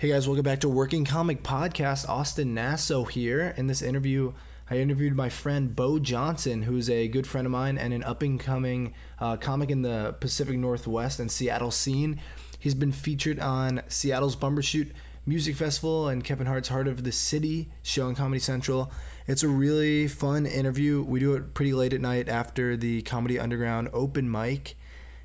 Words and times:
Hey 0.00 0.10
guys, 0.10 0.28
welcome 0.28 0.44
back 0.44 0.60
to 0.60 0.68
Working 0.68 1.04
Comic 1.04 1.42
Podcast. 1.42 2.08
Austin 2.08 2.54
Nasso 2.54 3.10
here. 3.10 3.52
In 3.56 3.66
this 3.66 3.82
interview, 3.82 4.32
I 4.70 4.76
interviewed 4.76 5.16
my 5.16 5.28
friend 5.28 5.74
Bo 5.74 5.98
Johnson, 5.98 6.62
who's 6.62 6.88
a 6.88 7.08
good 7.08 7.26
friend 7.26 7.44
of 7.46 7.50
mine 7.50 7.76
and 7.76 7.92
an 7.92 8.04
up 8.04 8.22
and 8.22 8.38
coming 8.38 8.94
uh, 9.18 9.36
comic 9.38 9.70
in 9.72 9.82
the 9.82 10.14
Pacific 10.20 10.56
Northwest 10.56 11.18
and 11.18 11.32
Seattle 11.32 11.72
scene. 11.72 12.20
He's 12.60 12.76
been 12.76 12.92
featured 12.92 13.40
on 13.40 13.82
Seattle's 13.88 14.36
Bumbershoot 14.36 14.92
Music 15.26 15.56
Festival 15.56 16.06
and 16.06 16.22
Kevin 16.22 16.46
Hart's 16.46 16.68
Heart 16.68 16.86
of 16.86 17.02
the 17.02 17.10
City 17.10 17.68
show 17.82 18.06
on 18.06 18.14
Comedy 18.14 18.38
Central. 18.38 18.92
It's 19.26 19.42
a 19.42 19.48
really 19.48 20.06
fun 20.06 20.46
interview. 20.46 21.02
We 21.02 21.18
do 21.18 21.34
it 21.34 21.54
pretty 21.54 21.72
late 21.72 21.92
at 21.92 22.00
night 22.00 22.28
after 22.28 22.76
the 22.76 23.02
Comedy 23.02 23.36
Underground 23.36 23.90
open 23.92 24.30
mic. 24.30 24.76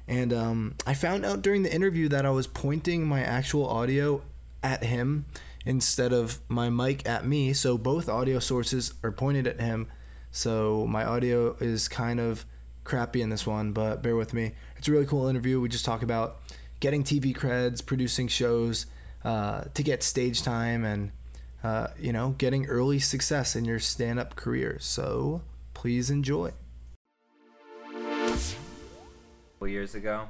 And 0.07 0.33
um, 0.33 0.75
I 0.87 0.95
found 0.95 1.25
out 1.25 1.43
during 1.43 1.61
the 1.61 1.71
interview 1.71 2.09
that 2.09 2.25
I 2.25 2.31
was 2.31 2.47
pointing 2.47 3.05
my 3.05 3.21
actual 3.21 3.67
audio 3.67 4.23
at 4.63 4.83
him 4.83 5.25
instead 5.65 6.13
of 6.13 6.39
my 6.47 6.69
mic 6.69 7.07
at 7.07 7.25
me. 7.25 7.53
So 7.53 7.77
both 7.77 8.09
audio 8.09 8.39
sources 8.39 8.93
are 9.03 9.11
pointed 9.11 9.47
at 9.47 9.59
him. 9.59 9.87
So 10.31 10.87
my 10.87 11.05
audio 11.05 11.55
is 11.59 11.87
kind 11.87 12.19
of 12.19 12.45
crappy 12.83 13.21
in 13.21 13.29
this 13.29 13.45
one, 13.45 13.71
but 13.71 14.01
bear 14.01 14.15
with 14.15 14.33
me. 14.33 14.53
It's 14.77 14.87
a 14.87 14.91
really 14.91 15.05
cool 15.05 15.27
interview. 15.27 15.59
We 15.61 15.69
just 15.69 15.85
talk 15.85 16.01
about 16.01 16.37
getting 16.79 17.03
TV 17.03 17.35
creds, 17.35 17.85
producing 17.85 18.27
shows, 18.27 18.87
uh, 19.23 19.65
to 19.73 19.83
get 19.83 20.03
stage 20.03 20.43
time, 20.43 20.83
and 20.83 21.11
uh, 21.63 21.87
you 21.97 22.11
know, 22.11 22.35
getting 22.37 22.65
early 22.65 22.99
success 22.99 23.55
in 23.55 23.63
your 23.63 23.79
stand-up 23.79 24.35
career. 24.35 24.77
So 24.81 25.43
please 25.73 26.09
enjoy. 26.09 26.51
years 29.65 29.95
ago, 29.95 30.27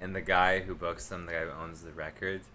and 0.00 0.14
the 0.14 0.20
guy 0.20 0.60
who 0.60 0.74
books 0.74 1.08
them, 1.08 1.26
the 1.26 1.32
guy 1.32 1.40
who 1.40 1.62
owns 1.62 1.82
the 1.82 1.92
records, 1.92 2.46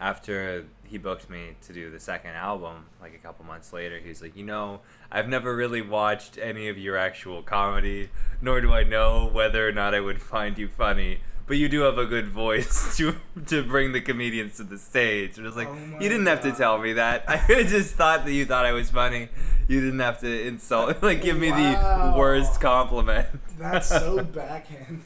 after 0.00 0.64
he 0.84 0.98
booked 0.98 1.30
me 1.30 1.56
to 1.66 1.72
do 1.72 1.90
the 1.90 1.98
second 2.00 2.32
album, 2.32 2.86
like 3.00 3.14
a 3.14 3.18
couple 3.18 3.44
months 3.44 3.72
later, 3.72 3.98
he's 3.98 4.20
like, 4.20 4.36
you 4.36 4.44
know, 4.44 4.80
I've 5.10 5.28
never 5.28 5.54
really 5.56 5.82
watched 5.82 6.38
any 6.38 6.68
of 6.68 6.76
your 6.78 6.96
actual 6.96 7.42
comedy, 7.42 8.10
nor 8.40 8.60
do 8.60 8.72
I 8.72 8.82
know 8.84 9.28
whether 9.32 9.66
or 9.66 9.72
not 9.72 9.94
I 9.94 10.00
would 10.00 10.20
find 10.20 10.58
you 10.58 10.68
funny. 10.68 11.20
But 11.46 11.58
you 11.58 11.68
do 11.68 11.80
have 11.82 11.98
a 11.98 12.06
good 12.06 12.28
voice 12.28 12.96
to 12.98 13.16
to 13.46 13.62
bring 13.62 13.92
the 13.92 14.00
comedians 14.00 14.56
to 14.56 14.64
the 14.64 14.78
stage. 14.78 15.36
And 15.36 15.46
I 15.46 15.48
was 15.48 15.56
like, 15.56 15.68
Oh 15.68 15.76
you 16.00 16.08
didn't 16.08 16.24
have 16.26 16.40
to 16.42 16.52
tell 16.52 16.78
me 16.78 16.94
that. 16.94 17.24
I 17.28 17.64
just 17.64 17.94
thought 17.96 18.24
that 18.24 18.32
you 18.32 18.46
thought 18.46 18.64
I 18.64 18.72
was 18.72 18.90
funny. 18.90 19.28
You 19.68 19.80
didn't 19.80 20.00
have 20.00 20.20
to 20.20 20.46
insult, 20.46 21.02
like, 21.02 21.22
give 21.22 21.38
me 21.38 21.50
Wow. 21.50 22.12
the 22.12 22.18
worst 22.18 22.60
compliment. 22.60 23.26
That's 23.58 23.88
so 23.88 24.22
backhanded. 24.24 25.04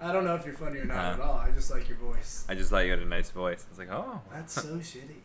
I 0.00 0.12
don't 0.12 0.24
know 0.24 0.34
if 0.36 0.46
you're 0.46 0.54
funny 0.54 0.78
or 0.78 0.84
not 0.84 0.96
Uh. 0.96 1.14
at 1.14 1.20
all. 1.20 1.34
I 1.38 1.50
just 1.50 1.70
like 1.70 1.88
your 1.88 1.98
voice. 1.98 2.44
I 2.48 2.54
just 2.54 2.70
thought 2.70 2.84
you 2.84 2.90
had 2.90 3.00
a 3.00 3.04
nice 3.06 3.30
voice. 3.30 3.64
I 3.66 3.70
was 3.70 3.78
like, 3.78 3.90
oh. 3.90 4.20
That's 4.32 4.52
so 4.54 4.62
shitty. 4.78 5.22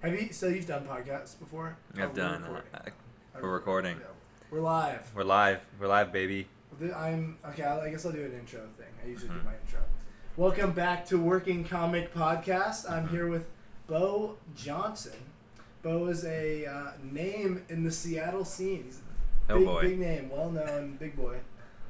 Have 0.00 0.12
you? 0.20 0.32
So 0.32 0.48
you've 0.48 0.66
done 0.66 0.84
podcasts 0.86 1.38
before? 1.38 1.76
I've 1.94 2.00
Oh, 2.00 2.08
we're 2.08 2.14
done. 2.14 2.42
recording. 2.42 2.64
Uh, 2.74 3.38
we're 3.42 3.52
recording. 3.52 3.96
Yeah. 3.98 4.06
We're 4.50 4.60
live. 4.60 5.10
We're 5.14 5.24
live. 5.24 5.66
We're 5.78 5.86
live, 5.88 6.12
baby. 6.12 6.48
I'm 6.94 7.38
okay. 7.50 7.62
I 7.64 7.88
guess 7.90 8.04
I'll 8.04 8.12
do 8.12 8.24
an 8.24 8.32
intro 8.32 8.60
thing. 8.76 8.86
I 9.02 9.08
usually 9.08 9.30
Mhm. 9.30 9.38
do 9.40 9.44
my 9.44 9.54
intro. 9.64 9.80
Welcome 10.36 10.72
back 10.72 11.06
to 11.06 11.18
Working 11.18 11.64
Comic 11.64 12.12
Podcast. 12.12 12.90
I'm 12.90 13.06
Mhm. 13.08 13.10
here 13.10 13.28
with 13.28 13.46
Bo 13.86 14.36
Johnson. 14.54 15.30
Bo 15.82 16.06
is 16.08 16.24
a 16.24 16.66
uh, 16.66 16.92
name 17.02 17.64
in 17.68 17.84
the 17.84 17.90
Seattle 17.92 18.44
scene. 18.44 18.84
He's 18.84 19.00
a 19.48 19.52
Oh 19.54 19.58
big, 19.58 19.66
boy. 19.66 19.80
big 19.82 19.98
name, 20.00 20.30
well 20.30 20.50
known, 20.50 20.96
big 20.96 21.16
boy. 21.16 21.38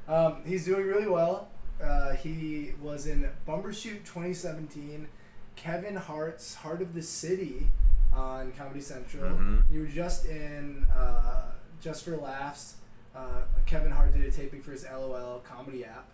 Um, 0.07 0.43
he's 0.45 0.63
doing 0.65 0.85
really 0.85 1.07
well. 1.07 1.49
Uh, 1.81 2.13
he 2.13 2.71
was 2.81 3.05
in 3.07 3.29
Bumbershoot 3.47 4.03
2017, 4.05 5.07
Kevin 5.55 5.95
Hart's 5.95 6.55
Heart 6.55 6.81
of 6.81 6.93
the 6.93 7.01
City 7.03 7.67
on 8.13 8.51
Comedy 8.53 8.81
Central. 8.81 9.31
Mhm. 9.37 9.63
You 9.71 9.81
were 9.81 9.87
just 9.87 10.25
in 10.25 10.85
uh, 10.85 11.51
Just 11.81 12.03
for 12.05 12.17
Laughs. 12.17 12.75
Uh, 13.15 13.41
Kevin 13.65 13.91
Hart 13.91 14.13
did 14.13 14.23
a 14.23 14.31
taping 14.31 14.61
for 14.61 14.71
his 14.71 14.83
LOL 14.85 15.39
comedy 15.39 15.85
app, 15.85 16.07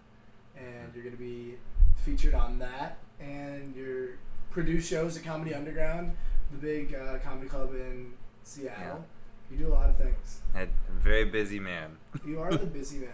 and 0.57 0.93
you're 0.93 1.03
going 1.03 1.15
to 1.15 1.21
be 1.21 1.55
featured 1.97 2.33
on 2.33 2.59
that. 2.59 2.97
And 3.21 3.73
you're 3.75 4.17
produce 4.51 4.85
shows 4.87 5.17
at 5.17 5.23
Comedy 5.23 5.53
Underground, 5.55 6.15
the 6.51 6.57
big 6.57 6.93
uh, 6.93 7.17
comedy 7.19 7.47
club 7.47 7.73
in 7.73 8.13
Seattle. 8.43 9.05
You 9.49 9.57
do 9.57 9.67
a 9.67 9.73
lot 9.73 9.89
of 9.89 9.97
things. 9.97 10.41
I'm 10.53 10.69
a 10.89 10.99
very 11.01 11.25
busy 11.25 11.59
man. 11.59 11.97
You 12.25 12.39
are 12.41 12.55
the 12.55 12.65
busy 12.65 12.99
man. 12.99 13.09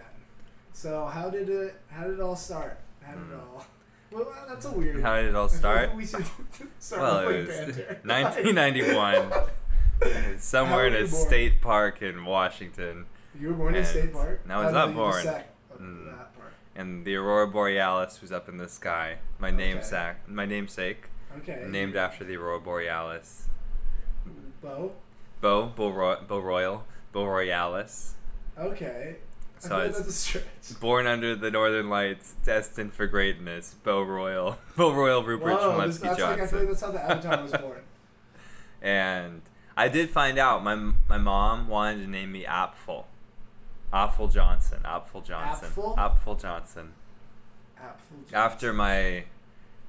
So 0.72 1.06
how 1.06 1.30
did 1.30 1.48
it? 1.48 1.74
How 1.88 2.04
did 2.04 2.14
it 2.14 2.20
all 2.20 2.36
start? 2.36 2.78
How 3.02 3.12
did 3.12 3.22
it 3.22 3.30
Mm. 3.32 3.40
all? 3.40 3.66
Well, 4.12 4.32
that's 4.48 4.64
a 4.66 4.72
weird. 4.72 5.02
How 5.02 5.16
did 5.16 5.26
it 5.26 5.34
all 5.36 5.48
start? 5.62 5.94
we 5.94 6.06
should 6.06 6.24
start 6.78 7.02
Well, 7.02 7.28
it 7.28 7.46
was 7.46 7.56
banter. 7.56 8.00
1991. 8.04 9.32
Somewhere 10.38 10.86
in 10.86 10.94
a 10.94 11.06
state 11.06 11.60
park 11.60 12.00
in 12.02 12.24
Washington, 12.24 13.06
You 13.38 13.48
were 13.48 13.54
born 13.54 13.74
in 13.74 13.84
State 13.84 14.12
Park. 14.12 14.46
no, 14.46 14.60
I 14.60 14.64
was 14.64 14.72
not 14.72 14.94
born. 14.94 15.24
Mm. 15.80 16.14
and 16.74 17.04
the 17.04 17.16
aurora 17.16 17.46
borealis 17.48 18.20
was 18.22 18.32
up 18.32 18.48
in 18.48 18.56
the 18.56 18.68
sky. 18.68 19.18
My 19.38 19.48
Okay. 19.48 19.56
namesake, 19.58 20.16
my 20.26 20.46
namesake, 20.46 21.08
Okay. 21.38 21.66
named 21.68 21.96
after 21.96 22.24
the 22.24 22.36
aurora 22.36 22.60
borealis. 22.60 23.48
Bo. 24.62 24.94
Bo, 25.40 25.66
Bo, 25.66 25.90
Ro- 25.90 26.20
Bo 26.26 26.38
Royal, 26.38 26.86
Bo 27.12 27.24
Royalis. 27.24 28.12
Okay. 28.58 29.16
I 29.60 29.62
So 29.62 29.68
feel 29.68 29.78
like 29.78 29.86
it's 29.88 29.98
that's 29.98 30.08
a 30.08 30.12
stretch. 30.12 30.80
born 30.80 31.06
under 31.06 31.36
the 31.36 31.50
northern 31.50 31.88
lights, 31.90 32.34
destined 32.44 32.94
for 32.94 33.06
greatness. 33.06 33.74
Bo 33.82 34.02
Royal, 34.02 34.58
Bo 34.76 34.92
Royal 34.92 35.22
Rupert 35.22 35.58
Chmelsky 35.60 36.00
that's 36.00 36.02
like 36.02 36.12
I 36.12 36.16
feel 36.16 36.36
Johnson. 36.36 36.58
like 36.58 36.68
that's 36.68 36.80
how 36.80 36.90
the 36.92 37.02
Avatar 37.02 37.42
was 37.42 37.52
born. 37.52 37.80
And 38.82 39.42
I 39.76 39.88
did 39.88 40.08
find 40.10 40.38
out 40.38 40.64
my 40.64 40.74
my 41.08 41.18
mom 41.18 41.68
wanted 41.68 42.02
to 42.04 42.10
name 42.10 42.32
me 42.32 42.44
Apfel. 42.44 43.04
Apfel 43.92 44.32
Johnson. 44.32 44.78
Apfel 44.84 45.22
Johnson. 45.24 45.68
Apfel? 45.70 45.96
Apfel 45.98 46.40
Johnson. 46.40 46.92
Apfel. 47.78 48.32
After 48.32 48.72
my 48.72 49.24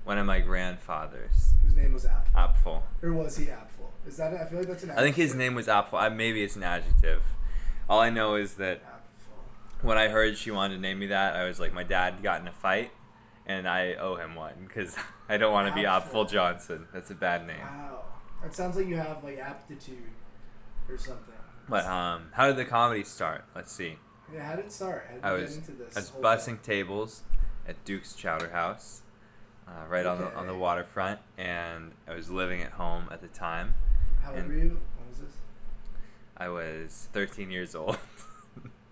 one 0.03 0.17
of 0.17 0.25
my 0.25 0.39
grandfathers. 0.41 1.53
Whose 1.63 1.75
name 1.75 1.93
was 1.93 2.05
Apfel. 2.05 2.33
Apfel. 2.35 2.81
Or 3.01 3.13
was 3.13 3.37
he 3.37 3.45
Apfel? 3.45 3.87
Is 4.05 4.17
that? 4.17 4.33
I 4.33 4.45
feel 4.45 4.59
like 4.59 4.67
that's 4.67 4.83
an. 4.83 4.91
I 4.91 4.97
think 5.01 5.15
his 5.15 5.35
name 5.35 5.55
was 5.55 5.67
Apfel. 5.67 5.93
I, 5.93 6.09
maybe 6.09 6.43
it's 6.43 6.55
an 6.57 6.63
adjective. 6.63 7.23
All 7.89 7.99
I 8.01 8.09
know 8.09 8.35
is 8.35 8.55
that. 8.55 8.81
When 9.81 9.97
I 9.97 10.07
heard 10.09 10.37
she 10.37 10.51
wanted 10.51 10.75
to 10.75 10.81
name 10.81 10.99
me 10.99 11.07
that, 11.07 11.35
I 11.35 11.45
was 11.45 11.59
like, 11.59 11.73
my 11.73 11.83
dad 11.83 12.21
got 12.21 12.41
in 12.41 12.47
a 12.47 12.51
fight, 12.51 12.91
and 13.45 13.67
I 13.67 13.93
owe 13.95 14.15
him 14.15 14.35
one 14.35 14.53
because 14.67 14.95
I 15.29 15.37
don't 15.37 15.53
want 15.53 15.67
to 15.67 15.73
be. 15.73 15.83
Apfel 15.83 16.29
Johnson. 16.29 16.87
That's 16.93 17.11
a 17.11 17.15
bad 17.15 17.47
name. 17.47 17.59
Wow. 17.61 18.03
That 18.43 18.55
sounds 18.55 18.75
like 18.75 18.87
you 18.87 18.97
have 18.97 19.23
like 19.23 19.37
aptitude 19.37 20.11
or 20.89 20.97
something. 20.97 21.33
But 21.69 21.85
um, 21.85 22.29
how 22.33 22.47
did 22.47 22.57
the 22.57 22.65
comedy 22.65 23.03
start? 23.03 23.45
Let's 23.55 23.71
see. 23.71 23.97
Yeah, 24.33 24.43
how 24.43 24.55
did 24.55 24.65
it 24.65 24.71
start? 24.71 25.05
How 25.07 25.15
did 25.15 25.25
I 25.25 25.33
was 25.33 25.57
into 25.57 25.71
this? 25.73 25.95
I 25.95 25.99
was 25.99 26.11
bussing 26.11 26.61
tables 26.61 27.23
at 27.67 27.83
Duke's 27.85 28.13
Chowder 28.13 28.49
House, 28.49 29.01
uh, 29.67 29.87
right 29.87 30.05
on 30.05 30.19
the 30.19 30.33
on 30.35 30.47
the 30.47 30.55
waterfront, 30.55 31.19
and 31.37 31.91
I 32.07 32.15
was 32.15 32.29
living 32.29 32.61
at 32.61 32.71
home 32.73 33.09
at 33.11 33.21
the 33.21 33.27
time. 33.27 33.75
How 34.23 34.33
old 34.33 34.47
were 34.47 34.53
you? 34.53 34.79
What 34.97 35.09
was 35.09 35.19
this? 35.19 35.33
I 36.37 36.49
was 36.49 37.09
13 37.13 37.51
years 37.51 37.75
old. 37.75 37.97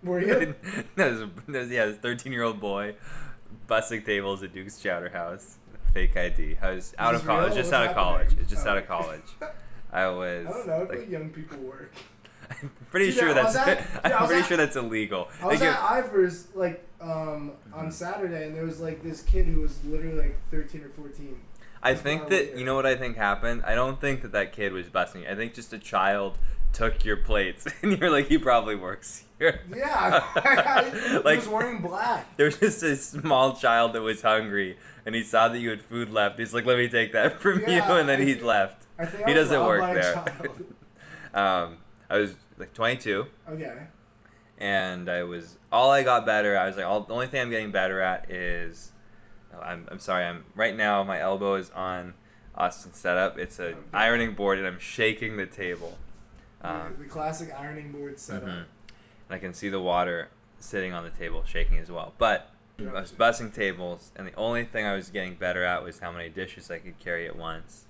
Were 0.02 0.20
you? 0.26 0.54
no, 0.96 1.06
it 1.08 1.10
was, 1.12 1.20
it 1.20 1.30
was- 1.58 1.70
yeah, 1.70 1.84
a 1.84 1.92
13 1.92 2.32
year 2.32 2.42
old 2.42 2.60
boy 2.60 2.94
bussing 3.68 4.04
tables 4.04 4.42
at 4.42 4.52
Duke's 4.52 4.78
Chowder 4.80 5.10
House. 5.10 5.56
Fake 5.92 6.16
ID. 6.16 6.56
I 6.62 6.70
was 6.72 6.94
out 6.98 7.12
Was 7.14 7.22
of 7.22 7.26
college. 7.26 7.54
Just 7.54 7.72
out 7.72 7.86
of 7.88 7.94
college. 7.94 8.28
happening? 8.28 8.46
Just 8.48 8.66
Oh, 8.66 8.70
out 8.70 8.78
of 8.78 8.86
college. 8.86 9.22
I 9.92 10.06
was. 10.08 10.46
I 10.48 10.50
don't 10.52 10.66
know. 10.68 10.78
Like- 10.88 10.98
like 11.00 11.10
young 11.10 11.30
people 11.30 11.58
work. 11.58 11.92
I'm 12.50 12.70
pretty 12.90 13.06
Dude, 13.06 13.14
sure 13.14 13.34
that's. 13.34 13.56
at- 13.56 13.78
I'm 14.04 14.26
pretty 14.26 14.42
at- 14.42 14.46
sure 14.46 14.56
that's 14.56 14.76
illegal. 14.76 15.28
I 15.42 15.46
was 15.46 15.58
give- 15.60 15.72
at 15.72 15.80
Ivar's 16.04 16.48
like 16.54 16.84
um, 17.00 17.52
on 17.72 17.86
Mhm. 17.88 17.92
Saturday, 17.92 18.44
and 18.46 18.54
there 18.56 18.64
was 18.64 18.80
like 18.80 19.02
this 19.02 19.22
kid 19.22 19.46
who 19.46 19.60
was 19.62 19.82
literally 19.84 20.16
like 20.18 20.38
13 20.50 20.82
or 20.84 20.88
14. 20.90 21.40
I 21.82 21.94
think 21.94 22.28
that 22.28 22.56
you 22.58 22.64
know 22.64 22.74
what 22.74 22.84
I 22.86 22.94
think 22.94 23.16
happened. 23.16 23.62
I 23.64 23.74
don't 23.74 24.00
think 24.00 24.20
that 24.22 24.32
that 24.32 24.52
kid 24.52 24.72
was 24.72 24.88
busting. 24.88 25.26
I 25.26 25.34
think 25.34 25.54
just 25.54 25.72
a 25.72 25.78
child 25.78 26.38
took 26.72 27.04
your 27.04 27.16
plates, 27.16 27.66
and 27.82 27.98
you're 27.98 28.10
like, 28.10 28.28
he 28.28 28.38
probably 28.38 28.76
works 28.76 29.24
here. 29.38 29.60
Yeah, 29.74 30.20
he 31.10 31.18
Like- 31.18 31.38
was 31.38 31.48
wearing 31.48 31.80
black. 31.80 32.36
There 32.36 32.46
was 32.46 32.58
just 32.58 32.82
a 32.82 32.96
small 32.96 33.54
child 33.54 33.92
that 33.94 34.02
was 34.02 34.22
hungry, 34.22 34.76
and 35.06 35.14
he 35.14 35.22
saw 35.22 35.48
that 35.48 35.58
you 35.58 35.70
had 35.70 35.82
food 35.82 36.10
left. 36.10 36.38
He's 36.38 36.52
like, 36.54 36.66
"Let 36.66 36.78
me 36.78 36.88
take 36.88 37.12
that 37.12 37.40
from 37.40 37.60
Yeah, 37.60 37.88
you," 37.88 37.94
and 37.98 38.08
then 38.08 38.20
I 38.20 38.24
he 38.24 38.34
think- 38.34 38.44
left. 38.46 38.86
I 38.98 39.06
think 39.06 39.26
He 39.28 39.32
doesn't 39.34 39.64
work 39.64 39.80
there. 39.94 40.24
Um, 41.32 41.78
I 42.10 42.18
was 42.18 42.34
like 42.58 42.74
22, 42.74 43.26
okay. 43.48 43.78
and 44.58 45.08
I 45.08 45.22
was 45.22 45.56
all 45.72 45.90
I 45.90 46.02
got 46.02 46.26
better. 46.26 46.58
I 46.58 46.66
was 46.66 46.76
like, 46.76 46.84
all, 46.84 47.00
the 47.02 47.14
only 47.14 47.26
thing 47.28 47.40
I'm 47.40 47.50
getting 47.50 47.70
better 47.70 48.00
at 48.00 48.30
is, 48.30 48.92
oh, 49.54 49.60
I'm, 49.60 49.86
I'm 49.90 50.00
sorry. 50.00 50.24
I'm 50.24 50.44
right 50.54 50.76
now. 50.76 51.02
My 51.04 51.20
elbow 51.20 51.54
is 51.54 51.70
on 51.70 52.14
Austin's 52.54 52.96
setup. 52.98 53.38
It's 53.38 53.58
a 53.58 53.68
Okay. 53.68 53.78
ironing 53.94 54.34
board, 54.34 54.58
and 54.58 54.66
I'm 54.66 54.78
shaking 54.80 55.36
the 55.38 55.46
table. 55.46 55.96
Um, 56.62 56.96
the 56.98 57.04
classic 57.06 57.52
ironing 57.58 57.92
board 57.92 58.18
setup. 58.18 58.48
mhm. 58.48 58.58
And 58.58 58.66
I 59.30 59.38
can 59.38 59.54
see 59.54 59.68
the 59.68 59.80
water 59.80 60.28
sitting 60.58 60.92
on 60.92 61.04
the 61.04 61.10
table, 61.10 61.42
shaking 61.46 61.78
as 61.78 61.90
well. 61.90 62.12
But 62.18 62.50
I 62.78 63.00
was 63.00 63.12
bussing 63.12 63.52
tables, 63.52 64.10
and 64.16 64.26
the 64.26 64.34
only 64.34 64.64
thing 64.64 64.86
I 64.86 64.94
was 64.94 65.10
getting 65.10 65.34
better 65.34 65.64
at 65.64 65.82
was 65.84 65.98
how 66.00 66.10
many 66.10 66.28
dishes 66.28 66.70
I 66.70 66.78
could 66.78 66.98
carry 66.98 67.26
at 67.26 67.36
once. 67.36 67.86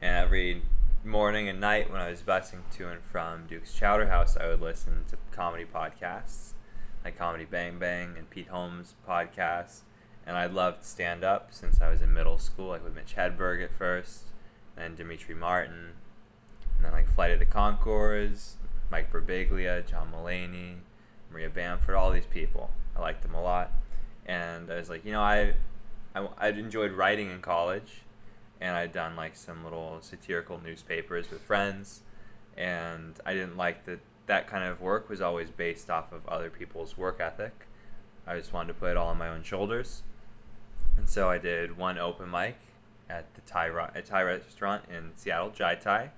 And 0.00 0.14
every 0.14 0.62
morning 1.04 1.48
and 1.48 1.60
night 1.60 1.90
when 1.90 2.00
I 2.00 2.10
was 2.10 2.20
busing 2.22 2.60
to 2.76 2.88
and 2.88 3.02
from 3.02 3.46
Duke's 3.46 3.72
Chowder 3.72 4.08
House, 4.08 4.36
I 4.36 4.48
would 4.48 4.60
listen 4.60 5.04
to 5.08 5.16
comedy 5.30 5.64
podcasts 5.64 6.52
like 7.04 7.16
Comedy 7.16 7.44
Bang 7.44 7.78
Bang 7.78 8.14
and 8.18 8.28
Pete 8.28 8.48
Holmes' 8.48 8.94
podcast. 9.08 9.80
And 10.26 10.36
I 10.36 10.46
loved 10.46 10.84
stand 10.84 11.22
up 11.22 11.48
since 11.52 11.80
I 11.80 11.88
was 11.88 12.02
in 12.02 12.12
middle 12.12 12.38
school, 12.38 12.68
like 12.68 12.82
with 12.82 12.94
Mitch 12.94 13.14
Hedberg 13.16 13.62
at 13.62 13.72
first, 13.72 14.32
and 14.76 14.96
Demetri 14.96 15.34
Martin, 15.34 15.92
and 16.76 16.84
then 16.84 16.92
like 16.92 17.08
Flight 17.08 17.30
of 17.30 17.38
the 17.38 17.46
Conchords, 17.46 18.54
Mike 18.90 19.12
Birbiglia, 19.12 19.86
John 19.88 20.12
Mulaney, 20.12 20.76
Maria 21.30 21.50
Bamford, 21.50 21.94
all 21.94 22.10
these 22.10 22.26
people. 22.26 22.70
I 22.96 23.00
liked 23.00 23.22
them 23.22 23.34
a 23.34 23.42
lot. 23.42 23.72
And 24.26 24.70
I 24.70 24.76
was 24.76 24.88
like, 24.88 25.04
you 25.04 25.12
know, 25.12 25.20
I, 25.20 25.54
I, 26.14 26.28
I 26.38 26.48
enjoyed 26.48 26.92
writing 26.92 27.30
in 27.30 27.40
college 27.40 28.02
and 28.60 28.76
I'd 28.76 28.92
done 28.92 29.16
like 29.16 29.36
some 29.36 29.64
little 29.64 29.98
satirical 30.00 30.60
newspapers 30.62 31.30
with 31.30 31.40
friends, 31.42 32.00
and 32.56 33.14
I 33.24 33.34
didn't 33.34 33.56
like 33.56 33.84
that 33.86 34.00
that 34.26 34.48
kind 34.48 34.64
of 34.64 34.80
work 34.80 35.08
was 35.08 35.20
always 35.20 35.50
based 35.50 35.88
off 35.88 36.12
of 36.12 36.26
other 36.26 36.50
people's 36.50 36.98
work 36.98 37.20
ethic. 37.20 37.66
I 38.26 38.36
just 38.36 38.52
wanted 38.52 38.68
to 38.68 38.74
put 38.74 38.90
it 38.90 38.96
all 38.96 39.08
on 39.08 39.18
my 39.18 39.28
own 39.28 39.42
shoulders, 39.42 40.02
and 40.96 41.08
so 41.08 41.28
I 41.28 41.38
did 41.38 41.76
one 41.76 41.98
open 41.98 42.30
mic 42.30 42.56
at 43.08 43.32
the 43.34 43.40
Thai 43.42 43.68
a 43.94 44.02
Thai 44.02 44.22
restaurant 44.22 44.84
in 44.90 45.12
Seattle, 45.16 45.50
Jai 45.50 45.74
Thai. 45.76 46.10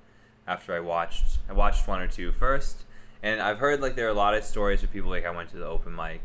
After 0.48 0.74
I 0.74 0.80
watched, 0.80 1.38
I 1.48 1.52
watched 1.52 1.86
one 1.86 2.00
or 2.00 2.08
two 2.08 2.32
first, 2.32 2.84
and 3.22 3.40
I've 3.40 3.58
heard 3.58 3.80
like 3.80 3.94
there 3.94 4.06
are 4.06 4.10
a 4.10 4.14
lot 4.14 4.34
of 4.34 4.42
stories 4.42 4.82
of 4.82 4.90
people 4.90 5.10
like 5.10 5.24
I 5.24 5.30
went 5.30 5.50
to 5.50 5.56
the 5.58 5.66
open 5.66 5.94
mic, 5.94 6.22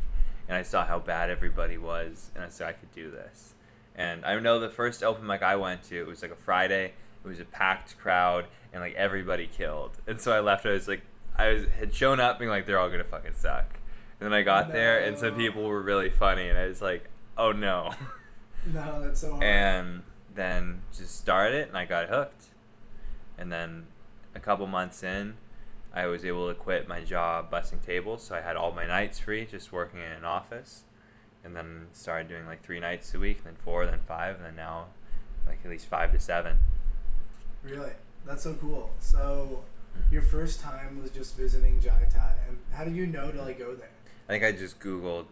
and 0.47 0.57
I 0.57 0.63
saw 0.63 0.85
how 0.85 0.97
bad 0.97 1.29
everybody 1.29 1.77
was, 1.77 2.31
and 2.33 2.43
I 2.43 2.49
said 2.49 2.67
I 2.67 2.71
could 2.71 2.91
do 2.91 3.11
this 3.11 3.53
and 3.95 4.25
I 4.25 4.39
know 4.39 4.59
the 4.59 4.69
first 4.69 5.03
open 5.03 5.25
mic 5.25 5.43
I 5.43 5.55
went 5.55 5.83
to, 5.83 5.99
it 5.99 6.07
was 6.07 6.21
like 6.21 6.31
a 6.31 6.35
Friday. 6.35 6.93
It 7.23 7.27
was 7.27 7.39
a 7.39 7.45
packed 7.45 7.97
crowd, 7.99 8.45
and 8.73 8.81
like 8.81 8.95
everybody 8.95 9.47
killed. 9.47 9.91
And 10.07 10.19
so 10.19 10.33
I 10.33 10.39
left. 10.39 10.65
I 10.65 10.71
was 10.71 10.87
like, 10.87 11.01
I 11.37 11.53
was, 11.53 11.67
had 11.79 11.93
shown 11.93 12.19
up 12.19 12.37
being 12.37 12.49
like, 12.49 12.65
they're 12.65 12.79
all 12.79 12.89
gonna 12.89 13.03
fucking 13.03 13.35
suck. 13.35 13.79
And 14.19 14.31
then 14.31 14.33
I 14.33 14.41
got 14.41 14.69
no. 14.69 14.73
there, 14.73 14.99
and 14.99 15.17
some 15.17 15.35
people 15.35 15.63
were 15.63 15.81
really 15.81 16.09
funny, 16.09 16.49
and 16.49 16.57
I 16.57 16.67
was 16.67 16.81
like, 16.81 17.09
oh 17.37 17.51
no. 17.51 17.93
No, 18.73 19.01
that's 19.01 19.21
so 19.21 19.31
hard. 19.31 19.43
And 19.43 20.03
then 20.35 20.81
just 20.95 21.17
started, 21.17 21.55
it, 21.55 21.67
and 21.69 21.77
I 21.77 21.85
got 21.85 22.09
hooked. 22.09 22.45
And 23.37 23.51
then 23.51 23.87
a 24.35 24.39
couple 24.39 24.67
months 24.67 25.03
in, 25.03 25.35
I 25.93 26.07
was 26.07 26.25
able 26.25 26.47
to 26.47 26.55
quit 26.55 26.87
my 26.87 27.01
job 27.01 27.51
busing 27.51 27.85
tables, 27.85 28.23
so 28.23 28.35
I 28.35 28.41
had 28.41 28.55
all 28.55 28.71
my 28.71 28.85
nights 28.85 29.19
free, 29.19 29.45
just 29.45 29.71
working 29.71 29.99
in 29.99 30.11
an 30.11 30.25
office 30.25 30.83
and 31.43 31.55
then 31.55 31.87
started 31.91 32.29
doing 32.29 32.45
like 32.45 32.63
three 32.63 32.79
nights 32.79 33.13
a 33.13 33.19
week, 33.19 33.43
then 33.43 33.55
four, 33.55 33.85
then 33.85 33.99
five, 34.07 34.37
and 34.37 34.45
then 34.45 34.55
now 34.55 34.85
like 35.45 35.59
at 35.63 35.69
least 35.69 35.87
five 35.87 36.11
to 36.13 36.19
seven. 36.19 36.57
Really, 37.63 37.91
that's 38.25 38.43
so 38.43 38.53
cool. 38.55 38.91
So 38.99 39.63
mm-hmm. 39.97 40.13
your 40.13 40.21
first 40.21 40.61
time 40.61 41.01
was 41.01 41.11
just 41.11 41.35
visiting 41.35 41.81
Jai 41.81 42.07
Thai, 42.13 42.33
and 42.47 42.57
how 42.71 42.85
did 42.85 42.95
you 42.95 43.05
know 43.05 43.31
to 43.31 43.41
like 43.41 43.59
go 43.59 43.75
there? 43.75 43.89
I 44.29 44.31
think 44.31 44.43
I 44.43 44.51
just 44.53 44.79
googled. 44.79 45.25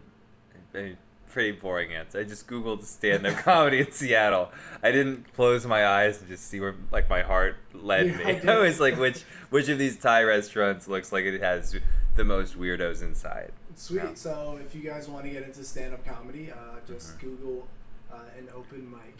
Pretty 1.32 1.52
boring 1.52 1.94
answer. 1.94 2.20
I 2.20 2.24
just 2.24 2.46
googled 2.46 2.84
stand-up 2.84 3.36
comedy 3.38 3.80
in 3.80 3.90
Seattle. 3.90 4.50
I 4.82 4.92
didn't 4.92 5.32
close 5.32 5.66
my 5.66 5.86
eyes 5.86 6.20
and 6.20 6.28
just 6.28 6.46
see 6.46 6.60
where 6.60 6.74
like 6.90 7.08
my 7.08 7.22
heart 7.22 7.56
led 7.72 8.08
yeah, 8.08 8.16
me. 8.18 8.24
I, 8.24 8.52
I 8.56 8.58
was 8.58 8.78
like, 8.78 8.98
which 8.98 9.22
which 9.48 9.70
of 9.70 9.78
these 9.78 9.96
Thai 9.96 10.24
restaurants 10.24 10.88
looks 10.88 11.10
like 11.10 11.24
it 11.24 11.40
has 11.40 11.74
the 12.16 12.24
most 12.24 12.58
weirdos 12.58 13.02
inside? 13.02 13.52
Sweet. 13.76 14.02
Yeah. 14.02 14.14
So 14.14 14.58
if 14.62 14.74
you 14.74 14.82
guys 14.82 15.08
want 15.08 15.24
to 15.24 15.30
get 15.30 15.42
into 15.42 15.64
stand 15.64 15.94
up 15.94 16.04
comedy, 16.04 16.50
uh, 16.52 16.80
just 16.86 17.16
mm-hmm. 17.16 17.28
Google 17.28 17.68
uh, 18.12 18.16
an 18.36 18.48
open 18.54 18.90
mic. 18.90 19.16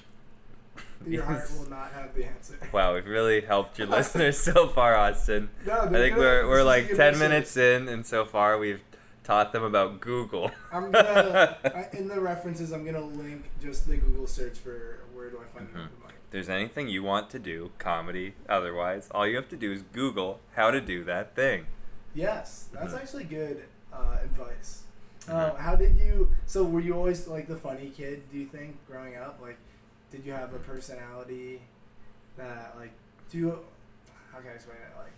Your 1.06 1.22
yes. 1.22 1.48
heart 1.48 1.58
will 1.58 1.70
not 1.70 1.92
have 1.92 2.14
the 2.14 2.26
answer. 2.26 2.58
Wow, 2.72 2.94
we've 2.94 3.06
really 3.06 3.40
helped 3.40 3.78
your 3.78 3.88
listeners 3.88 4.38
so 4.38 4.68
far, 4.68 4.94
Austin. 4.94 5.50
No, 5.66 5.80
I 5.80 5.88
think 5.88 6.16
we're, 6.16 6.46
we're 6.48 6.62
like 6.62 6.94
10 6.94 7.18
minutes 7.18 7.56
in, 7.56 7.88
and 7.88 8.06
so 8.06 8.24
far 8.24 8.56
we've 8.56 8.82
taught 9.24 9.52
them 9.52 9.62
about 9.62 10.00
Google. 10.00 10.50
I'm 10.72 10.90
gonna, 10.90 11.56
I, 11.64 11.96
in 11.96 12.08
the 12.08 12.20
references, 12.20 12.72
I'm 12.72 12.82
going 12.82 12.94
to 12.94 13.00
link 13.00 13.50
just 13.60 13.86
the 13.86 13.96
Google 13.96 14.26
search 14.26 14.58
for 14.58 15.00
where 15.12 15.30
do 15.30 15.38
I 15.38 15.44
find 15.56 15.68
mm-hmm. 15.68 15.78
an 15.78 15.84
open 15.84 15.96
mic. 16.06 16.14
There's 16.30 16.48
anything 16.48 16.88
you 16.88 17.02
want 17.02 17.30
to 17.30 17.38
do, 17.38 17.72
comedy, 17.78 18.34
otherwise, 18.48 19.08
all 19.10 19.26
you 19.26 19.36
have 19.36 19.48
to 19.50 19.56
do 19.56 19.70
is 19.72 19.82
Google 19.92 20.40
how 20.54 20.70
to 20.70 20.80
do 20.80 21.04
that 21.04 21.36
thing. 21.36 21.66
Yes, 22.14 22.68
that's 22.72 22.92
mm-hmm. 22.92 22.96
actually 22.96 23.24
good 23.24 23.64
uh, 23.92 24.18
advice. 24.22 24.82
Uh, 25.28 25.54
how 25.54 25.76
did 25.76 25.96
you? 25.98 26.30
So 26.46 26.64
were 26.64 26.80
you 26.80 26.94
always 26.94 27.28
like 27.28 27.46
the 27.46 27.56
funny 27.56 27.90
kid? 27.90 28.22
Do 28.32 28.38
you 28.38 28.46
think 28.46 28.76
growing 28.88 29.16
up, 29.16 29.38
like, 29.40 29.56
did 30.10 30.24
you 30.26 30.32
have 30.32 30.52
a 30.52 30.58
personality 30.58 31.60
that 32.36 32.74
like? 32.76 32.90
Do 33.30 33.38
you? 33.38 33.58
How 34.32 34.38
can 34.38 34.50
I 34.50 34.54
explain 34.54 34.78
it? 34.78 34.98
Like, 34.98 35.12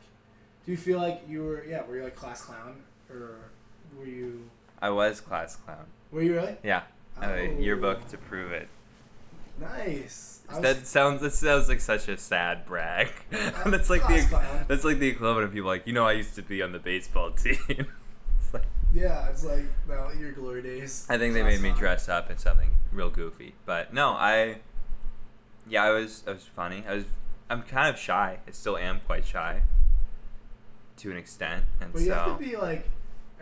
do 0.67 0.73
you 0.73 0.77
feel 0.77 0.99
like 0.99 1.23
you 1.27 1.43
were? 1.43 1.65
Yeah, 1.65 1.85
were 1.87 1.97
you 1.97 2.05
like 2.05 2.17
class 2.17 2.43
clown 2.43 2.83
or 3.09 3.51
were 3.99 4.07
you? 4.07 4.51
I 4.81 4.91
was 4.91 5.21
class 5.21 5.57
clown. 5.57 5.87
Were 6.11 6.23
you 6.23 6.35
really? 6.35 6.57
Yeah, 6.63 6.83
I 7.19 7.27
have 7.27 7.37
a 7.37 7.49
oh. 7.49 7.59
yearbook 7.59 8.09
to 8.09 8.19
prove 8.19 8.53
it. 8.53 8.69
Nice. 9.59 10.41
That 10.61 10.87
sounds 10.87 11.23
that 11.23 11.33
sounds 11.33 11.69
like 11.69 11.81
such 11.81 12.09
a 12.09 12.19
sad 12.19 12.67
brag. 12.67 13.09
Uh, 13.35 13.71
that's 13.71 13.91
like 13.91 14.07
the 14.07 14.65
that's 14.69 14.85
like 14.85 14.99
the 14.99 15.09
equivalent 15.09 15.45
of 15.45 15.53
people 15.53 15.69
like 15.69 15.87
you 15.87 15.93
know 15.93 16.07
I 16.07 16.13
used 16.13 16.35
to 16.37 16.43
be 16.43 16.63
on 16.63 16.73
the 16.73 16.79
baseball 16.79 17.31
team. 17.33 17.87
Yeah, 18.95 19.29
it's 19.29 19.45
like 19.45 19.65
no, 19.89 20.11
your 20.19 20.31
glory 20.33 20.63
days. 20.63 21.05
I 21.11 21.19
think 21.19 21.35
they 21.35 21.43
made 21.43 21.61
me 21.61 21.73
dress 21.73 22.09
up 22.09 22.31
in 22.31 22.39
something 22.39 22.71
real 22.93 23.11
goofy, 23.11 23.55
but 23.67 23.93
no, 23.93 24.11
I. 24.11 24.59
Yeah, 25.69 25.85
I 25.85 25.91
was. 25.91 26.23
I 26.27 26.33
was 26.33 26.45
funny. 26.45 26.85
I 26.89 26.95
was. 26.95 27.05
I'm 27.51 27.63
kind 27.63 27.93
of 27.93 27.99
shy. 27.99 28.39
I 28.47 28.51
still 28.53 28.77
am 28.77 29.01
quite 29.01 29.27
shy. 29.27 29.63
To 30.99 31.11
an 31.11 31.17
extent, 31.17 31.65
and 31.81 31.93
but 31.93 32.03
so. 32.03 32.05
you 32.05 32.13
have 32.13 32.39
to 32.39 32.45
be 32.45 32.57
like. 32.57 32.89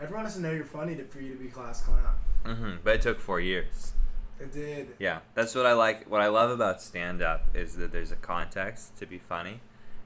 Everyone 0.03 0.25
has 0.25 0.35
to 0.35 0.41
know 0.41 0.51
you're 0.51 0.65
funny 0.65 0.97
to, 0.97 1.05
for 1.05 1.21
you 1.21 1.35
to 1.35 1.39
be 1.39 1.49
class 1.49 1.83
clown. 1.83 2.15
Mm-hmm. 2.45 2.71
But 2.83 2.97
it 2.97 3.03
took 3.03 3.21
four 3.21 3.41
years. 3.41 3.93
It 4.41 4.53
did. 4.53 4.89
Yeah, 4.99 5.21
that's 5.35 5.55
what 5.55 5.65
I 5.65 5.75
like. 5.75 6.11
What 6.11 6.21
I 6.21 6.27
love 6.27 6.51
about 6.51 6.83
stand 6.83 7.23
up 7.23 7.47
is 7.55 7.77
that 7.77 7.93
there's 7.93 8.11
a 8.11 8.17
context 8.17 8.97
to 8.99 9.07
be 9.07 9.19
funny, 9.19 9.61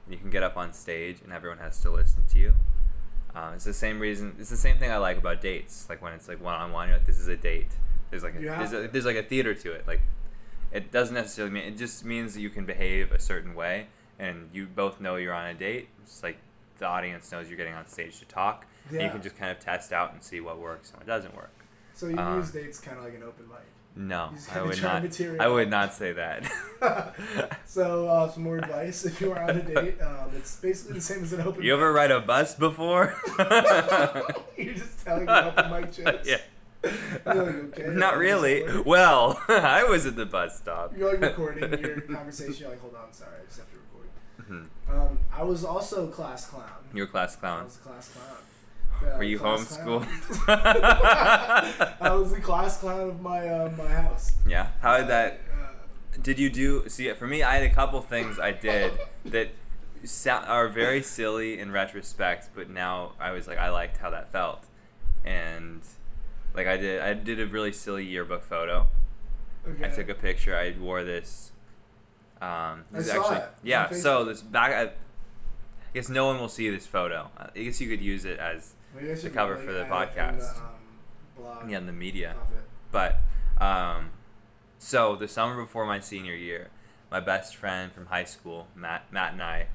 and 0.05 0.13
you 0.13 0.17
can 0.17 0.29
get 0.29 0.43
up 0.43 0.55
on 0.55 0.73
stage 0.73 1.17
and 1.23 1.33
everyone 1.33 1.57
has 1.57 1.81
to 1.81 1.89
listen 1.89 2.23
to 2.29 2.39
you 2.39 2.53
um, 3.37 3.53
it's 3.53 3.65
the 3.65 3.73
same 3.73 3.99
reason. 3.99 4.35
It's 4.39 4.49
the 4.49 4.57
same 4.57 4.77
thing 4.77 4.91
I 4.91 4.97
like 4.97 5.17
about 5.17 5.41
dates. 5.41 5.87
Like 5.89 6.01
when 6.01 6.13
it's 6.13 6.27
like 6.27 6.41
one 6.41 6.55
on 6.55 6.71
one, 6.71 6.89
you're 6.89 6.97
like, 6.97 7.05
this 7.05 7.19
is 7.19 7.27
a 7.27 7.37
date. 7.37 7.71
There's 8.09 8.23
like 8.23 8.35
a, 8.35 8.39
there's, 8.39 8.73
a, 8.73 8.87
there's 8.87 9.05
like 9.05 9.15
a 9.15 9.23
theater 9.23 9.53
to 9.53 9.71
it. 9.73 9.87
Like 9.87 10.01
it 10.71 10.91
doesn't 10.91 11.13
necessarily 11.13 11.53
mean 11.53 11.63
it 11.63 11.77
just 11.77 12.03
means 12.03 12.33
that 12.33 12.41
you 12.41 12.49
can 12.49 12.65
behave 12.65 13.11
a 13.11 13.19
certain 13.19 13.53
way, 13.53 13.87
and 14.17 14.49
you 14.53 14.65
both 14.65 14.99
know 14.99 15.17
you're 15.17 15.35
on 15.35 15.45
a 15.45 15.53
date. 15.53 15.89
It's 16.01 16.23
like 16.23 16.37
the 16.79 16.87
audience 16.87 17.31
knows 17.31 17.47
you're 17.47 17.57
getting 17.57 17.75
on 17.75 17.87
stage 17.87 18.17
to 18.19 18.25
talk. 18.25 18.65
Yeah. 18.91 19.05
You 19.05 19.09
can 19.11 19.21
just 19.21 19.37
kind 19.37 19.51
of 19.51 19.59
test 19.59 19.93
out 19.93 20.13
and 20.13 20.23
see 20.23 20.39
what 20.39 20.59
works 20.59 20.89
and 20.89 20.99
what 20.99 21.07
doesn't 21.07 21.35
work. 21.35 21.53
So 21.93 22.07
you 22.07 22.17
um, 22.17 22.39
use 22.39 22.51
dates 22.51 22.79
kind 22.79 22.97
of 22.97 23.03
like 23.03 23.15
an 23.15 23.23
open 23.23 23.47
mic. 23.47 23.57
No, 23.97 24.29
I 24.53 24.61
would 24.61 24.81
not. 24.81 25.01
Material. 25.01 25.41
I 25.41 25.47
would 25.47 25.71
not 25.71 25.91
say 25.91 26.13
that. 26.13 26.45
so, 27.65 28.07
uh, 28.07 28.29
some 28.29 28.43
more 28.43 28.59
advice: 28.59 29.03
if 29.05 29.19
you 29.19 29.31
are 29.31 29.41
on 29.41 29.49
a 29.49 29.63
date, 29.73 29.99
um, 30.01 30.29
it's 30.35 30.57
basically 30.57 30.93
the 30.95 31.01
same 31.01 31.23
as 31.23 31.33
an 31.33 31.41
open. 31.41 31.53
Mic. 31.53 31.63
You 31.63 31.73
mic. 31.73 31.77
ever 31.79 31.93
ride 31.93 32.11
a 32.11 32.19
bus 32.19 32.53
before? 32.53 33.19
You're 34.55 34.75
just 34.75 35.03
telling 35.03 35.25
me 35.25 35.33
open 35.33 35.71
mic 35.71 35.91
jokes. 35.91 36.27
Yeah. 36.27 36.37
Like, 37.25 37.37
okay, 37.37 37.87
not 37.87 38.17
really. 38.17 38.63
Well, 38.85 39.41
I 39.47 39.83
was 39.83 40.05
at 40.05 40.15
the 40.15 40.27
bus 40.27 40.57
stop. 40.57 40.95
You're 40.95 41.13
like 41.13 41.21
recording 41.21 41.79
your 41.79 42.01
conversation. 42.01 42.55
You're 42.59 42.69
like, 42.69 42.81
hold 42.81 42.95
on, 42.95 43.11
sorry, 43.11 43.31
I 43.41 43.45
just 43.45 43.57
have 43.57 43.71
to 43.71 43.77
record. 43.77 44.69
Mm-hmm. 44.87 44.99
Um, 45.01 45.17
I 45.33 45.43
was 45.43 45.65
also 45.65 46.07
class 46.07 46.45
clown. 46.45 46.69
You 46.93 47.01
were 47.01 47.07
class 47.07 47.35
clown. 47.35 47.61
I 47.61 47.63
was 47.63 47.77
class 47.77 48.09
clown. 48.09 48.37
Uh, 49.01 49.17
Were 49.17 49.23
you 49.23 49.39
homeschooled? 49.39 50.07
I 52.01 52.13
was 52.13 52.31
the 52.31 52.41
class 52.41 52.79
clown 52.79 53.09
of 53.09 53.21
my 53.21 53.47
uh, 53.47 53.71
my 53.77 53.87
house. 53.87 54.33
Yeah. 54.47 54.67
How 54.81 54.97
did 54.97 55.07
that? 55.07 55.41
Did 56.21 56.39
you 56.39 56.49
do? 56.49 56.87
See, 56.89 57.11
for 57.13 57.27
me, 57.27 57.43
I 57.43 57.55
had 57.55 57.63
a 57.63 57.73
couple 57.73 58.01
things 58.01 58.39
I 58.39 58.51
did 58.51 58.93
that 59.25 59.49
are 60.27 60.67
very 60.67 61.03
silly 61.03 61.59
in 61.59 61.71
retrospect, 61.71 62.49
but 62.55 62.69
now 62.69 63.13
I 63.19 63.31
was 63.31 63.47
like, 63.47 63.57
I 63.57 63.69
liked 63.69 63.97
how 63.97 64.09
that 64.09 64.31
felt, 64.31 64.65
and 65.23 65.81
like 66.55 66.67
I 66.67 66.77
did, 66.77 67.01
I 67.01 67.13
did 67.13 67.39
a 67.39 67.45
really 67.45 67.71
silly 67.71 68.05
yearbook 68.05 68.43
photo. 68.43 68.87
Okay. 69.67 69.85
I 69.85 69.89
took 69.89 70.09
a 70.09 70.15
picture. 70.15 70.55
I 70.55 70.75
wore 70.79 71.03
this. 71.03 71.51
Um, 72.41 72.85
this 72.91 73.09
I 73.09 73.15
saw 73.15 73.21
actually, 73.21 73.37
it. 73.37 73.49
Yeah. 73.63 73.91
So 73.91 74.25
this 74.25 74.41
back. 74.41 74.71
I, 74.71 74.83
I 74.83 75.93
guess 75.93 76.09
no 76.09 76.25
one 76.25 76.39
will 76.39 76.49
see 76.49 76.69
this 76.69 76.85
photo. 76.87 77.29
I 77.37 77.49
guess 77.59 77.79
you 77.81 77.89
could 77.89 78.01
use 78.01 78.25
it 78.25 78.39
as 78.39 78.73
the 79.23 79.29
cover 79.29 79.55
for 79.57 79.71
the 79.71 79.83
podcast. 79.85 80.55
The, 81.37 81.43
um, 81.61 81.69
yeah, 81.69 81.77
in 81.77 81.85
the 81.85 81.93
media. 81.93 82.35
But 82.91 83.19
um, 83.59 84.11
so 84.79 85.15
the 85.15 85.27
summer 85.27 85.61
before 85.61 85.85
my 85.85 85.99
senior 85.99 86.35
year, 86.35 86.69
my 87.11 87.19
best 87.19 87.55
friend 87.55 87.91
from 87.91 88.07
high 88.07 88.23
school, 88.23 88.67
Matt, 88.75 89.11
Matt 89.11 89.33
and 89.33 89.41
I, 89.43 89.67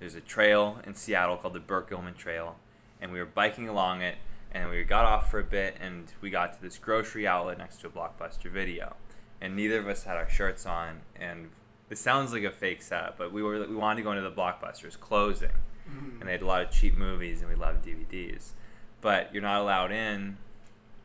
there's 0.00 0.14
a 0.14 0.20
trail 0.20 0.80
in 0.86 0.94
Seattle 0.94 1.36
called 1.36 1.54
the 1.54 1.60
Burke 1.60 1.90
Gilman 1.90 2.14
Trail, 2.14 2.56
and 3.00 3.12
we 3.12 3.18
were 3.18 3.26
biking 3.26 3.68
along 3.68 4.00
it, 4.02 4.16
and 4.52 4.70
we 4.70 4.82
got 4.84 5.04
off 5.04 5.30
for 5.30 5.40
a 5.40 5.44
bit, 5.44 5.76
and 5.80 6.12
we 6.20 6.30
got 6.30 6.54
to 6.54 6.62
this 6.62 6.78
grocery 6.78 7.26
outlet 7.26 7.58
next 7.58 7.80
to 7.80 7.88
a 7.88 7.90
Blockbuster 7.90 8.50
Video, 8.50 8.96
and 9.40 9.56
neither 9.56 9.78
of 9.78 9.88
us 9.88 10.04
had 10.04 10.16
our 10.16 10.28
shirts 10.28 10.66
on, 10.66 11.00
and 11.16 11.50
This 11.88 12.00
sounds 12.00 12.32
like 12.32 12.42
a 12.44 12.50
fake 12.50 12.82
setup, 12.82 13.16
but 13.16 13.32
we 13.32 13.42
were 13.42 13.66
we 13.66 13.74
wanted 13.74 13.96
to 13.96 14.02
go 14.02 14.12
into 14.12 14.22
the 14.22 14.30
blockbusters 14.34 14.98
closing, 15.00 15.50
Mhm. 15.88 16.20
and 16.20 16.28
they 16.28 16.32
had 16.32 16.42
a 16.42 16.46
lot 16.46 16.62
of 16.62 16.70
cheap 16.70 16.96
movies, 16.96 17.40
and 17.40 17.48
we 17.50 17.56
loved 17.56 17.84
DVDs. 17.84 18.52
But 19.00 19.32
you're 19.32 19.42
not 19.42 19.60
allowed 19.60 19.92
in 19.92 20.36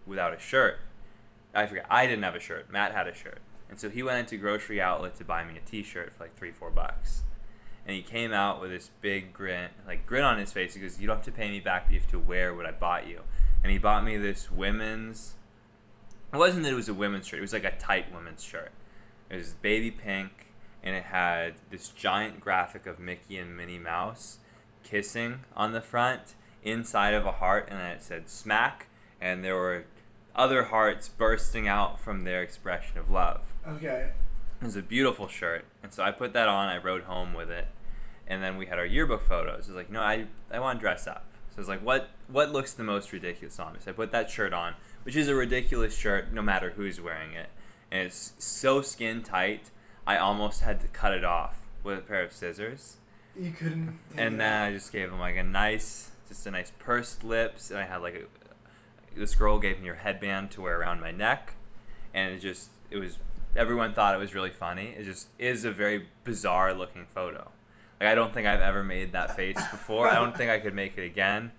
without 0.06 0.34
a 0.34 0.40
shirt. 0.40 0.80
I 1.54 1.66
forget. 1.68 1.86
I 1.90 2.08
didn't 2.08 2.24
have 2.24 2.36
a 2.36 2.40
shirt. 2.40 2.70
Matt 2.72 2.94
had 2.94 3.08
a 3.08 3.14
shirt, 3.14 3.40
and 3.70 3.80
so 3.80 3.90
he 3.90 4.02
went 4.04 4.20
into 4.20 4.38
grocery 4.38 4.82
outlet 4.82 5.16
to 5.16 5.24
buy 5.24 5.44
me 5.44 5.56
a 5.58 5.62
T-shirt 5.62 6.12
for 6.14 6.24
like 6.24 6.36
three, 6.36 6.52
four 6.52 6.72
bucks. 6.72 7.24
And 7.86 7.96
he 7.96 8.02
came 8.02 8.32
out 8.34 8.62
with 8.62 8.72
this 8.72 8.90
big 9.02 9.34
grin, 9.34 9.70
like 9.86 10.06
grin 10.06 10.24
on 10.24 10.38
his 10.38 10.52
face. 10.54 10.74
He 10.74 10.82
goes, 10.82 11.00
"You 11.00 11.08
don't 11.08 11.18
have 11.18 11.26
to 11.26 11.32
pay 11.32 11.50
me 11.52 11.60
back, 11.60 11.86
but 11.86 11.94
you 11.94 12.00
have 12.00 12.10
to 12.12 12.20
wear 12.20 12.54
what 12.54 12.66
I 12.66 12.72
bought 12.72 13.08
you." 13.08 13.22
And 13.62 13.72
he 13.72 13.78
bought 13.78 14.04
me 14.04 14.18
this 14.18 14.50
women's. 14.50 15.36
It 16.34 16.38
wasn't 16.38 16.64
that 16.64 16.72
it 16.72 16.76
was 16.76 16.90
a 16.90 16.94
women's 16.94 17.28
shirt. 17.28 17.38
It 17.40 17.42
was 17.42 17.54
like 17.54 17.64
a 17.66 17.72
tight 17.78 18.12
women's 18.12 18.44
shirt. 18.44 18.72
It 19.30 19.36
was 19.38 19.54
baby 19.54 19.92
pink, 19.92 20.48
and 20.82 20.96
it 20.96 21.04
had 21.06 21.56
this 21.70 21.90
giant 21.90 22.40
graphic 22.40 22.86
of 22.88 23.00
Mickey 23.00 23.38
and 23.38 23.56
Minnie 23.56 23.80
Mouse 23.80 24.40
kissing 24.84 25.42
on 25.56 25.72
the 25.72 25.82
front 25.82 26.36
inside 26.64 27.14
of 27.14 27.26
a 27.26 27.34
heart, 27.34 27.68
and 27.70 27.80
then 27.80 27.92
it 27.92 28.04
said 28.04 28.30
"smack," 28.30 28.88
and 29.20 29.44
there 29.44 29.56
were 29.56 29.86
other 30.36 30.66
hearts 30.66 31.10
bursting 31.10 31.68
out 31.68 32.00
from 32.00 32.24
their 32.24 32.42
expression 32.42 32.98
of 32.98 33.10
love. 33.10 33.42
Okay. 33.68 34.12
It 34.62 34.66
was 34.66 34.76
a 34.76 34.82
beautiful 34.82 35.28
shirt, 35.28 35.66
and 35.82 35.94
so 35.94 36.04
I 36.04 36.12
put 36.12 36.34
that 36.34 36.48
on. 36.48 36.70
I 36.70 36.78
rode 36.78 37.04
home 37.04 37.34
with 37.34 37.52
it, 37.52 37.68
and 38.28 38.42
then 38.42 38.58
we 38.58 38.68
had 38.68 38.80
our 38.80 38.86
yearbook 38.86 39.22
photos. 39.22 39.68
It 39.68 39.72
was 39.72 39.76
like, 39.76 39.92
no, 39.92 40.02
I 40.02 40.28
I 40.52 40.60
want 40.60 40.80
to 40.80 40.82
dress 40.82 41.06
up. 41.08 41.26
So 41.50 41.60
it's 41.60 41.70
like, 41.70 41.84
what 41.84 42.10
what 42.28 42.52
looks 42.52 42.74
the 42.74 42.84
most 42.84 43.12
ridiculous 43.12 43.60
on 43.60 43.74
me? 43.74 43.80
So 43.84 43.92
I 43.92 43.94
put 43.94 44.12
that 44.12 44.30
shirt 44.30 44.54
on, 44.54 44.76
which 45.04 45.16
is 45.16 45.28
a 45.28 45.36
ridiculous 45.36 45.96
shirt, 45.96 46.32
no 46.34 46.42
matter 46.42 46.72
who's 46.72 47.00
wearing 47.00 47.34
it, 47.34 47.50
and 47.92 48.08
it's 48.08 48.34
so 48.40 48.82
skin 48.82 49.22
tight. 49.22 49.70
I 50.08 50.18
almost 50.18 50.62
had 50.62 50.82
to 50.82 50.88
cut 50.88 51.14
it 51.14 51.24
off 51.24 51.60
with 51.84 52.00
a 52.00 52.02
pair 52.02 52.24
of 52.24 52.34
scissors, 52.34 52.98
You 53.40 53.52
couldn't. 53.52 53.98
and 54.16 54.40
then 54.40 54.64
uh, 54.64 54.66
I 54.68 54.72
just 54.72 54.92
gave 54.92 55.10
him 55.12 55.20
like 55.20 55.36
a 55.36 55.44
nice, 55.44 56.12
just 56.28 56.46
a 56.46 56.52
nice 56.52 56.72
pursed 56.80 57.24
lips, 57.24 57.72
and 57.72 57.80
I 57.80 57.86
had 57.86 57.98
like 58.02 58.16
a. 58.16 59.20
This 59.20 59.36
girl 59.36 59.60
gave 59.60 59.80
me 59.80 59.88
her 59.90 59.96
headband 59.96 60.52
to 60.52 60.62
wear 60.62 60.80
around 60.80 61.02
my 61.02 61.12
neck, 61.12 61.54
and 62.14 62.34
it 62.34 62.40
just 62.40 62.70
it 62.90 62.98
was 62.98 63.18
everyone 63.56 63.94
thought 63.94 64.16
it 64.16 64.18
was 64.20 64.34
really 64.34 64.50
funny. 64.50 64.96
It 64.98 65.06
just 65.06 65.28
is 65.40 65.66
a 65.66 65.72
very 65.72 66.08
bizarre 66.24 66.74
looking 66.74 67.06
photo. 67.14 67.52
Like 68.00 68.10
I 68.10 68.16
don't 68.16 68.34
think 68.34 68.48
I've 68.48 68.62
ever 68.62 68.84
made 68.84 69.12
that 69.14 69.36
face 69.36 69.58
before. 69.72 70.08
I 70.10 70.16
don't 70.16 70.36
think 70.36 70.50
I 70.52 70.60
could 70.60 70.74
make 70.74 70.98
it 70.98 71.04
again. 71.06 71.52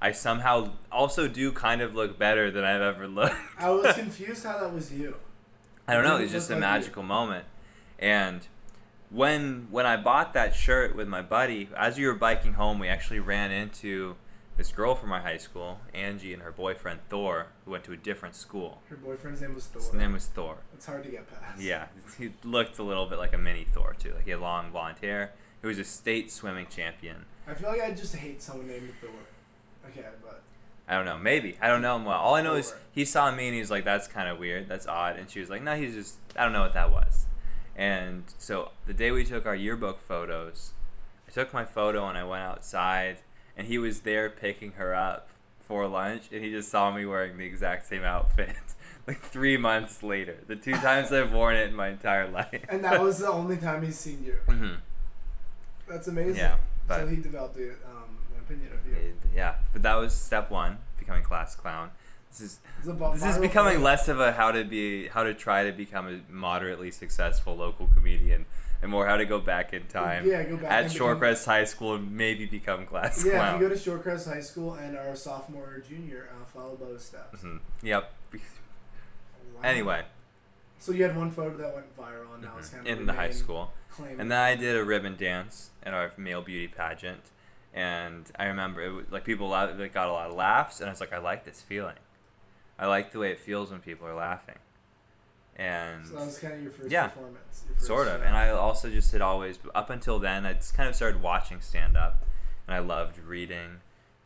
I 0.00 0.12
somehow 0.12 0.72
also 0.90 1.28
do 1.28 1.52
kind 1.52 1.82
of 1.82 1.94
look 1.94 2.18
better 2.18 2.50
than 2.50 2.64
I've 2.64 2.80
ever 2.80 3.06
looked. 3.06 3.34
I 3.58 3.70
was 3.70 3.94
confused 3.94 4.44
how 4.44 4.58
that 4.58 4.72
was 4.72 4.92
you. 4.92 5.16
I 5.88 5.94
don't 5.94 6.04
know. 6.04 6.12
Didn't 6.18 6.24
It's 6.24 6.32
just 6.32 6.50
a 6.50 6.54
look 6.54 6.62
like 6.62 6.68
you. 6.68 6.74
magical 6.80 7.02
moment. 7.02 7.44
And 7.98 8.46
when 9.10 9.66
when 9.70 9.86
I 9.86 9.96
bought 9.96 10.32
that 10.34 10.54
shirt 10.54 10.94
with 10.94 11.08
my 11.08 11.22
buddy, 11.22 11.68
as 11.76 11.98
we 11.98 12.06
were 12.06 12.14
biking 12.14 12.54
home, 12.54 12.78
we 12.78 12.88
actually 12.88 13.20
ran 13.20 13.50
into 13.50 14.16
this 14.56 14.72
girl 14.72 14.94
from 14.94 15.10
our 15.10 15.20
high 15.20 15.38
school, 15.38 15.80
Angie, 15.94 16.32
and 16.32 16.42
her 16.42 16.52
boyfriend 16.52 17.00
Thor, 17.08 17.46
who 17.64 17.72
went 17.72 17.84
to 17.84 17.92
a 17.92 17.96
different 17.96 18.36
school. 18.36 18.82
Her 18.88 18.96
boyfriend's 18.96 19.40
name 19.40 19.54
was 19.54 19.66
Thor. 19.66 19.82
His 19.82 19.92
name 19.92 20.12
was 20.12 20.26
Thor. 20.26 20.58
It's 20.74 20.86
hard 20.86 21.02
to 21.04 21.10
get 21.10 21.26
past. 21.28 21.60
Yeah, 21.60 21.86
he 22.18 22.32
looked 22.44 22.78
a 22.78 22.82
little 22.82 23.06
bit 23.06 23.18
like 23.18 23.32
a 23.32 23.38
mini 23.38 23.66
Thor 23.72 23.96
too. 23.98 24.14
Like 24.14 24.24
he 24.24 24.30
had 24.30 24.40
long 24.40 24.70
blonde 24.70 24.98
hair. 25.00 25.32
He 25.60 25.66
was 25.66 25.78
a 25.78 25.84
state 25.84 26.30
swimming 26.30 26.66
champion. 26.70 27.24
I 27.46 27.54
feel 27.54 27.70
like 27.70 27.82
I 27.82 27.90
just 27.90 28.14
hate 28.14 28.40
someone 28.40 28.68
named 28.68 28.92
Thor. 29.00 29.10
Okay, 29.88 30.06
but 30.22 30.42
I 30.86 30.94
don't 30.94 31.04
know. 31.04 31.18
Maybe 31.18 31.56
I 31.60 31.68
don't 31.68 31.82
know 31.82 31.96
him 31.96 32.04
well. 32.04 32.18
All 32.18 32.34
I 32.34 32.42
know 32.42 32.54
is 32.54 32.74
he 32.92 33.04
saw 33.04 33.30
me 33.30 33.46
and 33.46 33.54
he 33.54 33.60
was 33.60 33.70
like, 33.70 33.84
"That's 33.84 34.06
kind 34.06 34.28
of 34.28 34.38
weird. 34.38 34.68
That's 34.68 34.86
odd." 34.86 35.16
And 35.16 35.28
she 35.28 35.40
was 35.40 35.50
like, 35.50 35.62
"No, 35.62 35.74
he's 35.74 35.94
just 35.94 36.16
I 36.36 36.44
don't 36.44 36.52
know 36.52 36.62
what 36.62 36.74
that 36.74 36.92
was." 36.92 37.26
And 37.76 38.24
so 38.38 38.72
the 38.86 38.94
day 38.94 39.10
we 39.10 39.24
took 39.24 39.46
our 39.46 39.54
yearbook 39.54 40.00
photos, 40.00 40.72
I 41.28 41.32
took 41.32 41.52
my 41.54 41.64
photo 41.64 42.06
and 42.08 42.18
I 42.18 42.24
went 42.24 42.42
outside, 42.42 43.18
and 43.56 43.66
he 43.66 43.78
was 43.78 44.00
there 44.00 44.28
picking 44.28 44.72
her 44.72 44.94
up 44.94 45.28
for 45.60 45.86
lunch, 45.86 46.24
and 46.32 46.42
he 46.44 46.50
just 46.50 46.68
saw 46.70 46.90
me 46.90 47.06
wearing 47.06 47.36
the 47.38 47.44
exact 47.46 47.86
same 47.86 48.02
outfit. 48.04 48.56
Like 49.06 49.22
three 49.22 49.56
months 49.56 50.02
later, 50.04 50.36
the 50.46 50.54
two 50.54 50.74
times 50.74 51.10
I've 51.10 51.32
worn 51.32 51.56
it 51.56 51.70
in 51.70 51.74
my 51.74 51.88
entire 51.88 52.28
life. 52.28 52.60
and 52.68 52.84
that 52.84 53.00
was 53.00 53.18
the 53.24 53.28
only 53.28 53.56
time 53.56 53.82
he's 53.82 53.98
seen 53.98 54.22
you. 54.24 54.34
hmm 54.46 54.74
That's 55.88 56.06
amazing. 56.06 56.36
Yeah, 56.36 56.56
so 56.86 57.06
he 57.08 57.16
developed 57.16 57.56
a, 57.56 57.70
um, 57.70 58.18
an 58.34 58.40
opinion 58.44 58.72
of 58.72 58.86
you. 58.86 59.14
yeah, 59.34 59.54
but 59.72 59.82
that 59.82 59.94
was 59.96 60.12
step 60.14 60.50
one, 60.50 60.78
becoming 60.98 61.24
class 61.24 61.56
clown. 61.56 61.90
This 62.30 62.40
is 62.40 62.60
It's 62.78 62.88
a 62.88 62.92
bu- 62.92 63.12
this 63.14 63.24
is 63.24 63.38
becoming 63.38 63.82
less 63.82 64.08
of 64.08 64.20
a 64.20 64.32
how 64.32 64.52
to 64.52 64.64
be 64.64 65.08
how 65.08 65.24
to 65.24 65.34
try 65.34 65.64
to 65.64 65.72
become 65.72 66.06
a 66.08 66.32
moderately 66.32 66.90
successful 66.90 67.56
local 67.56 67.88
comedian 67.88 68.46
and 68.82 68.90
more 68.90 69.06
how 69.06 69.16
to 69.16 69.26
go 69.26 69.38
back 69.40 69.72
in 69.74 69.86
time 69.88 70.26
Yeah, 70.26 70.42
go 70.44 70.56
back 70.56 70.70
at 70.72 70.84
Shorecrest 70.86 71.44
High 71.44 71.64
School 71.64 71.96
and 71.96 72.12
maybe 72.16 72.46
become 72.46 72.86
class 72.86 73.24
Yeah, 73.24 73.32
clown. 73.32 73.54
if 73.56 73.60
you 73.62 73.68
go 73.68 73.74
to 73.74 73.80
Shorecrest 74.08 74.32
High 74.32 74.40
School 74.40 74.74
and 74.74 74.96
are 74.96 75.08
a 75.08 75.16
sophomore 75.16 75.64
or 75.74 75.78
junior, 75.80 76.28
uh, 76.32 76.44
follow 76.46 76.76
those 76.76 77.04
steps. 77.04 77.42
Mhm. 77.42 77.60
Yep. 77.82 78.12
Wow. 78.32 78.40
Anyway, 79.62 80.04
So 80.78 80.92
you 80.92 81.02
had 81.02 81.14
one 81.16 81.30
photo 81.30 81.56
that 81.58 81.74
went 81.74 81.94
viral, 81.96 82.34
and 82.36 82.44
it's 82.44 82.68
mhm, 82.68 82.72
kind 82.72 82.86
of 82.88 82.98
in 83.00 83.06
the 83.06 83.12
high 83.12 83.30
school, 83.30 83.72
claimed. 83.90 84.18
and 84.20 84.30
then 84.30 84.40
I 84.40 84.54
did 84.54 84.76
a 84.76 84.84
ribbon 84.84 85.16
dance 85.16 85.70
at 85.82 85.92
our 85.92 86.10
male 86.16 86.40
beauty 86.40 86.68
pageant, 86.68 87.24
and 87.74 88.30
I 88.38 88.46
remember 88.46 88.80
it 88.80 88.90
was, 88.90 89.04
like 89.10 89.24
people 89.24 89.48
like, 89.48 89.92
got 89.92 90.08
a 90.08 90.12
lot 90.12 90.30
of 90.30 90.36
laughs, 90.36 90.80
and 90.80 90.88
I 90.88 90.92
was 90.92 91.00
like, 91.00 91.12
I 91.12 91.18
like 91.18 91.44
this 91.44 91.60
feeling. 91.60 91.96
I 92.80 92.86
like 92.86 93.12
the 93.12 93.18
way 93.20 93.30
it 93.30 93.38
feels 93.38 93.70
when 93.70 93.80
people 93.80 94.06
are 94.08 94.14
laughing, 94.14 94.56
and 95.56 96.06
So 96.06 96.14
that 96.14 96.24
was 96.26 96.38
kind 96.38 96.54
of 96.54 96.62
your 96.62 96.72
first 96.72 96.90
Yeah. 96.90 97.08
performance. 97.08 97.64
first 97.74 97.86
sort 97.86 98.08
of 98.08 98.20
show. 98.20 98.26
and 98.26 98.36
i 98.36 98.48
also 98.50 98.90
just 98.90 99.12
had 99.12 99.20
always 99.20 99.58
up 99.74 99.90
until 99.90 100.18
then 100.18 100.46
i 100.46 100.52
just 100.54 100.74
kind 100.74 100.88
of 100.88 100.94
started 100.94 101.20
watching 101.22 101.60
stand 101.60 101.96
up 101.96 102.24
and 102.66 102.74
i 102.74 102.78
loved 102.78 103.18
reading 103.18 103.80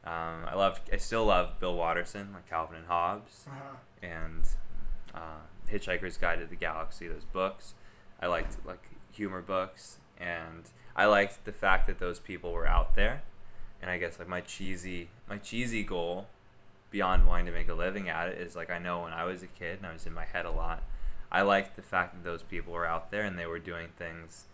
um, 0.05 0.45
i 0.47 0.55
loved 0.55 0.83
i 0.93 0.97
still 0.97 1.27
love 1.27 1.59
bill 1.61 1.75
watterson 1.77 2.33
like 2.33 2.49
calvin 2.49 2.77
and 2.79 2.87
hobbes 2.87 3.45
Uh-huh. 3.49 3.77
and 4.03 4.45
uh, 5.15 5.43
hitchhiker's 5.71 6.17
guide 6.17 6.41
to 6.41 6.47
the 6.47 6.57
galaxy 6.57 7.09
those 7.09 7.25
books 7.25 7.75
i 8.21 8.27
liked 8.27 8.57
like 8.67 8.83
humor 9.13 9.41
books 9.43 9.99
and 10.19 10.71
i 10.97 11.07
liked 11.07 11.45
the 11.45 11.53
fact 11.53 11.87
that 11.87 11.99
those 11.99 12.19
people 12.21 12.53
were 12.53 12.67
out 12.67 12.95
there 12.95 13.23
and 13.83 13.91
i 13.91 13.99
guess 13.99 14.19
like 14.19 14.29
my 14.29 14.41
cheesy 14.41 15.09
my 15.29 15.39
cheesy 15.39 15.83
goal 15.83 16.27
beyond 16.95 17.27
wanting 17.27 17.47
to 17.47 17.53
make 17.53 17.69
a 17.69 17.75
living 17.75 18.09
at 18.09 18.29
it 18.29 18.39
is 18.39 18.55
like 18.55 18.71
i 18.71 18.79
know 18.79 19.03
when 19.03 19.13
i 19.13 19.25
was 19.25 19.43
a 19.43 19.47
kid 19.61 19.79
and 19.79 19.87
i 19.87 19.93
was 19.93 20.07
in 20.07 20.15
my 20.15 20.25
head 20.25 20.47
a 20.47 20.51
lot 20.51 20.83
I 21.33 21.43
liked 21.43 21.75
the 21.75 21.83
fact 21.83 22.15
that 22.15 22.23
those 22.23 22.45
people 22.45 22.73
were 22.73 22.87
out 22.87 23.11
there 23.11 23.25
and 23.25 23.37
they 23.37 23.47
were 23.47 23.59
doing 23.59 23.89
things, 23.99 24.45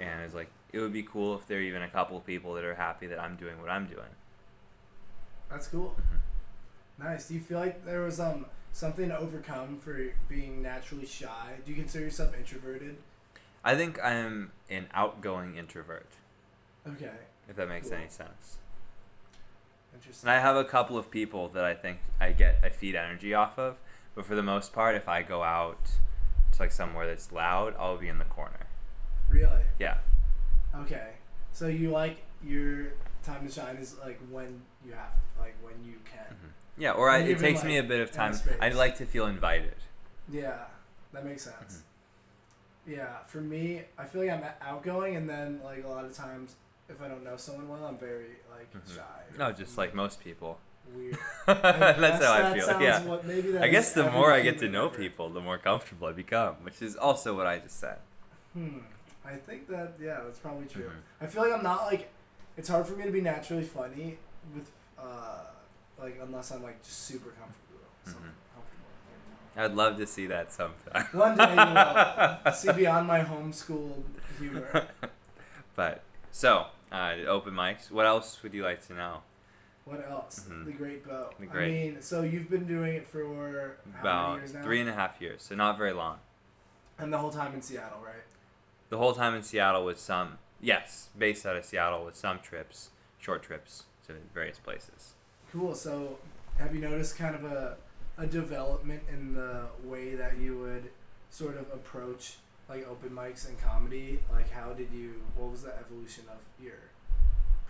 and 0.00 0.22
it's 0.22 0.34
like 0.34 0.50
it 0.72 0.80
would 0.80 0.92
be 0.92 1.04
cool 1.04 1.36
if 1.36 1.46
there 1.46 1.58
are 1.58 1.68
even 1.70 1.82
a 1.82 1.88
couple 1.88 2.16
of 2.16 2.26
people 2.26 2.54
that 2.54 2.64
are 2.64 2.74
happy 2.74 3.06
that 3.06 3.20
I'm 3.20 3.36
doing 3.36 3.60
what 3.60 3.70
I'm 3.70 3.86
doing. 3.86 4.10
That's 5.48 5.68
cool. 5.68 5.94
Mhm. 6.00 6.18
Nice. 7.04 7.28
Do 7.28 7.34
you 7.34 7.40
feel 7.40 7.60
like 7.60 7.84
there 7.84 8.00
was 8.02 8.18
um 8.18 8.46
something 8.72 9.08
to 9.08 9.16
overcome 9.16 9.78
for 9.78 9.96
being 10.28 10.62
naturally 10.62 11.06
shy? 11.06 11.58
Do 11.64 11.70
you 11.70 11.76
consider 11.76 12.02
yourself 12.06 12.36
introverted? 12.36 12.96
I 13.62 13.76
think 13.76 14.02
I'm 14.02 14.50
an 14.68 14.88
outgoing 14.94 15.54
introvert, 15.56 16.10
Okay. 16.88 17.18
if 17.48 17.54
that 17.54 17.68
makes 17.68 17.88
Cool. 17.90 17.98
any 17.98 18.08
sense. 18.08 18.58
Interesting. 19.96 20.28
And 20.28 20.36
I 20.36 20.40
have 20.40 20.56
a 20.56 20.64
couple 20.64 20.96
of 20.98 21.10
people 21.10 21.48
that 21.50 21.64
I 21.64 21.74
think 21.74 21.98
I 22.20 22.32
get 22.32 22.58
I 22.62 22.68
feed 22.68 22.94
energy 22.94 23.34
off 23.34 23.58
of, 23.58 23.76
but 24.14 24.24
for 24.24 24.34
the 24.34 24.42
most 24.42 24.72
part, 24.72 24.94
if 24.94 25.08
I 25.08 25.22
go 25.22 25.42
out 25.42 25.78
to 26.52 26.62
like 26.62 26.72
somewhere 26.72 27.06
that's 27.06 27.32
loud, 27.32 27.74
I'll 27.78 27.98
be 27.98 28.08
in 28.08 28.18
the 28.18 28.24
corner. 28.24 28.66
Really? 29.28 29.62
Yeah. 29.78 29.98
Okay. 30.74 31.10
So 31.52 31.66
you 31.66 31.90
like 31.90 32.18
your 32.44 32.92
time 33.22 33.46
to 33.46 33.52
shine 33.52 33.76
is 33.76 33.96
like 33.98 34.20
when 34.30 34.60
you 34.84 34.92
have, 34.92 35.12
like 35.38 35.54
when 35.62 35.74
you 35.84 35.94
can. 36.04 36.34
Mhm. 36.34 36.50
Yeah, 36.78 36.92
or 36.92 37.08
I, 37.08 37.18
it 37.20 37.38
takes 37.38 37.64
me 37.64 37.78
a 37.78 37.82
bit 37.82 38.00
of 38.00 38.12
time. 38.12 38.34
I'd 38.60 38.74
like 38.74 38.96
to 38.96 39.06
feel 39.06 39.26
invited. 39.26 39.74
Yeah, 40.28 40.64
that 41.12 41.24
makes 41.24 41.42
sense. 41.42 41.82
Mm-hmm. 42.86 42.92
Yeah, 42.92 43.18
for 43.26 43.40
me, 43.40 43.82
I 43.98 44.04
feel 44.04 44.20
like 44.22 44.30
I'm 44.30 44.44
outgoing, 44.60 45.16
and 45.16 45.28
then 45.28 45.60
like 45.64 45.84
a 45.84 45.88
lot 45.88 46.04
of 46.04 46.12
times, 46.14 46.56
if 46.88 47.00
I 47.02 47.08
don't 47.08 47.24
know 47.24 47.36
someone 47.36 47.68
well, 47.68 47.84
I'm 47.84 47.98
very 47.98 48.36
like 48.50 48.72
Mhm. 48.72 48.96
shy. 48.96 49.36
No, 49.38 49.52
just 49.52 49.76
like 49.78 49.94
most 49.94 50.20
people. 50.22 50.58
weird. 50.94 51.18
That's 51.46 52.24
how 52.24 52.32
I 52.32 52.54
feel. 52.54 52.80
Yeah. 52.80 53.02
What, 53.02 53.24
I 53.60 53.68
guess 53.68 53.92
the 53.92 54.08
more 54.10 54.32
I 54.32 54.40
get 54.40 54.58
to 54.60 54.68
know 54.68 54.86
ever. 54.86 54.96
people, 54.96 55.28
the 55.30 55.40
more 55.40 55.58
comfortable 55.58 56.06
I 56.06 56.12
become, 56.12 56.54
which 56.62 56.80
is 56.80 56.94
also 56.96 57.34
what 57.36 57.46
I 57.46 57.58
just 57.58 57.80
said. 57.80 57.98
Hmm. 58.52 58.78
I 59.24 59.34
think 59.34 59.66
that 59.68 59.94
yeah, 60.00 60.20
that's 60.24 60.38
probably 60.38 60.66
true. 60.66 60.84
Mhm. 60.90 61.02
I 61.22 61.26
feel 61.26 61.42
like 61.42 61.52
I'm 61.52 61.64
not 61.64 61.86
like. 61.86 62.08
It's 62.56 62.68
hard 62.68 62.86
for 62.86 62.94
me 62.96 63.04
to 63.04 63.10
be 63.10 63.20
naturally 63.20 63.64
funny 63.64 64.18
with 64.54 64.70
uh 64.98 65.44
like 66.00 66.18
unless 66.22 66.52
I'm 66.52 66.62
like 66.62 66.80
just 66.84 67.02
super 67.02 67.30
comfortable. 67.30 67.82
So 68.04 68.12
Mhm. 68.12 68.32
comfortable. 68.54 69.56
I'd 69.56 69.74
love 69.74 69.96
to 69.98 70.06
see 70.06 70.26
that 70.28 70.52
sometime. 70.52 71.06
One 71.12 71.36
day 71.36 71.50
you 71.50 71.74
will 71.74 72.52
see 72.52 72.72
beyond 72.72 73.06
my 73.08 73.20
homeschooled 73.24 74.04
humor. 74.38 74.86
but 75.74 76.02
so 76.30 76.66
uh, 76.92 77.16
the 77.16 77.26
open 77.26 77.52
mics. 77.54 77.90
What 77.90 78.06
else 78.06 78.42
would 78.42 78.54
you 78.54 78.62
like 78.62 78.86
to 78.86 78.94
know? 78.94 79.22
What 79.84 80.04
else? 80.08 80.46
Mhm. 80.48 80.64
The 80.64 80.72
Great 80.72 81.06
Bo. 81.06 81.30
The 81.38 81.46
Great. 81.46 81.68
I 81.68 81.70
mean, 81.92 82.02
so 82.02 82.22
you've 82.22 82.50
been 82.50 82.66
doing 82.66 82.94
it 82.94 83.06
for 83.06 83.22
how 83.24 83.30
many 83.32 84.00
About 84.00 84.36
years 84.38 84.54
now? 84.54 84.62
three 84.62 84.80
and 84.80 84.90
a 84.90 84.94
half 84.94 85.20
years, 85.20 85.42
so 85.42 85.54
not 85.54 85.78
very 85.78 85.92
long. 85.92 86.18
And 86.98 87.12
the 87.12 87.18
whole 87.18 87.30
time 87.30 87.54
in 87.54 87.62
Seattle, 87.62 88.00
right? 88.04 88.24
the 88.88 88.98
whole 88.98 89.14
time 89.14 89.34
in 89.34 89.42
Seattle 89.42 89.84
with 89.84 89.98
some 89.98 90.38
yes, 90.60 91.08
based 91.18 91.44
out 91.44 91.56
of 91.56 91.64
Seattle 91.64 92.04
with 92.04 92.14
some 92.16 92.38
trips, 92.40 92.90
short 93.18 93.42
trips 93.42 93.84
to 94.06 94.14
various 94.32 94.58
places. 94.60 95.14
Cool. 95.52 95.74
So, 95.74 96.18
have 96.58 96.72
you 96.74 96.80
noticed 96.80 97.16
kind 97.16 97.34
of 97.34 97.44
a 97.44 97.76
a 98.18 98.26
development 98.26 99.02
in 99.08 99.34
the 99.34 99.66
way 99.84 100.14
that 100.14 100.38
you 100.38 100.56
would 100.58 100.90
sort 101.30 101.56
of 101.56 101.70
approach 101.72 102.36
like 102.68 102.86
open 102.88 103.10
mics 103.10 103.48
and 103.48 103.60
comedy? 103.60 104.20
Like, 104.32 104.50
how 104.50 104.72
did 104.72 104.88
you? 104.92 105.22
What 105.36 105.50
was 105.50 105.62
the 105.62 105.74
evolution 105.78 106.24
of 106.28 106.38
your 106.62 106.90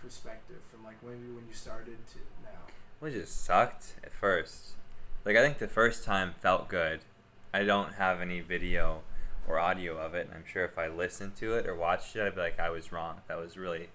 perspective 0.01 0.57
from 0.69 0.83
like 0.83 0.97
when 1.01 1.21
you 1.21 1.35
when 1.35 1.47
you 1.47 1.53
started 1.53 1.97
to 2.07 2.19
now? 2.43 2.59
Well, 2.99 3.11
it 3.11 3.15
just 3.15 3.43
sucked 3.43 3.95
at 4.03 4.13
first. 4.13 4.73
Like 5.25 5.35
I 5.35 5.41
think 5.41 5.57
the 5.57 5.67
first 5.67 6.03
time 6.03 6.33
felt 6.41 6.67
good. 6.67 7.01
I 7.53 7.63
don't 7.63 7.93
have 7.93 8.21
any 8.21 8.39
video 8.39 9.01
or 9.47 9.59
audio 9.59 9.97
of 9.97 10.13
it, 10.13 10.27
and 10.27 10.35
I'm 10.35 10.43
sure 10.45 10.65
if 10.65 10.77
I 10.77 10.87
listened 10.87 11.35
to 11.37 11.53
it 11.55 11.65
or 11.65 11.75
watched 11.75 12.15
it, 12.15 12.21
I'd 12.21 12.35
be 12.35 12.41
like, 12.41 12.59
I 12.59 12.69
was 12.69 12.91
wrong. 12.91 13.21
That 13.27 13.37
was 13.39 13.57
really, 13.57 13.89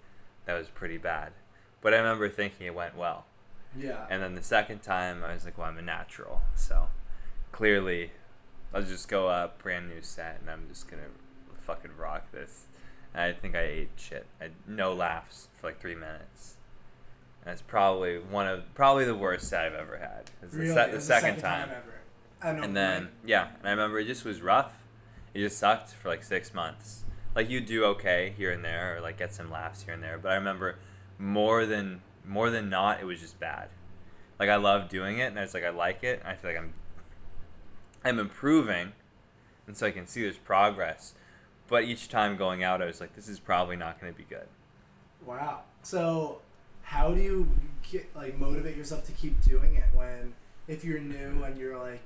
that 0.47 0.59
was 0.59 0.69
pretty 0.69 0.97
bad. 0.97 1.33
But 1.83 1.93
I 1.93 1.99
remember 1.99 2.29
thinking 2.29 2.67
it 2.67 2.75
went 2.75 2.97
well. 2.97 3.27
Yeah. 3.77 4.07
And 4.09 4.23
then 4.23 4.35
the 4.35 4.43
second 4.43 4.83
time, 4.83 5.23
I 5.23 5.35
was 5.35 5.45
like, 5.45 5.59
well, 5.59 5.69
I'm 5.69 5.79
a 5.79 5.83
natural, 5.83 6.43
so 6.55 6.89
clearly, 7.53 8.13
I'll 8.75 8.83
just 8.83 9.09
go 9.09 9.29
up, 9.29 9.63
brand 9.63 9.89
new 9.89 10.03
set, 10.03 10.39
and 10.41 10.51
I'm 10.51 10.67
just 10.69 10.89
gonna 10.89 11.03
fucking 11.67 11.93
rock 11.99 12.31
this. 12.33 12.67
And 13.15 13.23
I 13.25 13.33
think 13.33 13.55
I 13.55 13.63
ate 13.63 13.91
shit. 13.97 14.27
I 14.41 14.49
no 14.67 14.93
laughs 14.95 15.49
for 15.55 15.69
like 15.69 15.81
three 15.81 15.95
minutes. 15.95 16.57
And 17.45 17.51
that's 17.51 17.63
probably 17.63 18.19
one 18.19 18.47
of 18.49 18.73
probably 18.75 19.05
the 19.05 19.15
worst 19.15 19.49
set 19.49 19.67
I've 19.67 19.75
ever 19.75 19.99
had. 19.99 20.31
It's 20.43 20.55
really? 20.55 20.69
the, 20.69 20.75
se- 20.75 20.85
It 20.85 20.91
the 20.93 20.97
was 20.97 21.05
second, 21.07 21.39
time. 21.41 21.69
ever. 21.71 21.95
I 22.43 22.53
know. 22.53 22.63
And 22.63 22.75
then 22.77 23.09
yeah, 23.25 23.49
and 23.59 23.69
I 23.69 23.71
remember 23.71 23.99
it 23.99 24.07
just 24.07 24.25
was 24.25 24.41
rough. 24.41 24.73
It 25.35 25.41
just 25.41 25.59
sucked 25.59 25.91
for 25.91 26.09
like 26.09 26.23
six 26.23 26.55
months. 26.55 27.05
Like 27.35 27.49
you 27.51 27.61
do 27.61 27.85
okay 27.87 28.35
here 28.37 28.51
and 28.53 28.65
there, 28.65 28.97
or 28.97 29.01
like 29.01 29.19
get 29.19 29.35
some 29.35 29.51
laughs 29.51 29.83
here 29.85 29.95
and 29.95 30.03
there. 30.03 30.19
But 30.19 30.33
I 30.33 30.35
remember 30.37 30.77
more 31.19 31.67
than 31.67 32.01
more 32.27 32.51
than 32.51 32.69
not, 32.71 33.01
it 33.01 33.05
was 33.05 33.21
just 33.21 33.39
bad. 33.41 33.69
Like 34.39 34.49
I 34.49 34.57
love 34.57 34.89
doing 34.89 35.19
it, 35.19 35.25
and 35.25 35.39
I 35.39 35.43
was 35.43 35.53
like 35.55 35.65
I 35.65 35.71
like 35.71 36.03
it. 36.05 36.21
And 36.21 36.29
I 36.29 36.35
feel 36.35 36.51
like 36.51 36.59
I'm 36.59 36.73
I'm 38.05 38.19
improving, 38.19 38.93
and 39.67 39.77
so 39.77 39.87
I 39.87 39.91
can 39.91 40.07
see 40.07 40.23
there's 40.23 40.37
progress. 40.37 41.15
But 41.69 41.85
each 41.85 42.09
time 42.09 42.37
going 42.37 42.63
out, 42.63 42.83
I 42.83 42.87
was 42.87 43.01
like, 43.01 43.15
this 43.15 43.29
is 43.29 43.39
probably 43.39 43.77
not 43.77 44.01
going 44.01 44.13
to 44.13 44.19
be 44.19 44.25
good. 44.25 44.47
Wow. 45.25 45.61
So, 45.83 46.41
how 46.83 47.15
do 47.15 47.21
you 47.21 47.51
get 47.91 48.15
like 48.15 48.39
motivate 48.39 48.77
yourself 48.77 49.05
to 49.07 49.13
keep 49.13 49.43
doing 49.43 49.77
it 49.77 49.85
when 49.95 50.35
if 50.69 50.85
you're 50.85 51.01
new 51.01 51.43
and 51.45 51.59
you're 51.59 51.79
like 51.79 52.05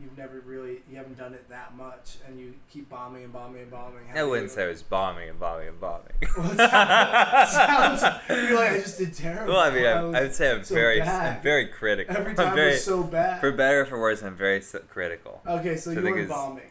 you've 0.00 0.16
never 0.18 0.40
really 0.40 0.82
you 0.90 0.96
haven't 0.96 1.16
done 1.16 1.32
it 1.32 1.48
that 1.48 1.74
much 1.76 2.16
and 2.26 2.38
you 2.38 2.54
keep 2.70 2.88
bombing 2.90 3.24
and 3.24 3.32
bombing 3.32 3.62
and 3.62 3.70
bombing? 3.70 4.06
How 4.12 4.20
I 4.20 4.24
wouldn't 4.24 4.50
you- 4.50 4.54
say 4.54 4.64
it 4.64 4.68
was 4.68 4.82
bombing 4.82 5.28
and 5.30 5.40
bombing 5.40 5.68
and 5.68 5.80
bombing. 5.80 6.12
Well, 6.36 6.50
it 6.52 6.56
sounds, 6.58 8.00
sounds 8.00 8.20
like 8.28 8.70
I 8.72 8.78
just 8.78 8.98
did 8.98 9.14
terrible. 9.14 9.54
well, 9.54 9.62
I 9.62 9.70
mean, 9.70 9.86
I 9.86 9.92
I'm, 9.98 10.06
was 10.08 10.14
I 10.14 10.20
would 10.22 10.34
say 10.34 10.50
I'm 10.52 10.64
so 10.64 10.74
very, 10.74 11.00
bad. 11.00 11.36
I'm 11.36 11.42
very 11.42 11.66
critical. 11.68 12.16
every 12.16 12.30
I'm 12.32 12.36
time 12.36 12.54
very, 12.54 12.70
was 12.72 12.84
so 12.84 13.02
bad. 13.02 13.40
for 13.40 13.52
better 13.52 13.80
or 13.82 13.86
for 13.86 13.98
worse, 14.00 14.22
I'm 14.22 14.36
very 14.36 14.62
critical. 14.88 15.40
okay, 15.46 15.76
so 15.76 15.94
so 15.94 16.00
you 16.00 16.10
were 16.14 16.24
bombing, 16.26 16.62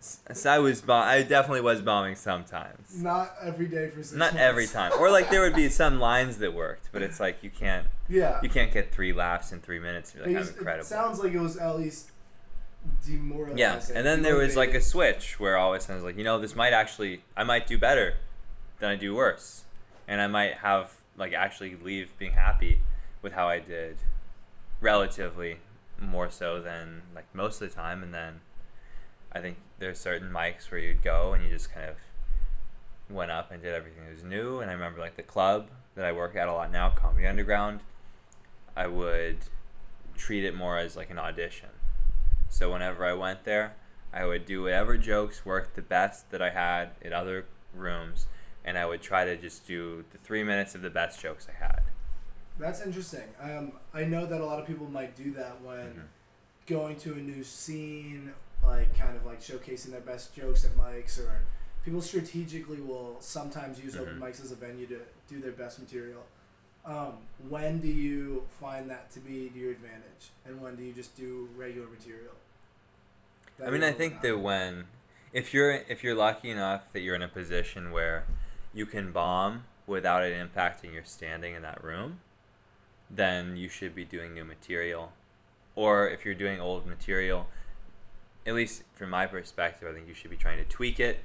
So 0.00 0.50
I 0.50 0.58
was, 0.58 0.80
bom- 0.82 1.06
I 1.06 1.22
definitely 1.22 1.60
was 1.62 1.80
bombing 1.82 2.14
sometimes. 2.16 3.00
not 3.02 3.34
every 3.42 3.66
day 3.66 3.88
for 3.88 4.02
six 4.02 4.12
Not 4.12 4.32
months. 4.32 4.38
every 4.40 4.66
time, 4.66 4.92
or 4.98 5.10
like 5.10 5.30
there 5.30 5.40
would 5.42 5.54
be 5.54 5.68
some 5.82 5.98
lines 6.00 6.38
that 6.38 6.54
worked, 6.54 6.88
but 6.92 7.02
it's 7.02 7.20
like 7.20 7.42
you 7.42 7.50
can't, 7.50 7.86
Yeah. 8.08 8.40
you 8.42 8.48
can't 8.48 8.72
get 8.72 8.92
three 8.92 9.12
laughs 9.12 9.52
in 9.52 9.60
three 9.60 9.78
minutes. 9.78 10.14
You're 10.14 10.26
like, 10.26 10.36
It 10.36 10.38
I'm 10.40 10.48
incredible. 10.48 10.80
It 10.82 10.86
sounds 10.86 11.18
like 11.20 11.32
it 11.32 11.40
was 11.40 11.56
at 11.58 11.76
least 11.78 12.10
demoralizing. 13.04 13.58
Yeah, 13.58 13.80
and 13.94 14.06
then 14.06 14.22
there 14.22 14.36
was 14.36 14.56
like 14.56 14.74
a 14.74 14.80
switch 14.80 15.38
where 15.38 15.56
all 15.56 15.74
of 15.74 15.78
a 15.78 15.80
sudden 15.80 15.94
I 15.94 15.96
was 15.96 16.04
like, 16.04 16.18
you 16.18 16.24
know, 16.24 16.38
this 16.38 16.54
might 16.54 16.72
actually, 16.72 17.22
I 17.36 17.44
might 17.44 17.66
do 17.66 17.78
better 17.78 18.14
than 18.78 18.90
I 18.90 18.96
do 18.96 19.14
worse, 19.14 19.64
and 20.08 20.20
I 20.20 20.26
might 20.26 20.54
have 20.54 20.92
like 21.16 21.32
actually 21.32 21.76
leave 21.76 22.16
being 22.18 22.32
happy 22.32 22.80
with 23.22 23.34
how 23.34 23.48
I 23.48 23.58
did, 23.58 23.96
relatively 24.80 25.58
more 26.00 26.30
so 26.30 26.60
than 26.60 27.02
like 27.14 27.26
most 27.34 27.62
of 27.62 27.68
the 27.68 27.74
time, 27.74 28.02
and 28.02 28.12
then 28.12 28.40
I 29.32 29.40
think 29.40 29.56
there's 29.78 29.98
certain 29.98 30.30
mics 30.30 30.70
where 30.70 30.80
you'd 30.80 31.02
go 31.02 31.32
and 31.32 31.42
you 31.42 31.50
just 31.50 31.72
kind 31.72 31.88
of 31.88 31.96
went 33.08 33.30
up 33.30 33.50
and 33.50 33.62
did 33.62 33.74
everything 33.74 34.04
that 34.04 34.12
was 34.12 34.24
new, 34.24 34.60
and 34.60 34.70
I 34.70 34.74
remember 34.74 35.00
like 35.00 35.16
the 35.16 35.22
club 35.22 35.68
that 35.94 36.04
I 36.04 36.12
work 36.12 36.36
at 36.36 36.48
a 36.48 36.52
lot 36.52 36.72
now, 36.72 36.90
Comedy 36.90 37.26
Underground, 37.26 37.80
I 38.76 38.86
would 38.88 39.38
treat 40.16 40.44
it 40.44 40.54
more 40.54 40.78
as 40.78 40.96
like 40.96 41.10
an 41.10 41.18
audition. 41.18 41.68
So 42.54 42.70
whenever 42.70 43.04
I 43.04 43.14
went 43.14 43.42
there, 43.42 43.74
I 44.12 44.24
would 44.26 44.46
do 44.46 44.62
whatever 44.62 44.96
jokes 44.96 45.44
worked 45.44 45.74
the 45.74 45.82
best 45.82 46.30
that 46.30 46.40
I 46.40 46.50
had 46.50 46.90
in 47.00 47.12
other 47.12 47.46
rooms, 47.74 48.28
and 48.64 48.78
I 48.78 48.86
would 48.86 49.02
try 49.02 49.24
to 49.24 49.36
just 49.36 49.66
do 49.66 50.04
the 50.12 50.18
three 50.18 50.44
minutes 50.44 50.76
of 50.76 50.80
the 50.80 50.88
best 50.88 51.20
jokes 51.20 51.48
I 51.48 51.64
had. 51.64 51.82
That's 52.56 52.80
interesting. 52.80 53.26
Um, 53.40 53.72
I 53.92 54.04
know 54.04 54.24
that 54.26 54.40
a 54.40 54.46
lot 54.46 54.60
of 54.60 54.68
people 54.68 54.88
might 54.88 55.16
do 55.16 55.32
that 55.32 55.62
when 55.62 55.94
Mhm. 55.94 56.06
going 56.68 56.96
to 56.98 57.14
a 57.14 57.16
new 57.16 57.42
scene, 57.42 58.32
like 58.62 58.96
kind 58.96 59.16
of 59.16 59.26
like 59.26 59.40
showcasing 59.40 59.90
their 59.90 60.00
best 60.00 60.32
jokes 60.32 60.64
at 60.64 60.76
mics, 60.76 61.18
or 61.18 61.42
people 61.84 62.00
strategically 62.00 62.80
will 62.80 63.20
sometimes 63.20 63.80
use 63.80 63.96
open 63.96 64.20
Mhm. 64.20 64.20
mics 64.20 64.40
as 64.40 64.52
a 64.52 64.54
venue 64.54 64.86
to 64.86 65.00
do 65.26 65.40
their 65.40 65.50
best 65.50 65.80
material. 65.80 66.24
Um, 66.84 67.26
when 67.48 67.80
do 67.80 67.88
you 67.88 68.46
find 68.60 68.88
that 68.90 69.10
to 69.10 69.18
be 69.18 69.50
to 69.50 69.58
your 69.58 69.72
advantage, 69.72 70.30
and 70.44 70.60
when 70.60 70.76
do 70.76 70.84
you 70.84 70.92
just 70.92 71.16
do 71.16 71.48
regular 71.56 71.88
material? 71.88 72.34
I 73.62 73.70
mean, 73.70 73.84
I 73.84 73.92
think 73.92 74.22
that 74.22 74.40
when 74.40 74.84
if 75.32 75.54
you're 75.54 75.72
if 75.72 76.02
you're 76.02 76.14
lucky 76.14 76.50
enough 76.50 76.92
that 76.92 77.00
you're 77.00 77.14
in 77.14 77.22
a 77.22 77.28
position 77.28 77.92
where 77.92 78.24
you 78.72 78.86
can 78.86 79.12
bomb 79.12 79.64
without 79.86 80.24
it 80.24 80.34
impacting 80.34 80.92
your 80.92 81.04
standing 81.04 81.54
in 81.54 81.62
that 81.62 81.82
room, 81.82 82.20
then 83.10 83.56
you 83.56 83.68
should 83.68 83.94
be 83.94 84.04
doing 84.04 84.34
new 84.34 84.44
material. 84.44 85.12
Or 85.76 86.08
if 86.08 86.24
you're 86.24 86.34
doing 86.34 86.60
old 86.60 86.86
material, 86.86 87.48
at 88.46 88.54
least 88.54 88.82
from 88.92 89.10
my 89.10 89.26
perspective, 89.26 89.88
I 89.88 89.94
think 89.94 90.08
you 90.08 90.14
should 90.14 90.30
be 90.30 90.36
trying 90.36 90.58
to 90.58 90.64
tweak 90.64 90.98
it, 90.98 91.20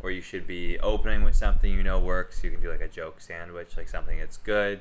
or 0.00 0.10
you 0.10 0.22
should 0.22 0.46
be 0.46 0.78
opening 0.80 1.22
with 1.22 1.34
something 1.34 1.72
you 1.72 1.82
know 1.82 1.98
works. 1.98 2.44
You 2.44 2.50
can 2.50 2.60
do 2.60 2.70
like 2.70 2.82
a 2.82 2.88
joke 2.88 3.20
sandwich, 3.20 3.76
like 3.76 3.88
something 3.88 4.18
that's 4.18 4.36
good, 4.36 4.80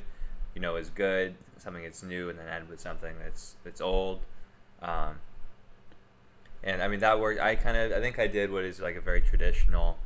you 0.54 0.62
know 0.62 0.76
is 0.76 0.90
good, 0.90 1.36
something 1.58 1.84
that's 1.84 2.04
new, 2.04 2.30
and 2.30 2.38
then 2.38 2.48
end 2.48 2.68
with 2.68 2.82
something 2.82 3.16
that's 3.24 3.56
that's 3.64 3.80
old. 3.80 4.20
Um, 4.82 5.16
and 6.64 6.82
I 6.82 6.88
mean 6.88 7.00
that 7.02 7.20
worked. 7.20 7.40
I 7.40 7.56
kind 7.56 7.78
of 7.78 7.92
I 7.92 8.00
think 8.00 8.20
I 8.20 8.28
did 8.28 8.52
what 8.52 8.64
is 8.64 8.80
like 8.80 8.96
a 8.96 9.02
very 9.02 9.22
traditional, 9.22 9.98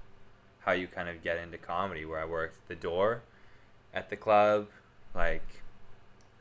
how 0.62 0.72
you 0.72 0.88
kind 0.88 1.10
of 1.10 1.24
get 1.24 1.38
into 1.38 1.58
comedy, 1.58 2.06
where 2.06 2.20
I 2.20 2.26
worked 2.26 2.68
the 2.68 2.76
door, 2.76 3.22
at 3.94 4.10
the 4.10 4.16
club, 4.16 4.68
like, 5.14 5.64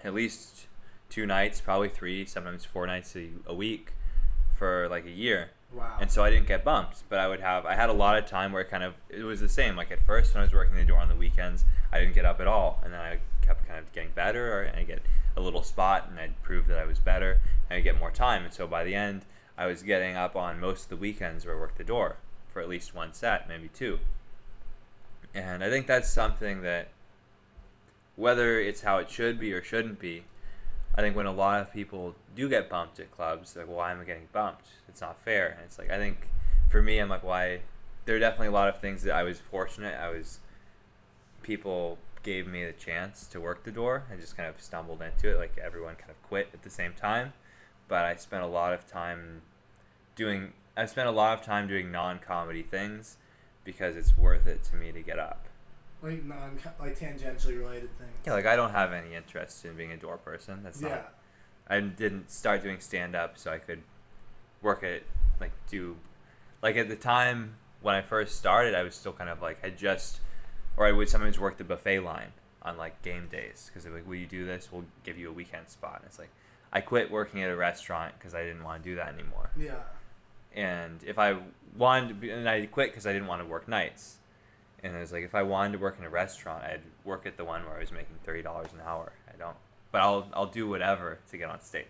at 0.02 0.14
least 0.14 0.66
two 1.08 1.26
nights, 1.26 1.60
probably 1.60 1.88
three, 1.88 2.26
sometimes 2.26 2.64
four 2.64 2.86
nights 2.86 3.14
a, 3.16 3.28
a 3.46 3.54
week, 3.54 3.92
for 4.56 4.88
like 4.88 5.06
a 5.06 5.10
year. 5.10 5.50
wow. 5.72 5.98
And 6.00 6.10
so 6.10 6.24
I 6.24 6.30
didn't 6.30 6.48
get 6.48 6.64
bumped, 6.64 7.04
but 7.08 7.18
I 7.18 7.28
would 7.28 7.40
have 7.40 7.66
I 7.66 7.74
had 7.74 7.88
a 7.90 7.94
lot 7.94 8.18
of 8.18 8.26
time 8.26 8.52
where 8.52 8.62
it 8.62 8.70
kind 8.70 8.82
of 8.82 8.94
it 9.08 9.22
was 9.22 9.40
the 9.40 9.48
same. 9.48 9.76
Like 9.76 9.90
at 9.90 10.00
first 10.00 10.34
when 10.34 10.40
I 10.40 10.44
was 10.44 10.52
working 10.52 10.76
the 10.76 10.84
door 10.84 10.98
on 10.98 11.08
the 11.08 11.14
weekends, 11.14 11.64
I 11.92 12.00
didn't 12.00 12.14
get 12.14 12.24
up 12.24 12.40
at 12.40 12.46
all, 12.46 12.80
and 12.84 12.92
then 12.92 13.00
I 13.00 13.18
kept 13.42 13.66
kind 13.66 13.78
of 13.78 13.92
getting 13.92 14.10
better, 14.14 14.52
or 14.52 14.62
and 14.62 14.78
I 14.78 14.82
get 14.82 15.02
a 15.36 15.40
little 15.40 15.62
spot, 15.62 16.08
and 16.10 16.18
I'd 16.18 16.42
prove 16.42 16.66
that 16.68 16.78
I 16.78 16.86
was 16.86 16.98
better, 16.98 17.40
and 17.68 17.76
I 17.76 17.80
get 17.80 17.98
more 17.98 18.10
time. 18.10 18.44
And 18.44 18.52
so 18.52 18.66
by 18.66 18.84
the 18.84 18.94
end, 18.94 19.22
I 19.58 19.66
was 19.66 19.82
getting 19.82 20.16
up 20.16 20.36
on 20.36 20.60
most 20.60 20.84
of 20.84 20.88
the 20.90 20.96
weekends 20.96 21.46
where 21.46 21.56
I 21.56 21.60
worked 21.60 21.78
the 21.78 21.84
door 21.84 22.16
for 22.48 22.60
at 22.60 22.68
least 22.68 22.94
one 22.94 23.12
set, 23.12 23.48
maybe 23.48 23.68
two. 23.68 23.98
And 25.34 25.62
I 25.62 25.70
think 25.70 25.86
that's 25.86 26.08
something 26.08 26.62
that, 26.62 26.88
whether 28.16 28.58
it's 28.58 28.82
how 28.82 28.98
it 28.98 29.10
should 29.10 29.38
be 29.38 29.52
or 29.52 29.62
shouldn't 29.62 29.98
be, 29.98 30.24
I 30.94 31.02
think 31.02 31.14
when 31.14 31.26
a 31.26 31.32
lot 31.32 31.60
of 31.60 31.72
people 31.72 32.14
do 32.34 32.48
get 32.48 32.70
bumped 32.70 32.98
at 32.98 33.10
clubs, 33.10 33.54
like, 33.54 33.68
why 33.68 33.92
am 33.92 34.00
I 34.00 34.04
getting 34.04 34.28
bumped? 34.32 34.68
It's 34.88 35.02
not 35.02 35.20
fair. 35.20 35.48
And 35.48 35.60
it's 35.64 35.78
like, 35.78 35.90
I 35.90 35.98
think 35.98 36.28
for 36.70 36.80
me, 36.80 36.98
I'm 36.98 37.10
like, 37.10 37.22
why? 37.22 37.60
There 38.06 38.16
are 38.16 38.18
definitely 38.18 38.46
a 38.46 38.52
lot 38.52 38.68
of 38.68 38.80
things 38.80 39.02
that 39.02 39.14
I 39.14 39.22
was 39.22 39.38
fortunate. 39.38 39.98
I 40.00 40.08
was, 40.08 40.40
people 41.42 41.98
gave 42.22 42.46
me 42.46 42.64
the 42.64 42.72
chance 42.72 43.26
to 43.26 43.40
work 43.40 43.64
the 43.64 43.70
door. 43.70 44.04
and 44.10 44.20
just 44.20 44.36
kind 44.36 44.48
of 44.48 44.60
stumbled 44.60 45.02
into 45.02 45.30
it. 45.30 45.38
Like 45.38 45.58
everyone 45.62 45.96
kind 45.96 46.10
of 46.10 46.22
quit 46.22 46.48
at 46.54 46.62
the 46.62 46.70
same 46.70 46.94
time. 46.94 47.34
But 47.88 48.04
I 48.04 48.16
spent 48.16 48.42
a 48.42 48.48
lot 48.48 48.72
of 48.72 48.86
time 48.86 49.42
doing, 50.14 50.52
I 50.76 50.86
spent 50.86 51.08
a 51.08 51.12
lot 51.12 51.38
of 51.38 51.44
time 51.44 51.68
doing 51.68 51.92
non 51.92 52.18
comedy 52.18 52.62
things 52.62 53.16
because 53.64 53.96
it's 53.96 54.16
worth 54.16 54.46
it 54.46 54.62
to 54.64 54.76
me 54.76 54.92
to 54.92 55.02
get 55.02 55.18
up. 55.18 55.46
like 56.02 56.24
non 56.24 56.58
like 56.80 56.98
tangentially 56.98 57.58
related 57.58 57.96
things. 57.98 58.10
Yeah, 58.26 58.32
like 58.32 58.46
I 58.46 58.56
don't 58.56 58.72
have 58.72 58.92
any 58.92 59.14
interest 59.14 59.64
in 59.64 59.76
being 59.76 59.92
a 59.92 59.96
door 59.96 60.16
person. 60.16 60.62
That's 60.62 60.80
yeah. 60.80 60.88
not 60.88 61.12
I 61.68 61.80
didn't 61.80 62.30
start 62.30 62.62
doing 62.62 62.80
stand 62.80 63.14
up 63.14 63.38
so 63.38 63.50
I 63.50 63.58
could 63.58 63.82
work 64.62 64.82
at 64.82 65.02
like 65.40 65.52
do 65.68 65.96
like 66.62 66.76
at 66.76 66.88
the 66.88 66.96
time 66.96 67.56
when 67.82 67.94
I 67.94 68.02
first 68.02 68.36
started 68.36 68.74
I 68.74 68.82
was 68.82 68.94
still 68.94 69.12
kind 69.12 69.28
of 69.28 69.42
like 69.42 69.64
I 69.64 69.70
just 69.70 70.20
or 70.76 70.86
I 70.86 70.92
would 70.92 71.08
sometimes 71.08 71.38
work 71.38 71.56
the 71.56 71.64
buffet 71.64 72.00
line 72.00 72.32
on 72.62 72.76
like 72.76 73.02
game 73.02 73.28
days 73.28 73.68
because 73.68 73.84
they're 73.84 73.92
like 73.92 74.06
will 74.06 74.14
you 74.14 74.26
do 74.26 74.44
this 74.44 74.68
we'll 74.70 74.84
give 75.04 75.18
you 75.18 75.28
a 75.28 75.32
weekend 75.32 75.68
spot 75.68 75.96
and 75.96 76.06
it's 76.06 76.18
like 76.18 76.30
I 76.72 76.80
quit 76.80 77.10
working 77.10 77.42
at 77.42 77.50
a 77.50 77.56
restaurant 77.56 78.14
because 78.18 78.34
I 78.34 78.42
didn't 78.44 78.62
want 78.64 78.82
to 78.82 78.88
do 78.90 78.96
that 78.96 79.08
anymore 79.14 79.50
Yeah. 79.56 79.74
and 80.54 81.02
if 81.04 81.18
I 81.18 81.36
wanted 81.76 82.08
to 82.08 82.14
be, 82.14 82.30
and 82.30 82.48
I 82.48 82.66
quit 82.66 82.90
because 82.90 83.06
I 83.06 83.12
didn't 83.12 83.28
want 83.28 83.42
to 83.42 83.46
work 83.48 83.68
nights. 83.68 84.16
And 84.82 84.94
it 84.94 85.00
was 85.00 85.10
like 85.12 85.24
if 85.24 85.34
I 85.34 85.42
wanted 85.42 85.72
to 85.72 85.78
work 85.78 85.96
in 85.98 86.04
a 86.04 86.10
restaurant, 86.10 86.62
I'd 86.64 86.82
work 87.04 87.26
at 87.26 87.36
the 87.36 87.44
one 87.44 87.64
where 87.64 87.76
I 87.76 87.80
was 87.80 87.90
making 87.92 88.16
thirty 88.24 88.42
dollars 88.42 88.68
an 88.72 88.80
hour. 88.86 89.10
I 89.32 89.36
don't, 89.36 89.56
but 89.90 90.00
I'll 90.02 90.28
I'll 90.34 90.46
do 90.46 90.68
whatever 90.68 91.18
to 91.30 91.36
get 91.38 91.48
on 91.48 91.60
stage. 91.60 91.86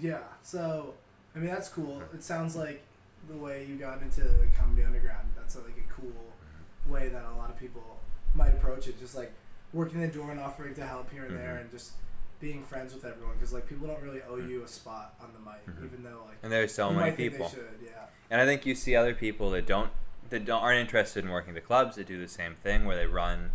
Yeah. 0.00 0.20
So, 0.42 0.94
I 1.34 1.38
mean, 1.40 1.48
that's 1.50 1.68
cool. 1.68 1.96
Mm-hmm. 2.00 2.16
It 2.16 2.22
sounds 2.22 2.54
like 2.54 2.82
the 3.28 3.36
way 3.36 3.64
you 3.64 3.76
got 3.76 4.02
into 4.02 4.20
the 4.20 4.46
comedy 4.56 4.84
underground. 4.84 5.28
That's 5.36 5.56
like 5.56 5.76
a 5.78 5.92
cool 5.92 6.12
Mm-hmm. 6.12 6.92
way 6.92 7.08
that 7.08 7.24
a 7.24 7.36
lot 7.36 7.50
of 7.50 7.58
people 7.58 7.98
might 8.34 8.50
approach 8.50 8.86
it. 8.86 9.00
Just 9.00 9.16
like 9.16 9.32
working 9.72 10.00
the 10.00 10.06
door 10.08 10.30
and 10.30 10.38
offering 10.38 10.74
to 10.76 10.86
help 10.86 11.10
here 11.10 11.24
and 11.24 11.36
there, 11.36 11.54
Mhm. 11.56 11.60
and 11.62 11.70
just 11.70 11.92
being 12.40 12.62
friends 12.62 12.94
with 12.94 13.04
everyone. 13.04 13.34
Because 13.34 13.52
like 13.52 13.66
people 13.68 13.86
don't 13.86 14.02
really 14.02 14.22
owe 14.22 14.36
Mhm. 14.36 14.48
you 14.48 14.62
a 14.64 14.68
spot 14.68 15.14
on 15.20 15.32
the 15.32 15.40
mic, 15.40 15.64
Mhm. 15.66 15.84
even 15.86 16.02
though 16.04 16.24
like 16.26 16.36
And 16.42 16.52
there's 16.52 16.72
so 16.74 16.90
many 16.92 17.12
people. 17.12 17.48
Should. 17.48 17.80
Yeah. 17.84 18.06
And 18.30 18.40
I 18.40 18.46
think 18.46 18.64
you 18.66 18.74
see 18.74 18.94
other 18.96 19.14
people 19.14 19.50
that 19.50 19.66
don't 19.66 19.90
that 20.30 20.44
don't 20.44 20.62
aren't 20.62 20.78
interested 20.80 21.24
in 21.24 21.30
working 21.30 21.54
the 21.54 21.60
clubs 21.62 21.96
that 21.96 22.06
do 22.06 22.20
the 22.20 22.28
same 22.28 22.54
thing 22.54 22.84
where 22.84 22.96
they 22.96 23.06
run 23.06 23.52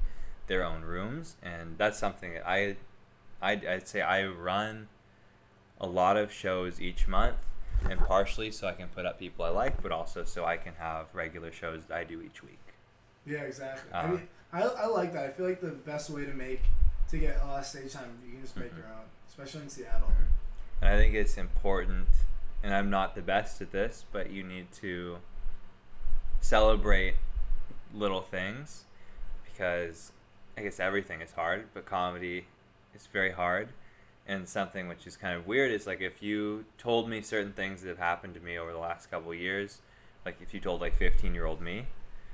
their 0.48 0.64
own 0.64 0.82
rooms, 0.82 1.36
and 1.44 1.78
that's 1.78 2.00
something 2.00 2.34
that 2.34 2.48
I, 2.48 2.78
I'd, 3.42 3.64
I'd 3.64 3.88
say 3.88 4.02
I 4.02 4.26
run 4.26 4.90
a 5.80 5.86
lot 5.86 6.18
of 6.18 6.32
shows 6.32 6.82
each 6.82 7.08
month, 7.08 7.38
and 7.88 8.00
partially 8.00 8.50
so 8.50 8.68
I 8.68 8.74
can 8.74 8.88
put 8.90 9.06
up 9.06 9.20
people 9.20 9.46
I 9.46 9.50
like, 9.50 9.84
but 9.84 9.92
also 9.92 10.24
so 10.24 10.46
I 10.46 10.58
can 10.58 10.74
have 10.80 11.14
regular 11.14 11.52
shows 11.52 11.86
that 11.86 11.96
I 11.96 12.04
do 12.06 12.22
each 12.24 12.42
week. 12.42 12.60
Yeah, 13.24 13.42
exactly. 13.44 13.92
I 13.94 14.02
Uh, 14.04 14.08
mean, 14.08 14.28
I, 14.52 14.62
I 14.64 14.86
like 14.88 15.14
that. 15.14 15.26
I 15.26 15.30
feel 15.30 15.48
like 15.48 15.62
the 15.62 15.68
best 15.72 16.10
way 16.10 16.26
to 16.26 16.34
make 16.34 16.64
to 17.14 17.20
get 17.20 17.40
a 17.44 17.46
lot 17.46 17.60
of 17.60 17.66
stage 17.66 17.94
time, 17.94 18.18
you 18.26 18.32
can 18.32 18.42
just 18.42 18.58
make 18.58 18.74
Mhm. 18.74 18.78
your 18.80 18.88
own, 18.88 19.06
especially 19.30 19.62
in 19.62 19.70
Seattle. 19.70 20.12
And 20.82 20.90
I 20.90 20.98
think 20.98 21.14
it's 21.14 21.38
important, 21.38 22.10
and 22.64 22.74
I'm 22.74 22.90
not 22.90 23.14
the 23.14 23.22
best 23.22 23.62
at 23.62 23.72
this, 23.72 24.04
but 24.12 24.32
you 24.32 24.44
need 24.44 24.72
to 24.74 25.20
celebrate 26.42 27.16
little 27.94 28.24
things 28.24 28.86
because 29.46 30.12
I 30.58 30.64
guess 30.64 30.80
everything 30.80 31.22
is 31.22 31.34
hard, 31.34 31.72
but 31.76 31.86
comedy 31.86 32.48
is 32.96 33.06
very 33.06 33.32
hard. 33.32 33.70
And 34.26 34.50
something 34.50 34.88
which 34.88 35.06
is 35.06 35.16
kind 35.16 35.36
of 35.36 35.46
weird 35.46 35.72
is 35.72 35.86
like 35.86 36.02
if 36.02 36.24
you 36.24 36.66
told 36.80 37.08
me 37.10 37.22
certain 37.22 37.54
things 37.54 37.82
that 37.82 37.90
have 37.90 38.00
happened 38.00 38.34
to 38.34 38.40
me 38.40 38.58
over 38.58 38.72
the 38.72 38.80
last 38.80 39.12
couple 39.12 39.32
of 39.32 39.38
years, 39.38 39.82
like 40.26 40.42
if 40.42 40.52
you 40.54 40.60
told 40.60 40.82
like 40.82 40.96
15 40.96 41.36
year 41.36 41.46
old 41.46 41.62
me, 41.62 41.88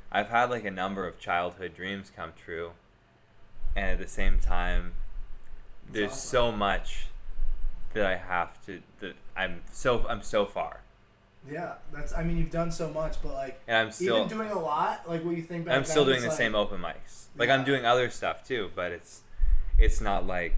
I've 0.09 0.29
had 0.29 0.49
like 0.49 0.63
a 0.63 0.71
number 0.71 1.05
of 1.05 1.19
childhood 1.19 1.75
dreams 1.75 2.11
come 2.15 2.31
true. 2.33 2.73
And 3.75 3.91
at 3.91 3.99
the 3.99 4.07
same 4.07 4.39
time, 4.39 4.93
there's 5.91 6.11
awesome. 6.11 6.29
so 6.29 6.51
much 6.51 7.07
that 7.93 8.05
I 8.05 8.17
have 8.17 8.63
to 8.65 8.81
that 8.99 9.15
I'm 9.35 9.61
so 9.71 10.05
I'm 10.07 10.21
so 10.21 10.45
far, 10.45 10.81
Yeah, 11.49 11.73
that's. 11.91 12.13
I 12.13 12.23
mean, 12.23 12.37
you've 12.37 12.51
done 12.51 12.71
so 12.71 12.89
much, 12.91 13.21
but 13.21 13.33
like 13.33 13.61
and 13.67 13.77
I'm 13.77 13.91
still 13.91 14.17
even 14.17 14.27
doing 14.27 14.51
a 14.51 14.59
lot, 14.59 15.07
like 15.07 15.23
what 15.23 15.35
you 15.35 15.43
think 15.43 15.65
back. 15.65 15.75
I'm 15.75 15.85
still 15.85 16.05
doing 16.05 16.21
the 16.21 16.27
it's 16.27 16.37
same 16.37 16.55
open 16.55 16.81
mics. 16.81 17.27
Like 17.37 17.49
I'm 17.49 17.63
doing 17.63 17.85
other 17.85 18.09
stuff 18.09 18.47
too, 18.47 18.71
but 18.75 18.91
it's 18.91 19.21
it's 19.77 20.01
not 20.01 20.27
like 20.27 20.57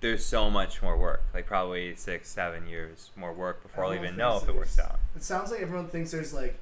there's 0.00 0.24
so 0.24 0.50
much 0.50 0.82
more 0.82 0.98
work. 0.98 1.22
Like 1.32 1.46
probably 1.46 1.96
six, 1.96 2.28
seven 2.28 2.66
years 2.66 3.10
more 3.16 3.32
work 3.32 3.62
before 3.62 3.84
I'll 3.84 3.94
even 3.94 4.16
know 4.16 4.36
if 4.36 4.48
it 4.48 4.54
works 4.54 4.78
out. 4.78 4.98
It 5.16 5.22
sounds 5.22 5.50
like 5.50 5.60
everyone 5.62 5.88
thinks 5.88 6.10
there's 6.10 6.34
like, 6.34 6.58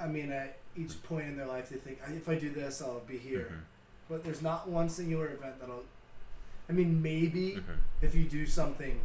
I 0.00 0.06
mean, 0.06 0.32
at 0.32 0.56
each 0.76 1.02
point 1.02 1.26
in 1.26 1.36
their 1.36 1.46
life, 1.46 1.68
they 1.68 1.76
think 1.76 1.98
if 2.08 2.28
I 2.28 2.36
do 2.36 2.48
this, 2.48 2.80
I'll 2.80 3.00
be 3.00 3.18
here. 3.18 3.50
Mhm, 3.52 3.60
But 4.08 4.24
there's 4.24 4.42
not 4.42 4.68
one 4.68 4.88
singular 4.88 5.26
event 5.28 5.60
that'll. 5.60 5.84
I 6.68 6.72
mean, 6.72 7.02
maybe 7.02 7.56
mhm. 7.58 7.78
if 8.02 8.14
you 8.14 8.24
do 8.24 8.46
something 8.46 9.00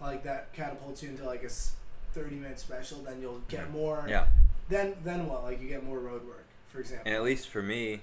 like 0.00 0.24
that 0.24 0.52
catapults 0.52 1.02
you 1.02 1.10
into 1.10 1.24
like 1.24 1.42
a 1.42 1.46
s- 1.46 1.72
30 2.12 2.36
minute 2.36 2.58
special, 2.58 2.98
then 2.98 3.20
you'll 3.20 3.42
get 3.48 3.70
more. 3.70 4.04
Yeah, 4.08 4.26
Then 4.68 4.94
then 5.04 5.26
what? 5.26 5.42
Like 5.44 5.60
you 5.60 5.68
get 5.68 5.84
more 5.84 5.98
road 5.98 6.26
work, 6.26 6.44
for 6.68 6.80
example. 6.80 7.04
and 7.06 7.14
at 7.16 7.22
least 7.22 7.48
for 7.48 7.62
me, 7.62 8.00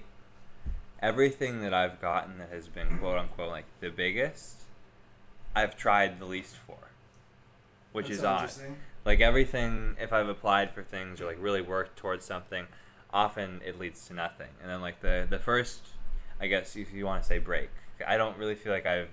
everything 1.02 1.60
that 1.62 1.72
I've 1.74 2.00
gotten 2.00 2.38
that 2.38 2.50
has 2.50 2.68
been 2.68 2.98
quote 2.98 3.18
unquote 3.18 3.50
like 3.50 3.64
the 3.80 3.90
biggest, 3.90 4.62
I've 5.54 5.76
tried 5.76 6.18
the 6.18 6.26
least 6.26 6.56
for, 6.56 6.76
which 7.92 8.06
That's 8.06 8.16
is 8.16 8.20
so 8.22 8.28
odd. 8.28 8.40
interesting. 8.42 8.76
like 9.04 9.20
everything 9.20 9.96
if 9.98 10.12
i've 10.12 10.28
applied 10.28 10.72
for 10.74 10.82
things 10.82 11.20
or 11.20 11.24
like 11.26 11.38
really 11.40 11.62
worked 11.62 11.96
towards 11.98 12.24
something 12.24 12.66
often 13.12 13.60
it 13.64 13.78
leads 13.78 14.06
to 14.06 14.12
nothing 14.14 14.50
and 14.60 14.70
then 14.70 14.80
like 14.82 15.00
the 15.00 15.26
the 15.28 15.38
first 15.38 15.80
i 16.40 16.46
guess 16.46 16.76
if 16.76 16.92
you 16.92 17.06
want 17.06 17.22
to 17.22 17.28
say 17.28 17.38
break. 17.38 17.70
I 18.06 18.16
don't 18.16 18.36
really 18.38 18.54
feel 18.54 18.72
like 18.72 18.86
i've 18.86 19.10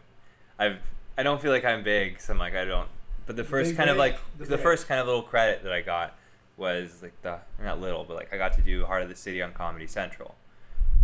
i've 0.57 0.79
i 1.17 1.23
don't 1.23 1.41
feel 1.41 1.51
like 1.51 1.65
i'm 1.65 1.83
big 1.83 2.21
so 2.21 2.33
i'm 2.33 2.39
like 2.39 2.55
i 2.55 2.63
don't 2.63 2.87
but 3.25 3.35
the 3.35 3.43
first 3.43 3.71
Big 3.71 3.77
kind 3.77 3.89
of 3.89 3.97
like 3.97 4.17
the 4.37 4.45
the, 4.45 4.57
first 4.57 4.87
kind 4.87 5.01
of 5.01 5.07
little 5.07 5.23
credit 5.23 5.63
that 5.63 5.73
i 5.73 5.81
got 5.81 6.15
was 6.55 7.01
like 7.01 7.21
the 7.21 7.39
not 7.61 7.81
little 7.81 8.05
but 8.05 8.15
like 8.15 8.33
i 8.33 8.37
got 8.37 8.53
to 8.53 8.61
do 8.61 8.85
heart 8.85 9.03
of 9.03 9.09
the 9.09 9.15
city 9.15 9.41
on 9.41 9.51
comedy 9.51 9.87
central. 9.87 10.35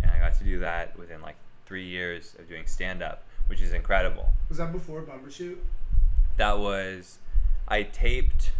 And 0.02 0.10
i 0.10 0.18
got 0.18 0.34
to 0.38 0.44
do 0.44 0.58
that 0.60 0.98
within 0.98 1.20
like 1.20 1.36
three 1.66 1.84
years 1.84 2.34
of 2.38 2.48
doing 2.48 2.66
stand 2.66 3.02
up 3.02 3.24
which 3.46 3.60
is 3.60 3.74
incredible. 3.74 4.32
Was 4.48 4.56
that 4.56 4.72
before 4.72 5.02
Bumbershoot? 5.02 5.58
that 6.36 6.58
was 6.58 7.18
I 7.68 7.82
taped 7.82 8.52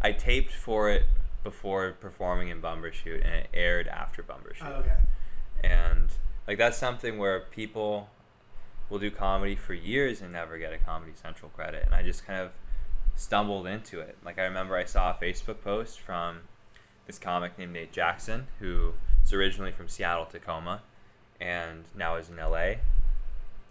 I 0.00 0.12
taped 0.12 0.52
for 0.52 0.90
it 0.90 1.04
before 1.44 1.92
performing 1.92 2.48
in 2.48 2.60
Bumbershoot 2.60 3.24
and 3.24 3.34
it 3.34 3.48
aired 3.54 3.86
after 3.86 4.22
Bumbershoot. 4.22 4.66
Oh, 4.66 4.80
okay. 4.80 4.96
And 5.62 6.10
like 6.48 6.58
that's 6.58 6.76
something 6.76 7.18
where 7.18 7.40
people 7.40 8.08
will 8.90 8.98
do 8.98 9.10
comedy 9.10 9.54
for 9.54 9.74
years 9.74 10.20
and 10.20 10.32
never 10.32 10.58
get 10.58 10.72
a 10.72 10.78
Comedy 10.78 11.12
Central 11.14 11.50
credit 11.50 11.84
and 11.86 11.94
I 11.94 12.02
just 12.02 12.26
kind 12.26 12.40
of 12.40 12.50
stumbled 13.14 13.66
into 13.66 14.00
it. 14.00 14.18
Like 14.24 14.38
I 14.38 14.42
remember 14.42 14.76
I 14.76 14.84
saw 14.84 15.10
a 15.10 15.14
Facebook 15.14 15.60
post 15.62 16.00
from 16.00 16.40
this 17.06 17.18
comic 17.18 17.56
named 17.58 17.72
Nate 17.72 17.92
Jackson 17.92 18.48
who 18.58 18.94
is 19.24 19.32
originally 19.32 19.70
from 19.70 19.88
Seattle, 19.88 20.26
Tacoma 20.26 20.82
and 21.40 21.84
now 21.94 22.16
is 22.16 22.28
in 22.28 22.36
LA 22.36 22.74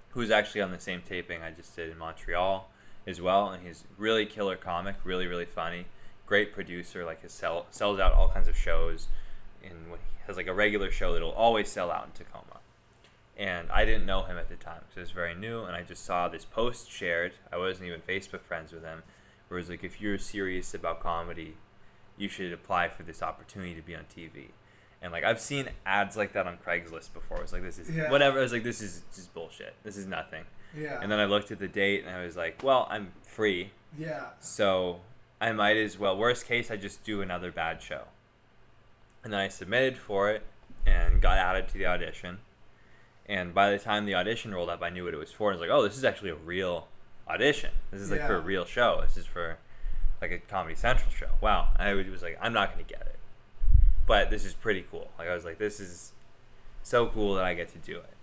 who's 0.09 0.29
actually 0.29 0.61
on 0.61 0.71
the 0.71 0.79
same 0.79 1.01
taping 1.01 1.41
I 1.41 1.51
just 1.51 1.75
did 1.75 1.89
in 1.89 1.97
Montreal 1.97 2.69
as 3.05 3.19
well, 3.19 3.49
and 3.49 3.65
he's 3.65 3.83
really 3.97 4.25
killer 4.25 4.55
comic, 4.55 4.95
really 5.03 5.27
really 5.27 5.45
funny, 5.45 5.85
great 6.25 6.53
producer. 6.53 7.05
Like 7.05 7.21
his 7.21 7.31
sell 7.31 7.65
sells 7.71 7.99
out 7.99 8.13
all 8.13 8.29
kinds 8.29 8.47
of 8.47 8.57
shows, 8.57 9.07
and 9.63 9.73
he 9.87 9.97
has 10.27 10.37
like 10.37 10.47
a 10.47 10.53
regular 10.53 10.91
show 10.91 11.13
that'll 11.13 11.31
always 11.31 11.69
sell 11.69 11.91
out 11.91 12.05
in 12.05 12.11
Tacoma. 12.11 12.59
And 13.35 13.71
I 13.71 13.83
didn't 13.83 14.05
know 14.05 14.23
him 14.23 14.37
at 14.37 14.47
the 14.49 14.55
time, 14.55 14.81
so 14.93 14.99
it 14.99 15.01
was 15.01 15.11
very 15.11 15.33
new, 15.33 15.63
and 15.63 15.75
I 15.75 15.81
just 15.81 16.05
saw 16.05 16.27
this 16.27 16.45
post 16.45 16.91
shared. 16.91 17.33
I 17.51 17.57
wasn't 17.57 17.87
even 17.87 18.01
Facebook 18.01 18.41
friends 18.41 18.71
with 18.71 18.83
him, 18.83 19.01
where 19.47 19.59
it's 19.59 19.69
like, 19.69 19.83
if 19.83 19.99
you're 19.99 20.19
serious 20.19 20.75
about 20.75 20.99
comedy, 21.01 21.55
you 22.15 22.29
should 22.29 22.53
apply 22.53 22.89
for 22.89 23.01
this 23.01 23.23
opportunity 23.23 23.73
to 23.73 23.81
be 23.81 23.95
on 23.95 24.03
TV. 24.03 24.49
And 25.01 25.11
like 25.11 25.23
I've 25.23 25.41
seen 25.41 25.67
ads 25.85 26.15
like 26.15 26.31
that 26.33 26.45
on 26.47 26.57
Craigslist 26.65 27.11
before. 27.13 27.41
It's 27.41 27.51
like 27.51 27.63
this 27.63 27.77
is 27.79 27.89
Yeah. 27.89 28.09
whatever. 28.11 28.37
I 28.39 28.43
was 28.43 28.53
like, 28.53 28.63
this 28.63 28.81
is 28.81 29.01
just 29.13 29.33
bullshit. 29.33 29.73
This 29.83 29.97
is 29.97 30.05
nothing. 30.05 30.45
Yeah. 30.77 30.99
And 31.01 31.11
then 31.11 31.19
I 31.19 31.25
looked 31.25 31.51
at 31.51 31.59
the 31.59 31.67
date 31.67 32.05
and 32.05 32.15
I 32.15 32.23
was 32.23 32.37
like, 32.37 32.61
well, 32.63 32.87
I'm 32.89 33.11
free, 33.23 33.71
yeah. 33.97 34.27
so 34.39 35.01
I 35.43 35.51
might 35.51 35.75
as 35.75 35.99
well. 35.99 36.17
Worst 36.17 36.45
case, 36.45 36.71
I 36.71 36.77
just 36.77 37.03
do 37.03 37.21
another 37.21 37.51
bad 37.51 37.81
show. 37.81 38.03
And 39.25 39.33
then 39.33 39.41
I 39.41 39.49
submitted 39.49 39.97
for 39.97 40.31
it 40.31 40.43
and 40.85 41.21
got 41.21 41.37
added 41.37 41.67
to 41.67 41.73
the 41.77 41.85
audition. 41.85 42.37
And 43.25 43.53
by 43.53 43.69
the 43.69 43.77
time 43.77 44.05
the 44.05 44.15
audition 44.15 44.55
rolled 44.55 44.69
up, 44.69 44.81
I 44.81 44.89
knew 44.89 45.03
what 45.03 45.13
it 45.13 45.17
was 45.17 45.33
for. 45.33 45.49
I 45.49 45.55
was 45.55 45.59
like, 45.59 45.69
oh, 45.69 45.83
this 45.83 45.97
is 45.97 46.05
actually 46.05 46.29
a 46.29 46.35
real 46.35 46.87
audition. 47.27 47.71
This 47.91 47.99
is 47.99 48.09
like 48.09 48.25
for 48.25 48.37
a 48.37 48.39
real 48.39 48.63
show. 48.63 49.01
This 49.01 49.17
is 49.17 49.25
for 49.25 49.57
like 50.21 50.31
a 50.31 50.37
Comedy 50.37 50.75
Central 50.75 51.11
show. 51.11 51.31
Wow. 51.41 51.71
I 51.75 51.93
was 51.93 52.21
like, 52.21 52.39
I'm 52.41 52.53
not 52.53 52.73
going 52.73 52.85
to 52.85 52.89
get 52.89 53.01
it. 53.01 53.19
But 54.07 54.29
this 54.29 54.45
is 54.45 54.53
pretty 54.53 54.85
cool. 54.89 55.11
Like, 55.19 55.27
I 55.27 55.35
was 55.35 55.43
like, 55.43 55.57
this 55.57 55.81
is 55.81 56.13
so 56.83 57.07
cool 57.07 57.35
that 57.35 57.43
I 57.43 57.53
get 57.53 57.67
to 57.73 57.79
do 57.79 57.97
it. 57.97 58.13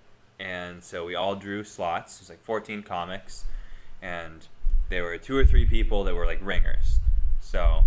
And 0.43 0.83
so 0.83 1.05
we 1.05 1.15
all 1.15 1.37
drew 1.37 1.65
slots. 1.65 2.17
It 2.17 2.23
was 2.23 2.31
like 2.31 2.41
14 2.41 2.83
comics. 2.83 3.45
And 4.01 4.47
there 4.89 5.05
were 5.05 5.19
two 5.19 5.37
or 5.37 5.45
three 5.45 5.67
people 5.67 6.03
that 6.05 6.15
were 6.15 6.25
like 6.25 6.39
ringers. 6.43 7.01
So 7.51 7.85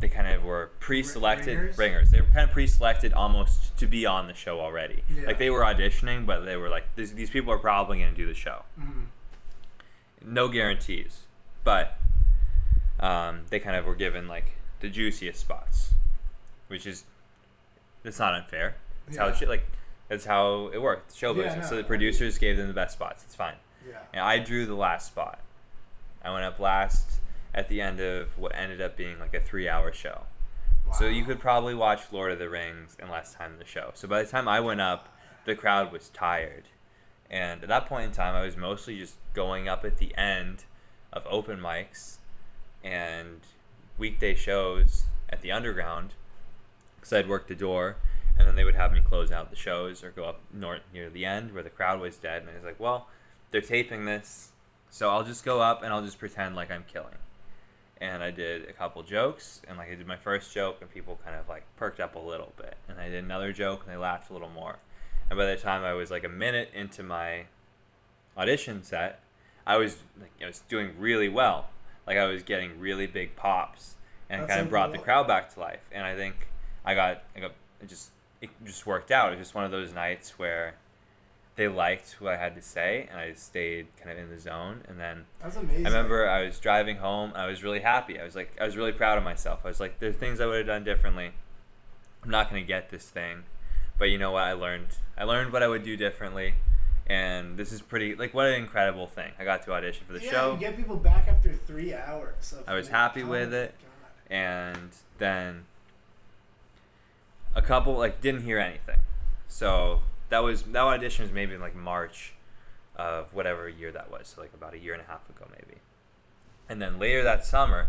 they 0.00 0.08
kind 0.08 0.26
of 0.28 0.44
were 0.44 0.70
pre-selected 0.80 1.56
ringers? 1.56 1.78
ringers. 1.78 2.10
They 2.10 2.20
were 2.20 2.26
kind 2.26 2.40
of 2.46 2.50
pre-selected 2.50 3.14
almost 3.14 3.76
to 3.78 3.86
be 3.86 4.04
on 4.04 4.26
the 4.26 4.34
show 4.34 4.60
already. 4.60 5.02
Yeah. 5.08 5.26
Like 5.26 5.38
they 5.38 5.48
were 5.48 5.60
auditioning, 5.62 6.26
but 6.26 6.40
they 6.44 6.56
were 6.56 6.68
like, 6.68 6.84
these, 6.94 7.14
these 7.14 7.30
people 7.30 7.52
are 7.54 7.58
probably 7.58 8.00
going 8.00 8.10
to 8.10 8.16
do 8.16 8.26
the 8.26 8.34
show. 8.34 8.64
Mhm. 8.78 9.06
No 10.26 10.48
guarantees, 10.48 11.22
but 11.64 11.96
um, 13.00 13.42
they 13.50 13.58
kind 13.60 13.76
of 13.76 13.84
were 13.86 13.94
given 13.94 14.26
like 14.28 14.52
the 14.80 14.88
juiciest 14.90 15.40
spots, 15.40 15.94
which 16.68 16.86
is 16.86 17.04
that's 18.02 18.18
not 18.18 18.34
unfair. 18.34 18.76
That's 19.06 19.18
how 19.18 19.26
Yeah. 19.26 19.32
it 19.32 19.36
should 19.38 19.48
like. 19.48 19.66
That's 20.08 20.24
how 20.26 20.70
it 20.72 20.80
worked. 20.82 21.14
Show 21.16 21.34
Yeah, 21.34 21.44
business. 21.44 21.64
no, 21.64 21.70
so 21.70 21.76
the 21.76 21.84
producers 21.84 22.36
gave 22.38 22.56
them 22.58 22.68
the 22.68 22.74
best 22.74 22.92
spots. 22.94 23.24
It's 23.24 23.34
fine. 23.34 23.56
Yeah. 23.88 23.98
And 24.12 24.20
I 24.22 24.38
drew 24.38 24.66
the 24.66 24.74
last 24.74 25.06
spot. 25.08 25.40
I 26.22 26.30
went 26.30 26.44
up 26.44 26.58
last 26.58 27.20
at 27.54 27.68
the 27.68 27.80
end 27.80 28.00
of 28.00 28.36
what 28.36 28.54
ended 28.54 28.80
up 28.80 28.96
being 28.96 29.18
like 29.18 29.34
a 29.34 29.40
three-hour 29.40 29.92
show. 29.92 30.22
So 30.98 31.06
you 31.06 31.24
could 31.24 31.40
probably 31.40 31.74
watch 31.74 32.12
Lord 32.12 32.30
of 32.32 32.38
the 32.38 32.48
Rings 32.48 32.96
in 33.00 33.08
less 33.08 33.34
time 33.34 33.52
than 33.52 33.58
the 33.58 33.64
show. 33.64 33.90
So 33.94 34.06
by 34.06 34.22
the 34.22 34.28
time 34.28 34.46
I 34.46 34.60
went 34.60 34.80
up, 34.80 35.08
the 35.44 35.54
crowd 35.54 35.90
was 35.90 36.08
tired. 36.10 36.64
And 37.30 37.62
at 37.62 37.68
that 37.68 37.86
point 37.86 38.04
in 38.06 38.12
time, 38.12 38.34
I 38.34 38.44
was 38.44 38.56
mostly 38.56 38.98
just 38.98 39.16
going 39.32 39.68
up 39.68 39.84
at 39.84 39.96
the 39.98 40.14
end 40.16 40.64
of 41.12 41.24
open 41.28 41.58
mics 41.58 42.18
and 42.82 43.40
weekday 43.96 44.34
shows 44.34 45.04
at 45.30 45.40
the 45.40 45.50
underground 45.50 46.14
because 46.96 47.12
I'd 47.12 47.28
work 47.28 47.48
the 47.48 47.54
door, 47.54 47.96
and 48.38 48.46
then 48.46 48.54
they 48.54 48.64
would 48.64 48.74
have 48.74 48.92
me 48.92 49.00
close 49.00 49.30
out 49.30 49.50
the 49.50 49.56
shows 49.56 50.04
or 50.04 50.10
go 50.10 50.24
up 50.24 50.40
north 50.52 50.82
near 50.92 51.08
the 51.10 51.24
end 51.24 51.52
where 51.52 51.62
the 51.62 51.70
crowd 51.70 52.00
was 52.00 52.16
dead. 52.16 52.42
And 52.42 52.50
I 52.50 52.54
was 52.54 52.64
like, 52.64 52.80
well, 52.80 53.08
they're 53.50 53.60
taping 53.60 54.04
this, 54.04 54.50
so 54.90 55.10
I'll 55.10 55.24
just 55.24 55.44
go 55.44 55.60
up 55.60 55.82
and 55.82 55.92
I'll 55.92 56.04
just 56.04 56.18
pretend 56.18 56.56
like 56.56 56.70
I'm 56.70 56.84
killing. 56.86 57.14
And 58.00 58.22
I 58.22 58.30
did 58.30 58.68
a 58.68 58.72
couple 58.72 59.02
jokes, 59.02 59.62
and 59.68 59.78
like 59.78 59.90
I 59.90 59.94
did 59.94 60.06
my 60.06 60.16
first 60.16 60.52
joke, 60.52 60.78
and 60.80 60.90
people 60.90 61.18
kind 61.24 61.36
of 61.36 61.48
like 61.48 61.64
perked 61.76 62.00
up 62.00 62.16
a 62.16 62.18
little 62.18 62.52
bit. 62.56 62.76
And 62.88 62.98
I 62.98 63.08
did 63.08 63.24
another 63.24 63.52
joke, 63.52 63.82
and 63.84 63.92
they 63.92 63.96
laughed 63.96 64.30
a 64.30 64.32
little 64.32 64.50
more. 64.50 64.78
And 65.30 65.38
by 65.38 65.46
the 65.46 65.56
time 65.56 65.84
I 65.84 65.94
was 65.94 66.10
like 66.10 66.24
a 66.24 66.28
minute 66.28 66.70
into 66.74 67.02
my 67.02 67.44
audition 68.36 68.82
set, 68.82 69.20
I 69.66 69.76
was 69.76 69.98
like 70.20 70.32
I 70.42 70.46
was 70.46 70.60
doing 70.68 70.92
really 70.98 71.28
well. 71.28 71.70
Like 72.06 72.18
I 72.18 72.26
was 72.26 72.42
getting 72.42 72.78
really 72.78 73.06
big 73.06 73.36
pops, 73.36 73.94
and 74.28 74.42
That's 74.42 74.50
kind 74.50 74.60
of 74.62 74.70
brought 74.70 74.92
the 74.92 74.98
crowd 74.98 75.26
back 75.26 75.54
to 75.54 75.60
life. 75.60 75.88
And 75.92 76.04
I 76.04 76.14
think 76.14 76.48
I 76.84 76.94
got 76.94 77.22
I 77.36 77.40
got 77.40 77.52
it 77.80 77.88
just 77.88 78.10
it 78.40 78.50
just 78.64 78.86
worked 78.86 79.10
out. 79.10 79.32
It 79.32 79.38
was 79.38 79.46
just 79.46 79.54
one 79.54 79.64
of 79.64 79.70
those 79.70 79.94
nights 79.94 80.38
where 80.38 80.74
they 81.56 81.68
liked 81.68 82.16
what 82.18 82.32
I 82.32 82.36
had 82.36 82.56
to 82.56 82.62
say, 82.62 83.06
and 83.10 83.20
I 83.20 83.32
stayed 83.34 83.86
kind 83.96 84.10
of 84.10 84.18
in 84.18 84.30
the 84.30 84.40
zone. 84.40 84.82
And 84.88 84.98
then 84.98 85.24
That's 85.42 85.56
amazing. 85.56 85.86
I 85.86 85.88
remember 85.88 86.28
I 86.28 86.44
was 86.44 86.58
driving 86.58 86.96
home. 86.96 87.32
I 87.34 87.46
was 87.46 87.62
really 87.62 87.80
happy. 87.80 88.18
I 88.18 88.24
was 88.24 88.34
like, 88.34 88.56
I 88.60 88.64
was 88.64 88.76
really 88.76 88.92
proud 88.92 89.18
of 89.18 89.24
myself. 89.24 89.60
I 89.64 89.68
was 89.68 89.78
like, 89.78 90.00
there's 90.00 90.16
things 90.16 90.40
I 90.40 90.46
would 90.46 90.58
have 90.58 90.66
done 90.66 90.84
differently. 90.84 91.32
I'm 92.24 92.30
not 92.30 92.48
gonna 92.48 92.62
get 92.62 92.90
this 92.90 93.08
thing, 93.10 93.44
but 93.98 94.06
you 94.06 94.18
know 94.18 94.32
what? 94.32 94.44
I 94.44 94.54
learned. 94.54 94.88
I 95.16 95.24
learned 95.24 95.52
what 95.52 95.62
I 95.62 95.68
would 95.68 95.84
do 95.84 95.96
differently, 95.96 96.54
and 97.06 97.56
this 97.58 97.70
is 97.70 97.82
pretty. 97.82 98.14
Like, 98.14 98.32
what 98.32 98.46
an 98.46 98.54
incredible 98.54 99.06
thing! 99.06 99.32
I 99.38 99.44
got 99.44 99.62
to 99.64 99.74
audition 99.74 100.04
for 100.06 100.14
the 100.14 100.24
yeah, 100.24 100.30
show, 100.30 100.52
You 100.54 100.60
get 100.60 100.76
people 100.76 100.96
back 100.96 101.28
after 101.28 101.52
three 101.52 101.92
hours. 101.92 102.54
I 102.66 102.74
was 102.74 102.88
happy 102.88 103.22
oh 103.22 103.28
with 103.28 103.52
it. 103.52 103.74
God. 103.78 104.34
and 104.34 104.90
then 105.18 105.66
a 107.54 107.62
couple 107.62 107.94
like 107.96 108.20
didn't 108.22 108.42
hear 108.42 108.58
anything. 108.58 109.00
So 109.46 110.00
that 110.34 110.42
was 110.42 110.62
that 110.64 110.76
audition 110.82 111.24
was 111.24 111.32
maybe 111.32 111.54
in 111.54 111.60
like 111.60 111.76
March 111.76 112.32
of 112.96 113.32
whatever 113.32 113.68
year 113.68 113.92
that 113.92 114.10
was, 114.10 114.32
so 114.34 114.40
like 114.40 114.52
about 114.52 114.74
a 114.74 114.78
year 114.78 114.92
and 114.92 115.00
a 115.00 115.06
half 115.06 115.28
ago 115.30 115.46
maybe. 115.48 115.80
And 116.68 116.82
then 116.82 116.98
later 116.98 117.22
that 117.22 117.46
summer, 117.46 117.86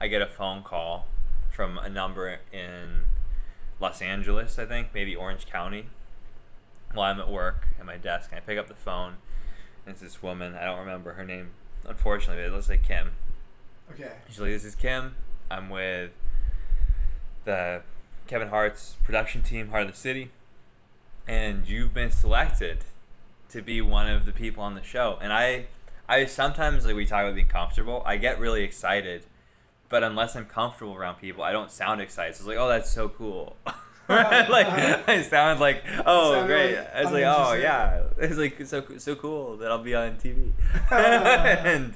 I 0.00 0.06
get 0.06 0.22
a 0.22 0.26
phone 0.26 0.62
call 0.62 1.06
from 1.50 1.78
a 1.78 1.88
number 1.88 2.38
in 2.52 3.04
Los 3.80 4.00
Angeles, 4.00 4.60
I 4.60 4.64
think, 4.66 4.88
maybe 4.94 5.16
Orange 5.16 5.46
County. 5.46 5.86
While 6.94 7.10
I'm 7.10 7.18
at 7.18 7.28
work 7.28 7.68
at 7.80 7.86
my 7.86 7.96
desk, 7.96 8.30
and 8.30 8.38
I 8.38 8.40
pick 8.42 8.58
up 8.58 8.68
the 8.68 8.74
phone, 8.74 9.14
and 9.84 9.94
it's 9.94 10.02
this 10.02 10.22
woman. 10.22 10.54
I 10.54 10.64
don't 10.64 10.78
remember 10.78 11.14
her 11.14 11.24
name, 11.24 11.50
unfortunately, 11.88 12.44
but 12.44 12.48
it 12.48 12.54
looks 12.54 12.68
like 12.68 12.84
Kim. 12.84 13.12
Okay. 13.90 14.12
She's 14.28 14.38
like, 14.38 14.50
"This 14.50 14.64
is 14.64 14.74
Kim. 14.76 15.16
I'm 15.50 15.68
with 15.68 16.12
the 17.44 17.82
Kevin 18.28 18.48
Hart's 18.48 18.96
production 19.02 19.42
team, 19.42 19.70
Heart 19.70 19.86
of 19.86 19.92
the 19.92 19.96
City, 19.96 20.30
and 21.26 21.66
you've 21.66 21.94
been 21.94 22.10
selected 22.10 22.84
to 23.50 23.62
be 23.62 23.80
one 23.80 24.08
of 24.08 24.26
the 24.26 24.32
people 24.32 24.62
on 24.62 24.74
the 24.74 24.82
show." 24.82 25.18
And 25.20 25.32
I, 25.32 25.66
I 26.08 26.26
sometimes 26.26 26.86
like 26.86 26.96
we 26.96 27.06
talk 27.06 27.22
about 27.22 27.34
being 27.34 27.46
comfortable. 27.46 28.02
I 28.04 28.16
get 28.16 28.38
really 28.38 28.62
excited, 28.62 29.26
but 29.88 30.02
unless 30.02 30.36
I'm 30.36 30.46
comfortable 30.46 30.94
around 30.94 31.16
people, 31.16 31.42
I 31.42 31.52
don't 31.52 31.70
sound 31.70 32.00
excited. 32.00 32.34
So 32.36 32.40
it's 32.40 32.48
like, 32.48 32.58
"Oh, 32.58 32.68
that's 32.68 32.90
so 32.90 33.08
cool." 33.08 33.56
like 34.08 34.66
I 35.08 35.22
sound 35.22 35.60
like, 35.60 35.84
"Oh, 36.04 36.44
great!" 36.46 36.74
really 36.74 36.86
I 36.94 37.02
was 37.02 37.12
like, 37.12 37.24
"Oh 37.24 37.52
yeah." 37.54 38.02
It's 38.18 38.36
like 38.36 38.66
so 38.66 38.84
so 38.98 39.14
cool 39.14 39.56
that 39.58 39.70
I'll 39.70 39.82
be 39.82 39.94
on 39.94 40.16
TV. 40.16 40.52
and 40.90 41.94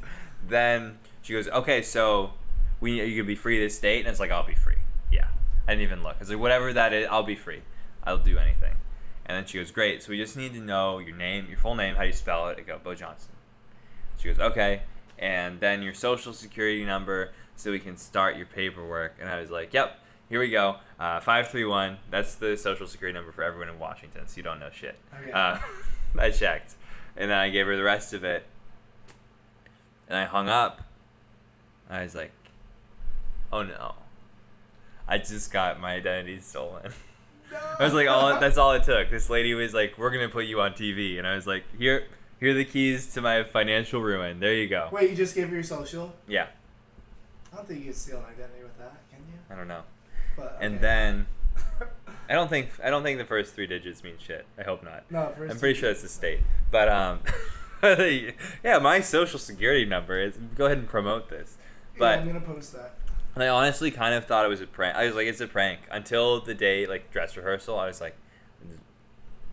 then 0.48 0.98
she 1.22 1.32
goes, 1.32 1.48
"Okay, 1.48 1.82
so 1.82 2.32
we 2.80 3.02
you 3.04 3.16
can 3.20 3.26
be 3.26 3.34
free 3.34 3.58
this 3.58 3.78
date," 3.78 4.00
and 4.00 4.08
it's 4.08 4.20
like, 4.20 4.30
"I'll 4.30 4.46
be 4.46 4.54
free." 4.54 4.76
Yeah, 5.10 5.28
I 5.66 5.72
didn't 5.72 5.82
even 5.82 6.02
look. 6.02 6.16
I 6.16 6.20
was 6.20 6.30
like, 6.30 6.38
"Whatever 6.38 6.72
that 6.72 6.92
is, 6.92 7.08
I'll 7.10 7.22
be 7.22 7.36
free. 7.36 7.62
I'll 8.04 8.18
do 8.18 8.38
anything." 8.38 8.74
And 9.26 9.36
then 9.36 9.44
she 9.46 9.58
goes, 9.58 9.70
"Great. 9.70 10.02
So 10.02 10.10
we 10.10 10.18
just 10.18 10.36
need 10.36 10.54
to 10.54 10.60
know 10.60 10.98
your 10.98 11.16
name, 11.16 11.46
your 11.48 11.58
full 11.58 11.74
name, 11.74 11.96
how 11.96 12.04
you 12.04 12.12
spell 12.12 12.48
it?" 12.48 12.58
I 12.58 12.62
go, 12.62 12.78
"Bo 12.82 12.94
Johnson." 12.94 13.32
She 14.18 14.28
goes, 14.28 14.38
"Okay," 14.38 14.82
and 15.18 15.60
then 15.60 15.82
your 15.82 15.94
social 15.94 16.32
security 16.32 16.84
number 16.84 17.32
so 17.56 17.70
we 17.70 17.80
can 17.80 17.96
start 17.96 18.36
your 18.36 18.46
paperwork. 18.46 19.16
And 19.20 19.28
I 19.28 19.40
was 19.40 19.50
like, 19.50 19.74
"Yep." 19.74 20.00
Here 20.28 20.40
we 20.40 20.50
go. 20.50 20.76
Uh, 20.98 21.20
five 21.20 21.48
three 21.48 21.64
one. 21.64 21.98
That's 22.10 22.34
the 22.34 22.56
social 22.56 22.86
security 22.88 23.14
number 23.16 23.30
for 23.30 23.44
everyone 23.44 23.68
in 23.68 23.78
Washington. 23.78 24.26
So 24.26 24.38
you 24.38 24.42
don't 24.42 24.58
know 24.58 24.70
shit. 24.72 24.96
Okay. 25.22 25.30
Uh, 25.30 25.58
I 26.18 26.30
checked, 26.30 26.74
and 27.16 27.30
then 27.30 27.38
I 27.38 27.48
gave 27.50 27.66
her 27.66 27.76
the 27.76 27.84
rest 27.84 28.12
of 28.12 28.24
it, 28.24 28.44
and 30.08 30.18
I 30.18 30.24
hung 30.24 30.48
up. 30.48 30.82
I 31.88 32.02
was 32.02 32.16
like, 32.16 32.32
"Oh 33.52 33.62
no, 33.62 33.94
I 35.06 35.18
just 35.18 35.52
got 35.52 35.78
my 35.78 35.94
identity 35.94 36.40
stolen." 36.40 36.92
I 37.78 37.84
was 37.84 37.94
like, 37.94 38.08
"All 38.08 38.38
that's 38.40 38.58
all 38.58 38.72
it 38.72 38.82
took." 38.84 39.10
This 39.10 39.28
lady 39.30 39.54
was 39.54 39.74
like, 39.74 39.96
"We're 39.98 40.10
gonna 40.10 40.28
put 40.28 40.46
you 40.46 40.60
on 40.60 40.72
TV," 40.72 41.18
and 41.18 41.26
I 41.26 41.34
was 41.34 41.46
like, 41.46 41.64
"Here, 41.78 42.06
here 42.40 42.50
are 42.50 42.54
the 42.54 42.64
keys 42.64 43.12
to 43.14 43.20
my 43.20 43.44
financial 43.44 44.00
ruin. 44.00 44.40
There 44.40 44.54
you 44.54 44.68
go." 44.68 44.88
Wait, 44.92 45.10
you 45.10 45.16
just 45.16 45.34
gave 45.34 45.48
her 45.48 45.54
your 45.54 45.62
social? 45.64 46.14
Yeah, 46.26 46.46
I 47.52 47.56
don't 47.56 47.68
think 47.68 47.80
you 47.80 47.86
can 47.86 47.94
steal 47.94 48.18
an 48.18 48.24
identity 48.24 48.62
with 48.62 48.78
that, 48.78 48.96
can 49.10 49.20
you? 49.30 49.38
I 49.50 49.56
don't 49.56 49.68
know. 49.68 49.82
But, 50.36 50.58
And 50.60 50.80
then 50.80 51.26
I 52.28 52.34
don't 52.34 52.48
think 52.48 52.70
I 52.82 52.90
don't 52.90 53.02
think 53.02 53.18
the 53.18 53.24
first 53.24 53.54
three 53.54 53.66
digits 53.66 54.02
mean 54.04 54.16
shit. 54.18 54.46
I 54.58 54.62
hope 54.62 54.82
not. 54.82 55.04
no, 55.10 55.32
first 55.36 55.52
I'm 55.52 55.58
pretty 55.58 55.78
sure 55.78 55.90
it's 55.90 56.02
the 56.02 56.08
state. 56.08 56.40
But 56.70 56.88
um, 56.88 57.20
yeah, 58.64 58.78
my 58.80 59.00
social 59.00 59.38
security 59.38 59.84
number 59.84 60.20
is. 60.20 60.36
Go 60.56 60.66
ahead 60.66 60.78
and 60.78 60.88
promote 60.88 61.28
this. 61.30 61.56
yeah, 61.94 61.98
But 61.98 62.18
I'm 62.20 62.26
gonna 62.26 62.40
post 62.40 62.72
that. 62.74 62.94
And 63.36 63.44
I 63.44 63.48
honestly 63.48 63.90
kind 63.90 64.14
of 64.14 64.24
thought 64.24 64.46
it 64.46 64.48
was 64.48 64.62
a 64.62 64.66
prank. 64.66 64.96
I 64.96 65.04
was 65.04 65.14
like, 65.14 65.26
it's 65.26 65.42
a 65.42 65.46
prank. 65.46 65.80
Until 65.90 66.40
the 66.40 66.54
day 66.54 66.86
like 66.86 67.12
dress 67.12 67.36
rehearsal, 67.36 67.78
I 67.78 67.86
was 67.86 68.00
like, 68.00 68.16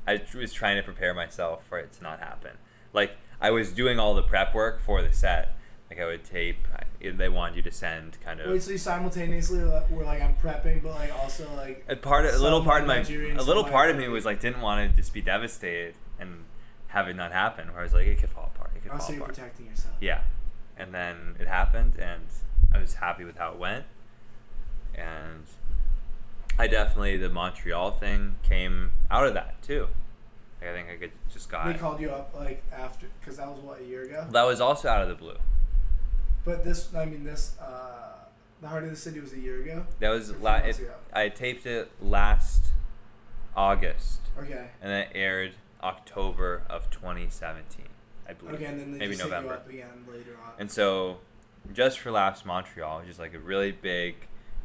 I 0.07 0.21
was 0.33 0.53
trying 0.53 0.77
to 0.77 0.83
prepare 0.83 1.13
myself 1.13 1.65
for 1.67 1.77
it 1.79 1.91
to 1.93 2.03
not 2.03 2.19
happen. 2.19 2.51
Like 2.93 3.17
I 3.41 3.51
was 3.51 3.73
doing 3.73 3.99
all 3.99 4.15
the 4.15 4.23
prep 4.23 4.55
work 4.55 4.81
for 4.81 5.01
the 5.01 5.11
set. 5.11 5.57
Like 5.89 5.99
I 5.99 6.05
would 6.05 6.23
tape. 6.23 6.65
I- 6.73 7.11
They 7.11 7.27
wanted 7.27 7.57
you 7.57 7.61
to 7.63 7.71
send 7.71 8.17
kind 8.21 8.39
of. 8.39 8.49
Wait, 8.49 8.63
so 8.63 8.71
you 8.71 8.77
simultaneously 8.77 9.59
were 9.59 10.05
like 10.05 10.21
I'm 10.21 10.35
prepping, 10.35 10.81
but 10.81 10.93
like 10.93 11.13
also 11.13 11.45
like 11.57 11.83
a 11.89 11.97
part, 11.97 12.25
of, 12.25 12.33
a 12.35 12.37
little 12.37 12.63
part 12.63 12.83
of 12.83 12.87
my, 12.87 12.99
Nigerian, 12.99 13.37
a 13.37 13.43
little 13.43 13.65
part 13.65 13.89
of 13.89 13.97
me 13.97 14.07
was 14.07 14.23
like 14.23 14.39
didn't 14.39 14.61
want 14.61 14.89
to 14.89 14.95
just 14.95 15.13
be 15.13 15.21
devastated 15.21 15.95
and 16.17 16.45
have 16.87 17.09
it 17.09 17.17
not 17.17 17.33
happen. 17.33 17.67
Where 17.73 17.81
I 17.81 17.83
was 17.83 17.93
like, 17.93 18.07
it 18.07 18.17
could 18.19 18.29
fall 18.29 18.49
apart. 18.55 18.71
It 18.77 18.83
could 18.83 18.93
oh, 18.93 18.97
fall 18.97 19.07
so 19.07 19.11
you're 19.11 19.23
apart. 19.23 19.35
protecting 19.35 19.65
yourself. 19.65 19.95
Yeah, 19.99 20.21
and 20.77 20.93
then 20.93 21.35
it 21.37 21.49
happened, 21.49 21.97
and 21.99 22.23
I 22.73 22.79
was 22.79 22.95
happy 22.95 23.23
with 23.23 23.37
how 23.37 23.51
it 23.51 23.57
went. 23.59 23.85
And 24.95 25.45
I 26.57 26.67
definitely 26.67 27.17
the 27.17 27.29
Montreal 27.29 27.91
thing 27.91 28.35
came 28.43 28.93
out 29.09 29.25
of 29.27 29.33
that 29.33 29.61
too. 29.61 29.87
Like, 30.61 30.69
I 30.69 30.73
think 30.73 30.87
I 30.89 30.95
could 30.97 31.11
just 31.31 31.49
got. 31.49 31.65
They 31.65 31.73
called 31.73 31.99
you 31.99 32.09
up 32.11 32.33
like 32.37 32.63
after, 32.71 33.07
because 33.19 33.37
that 33.37 33.47
was 33.49 33.59
what 33.59 33.81
a 33.81 33.85
year 33.85 34.03
ago. 34.03 34.27
that 34.31 34.43
was 34.43 34.61
also 34.61 34.87
out 34.87 35.01
of 35.01 35.09
the 35.09 35.15
blue. 35.15 35.37
But 36.45 36.63
this, 36.63 36.93
I 36.93 37.05
mean, 37.05 37.23
this, 37.23 37.57
uh, 37.59 38.25
the 38.61 38.67
heart 38.67 38.83
of 38.83 38.89
the 38.89 38.95
city 38.95 39.19
was 39.19 39.33
a 39.33 39.39
year 39.39 39.61
ago. 39.61 39.85
That 39.99 40.09
was 40.09 40.29
Or 40.29 40.33
a 40.33 40.35
few 40.35 40.43
la- 40.45 40.55
it. 40.57 40.91
I 41.13 41.29
taped 41.29 41.65
it 41.65 41.89
last 42.01 42.71
August, 43.55 44.21
Okay. 44.37 44.67
and 44.81 44.91
then 44.91 45.01
it 45.03 45.11
aired 45.15 45.53
October 45.81 46.63
of 46.69 46.89
2017, 46.91 47.85
I 48.27 48.33
believe. 48.33 48.55
Okay, 48.55 48.65
and 48.65 48.79
then 48.79 48.91
they 48.93 48.99
maybe 48.99 49.15
November. 49.17 49.49
you 49.49 49.53
up 49.55 49.69
again 49.69 50.05
later 50.07 50.37
on. 50.45 50.51
And 50.59 50.71
so, 50.71 51.19
just 51.71 51.99
for 51.99 52.11
Laughs 52.11 52.43
Montreal, 52.45 52.99
which 53.01 53.09
is 53.09 53.19
like 53.19 53.33
a 53.33 53.39
really 53.39 53.71
big, 53.71 54.15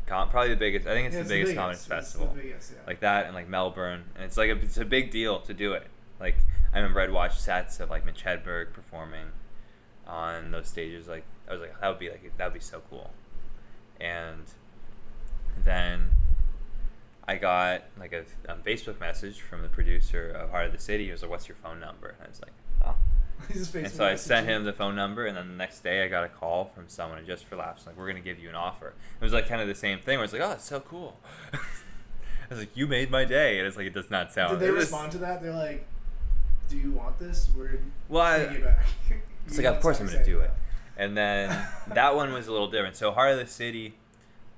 com- 0.07 0.29
probably 0.31 0.51
the 0.51 0.57
biggest. 0.57 0.87
I 0.87 0.95
think 0.95 1.07
it's 1.09 1.17
Yeah, 1.17 1.23
the 1.23 1.29
biggest 1.29 1.55
comedy 1.55 1.77
It's 1.77 1.87
festival, 1.87 2.33
the 2.35 2.43
biggest, 2.43 2.73
yeah. 2.73 2.79
like 2.87 3.01
that, 3.01 3.27
and 3.27 3.35
like 3.35 3.49
Melbourne, 3.49 4.05
and 4.15 4.25
it's 4.25 4.37
like 4.37 4.51
a, 4.51 4.57
it's 4.57 4.79
a 4.79 4.85
big 4.85 5.11
deal 5.11 5.41
to 5.41 5.55
do 5.55 5.73
it. 5.75 5.87
Like 6.21 6.37
I 6.73 6.79
remember 6.79 7.01
I'd 7.01 7.13
watch 7.13 7.39
sets 7.39 7.79
of 7.81 7.91
like 7.91 8.05
Mitch 8.05 8.25
Hedberg 8.25 8.73
performing 8.73 9.27
on 10.07 10.51
those 10.51 10.69
stages. 10.69 11.07
Like 11.09 11.25
I 11.49 11.53
was 11.53 11.61
like, 11.61 11.81
that 11.81 11.89
would 11.89 11.99
be 11.99 12.11
like 12.11 12.33
that 12.37 12.45
would 12.47 12.55
be 12.55 12.61
so 12.61 12.83
cool. 12.91 13.11
And 14.01 14.45
then 15.65 16.11
I 17.27 17.37
got 17.37 17.83
like 17.99 18.13
a 18.13 18.25
um, 18.51 18.61
Facebook 18.65 18.99
message 19.01 19.41
from 19.41 19.63
the 19.63 19.69
producer 19.69 20.31
of 20.31 20.51
Heart 20.51 20.67
of 20.67 20.73
the 20.73 20.79
City. 20.79 21.07
He 21.07 21.11
was 21.13 21.23
like, 21.23 21.31
"What's 21.31 21.49
your 21.49 21.57
phone 21.57 21.79
number?" 21.81 22.09
And 22.19 22.27
I 22.27 22.29
was 22.29 22.41
like, 22.41 22.53
"Oh." 22.85 22.97
And 23.75 23.91
so 23.91 24.05
I 24.05 24.15
sent 24.17 24.47
him 24.47 24.65
the 24.65 24.73
phone 24.73 24.95
number, 24.97 25.27
and 25.27 25.37
then 25.37 25.49
the 25.49 25.55
next 25.55 25.81
day 25.81 26.05
I 26.05 26.09
got 26.09 26.25
a 26.25 26.29
call 26.29 26.67
from 26.67 26.85
someone 26.89 27.25
just 27.27 27.45
for 27.45 27.57
laughs, 27.57 27.87
like, 27.87 27.97
we're 27.97 28.05
going 28.11 28.17
to 28.17 28.23
give 28.23 28.39
you 28.39 28.49
an 28.49 28.55
offer. 28.55 28.89
It 29.21 29.25
was 29.25 29.33
like 29.33 29.49
kind 29.49 29.61
of 29.61 29.69
the 29.69 29.75
same 29.75 30.01
thing 30.01 30.19
where 30.19 30.25
it's 30.25 30.33
like, 30.33 30.43
oh, 30.43 30.53
it's 30.53 30.65
so 30.65 30.81
cool. 30.81 31.19
I 31.53 31.59
was 32.51 32.59
like, 32.59 32.77
you 32.77 32.87
made 32.87 33.11
my 33.11 33.25
day. 33.25 33.59
And 33.59 33.67
it's 33.67 33.77
like, 33.77 33.87
it 33.87 33.95
does 33.95 34.11
not 34.11 34.33
sound. 34.33 34.59
Did 34.59 34.61
they 34.69 34.71
respond 34.71 35.13
to 35.13 35.19
that? 35.19 35.43
They're 35.43 35.53
like, 35.55 35.87
"Do 36.69 36.77
you 36.79 36.93
want 36.93 37.19
this? 37.19 37.49
We're 37.57 37.79
Well, 38.09 38.23
I- 38.23 38.39
taking 38.39 38.57
it 38.57 38.65
back." 38.65 38.87
It's 39.47 39.57
like, 39.57 39.67
of 39.67 39.81
course 39.81 39.99
I'm 40.01 40.07
going 40.07 40.19
to 40.19 40.25
do 40.25 40.41
it. 40.41 40.51
And 40.99 41.17
then 41.17 41.49
that 41.95 42.15
one 42.15 42.33
was 42.35 42.49
a 42.49 42.53
little 42.53 42.71
different. 42.71 42.97
So, 42.97 43.13
Heart 43.13 43.33
of 43.33 43.39
the 43.39 43.47
City, 43.47 43.95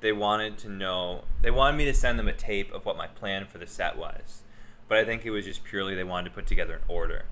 they 0.00 0.10
wanted 0.10 0.58
to 0.58 0.68
know, 0.68 1.24
they 1.42 1.50
wanted 1.52 1.76
me 1.76 1.84
to 1.84 1.94
send 1.94 2.18
them 2.18 2.26
a 2.26 2.32
tape 2.32 2.72
of 2.72 2.84
what 2.84 2.96
my 2.96 3.06
plan 3.06 3.46
for 3.46 3.58
the 3.58 3.68
set 3.68 3.96
was. 3.96 4.42
But 4.88 4.98
I 4.98 5.04
think 5.04 5.24
it 5.24 5.30
was 5.30 5.44
just 5.44 5.62
purely 5.62 5.94
they 5.94 6.02
wanted 6.02 6.30
to 6.30 6.34
put 6.34 6.48
together 6.48 6.74
an 6.74 6.80
order. 6.88 7.26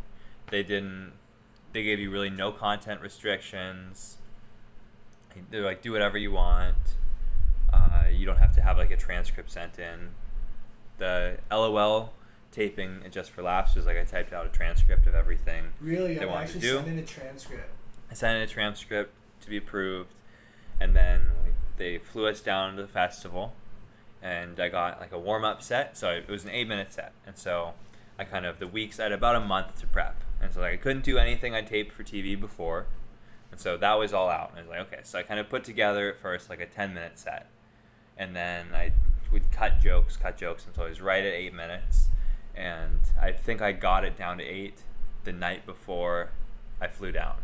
They 0.50 0.62
didn't, 0.62 1.14
they 1.72 1.83
gave 1.83 1.98
you 1.98 2.11
really 2.11 2.31
no 2.31 2.50
content 2.52 3.00
restrictions. 3.00 4.16
they're 5.50 5.62
like 5.64 5.83
do 5.83 5.92
whatever 5.92 6.18
you 6.18 6.33
want. 6.33 6.96
Uh, 7.72 8.04
you 8.11 8.24
don't 8.26 8.38
have 8.38 8.54
to 8.54 8.62
have 8.62 8.78
like 8.78 8.90
a 8.90 8.96
transcript 8.96 9.50
sent 9.50 9.78
in. 9.78 10.11
The 10.98 11.38
LOL 11.50 12.12
taping 12.50 13.00
and 13.04 13.12
just 13.12 13.31
for 13.31 13.42
laughs 13.42 13.74
was 13.76 13.87
like 13.87 13.96
I 13.98 14.04
typed 14.04 14.33
out 14.33 14.46
a 14.46 14.48
transcript 14.48 15.07
of 15.07 15.14
everything. 15.14 15.66
Really, 15.81 16.14
They 16.14 16.22
I'm 16.22 16.28
wanted 16.31 16.46
to 16.48 16.54
actually 16.54 16.61
do? 16.61 16.76
sending 16.78 16.98
a 16.98 17.02
transcript. 17.07 17.70
I 18.11 18.14
sent 18.14 18.37
in 18.37 18.42
a 18.42 18.46
transcript 18.46 19.12
to 19.42 19.48
be 19.50 19.59
approved, 19.59 20.14
and 20.81 20.96
then 20.96 21.26
they 21.76 21.98
flew 21.98 22.26
us 22.26 22.40
down 22.40 22.74
to 22.76 22.83
the 22.83 22.88
festival, 22.88 23.52
and 24.22 24.59
I 24.59 24.70
got 24.70 24.98
like 24.98 25.12
a 25.12 25.18
warm 25.18 25.44
up 25.44 25.62
set. 25.62 25.96
So 25.98 26.11
it 26.11 26.26
was 26.28 26.42
an 26.44 26.50
eight 26.50 26.66
minute 26.66 26.92
set, 26.92 27.12
and 27.26 27.37
so 27.37 27.74
I 28.18 28.24
kind 28.24 28.46
of 28.46 28.59
the 28.59 28.66
weeks 28.66 28.98
I 28.98 29.04
had 29.04 29.12
about 29.12 29.37
a 29.37 29.40
month 29.40 29.78
to 29.81 29.87
prep, 29.87 30.24
and 30.40 30.53
so 30.53 30.61
like 30.61 30.72
I 30.72 30.77
couldn't 30.77 31.05
do 31.05 31.18
anything 31.18 31.55
I 31.55 31.62
taped 31.62 31.92
for 31.92 32.03
TV 32.03 32.38
before, 32.38 32.87
and 33.51 33.61
so 33.61 33.77
that 33.77 33.94
was 33.98 34.12
all 34.12 34.29
out. 34.29 34.51
And 34.51 34.59
I 34.59 34.62
was 34.62 34.70
like, 34.70 34.81
okay, 34.81 35.01
so 35.03 35.18
I 35.18 35.22
kind 35.22 35.40
of 35.40 35.48
put 35.48 35.64
together 35.64 36.11
at 36.11 36.18
first 36.18 36.51
like 36.51 36.61
a 36.61 36.66
ten 36.66 36.94
minute 36.94 37.18
set, 37.18 37.48
and 38.16 38.35
then 38.35 38.68
I 38.74 38.92
would 39.33 39.51
cut 39.51 39.81
jokes, 39.81 40.16
cut 40.16 40.37
jokes 40.37 40.66
until 40.66 40.85
I 40.85 40.88
was 40.88 41.01
right 41.01 41.24
at 41.24 41.33
eight 41.33 41.55
minutes, 41.55 42.09
and 42.55 43.01
I 43.20 43.33
think 43.33 43.61
I 43.61 43.72
got 43.72 44.05
it 44.05 44.16
down 44.16 44.38
to 44.38 44.44
eight 44.44 44.83
the 45.24 45.33
night 45.33 45.66
before 45.66 46.31
I 46.81 46.88
flew 46.88 47.12
down. 47.12 47.37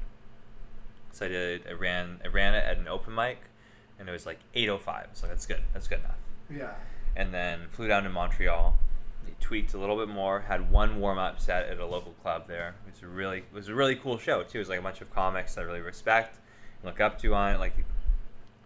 So 1.12 1.26
I 1.26 1.28
did. 1.28 1.62
I 1.68 1.72
ran. 1.72 2.20
I 2.24 2.28
ran 2.28 2.54
it 2.54 2.64
at 2.64 2.78
an 2.78 2.88
open 2.88 3.14
mic, 3.14 3.38
and 3.98 4.08
it 4.08 4.12
was 4.12 4.26
like 4.26 4.40
8:05. 4.54 5.06
So 5.12 5.26
that's 5.26 5.46
good. 5.46 5.62
That's 5.72 5.86
good 5.86 6.00
enough. 6.00 6.18
Yeah. 6.50 6.74
And 7.16 7.32
then 7.32 7.68
flew 7.70 7.86
down 7.86 8.02
to 8.02 8.10
Montreal. 8.10 8.76
They 9.24 9.34
tweaked 9.40 9.74
a 9.74 9.78
little 9.78 9.96
bit 9.96 10.08
more. 10.08 10.40
Had 10.42 10.70
one 10.70 11.00
warm 11.00 11.18
up 11.18 11.40
set 11.40 11.66
at 11.68 11.78
a 11.78 11.86
local 11.86 12.12
club 12.22 12.48
there. 12.48 12.74
It 13.04 13.08
was 13.08 13.14
a 13.14 13.16
really 13.16 13.38
it 13.38 13.52
was 13.54 13.68
a 13.68 13.74
really 13.74 13.96
cool 13.96 14.18
show 14.18 14.42
too. 14.42 14.58
It 14.58 14.60
was 14.60 14.68
like 14.68 14.78
a 14.78 14.82
bunch 14.82 15.00
of 15.00 15.12
comics 15.12 15.54
that 15.54 15.60
I 15.62 15.64
really 15.64 15.80
respect, 15.80 16.38
and 16.82 16.90
look 16.90 17.00
up 17.00 17.18
to 17.20 17.34
on 17.34 17.54
it. 17.54 17.58
Like, 17.60 17.74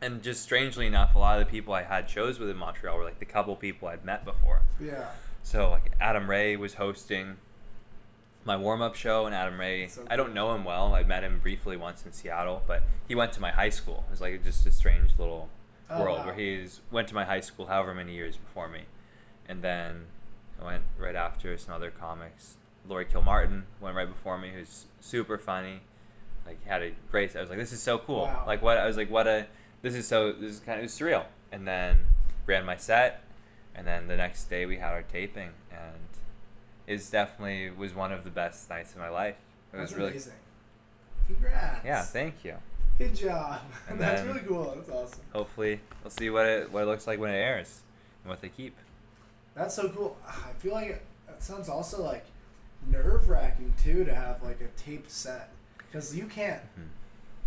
and 0.00 0.22
just 0.22 0.42
strangely 0.42 0.86
enough, 0.86 1.14
a 1.14 1.18
lot 1.18 1.40
of 1.40 1.46
the 1.46 1.50
people 1.50 1.74
I 1.74 1.82
had 1.82 2.08
shows 2.08 2.38
with 2.38 2.48
in 2.48 2.56
Montreal 2.56 2.96
were 2.96 3.04
like 3.04 3.18
the 3.18 3.24
couple 3.24 3.56
people 3.56 3.88
I'd 3.88 4.04
met 4.04 4.24
before. 4.24 4.62
Yeah. 4.80 5.08
So 5.42 5.70
like 5.70 5.92
Adam 6.00 6.28
Ray 6.30 6.56
was 6.56 6.74
hosting 6.74 7.36
my 8.44 8.56
warm 8.56 8.80
up 8.80 8.94
show, 8.94 9.26
and 9.26 9.34
Adam 9.34 9.58
Ray, 9.60 9.88
So 9.88 10.06
I 10.08 10.16
don't 10.16 10.32
know 10.32 10.54
him 10.54 10.64
well. 10.64 10.94
I 10.94 11.02
met 11.02 11.22
him 11.24 11.38
briefly 11.40 11.76
once 11.76 12.06
in 12.06 12.12
Seattle, 12.12 12.62
but 12.66 12.82
he 13.06 13.14
went 13.14 13.32
to 13.34 13.40
my 13.40 13.50
high 13.50 13.68
school. 13.70 14.04
It 14.08 14.10
was 14.12 14.20
like 14.20 14.42
just 14.44 14.66
a 14.66 14.70
strange 14.70 15.10
little 15.18 15.48
Oh, 15.90 16.02
world 16.02 16.18
wow. 16.18 16.26
where 16.26 16.34
he's 16.34 16.80
went 16.90 17.08
to 17.08 17.14
my 17.14 17.24
high 17.24 17.40
school 17.40 17.66
however 17.66 17.94
many 17.94 18.12
years 18.14 18.36
before 18.36 18.68
me, 18.68 18.82
and 19.48 19.62
then 19.62 20.04
I 20.60 20.64
went 20.66 20.82
right 20.98 21.16
after 21.16 21.56
some 21.56 21.72
other 21.74 21.90
comics. 21.90 22.56
Laurie 22.88 23.04
Kilmartin 23.06 23.62
went 23.80 23.94
right 23.96 24.08
before 24.08 24.38
me, 24.38 24.50
who's 24.54 24.86
super 25.00 25.38
funny. 25.38 25.80
Like 26.46 26.64
had 26.66 26.82
a 26.82 26.92
great. 27.10 27.36
I 27.36 27.40
was 27.40 27.50
like, 27.50 27.58
this 27.58 27.72
is 27.72 27.82
so 27.82 27.98
cool. 27.98 28.22
Wow. 28.22 28.44
Like 28.46 28.62
what 28.62 28.78
I 28.78 28.86
was 28.86 28.96
like, 28.96 29.10
what 29.10 29.26
a. 29.26 29.46
This 29.82 29.94
is 29.94 30.08
so. 30.08 30.32
This 30.32 30.52
is 30.52 30.60
kind 30.60 30.78
of 30.78 30.80
it 30.80 30.84
was 30.84 30.92
surreal. 30.92 31.24
And 31.52 31.66
then 31.66 32.06
ran 32.46 32.64
my 32.64 32.76
set, 32.76 33.22
and 33.74 33.86
then 33.86 34.08
the 34.08 34.16
next 34.16 34.44
day 34.44 34.66
we 34.66 34.76
had 34.78 34.92
our 34.92 35.02
taping, 35.02 35.50
and 35.70 36.08
it's 36.86 37.08
definitely 37.10 37.70
was 37.70 37.94
one 37.94 38.12
of 38.12 38.24
the 38.24 38.30
best 38.30 38.68
nights 38.70 38.92
of 38.92 38.98
my 38.98 39.08
life. 39.08 39.36
It 39.72 39.76
was 39.76 39.90
That's 39.90 39.98
really. 39.98 40.10
amazing. 40.10 40.32
Congrats. 41.26 41.84
Yeah, 41.84 42.02
thank 42.02 42.44
you. 42.44 42.54
Good 42.96 43.14
job. 43.14 43.60
And 43.88 44.00
That's 44.00 44.26
really 44.26 44.40
cool. 44.40 44.74
That's 44.74 44.90
awesome. 44.90 45.20
Hopefully, 45.32 45.80
we'll 46.02 46.10
see 46.10 46.30
what 46.30 46.46
it 46.46 46.72
what 46.72 46.82
it 46.82 46.86
looks 46.86 47.06
like 47.06 47.20
when 47.20 47.30
it 47.30 47.38
airs, 47.38 47.82
and 48.24 48.30
what 48.30 48.40
they 48.40 48.48
keep. 48.48 48.74
That's 49.54 49.74
so 49.74 49.88
cool. 49.90 50.16
I 50.26 50.52
feel 50.58 50.72
like 50.72 50.88
it, 50.88 51.02
that 51.26 51.42
sounds 51.42 51.68
also 51.68 52.02
like 52.02 52.24
nerve 52.86 53.28
wracking 53.28 53.74
too 53.82 54.04
to 54.04 54.14
have 54.14 54.42
like 54.42 54.60
a 54.60 54.68
taped 54.80 55.10
set 55.10 55.50
because 55.78 56.14
you 56.16 56.26
can't 56.26 56.62
Mhm. 56.78 56.88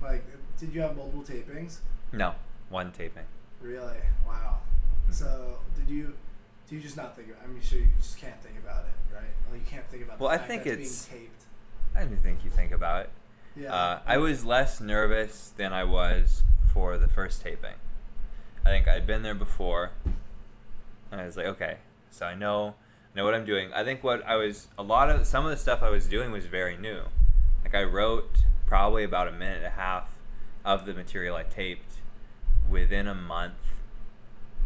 like. 0.01 0.23
Did 0.59 0.73
you 0.75 0.81
have 0.81 0.95
multiple 0.95 1.23
tapings? 1.23 1.79
No, 2.11 2.35
one 2.69 2.91
taping. 2.91 3.25
Really? 3.61 3.97
Wow. 4.27 4.59
Mhm. 5.09 5.13
So 5.13 5.59
did 5.75 5.89
you? 5.89 6.15
Do 6.67 6.75
you 6.75 6.81
just 6.81 6.95
not 6.97 7.15
think? 7.15 7.29
I 7.43 7.47
mean, 7.47 7.61
sure 7.61 7.79
you 7.79 7.87
just 7.97 8.17
can't 8.17 8.39
think 8.41 8.57
about 8.57 8.85
it, 8.85 9.13
right? 9.15 9.23
Like 9.51 9.59
you 9.61 9.65
can't 9.65 9.85
think 9.89 10.03
about. 10.03 10.19
Well, 10.19 10.29
the 10.29 10.35
I 10.35 10.47
think 10.47 10.63
that 10.63 10.73
it's- 10.73 11.05
being 11.07 11.21
taped. 11.23 11.45
I 11.95 12.03
didn't 12.03 12.21
think 12.23 12.43
you 12.45 12.49
think 12.51 12.71
about 12.71 13.05
it. 13.05 13.09
Yeah. 13.55 13.73
Uh, 13.73 13.99
I 14.05 14.17
was 14.17 14.45
less 14.45 14.79
nervous 14.79 15.49
than 15.57 15.73
I 15.73 15.83
was 15.83 16.43
for 16.71 16.97
the 16.97 17.09
first 17.09 17.41
taping. 17.41 17.75
I 18.65 18.69
think 18.69 18.87
I'd 18.87 19.05
been 19.05 19.23
there 19.23 19.35
before, 19.35 19.91
and 21.11 21.19
I 21.19 21.25
was 21.25 21.35
like, 21.35 21.47
okay, 21.47 21.79
so 22.11 22.25
I 22.25 22.33
know, 22.35 22.75
know 23.15 23.25
what 23.25 23.33
I'm 23.33 23.45
doing. 23.45 23.71
I 23.73 23.83
think 23.83 24.03
what 24.03 24.25
I 24.25 24.35
was, 24.35 24.67
a 24.77 24.83
lot 24.83 25.09
of 25.09 25.25
some 25.27 25.45
of 25.45 25.51
the 25.51 25.57
stuff 25.57 25.81
I 25.83 25.89
was 25.89 26.07
doing 26.07 26.31
was 26.31 26.45
very 26.45 26.77
new. 26.77 27.01
Like 27.63 27.75
I 27.75 27.83
wrote 27.83 28.43
probably 28.65 29.03
about 29.03 29.27
a 29.27 29.31
minute 29.31 29.57
and 29.57 29.65
a 29.65 29.71
half 29.71 30.11
of 30.63 30.85
the 30.85 30.93
material 30.93 31.35
I 31.35 31.43
taped 31.43 31.95
within 32.69 33.07
a 33.07 33.15
month 33.15 33.53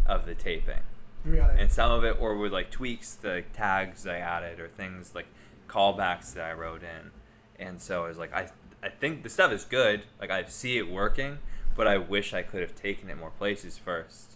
of 0.06 0.26
the 0.26 0.36
taping 0.36 0.84
Really. 1.24 1.56
and 1.60 1.72
some 1.72 1.92
of 1.92 2.04
it 2.06 2.20
were 2.20 2.38
with 2.38 2.54
like 2.54 2.70
tweaks, 2.70 3.16
the 3.16 3.44
tags 3.54 4.06
I 4.06 4.18
added, 4.18 4.60
or 4.60 4.68
things 4.68 5.16
like 5.16 5.26
callbacks 5.68 6.34
that 6.36 6.46
I 6.46 6.54
wrote 6.54 6.84
in. 6.84 7.12
And 7.58 7.82
so 7.82 8.06
I 8.06 8.08
was 8.10 8.18
like, 8.20 8.32
I, 8.34 8.50
I 8.84 8.90
think 8.90 9.24
the 9.24 9.30
stuff 9.30 9.52
is 9.52 9.64
good. 9.66 10.04
Like 10.22 10.30
I 10.30 10.46
see 10.46 10.78
it 10.78 10.88
working, 10.92 11.40
but 11.76 11.88
I 11.88 11.98
wish 11.98 12.34
I 12.34 12.44
could 12.44 12.62
have 12.62 12.76
taken 12.76 13.10
it 13.10 13.18
more 13.18 13.32
places 13.32 13.78
first. 13.78 14.34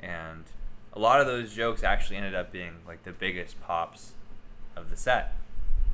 And 0.00 0.44
a 0.92 0.98
lot 0.98 1.20
of 1.20 1.26
those 1.26 1.54
jokes 1.54 1.82
actually 1.82 2.16
ended 2.16 2.34
up 2.34 2.50
being 2.50 2.74
like 2.86 3.04
the 3.04 3.12
biggest 3.12 3.60
pops 3.60 4.12
of 4.76 4.90
the 4.90 4.96
set. 4.96 5.34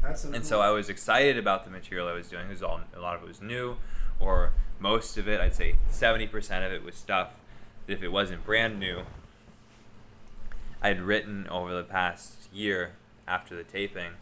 That's 0.02 0.22
so 0.22 0.28
And 0.28 0.36
cool. 0.36 0.44
so 0.44 0.60
I 0.60 0.70
was 0.70 0.88
excited 0.88 1.36
about 1.38 1.64
the 1.64 1.70
material 1.70 2.08
I 2.08 2.12
was 2.12 2.28
doing. 2.28 2.46
It 2.46 2.50
was 2.50 2.62
all 2.62 2.80
a 2.94 3.00
lot 3.00 3.16
of 3.16 3.22
it 3.22 3.28
was 3.28 3.40
new, 3.42 3.76
or 4.20 4.52
most 4.78 5.16
of 5.18 5.26
it, 5.28 5.40
I'd 5.40 5.54
say 5.54 5.76
seventy 5.90 6.26
percent 6.26 6.64
of 6.64 6.72
it 6.72 6.82
was 6.84 6.94
stuff 6.94 7.40
that 7.86 7.94
if 7.94 8.02
it 8.02 8.08
wasn't 8.08 8.44
brand 8.44 8.78
new, 8.78 9.02
I'd 10.82 11.00
written 11.00 11.46
over 11.48 11.74
the 11.74 11.82
past 11.82 12.48
year 12.52 12.92
after 13.26 13.56
the 13.56 13.64
taping. 13.64 14.12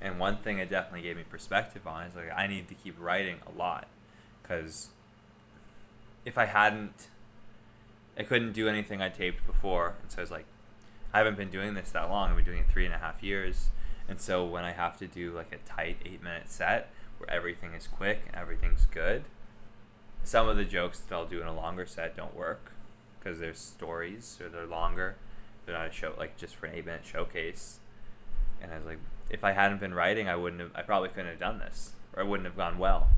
And 0.00 0.18
one 0.20 0.36
thing 0.36 0.58
it 0.58 0.70
definitely 0.70 1.02
gave 1.02 1.16
me 1.16 1.24
perspective 1.28 1.86
on 1.86 2.06
is 2.06 2.14
like 2.16 2.30
I 2.36 2.46
need 2.46 2.68
to 2.68 2.74
keep 2.74 2.96
writing 2.98 3.38
a 3.46 3.56
lot, 3.56 3.86
because 4.42 4.88
if 6.24 6.38
I 6.38 6.46
hadn't, 6.46 7.08
I 8.18 8.22
couldn't 8.24 8.52
do 8.52 8.68
anything 8.68 9.00
I 9.00 9.08
taped 9.08 9.46
before. 9.46 9.94
And 10.02 10.10
so 10.10 10.18
I 10.18 10.20
was 10.22 10.30
like, 10.30 10.46
I 11.12 11.18
haven't 11.18 11.36
been 11.36 11.50
doing 11.50 11.74
this 11.74 11.90
that 11.92 12.10
long. 12.10 12.30
I've 12.30 12.36
been 12.36 12.44
doing 12.44 12.58
it 12.58 12.68
three 12.70 12.84
and 12.84 12.94
a 12.94 12.98
half 12.98 13.22
years. 13.22 13.68
And 14.08 14.20
so 14.20 14.44
when 14.44 14.64
I 14.64 14.72
have 14.72 14.96
to 14.98 15.06
do 15.06 15.32
like 15.32 15.52
a 15.52 15.58
tight 15.68 15.98
eight 16.04 16.22
minute 16.22 16.50
set 16.50 16.90
where 17.18 17.30
everything 17.30 17.74
is 17.74 17.86
quick 17.86 18.22
and 18.26 18.34
everything's 18.36 18.86
good, 18.86 19.24
some 20.24 20.48
of 20.48 20.56
the 20.56 20.64
jokes 20.64 20.98
that 20.98 21.14
I'll 21.14 21.26
do 21.26 21.40
in 21.40 21.46
a 21.46 21.54
longer 21.54 21.86
set 21.86 22.16
don't 22.16 22.34
work 22.36 22.72
because 23.18 23.38
they're 23.38 23.54
stories 23.54 24.38
or 24.42 24.48
they're 24.48 24.66
longer. 24.66 25.16
They're 25.64 25.76
not 25.76 25.88
a 25.88 25.92
show 25.92 26.14
like 26.18 26.36
just 26.36 26.56
for 26.56 26.66
an 26.66 26.74
eight 26.74 26.86
minute 26.86 27.02
showcase. 27.04 27.78
And 28.60 28.72
I 28.72 28.76
was 28.76 28.86
like, 28.86 28.98
if 29.30 29.44
I 29.44 29.52
hadn't 29.52 29.78
been 29.80 29.94
writing, 29.94 30.28
I 30.28 30.36
wouldn't 30.36 30.60
have. 30.60 30.70
I 30.74 30.82
probably 30.82 31.10
couldn't 31.10 31.28
have 31.30 31.38
done 31.38 31.58
this, 31.58 31.92
or 32.14 32.22
I 32.22 32.26
wouldn't 32.26 32.46
have 32.46 32.56
gone 32.56 32.78
well. 32.78 33.08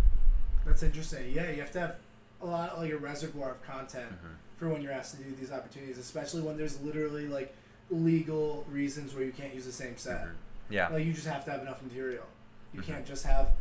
That's 0.66 0.82
interesting. 0.82 1.30
Yeah, 1.32 1.50
you 1.50 1.60
have 1.60 1.70
to 1.72 1.80
have 1.80 1.96
a 2.42 2.46
lot 2.46 2.78
like 2.78 2.90
a 2.90 2.96
reservoir 2.98 3.52
of 3.52 3.62
content 3.62 4.10
Mhm. 4.12 4.34
For 4.60 4.68
when 4.68 4.82
you're 4.82 4.92
asked 4.92 5.16
to 5.16 5.24
do 5.24 5.34
these 5.34 5.50
opportunities, 5.50 5.96
especially 5.98 6.42
when 6.42 6.56
there's 6.58 6.78
literally 6.82 7.26
like 7.26 7.52
legal 7.90 8.64
reasons 8.70 9.14
where 9.14 9.24
you 9.24 9.32
can't 9.32 9.54
use 9.54 9.64
the 9.64 9.72
same 9.72 9.96
set. 9.96 10.22
Mhm. 10.26 10.34
Yeah. 10.68 10.88
Like 10.88 11.04
you 11.04 11.12
just 11.12 11.26
have 11.26 11.44
to 11.46 11.50
have 11.50 11.62
enough 11.62 11.82
material. 11.82 12.26
You 12.72 12.82
Mhm. 12.82 12.84
can't 12.86 13.06
just 13.06 13.24
have 13.26 13.52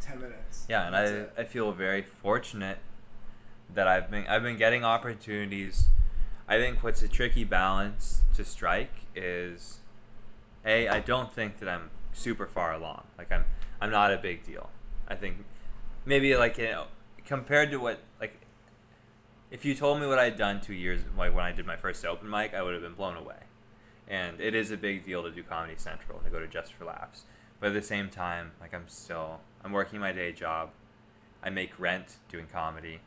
ten 0.00 0.18
minutes. 0.20 0.64
Yeah, 0.68 0.86
and 0.86 0.94
That's 0.94 1.10
I, 1.10 1.14
it. 1.14 1.32
I 1.38 1.44
feel 1.44 1.70
very 1.72 2.02
fortunate 2.02 2.78
that 3.72 3.86
I've 3.86 4.10
been 4.10 4.26
I've 4.26 4.42
been 4.42 4.56
getting 4.56 4.82
opportunities. 4.82 5.88
I 6.48 6.56
think 6.58 6.82
what's 6.82 7.02
a 7.02 7.08
tricky 7.08 7.44
balance 7.44 8.22
to 8.34 8.44
strike 8.44 9.04
is 9.14 9.78
a 10.64 10.88
I 10.88 11.00
don't 11.00 11.32
think 11.32 11.58
that 11.58 11.68
I'm 11.68 11.90
super 12.14 12.46
far 12.46 12.72
along. 12.72 13.04
Like 13.18 13.30
I'm 13.30 13.44
I'm 13.80 13.90
not 13.90 14.10
a 14.12 14.16
big 14.16 14.42
deal. 14.44 14.70
I 15.06 15.14
think 15.16 15.44
maybe 16.06 16.34
like 16.34 16.56
you 16.58 16.64
know 16.70 16.86
compared 17.26 17.70
to 17.72 17.76
what 17.76 18.00
like 18.18 18.34
if 19.50 19.64
you 19.64 19.74
told 19.74 20.00
me 20.00 20.06
what 20.06 20.18
I'd 20.18 20.36
done 20.36 20.60
two 20.60 20.74
years 20.74 21.00
like 21.16 21.34
when 21.34 21.44
I 21.44 21.52
did 21.52 21.66
my 21.66 21.76
first 21.76 22.04
open 22.04 22.28
mic, 22.30 22.54
I 22.54 22.62
would 22.62 22.72
have 22.72 22.82
been 22.82 22.94
blown 22.94 23.16
away. 23.16 23.36
And 24.08 24.40
it 24.40 24.54
is 24.54 24.70
a 24.70 24.76
big 24.76 25.04
deal 25.04 25.22
to 25.22 25.30
do 25.30 25.42
Comedy 25.42 25.74
Central 25.76 26.18
and 26.18 26.24
to 26.24 26.30
go 26.30 26.40
to 26.40 26.46
Just 26.46 26.72
for 26.72 26.84
Laughs. 26.84 27.24
But 27.60 27.68
at 27.68 27.74
the 27.74 27.82
same 27.82 28.08
time, 28.08 28.52
like 28.60 28.74
I'm 28.74 28.88
still 28.88 29.40
I'm 29.64 29.72
working 29.72 30.00
my 30.00 30.12
day 30.12 30.32
job. 30.32 30.70
I 31.42 31.50
make 31.50 31.78
rent 31.78 32.16
doing 32.28 32.46
comedy. 32.52 33.00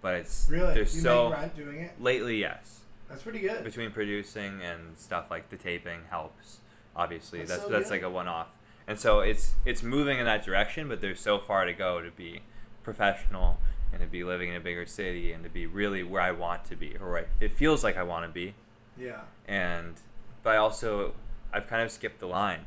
But 0.00 0.14
it's 0.14 0.46
Really, 0.50 0.74
there's 0.74 0.94
you 0.94 1.02
so 1.02 1.30
make 1.30 1.38
rent 1.38 1.56
doing 1.56 1.78
it. 1.80 2.00
lately 2.00 2.38
yes. 2.38 2.80
That's 3.08 3.22
pretty 3.22 3.40
good. 3.40 3.62
Between 3.62 3.90
producing 3.90 4.62
and 4.62 4.96
stuff 4.96 5.30
like 5.30 5.50
the 5.50 5.56
taping 5.56 6.00
helps. 6.10 6.58
Obviously. 6.96 7.40
That's 7.40 7.50
That's 7.50 7.62
so 7.64 7.68
that's, 7.68 7.90
like 7.90 8.02
a 8.02 8.10
one 8.10 8.28
off. 8.28 8.48
And 8.86 8.98
so 8.98 9.20
it's 9.20 9.54
it's 9.64 9.82
moving 9.82 10.18
in 10.18 10.24
that 10.24 10.44
direction, 10.44 10.88
but 10.88 11.00
there's 11.00 11.20
so 11.20 11.38
far 11.38 11.64
to 11.64 11.72
go 11.72 12.00
to 12.00 12.10
be 12.10 12.42
professional 12.82 13.58
and 13.92 14.00
to 14.00 14.06
be 14.06 14.24
living 14.24 14.48
in 14.48 14.56
a 14.56 14.60
bigger 14.60 14.86
city 14.86 15.32
and 15.32 15.44
to 15.44 15.50
be 15.50 15.66
really 15.66 16.02
where 16.02 16.22
I 16.22 16.32
want 16.32 16.64
to 16.66 16.76
be 16.76 16.96
or 17.00 17.12
where 17.12 17.20
I, 17.20 17.24
it 17.44 17.52
feels 17.52 17.84
like 17.84 17.96
I 17.96 18.02
want 18.02 18.24
to 18.26 18.32
be. 18.32 18.54
Yeah. 18.98 19.20
And 19.46 19.94
but 20.42 20.54
I 20.54 20.56
also 20.56 21.14
I've 21.52 21.66
kind 21.66 21.82
of 21.82 21.90
skipped 21.90 22.20
the 22.20 22.26
line. 22.26 22.64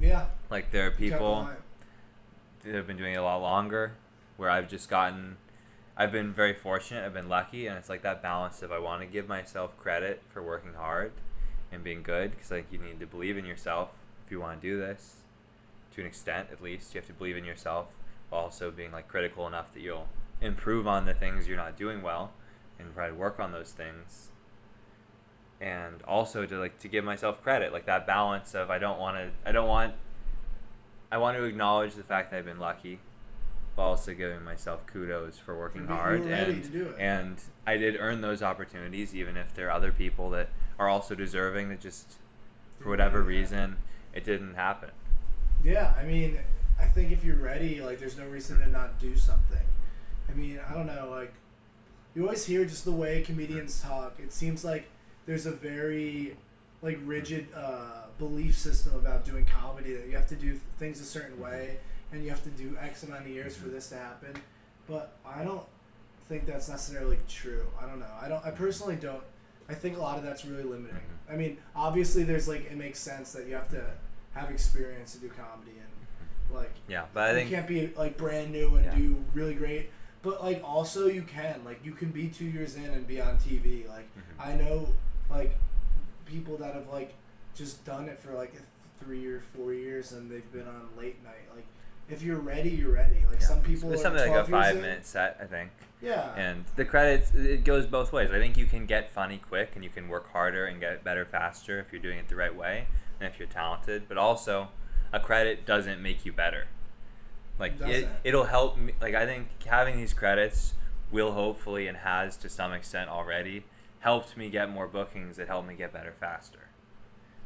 Yeah. 0.00 0.26
Like 0.50 0.72
there 0.72 0.86
are 0.86 0.90
people 0.90 1.48
that 2.64 2.74
have 2.74 2.86
been 2.86 2.96
doing 2.96 3.14
it 3.14 3.18
a 3.18 3.22
lot 3.22 3.40
longer, 3.40 3.92
where 4.36 4.50
I've 4.50 4.68
just 4.68 4.88
gotten 4.88 5.36
I've 5.96 6.12
been 6.12 6.32
very 6.32 6.54
fortunate. 6.54 7.04
I've 7.04 7.14
been 7.14 7.28
lucky, 7.28 7.66
and 7.66 7.76
it's 7.76 7.88
like 7.88 8.02
that 8.02 8.22
balance 8.22 8.62
of 8.62 8.72
I 8.72 8.78
want 8.78 9.02
to 9.02 9.06
give 9.06 9.28
myself 9.28 9.76
credit 9.76 10.22
for 10.28 10.42
working 10.42 10.74
hard 10.74 11.12
and 11.70 11.84
being 11.84 12.02
good, 12.02 12.32
because 12.32 12.50
like 12.50 12.66
you 12.72 12.78
need 12.78 13.00
to 13.00 13.06
believe 13.06 13.36
in 13.36 13.44
yourself 13.44 13.90
if 14.24 14.32
you 14.32 14.40
want 14.40 14.60
to 14.60 14.66
do 14.66 14.78
this. 14.78 15.16
To 15.94 16.00
an 16.00 16.06
extent, 16.06 16.48
at 16.52 16.62
least, 16.62 16.94
you 16.94 17.00
have 17.00 17.06
to 17.08 17.12
believe 17.12 17.36
in 17.36 17.44
yourself, 17.44 17.88
while 18.28 18.42
also 18.42 18.70
being 18.70 18.92
like 18.92 19.08
critical 19.08 19.46
enough 19.46 19.74
that 19.74 19.80
you'll 19.80 20.08
improve 20.40 20.86
on 20.86 21.06
the 21.06 21.14
things 21.14 21.46
you're 21.46 21.56
not 21.56 21.76
doing 21.76 22.02
well, 22.02 22.32
and 22.78 22.92
try 22.94 23.08
to 23.08 23.14
work 23.14 23.38
on 23.38 23.52
those 23.52 23.72
things. 23.72 24.28
And 25.60 26.02
also 26.04 26.46
to 26.46 26.58
like 26.58 26.78
to 26.78 26.88
give 26.88 27.04
myself 27.04 27.42
credit, 27.42 27.72
like 27.72 27.86
that 27.86 28.06
balance 28.06 28.54
of 28.54 28.70
I 28.70 28.78
don't 28.78 28.98
want 28.98 29.16
to, 29.16 29.30
I 29.48 29.52
don't 29.52 29.68
want, 29.68 29.94
I 31.12 31.18
want 31.18 31.36
to 31.36 31.44
acknowledge 31.44 31.94
the 31.94 32.02
fact 32.02 32.30
that 32.30 32.38
I've 32.38 32.46
been 32.46 32.58
lucky 32.58 32.98
while 33.74 33.88
also 33.88 34.14
giving 34.14 34.42
myself 34.42 34.86
kudos 34.86 35.38
for 35.38 35.56
working 35.58 35.86
hard 35.86 36.22
and 36.22 36.64
to 36.64 36.70
do 36.70 36.88
it. 36.88 36.96
and 36.98 37.40
I 37.66 37.76
did 37.76 37.96
earn 37.98 38.20
those 38.20 38.42
opportunities 38.42 39.14
even 39.14 39.36
if 39.36 39.54
there 39.54 39.68
are 39.68 39.70
other 39.70 39.92
people 39.92 40.28
that 40.30 40.48
are 40.78 40.88
also 40.88 41.14
deserving 41.14 41.68
that 41.68 41.80
just 41.80 42.14
for 42.80 42.88
whatever 42.88 43.22
reason 43.22 43.76
it 44.14 44.24
didn't 44.24 44.54
happen. 44.54 44.90
Yeah, 45.62 45.94
I 45.96 46.04
mean, 46.04 46.38
I 46.80 46.86
think 46.86 47.12
if 47.12 47.24
you're 47.24 47.36
ready, 47.36 47.80
like, 47.80 47.98
there's 47.98 48.16
no 48.16 48.26
reason 48.26 48.58
to 48.60 48.68
not 48.68 48.98
do 48.98 49.16
something. 49.16 49.60
I 50.30 50.34
mean, 50.34 50.60
I 50.68 50.74
don't 50.74 50.86
know, 50.86 51.08
like, 51.10 51.32
you 52.14 52.24
always 52.24 52.44
hear 52.44 52.64
just 52.64 52.84
the 52.84 52.92
way 52.92 53.22
comedians 53.22 53.80
talk. 53.82 54.14
It 54.18 54.32
seems 54.32 54.64
like 54.64 54.88
there's 55.26 55.46
a 55.46 55.52
very, 55.52 56.36
like, 56.82 56.98
rigid 57.04 57.46
uh, 57.54 58.02
belief 58.18 58.56
system 58.56 58.94
about 58.94 59.24
doing 59.24 59.44
comedy 59.44 59.94
that 59.94 60.06
you 60.06 60.16
have 60.16 60.26
to 60.28 60.36
do 60.36 60.58
things 60.78 61.00
a 61.00 61.04
certain 61.04 61.40
way 61.40 61.78
and 62.12 62.22
you 62.24 62.30
have 62.30 62.42
to 62.42 62.50
do 62.50 62.76
X 62.80 63.04
amount 63.04 63.22
of 63.22 63.28
years 63.28 63.56
for 63.56 63.68
this 63.68 63.88
to 63.90 63.96
happen. 63.96 64.34
But 64.88 65.12
I 65.24 65.44
don't 65.44 65.62
think 66.28 66.46
that's 66.46 66.68
necessarily 66.68 67.18
true. 67.28 67.66
I 67.80 67.86
don't 67.86 68.00
know. 68.00 68.12
I 68.20 68.28
don't. 68.28 68.44
I 68.44 68.50
personally 68.50 68.96
don't. 68.96 69.22
I 69.68 69.74
think 69.74 69.96
a 69.96 70.00
lot 70.00 70.18
of 70.18 70.24
that's 70.24 70.44
really 70.44 70.64
limiting. 70.64 70.96
Mhm. 70.96 71.32
I 71.32 71.36
mean, 71.36 71.58
obviously, 71.76 72.24
there's 72.24 72.48
like 72.48 72.64
it 72.64 72.76
makes 72.76 72.98
sense 72.98 73.30
that 73.32 73.46
you 73.46 73.54
have 73.54 73.68
to 73.70 73.84
have 74.34 74.50
experience 74.50 75.12
to 75.12 75.20
do 75.20 75.28
comedy 75.28 75.76
and 75.78 76.56
like 76.56 76.72
Yeah, 76.88 77.04
but 77.14 77.30
I 77.30 77.34
think 77.34 77.50
you 77.50 77.56
can't 77.56 77.68
be 77.68 77.92
like 77.96 78.16
brand 78.18 78.50
new 78.50 78.74
and 78.74 78.84
Yeah. 78.86 78.94
do 78.96 79.24
really 79.34 79.54
great. 79.54 79.90
But 80.22 80.42
like 80.42 80.62
also 80.64 81.06
you 81.06 81.22
can 81.22 81.62
like 81.64 81.80
you 81.84 81.92
can 81.92 82.10
be 82.10 82.28
two 82.28 82.44
years 82.44 82.76
in 82.76 82.84
and 82.84 83.06
be 83.06 83.20
on 83.20 83.38
TV. 83.38 83.88
Like 83.88 84.06
Mhm. 84.16 84.44
I 84.44 84.52
know 84.54 84.88
like 85.30 85.56
people 86.26 86.56
that 86.58 86.74
have 86.74 86.88
like 86.88 87.14
just 87.54 87.84
done 87.84 88.08
it 88.08 88.18
for 88.18 88.32
like 88.34 88.52
three 89.00 89.26
or 89.26 89.40
four 89.40 89.72
years 89.72 90.12
and 90.12 90.30
they've 90.30 90.52
been 90.52 90.68
on 90.68 90.88
late 90.96 91.22
night. 91.24 91.48
Like 91.54 91.64
if 92.08 92.22
you're 92.22 92.38
ready, 92.38 92.70
you're 92.70 92.92
ready. 92.92 93.24
Like 93.28 93.40
yeah. 93.40 93.46
some 93.46 93.62
people 93.62 93.92
it's 93.92 94.00
are 94.02 94.04
something 94.04 94.22
like 94.30 94.30
a 94.30 94.46
12 94.46 94.48
years 94.50 94.62
five 94.64 94.76
in. 94.76 94.82
minute 94.82 95.06
set, 95.06 95.38
I 95.40 95.44
think. 95.46 95.70
Yeah. 96.02 96.34
And 96.34 96.64
the 96.76 96.84
credits, 96.84 97.34
it 97.34 97.62
goes 97.64 97.86
both 97.86 98.12
ways. 98.12 98.30
I 98.30 98.38
think 98.38 98.56
you 98.56 98.66
can 98.66 98.86
get 98.86 99.10
funny 99.10 99.38
quick 99.38 99.72
and 99.74 99.84
you 99.84 99.90
can 99.90 100.08
work 100.08 100.32
harder 100.32 100.64
and 100.66 100.80
get 100.80 101.04
better 101.04 101.24
faster 101.24 101.78
if 101.78 101.92
you're 101.92 102.00
doing 102.02 102.18
it 102.18 102.28
the 102.28 102.36
right 102.36 102.54
way 102.54 102.86
and 103.20 103.28
if 103.32 103.38
you're 103.38 103.48
talented. 103.48 104.04
But 104.08 104.16
also, 104.18 104.68
a 105.12 105.20
credit 105.20 105.64
doesn't 105.66 106.02
make 106.02 106.24
you 106.24 106.32
better. 106.32 106.66
Like, 107.60 107.80
It 107.82 107.88
it, 108.04 108.08
it'll 108.24 108.44
help 108.44 108.76
me. 108.78 108.94
Like, 109.00 109.14
I 109.14 109.26
think 109.26 109.48
having 109.66 109.96
these 109.98 110.14
credits 110.14 110.74
will 111.10 111.32
hopefully 111.32 111.86
and 111.86 111.98
has 111.98 112.36
to 112.38 112.48
some 112.48 112.72
extent 112.72 113.10
already 113.10 113.64
helped 114.00 114.36
me 114.36 114.48
get 114.48 114.70
more 114.70 114.86
bookings 114.88 115.36
that 115.36 115.46
helped 115.46 115.68
me 115.68 115.74
get 115.74 115.92
better 115.92 116.12
faster. 116.18 116.68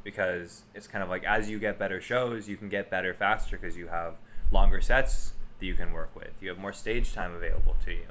Because 0.04 0.62
it's 0.74 0.86
kind 0.86 1.02
of 1.02 1.10
like 1.10 1.24
as 1.24 1.50
you 1.50 1.58
get 1.58 1.78
better 1.78 2.00
shows, 2.00 2.48
you 2.48 2.56
can 2.56 2.68
get 2.68 2.90
better 2.90 3.12
faster 3.12 3.58
because 3.58 3.76
you 3.76 3.88
have 3.88 4.14
longer 4.52 4.80
sets 4.80 5.32
that 5.58 5.66
you 5.66 5.74
can 5.74 5.92
work 5.92 6.14
with. 6.14 6.30
You 6.40 6.50
have 6.50 6.58
more 6.58 6.72
stage 6.72 7.12
time 7.12 7.34
available 7.34 7.76
to 7.84 7.92
you 7.92 8.06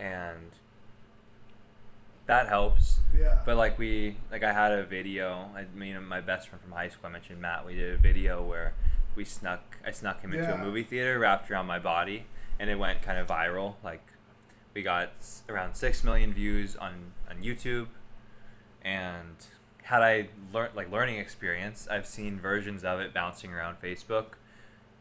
and 0.00 0.50
that 2.26 2.48
helps. 2.48 3.00
yeah. 3.16 3.40
But 3.44 3.56
like 3.56 3.78
we, 3.78 4.16
like 4.30 4.42
I 4.42 4.52
had 4.52 4.72
a 4.72 4.84
video. 4.84 5.50
I 5.54 5.66
mean, 5.76 6.02
my 6.04 6.20
best 6.20 6.48
friend 6.48 6.62
from 6.62 6.72
high 6.72 6.88
school. 6.88 7.08
I 7.08 7.12
mentioned 7.12 7.40
Matt. 7.40 7.66
We 7.66 7.74
did 7.74 7.92
a 7.94 7.98
video 7.98 8.42
where 8.42 8.72
we 9.20 9.24
snuck. 9.26 9.76
I 9.86 9.90
snuck 9.90 10.22
him 10.22 10.32
into 10.32 10.46
Yeah. 10.48 10.54
a 10.54 10.64
movie 10.64 10.82
theater 10.82 11.18
wrapped 11.18 11.50
around 11.50 11.66
my 11.66 11.78
body, 11.78 12.24
and 12.58 12.70
it 12.70 12.78
went 12.78 13.02
kind 13.02 13.18
of 13.18 13.26
viral. 13.26 13.74
Like 13.84 14.00
we 14.72 14.82
got 14.82 15.10
around 15.46 15.74
six 15.74 16.02
million 16.02 16.32
views 16.32 16.74
on 16.74 17.12
on 17.28 17.42
YouTube, 17.42 17.88
and 18.82 19.36
had 19.82 20.02
I 20.02 20.28
learned 20.54 20.74
like 20.74 20.90
learning 20.90 21.18
experience, 21.18 21.86
I've 21.90 22.06
seen 22.06 22.38
versions 22.40 22.82
of 22.82 22.98
it 23.00 23.12
bouncing 23.12 23.52
around 23.52 23.76
Facebook 23.82 24.36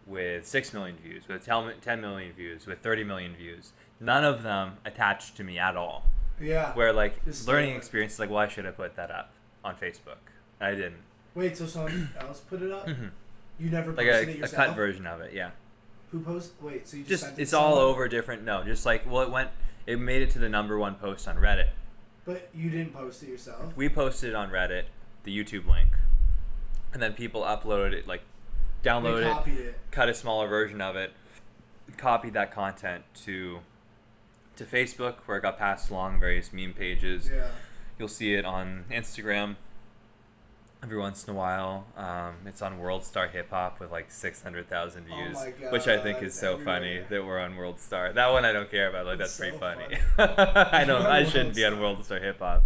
with 0.05 0.45
6 0.47 0.73
million 0.73 0.97
views, 0.97 1.27
with 1.27 1.45
10 1.45 1.75
10 1.81 2.01
million 2.01 2.33
views, 2.33 2.65
with 2.65 2.79
30 2.79 3.03
million 3.05 3.35
views. 3.35 3.71
None 4.01 4.23
of 4.25 4.43
them 4.43 4.77
attached 4.83 5.37
to 5.37 5.43
me 5.43 5.57
at 5.59 5.75
all. 5.77 6.05
yeah. 6.41 6.73
Where 6.73 6.91
like 6.91 7.23
Just 7.23 7.47
learning 7.47 7.75
experience 7.75 8.13
is 8.13 8.19
like, 8.19 8.29
why 8.29 8.47
should 8.49 8.65
I 8.65 8.71
put 8.71 8.95
that 8.95 9.11
up 9.11 9.31
on 9.63 9.75
Facebook. 9.75 10.23
I 10.59 10.71
didn't. 10.71 11.03
Wait, 11.35 11.55
so 11.55 11.65
someone 11.67 12.09
else 12.19 12.39
put 12.41 12.61
it 12.61 12.71
up? 12.71 12.85
Mhm. 12.87 13.11
You 13.59 13.69
never 13.69 13.93
like 13.93 14.07
posted 14.07 14.27
a, 14.27 14.31
it 14.31 14.35
a 14.35 14.39
yourself? 14.39 14.67
cut 14.67 14.75
version 14.75 15.05
of 15.05 15.21
it, 15.21 15.33
yeah. 15.33 15.51
Who 16.11 16.21
post? 16.21 16.53
Wait, 16.61 16.87
so 16.87 16.97
you 16.97 17.03
just, 17.03 17.09
Just 17.09 17.23
sent 17.23 17.39
it 17.39 17.41
it's 17.41 17.53
all 17.53 17.75
over 17.75 18.07
different. 18.07 18.43
No, 18.43 18.63
just 18.63 18.85
like 18.85 19.09
well, 19.09 19.21
it 19.21 19.31
went. 19.31 19.49
It 19.85 19.99
made 19.99 20.21
it 20.21 20.29
to 20.31 20.39
the 20.39 20.49
number 20.49 20.77
one 20.77 20.95
post 20.95 21.27
on 21.27 21.37
Reddit. 21.37 21.69
But 22.25 22.49
you 22.53 22.69
didn't 22.69 22.93
post 22.93 23.23
it 23.23 23.29
yourself. 23.29 23.75
We 23.75 23.89
posted 23.89 24.29
it 24.29 24.35
on 24.35 24.49
Reddit, 24.49 24.83
the 25.23 25.35
YouTube 25.35 25.67
link, 25.67 25.89
and 26.93 27.01
then 27.01 27.13
people 27.13 27.41
uploaded 27.41 27.93
it, 27.93 28.07
like 28.07 28.21
downloaded 28.83 29.47
it, 29.47 29.59
it. 29.59 29.79
cut 29.91 30.09
a 30.09 30.13
smaller 30.13 30.47
version 30.47 30.79
of 30.81 30.95
it, 30.95 31.11
copied 31.97 32.33
that 32.33 32.51
content 32.51 33.03
to 33.25 33.59
to 34.55 34.65
Facebook, 34.65 35.15
where 35.25 35.37
it 35.37 35.41
got 35.41 35.57
passed 35.57 35.89
along 35.89 36.19
various 36.19 36.51
meme 36.51 36.73
pages. 36.73 37.29
Yeah. 37.33 37.47
You'll 37.97 38.07
see 38.07 38.33
it 38.33 38.45
on 38.45 38.85
Instagram 38.91 39.55
every 40.83 40.97
once 40.97 41.25
in 41.27 41.33
a 41.33 41.37
while. 41.37 41.85
Um, 41.97 42.35
it's 42.45 42.61
on 42.61 42.79
World 42.79 43.03
Star 43.03 43.27
Hip 43.27 43.49
Hop 43.51 43.79
with 43.79 43.91
like 43.91 44.11
600,000 44.11 45.05
Oh 45.11 45.15
views, 45.15 45.35
my 45.35 45.71
which 45.71 45.87
I 45.87 45.97
think 45.97 46.21
is 46.23 46.33
so 46.33 46.57
funny 46.57 47.01
that 47.09 47.25
we're 47.25 47.39
on 47.39 47.55
World 47.55 47.79
Star. 47.79 48.13
That 48.13 48.31
one 48.31 48.45
I 48.45 48.51
don't 48.53 48.69
care 48.71 48.89
about. 48.89 49.05
Like 49.05 49.17
that's 49.19 49.37
pretty 49.37 49.57
funny. 49.57 49.97
funny. 50.15 50.33
I 50.37 50.83
don't. 50.85 51.05
I 51.05 51.23
shouldn't 51.29 51.55
be 51.55 51.65
on 51.65 51.79
World 51.79 52.03
Star 52.05 52.19
Hip 52.19 52.39
Hop. 52.39 52.63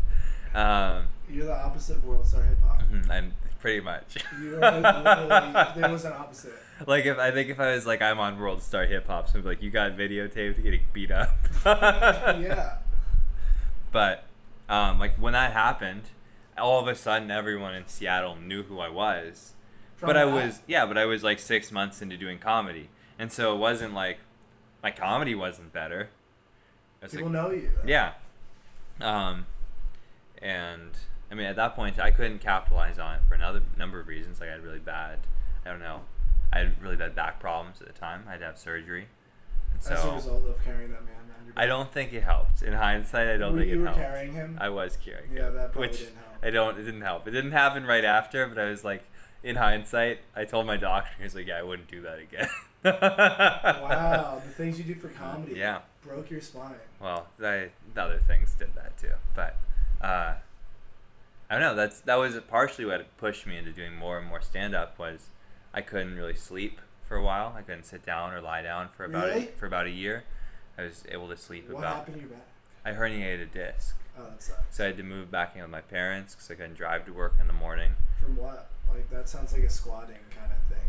Um, 0.53 1.05
You're 1.29 1.45
the 1.47 1.55
opposite 1.55 1.97
of 1.97 2.05
World 2.05 2.25
Star 2.27 2.43
Hip 2.43 2.61
Hop. 2.63 2.81
mhm, 2.91 3.09
I'm 3.09 3.33
pretty 3.59 3.79
much. 3.81 4.17
You 4.39 4.55
are 4.61 4.79
literally, 4.79 5.81
there 5.81 5.89
was 5.91 6.05
an 6.05 6.13
opposite. 6.13 6.53
like 6.85 7.05
if 7.05 7.17
I 7.17 7.31
think 7.31 7.49
if 7.49 7.59
I 7.59 7.73
was 7.73 7.85
like 7.85 8.01
I'm 8.01 8.19
on 8.19 8.37
World 8.39 8.61
Star 8.61 8.85
Hip 8.85 9.07
Hop, 9.07 9.29
so 9.29 9.39
like 9.39 9.61
you 9.61 9.71
got 9.71 9.93
videotaped 9.97 10.61
getting 10.61 10.81
beat 10.93 11.11
up. 11.11 11.33
yeah. 11.65 12.77
But 13.91 14.25
um, 14.69 14.99
like 14.99 15.15
when 15.17 15.33
that 15.33 15.53
happened, 15.53 16.03
all 16.57 16.79
of 16.79 16.87
a 16.87 16.95
sudden 16.95 17.31
everyone 17.31 17.73
in 17.75 17.87
Seattle 17.87 18.35
knew 18.35 18.63
who 18.63 18.79
I 18.79 18.89
was. 18.89 19.53
From 19.95 20.07
but 20.07 20.17
I 20.17 20.25
was 20.25 20.61
yeah, 20.67 20.85
but 20.85 20.97
I 20.97 21.05
was 21.05 21.23
like 21.23 21.39
six 21.39 21.71
months 21.71 22.01
into 22.01 22.17
doing 22.17 22.39
comedy, 22.39 22.89
and 23.17 23.31
so 23.31 23.53
it 23.55 23.57
wasn't 23.57 23.93
like 23.93 24.19
my 24.81 24.91
comedy 24.91 25.35
wasn't 25.35 25.71
better. 25.71 26.09
Was 27.01 27.11
People 27.11 27.27
like, 27.27 27.33
know 27.33 27.51
you. 27.51 27.69
yeah, 27.85 28.13
um, 29.01 29.45
and 30.41 30.91
I 31.31 31.35
mean 31.35 31.45
at 31.45 31.55
that 31.55 31.75
point 31.75 31.99
I 31.99 32.11
couldn't 32.11 32.39
capitalize 32.39 32.97
on 32.99 33.15
it 33.15 33.21
for 33.27 33.35
another 33.35 33.61
number 33.77 33.99
of 33.99 34.07
reasons. 34.07 34.39
Like 34.39 34.49
I 34.49 34.53
had 34.53 34.63
really 34.63 34.79
bad, 34.79 35.19
I 35.65 35.69
don't 35.69 35.79
know, 35.79 36.01
I 36.51 36.59
had 36.59 36.81
really 36.81 36.95
bad 36.95 37.15
back 37.15 37.39
problems 37.39 37.81
at 37.81 37.87
the 37.87 37.93
time. 37.93 38.23
I 38.27 38.31
had 38.31 38.39
to 38.41 38.45
have 38.47 38.57
surgery, 38.57 39.07
and 39.71 39.79
As 39.79 39.87
a 39.87 39.97
so 39.97 40.15
result 40.15 40.47
of 40.47 40.63
carrying 40.63 40.91
that 40.91 41.03
man 41.05 41.15
on 41.21 41.22
your 41.22 41.22
back. 41.22 41.22
I 41.55 41.65
don't 41.65 41.91
think 41.91 42.13
it 42.13 42.23
helped. 42.23 42.61
In 42.61 42.73
hindsight, 42.73 43.27
I 43.27 43.37
don't 43.37 43.53
Were 43.53 43.59
think 43.59 43.69
you 43.71 43.75
it 43.77 43.79
were 43.79 43.85
helped. 43.87 43.99
carrying 44.01 44.33
him. 44.33 44.57
I 44.61 44.69
was 44.69 44.97
carrying 44.97 45.31
Yeah, 45.33 45.47
him, 45.49 45.53
that 45.55 45.71
probably 45.73 45.89
which 45.89 45.99
didn't 45.99 46.15
help. 46.15 46.27
I 46.43 46.49
don't. 46.49 46.77
It 46.79 46.83
didn't 46.83 47.01
help. 47.01 47.27
It 47.27 47.31
didn't 47.31 47.51
happen 47.51 47.85
right 47.85 48.03
after, 48.05 48.47
but 48.47 48.57
I 48.57 48.65
was 48.69 48.83
like, 48.83 49.03
in 49.43 49.55
hindsight, 49.57 50.19
I 50.35 50.45
told 50.45 50.65
my 50.65 50.77
doctor. 50.77 51.11
He 51.17 51.23
was 51.23 51.35
like, 51.35 51.47
"Yeah, 51.47 51.57
I 51.59 51.63
wouldn't 51.63 51.89
do 51.89 52.01
that 52.01 52.19
again." 52.19 52.47
wow, 52.83 54.41
the 54.45 54.51
things 54.53 54.77
you 54.77 54.83
do 54.85 54.95
for 54.95 55.09
comedy. 55.09 55.53
Yeah. 55.55 55.79
Broke 56.03 56.29
your 56.29 56.41
spine. 56.41 56.75
Well, 56.99 57.27
I, 57.39 57.69
the 57.93 58.01
other 58.01 58.19
things 58.19 58.53
did 58.57 58.75
that 58.75 58.97
too, 58.97 59.13
but 59.33 59.55
uh, 60.01 60.35
I 61.49 61.53
don't 61.53 61.61
know. 61.61 61.75
That's 61.75 62.01
that 62.01 62.15
was 62.15 62.37
partially 62.49 62.85
what 62.85 63.05
pushed 63.17 63.45
me 63.47 63.57
into 63.57 63.71
doing 63.71 63.95
more 63.95 64.17
and 64.17 64.27
more 64.27 64.41
stand 64.41 64.75
up. 64.75 64.97
Was 64.99 65.29
I 65.73 65.81
couldn't 65.81 66.15
really 66.15 66.35
sleep 66.35 66.79
for 67.07 67.15
a 67.15 67.23
while. 67.23 67.53
I 67.57 67.61
couldn't 67.61 67.85
sit 67.85 68.05
down 68.05 68.33
or 68.33 68.41
lie 68.41 68.61
down 68.61 68.89
for 68.95 69.05
about 69.05 69.27
Really? 69.27 69.43
a, 69.47 69.51
for 69.57 69.65
about 69.65 69.85
a 69.87 69.91
year. 69.91 70.23
I 70.77 70.83
was 70.83 71.03
able 71.09 71.27
to 71.29 71.37
sleep 71.37 71.69
What 71.69 71.79
about. 71.79 71.83
What 71.83 71.95
happened 71.97 72.15
to 72.15 72.21
your 72.21 72.29
back? 72.29 72.47
I 72.85 72.91
herniated 72.91 73.41
a 73.43 73.45
disc. 73.45 73.95
Oh, 74.17 74.23
that 74.23 74.41
sucks. 74.41 74.75
So 74.75 74.83
I 74.83 74.87
had 74.87 74.97
to 74.97 75.03
move 75.03 75.31
back 75.31 75.55
in 75.55 75.61
with 75.61 75.71
my 75.71 75.81
parents 75.81 76.35
because 76.35 76.51
I 76.51 76.55
couldn't 76.55 76.75
drive 76.75 77.05
to 77.05 77.13
work 77.13 77.35
in 77.39 77.47
the 77.47 77.53
morning. 77.53 77.93
From 78.21 78.35
what? 78.37 78.69
Like 78.89 79.09
that 79.09 79.27
sounds 79.29 79.53
like 79.53 79.63
a 79.63 79.69
squatting 79.69 80.17
kind 80.35 80.51
of 80.51 80.75
thing. 80.75 80.85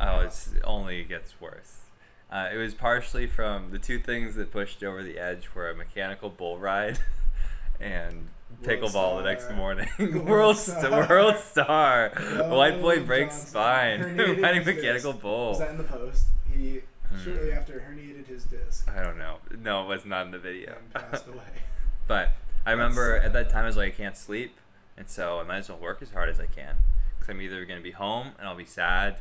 Oh, 0.00 0.04
out. 0.04 0.24
it's 0.24 0.50
only 0.64 1.04
gets 1.04 1.40
worse. 1.40 1.82
Uh, 2.30 2.48
it 2.52 2.56
was 2.56 2.74
partially 2.74 3.26
from 3.26 3.70
the 3.70 3.78
two 3.78 3.98
things 3.98 4.34
that 4.34 4.50
pushed 4.50 4.82
over 4.82 5.02
the 5.02 5.18
edge 5.18 5.50
were 5.54 5.70
a 5.70 5.74
mechanical 5.74 6.30
bull 6.30 6.58
ride 6.58 6.98
and 7.80 8.28
pickleball 8.62 9.18
the 9.22 9.28
next 9.28 9.50
morning. 9.52 9.88
World 9.98 10.24
World 10.26 10.56
Star. 10.56 11.08
World 11.08 11.36
Star. 11.36 12.12
Oh, 12.16 12.56
White 12.56 12.80
boy 12.80 13.04
breaks 13.04 13.34
Johnson. 13.34 13.50
spine 13.50 14.40
riding 14.40 14.64
mechanical 14.64 15.12
bull. 15.12 15.50
Was 15.50 15.58
that 15.60 15.70
in 15.70 15.78
the 15.78 15.84
post? 15.84 16.26
He 16.52 16.80
Mm-hmm. 17.14 17.24
shortly 17.24 17.52
after 17.52 17.80
herniated 17.80 18.26
his 18.26 18.44
disc 18.44 18.88
I 18.90 19.02
don't 19.02 19.18
know. 19.18 19.36
No, 19.58 19.84
it 19.84 19.88
was 19.88 20.04
not 20.04 20.26
in 20.26 20.32
the 20.32 20.38
video. 20.38 20.76
and 20.78 21.10
passed 21.10 21.26
away. 21.26 21.62
but 22.06 22.32
I 22.66 22.72
remember 22.72 23.14
That's 23.14 23.26
at 23.26 23.32
that 23.34 23.50
time 23.50 23.64
I 23.64 23.66
was 23.66 23.76
like, 23.76 23.94
I 23.94 23.96
can't 23.96 24.16
sleep, 24.16 24.56
and 24.96 25.08
so 25.08 25.38
I 25.38 25.42
might 25.44 25.58
as 25.58 25.68
well 25.68 25.78
work 25.78 26.02
as 26.02 26.10
hard 26.10 26.28
as 26.28 26.40
I 26.40 26.46
can, 26.46 26.76
because 27.18 27.30
I'm 27.30 27.40
either 27.40 27.64
gonna 27.64 27.80
be 27.80 27.92
home 27.92 28.32
and 28.38 28.48
I'll 28.48 28.56
be 28.56 28.64
sad 28.64 29.18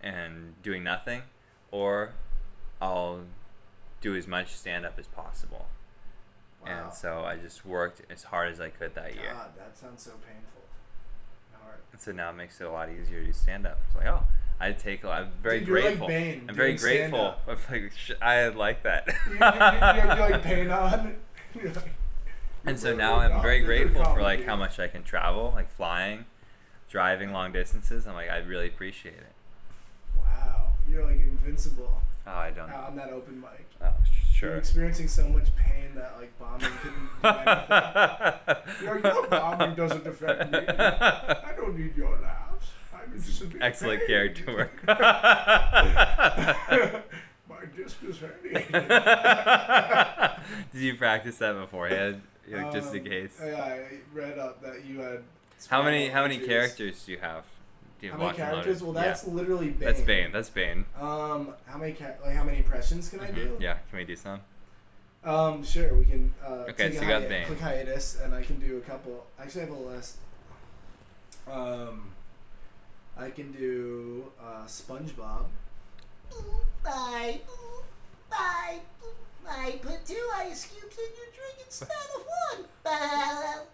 and 0.00 0.60
doing 0.62 0.84
nothing, 0.84 1.22
or 1.70 2.12
I'll 2.80 3.20
do 4.00 4.14
as 4.14 4.26
much 4.26 4.54
stand 4.54 4.84
up 4.84 4.98
as 4.98 5.06
possible. 5.06 5.66
Wow. 6.64 6.84
And 6.86 6.94
so 6.94 7.24
I 7.24 7.36
just 7.36 7.64
worked 7.66 8.02
as 8.10 8.24
hard 8.24 8.50
as 8.50 8.60
I 8.60 8.68
could 8.70 8.94
that 8.94 9.14
year. 9.14 9.32
God, 9.32 9.50
that 9.56 9.76
sounds 9.76 10.02
so 10.02 10.12
painful. 10.12 10.62
Hard. 11.62 11.78
And 11.92 12.00
so 12.00 12.12
now 12.12 12.30
it 12.30 12.34
makes 12.34 12.60
it 12.60 12.64
a 12.64 12.70
lot 12.70 12.88
easier 12.90 13.24
to 13.24 13.32
stand 13.32 13.66
up. 13.66 13.80
It's 13.86 13.96
like, 13.96 14.06
oh, 14.06 14.24
I 14.60 14.72
take. 14.72 15.04
I'm 15.04 15.28
very 15.42 15.58
Dude, 15.60 15.68
you're 15.68 15.76
like 15.76 15.84
grateful. 15.88 16.06
Bane 16.08 16.46
I'm 16.48 16.54
very 16.54 16.74
grateful. 16.74 17.34
I'm 17.48 17.56
like, 17.70 17.92
I 18.22 18.48
like 18.48 18.82
that. 18.84 19.08
You, 19.28 19.32
you're 19.34 20.30
like 20.30 20.42
pain 20.42 20.70
on. 20.70 21.16
Like- 21.54 21.94
and 22.66 22.78
so 22.78 22.94
now 22.94 23.16
I'm 23.16 23.42
very 23.42 23.60
grateful 23.60 24.04
for 24.04 24.22
like 24.22 24.44
how 24.44 24.56
much 24.56 24.78
I 24.80 24.88
can 24.88 25.02
travel, 25.02 25.52
like 25.54 25.70
flying, 25.70 26.24
driving 26.88 27.30
long 27.32 27.52
distances. 27.52 28.06
I'm 28.06 28.14
like, 28.14 28.30
I 28.30 28.38
really 28.38 28.66
appreciate 28.68 29.14
it. 29.16 29.34
Wow, 30.18 30.68
you're 30.88 31.04
like 31.04 31.20
invincible 31.20 32.00
Oh, 32.26 32.30
I 32.30 32.50
don't. 32.50 32.70
out 32.70 32.88
on 32.88 32.96
that 32.96 33.10
open 33.10 33.38
mic. 33.40 33.66
Oh, 33.82 33.92
You're 34.30 34.32
sure. 34.32 34.56
experiencing 34.56 35.08
so 35.08 35.28
much 35.28 35.54
pain 35.56 35.94
that 35.94 36.16
like 36.18 36.32
bombing 36.38 36.70
couldn't 36.80 37.08
do 37.22 37.28
anything. 37.28 38.82
You're 38.82 38.94
like, 38.94 39.04
your 39.14 39.26
bombing 39.28 39.74
doesn't 39.74 40.06
affect 40.06 40.50
me. 40.50 40.58
I 40.66 41.52
don't 41.54 41.78
need 41.78 41.94
your 41.94 42.18
laughs. 42.22 42.43
I'm 43.14 43.20
in 43.20 43.26
severe 43.26 43.62
Excellent 43.62 44.06
character 44.06 44.54
work. 44.54 44.72
My 47.48 47.64
disc 47.76 47.96
is 48.02 48.16
herniated. 48.18 50.36
Did 50.72 50.82
you 50.82 50.94
practice 50.96 51.38
that 51.38 51.52
beforehand, 51.54 52.22
like, 52.48 52.72
just 52.72 52.92
in 52.94 53.00
Um, 53.00 53.06
case? 53.06 53.40
Yeah, 53.42 53.62
I 53.62 53.98
read 54.12 54.38
up 54.38 54.62
that 54.62 54.84
you 54.84 55.00
had. 55.00 55.22
How 55.68 55.82
many 55.82 56.08
how 56.08 56.22
many 56.22 56.38
characters 56.38 57.04
do 57.04 57.12
you 57.12 57.18
have? 57.18 57.44
Do 58.00 58.06
you 58.06 58.12
How 58.12 58.18
many 58.18 58.36
characters? 58.36 58.82
Well, 58.82 58.92
that's 58.92 59.24
yeah. 59.26 59.32
literally 59.32 59.70
Bane. 59.70 59.78
that's 59.88 60.00
Bane. 60.02 60.32
That's 60.32 60.50
Bane. 60.50 60.84
Um, 61.00 61.54
how 61.66 61.78
many 61.78 61.92
ca- 61.92 62.14
like 62.24 62.34
how 62.34 62.44
many 62.44 62.58
impressions 62.58 63.08
can 63.08 63.20
I 63.20 63.30
do? 63.30 63.56
Yeah, 63.60 63.78
can 63.90 63.98
we 63.98 64.04
do 64.04 64.16
some? 64.16 64.40
Um, 65.22 65.64
sure, 65.64 65.94
we 65.94 66.04
can. 66.04 66.34
Uh, 66.44 66.66
Okay, 66.70 66.92
so 66.94 67.00
you 67.00 67.08
got 67.08 67.22
hiat- 67.22 67.28
Bane. 67.28 67.46
Click 67.46 67.60
hiatus, 67.60 68.18
and 68.22 68.34
I 68.34 68.42
can 68.42 68.58
do 68.58 68.76
a 68.76 68.80
couple. 68.80 69.26
Actually, 69.40 69.62
I 69.62 69.64
have 69.66 69.74
a 69.74 69.78
list. 69.78 70.16
Um, 71.50 72.10
I 73.16 73.30
can 73.30 73.52
do 73.52 74.24
uh, 74.40 74.64
SpongeBob. 74.66 75.46
Bye. 76.82 77.40
I, 78.30 78.80
I 79.48 79.78
put 79.82 80.04
two 80.06 80.28
ice 80.36 80.66
cubes 80.66 80.96
in 80.98 81.04
your 81.16 81.26
drink 81.34 81.58
instead 81.66 81.88
of 82.16 82.24
one. 82.56 82.66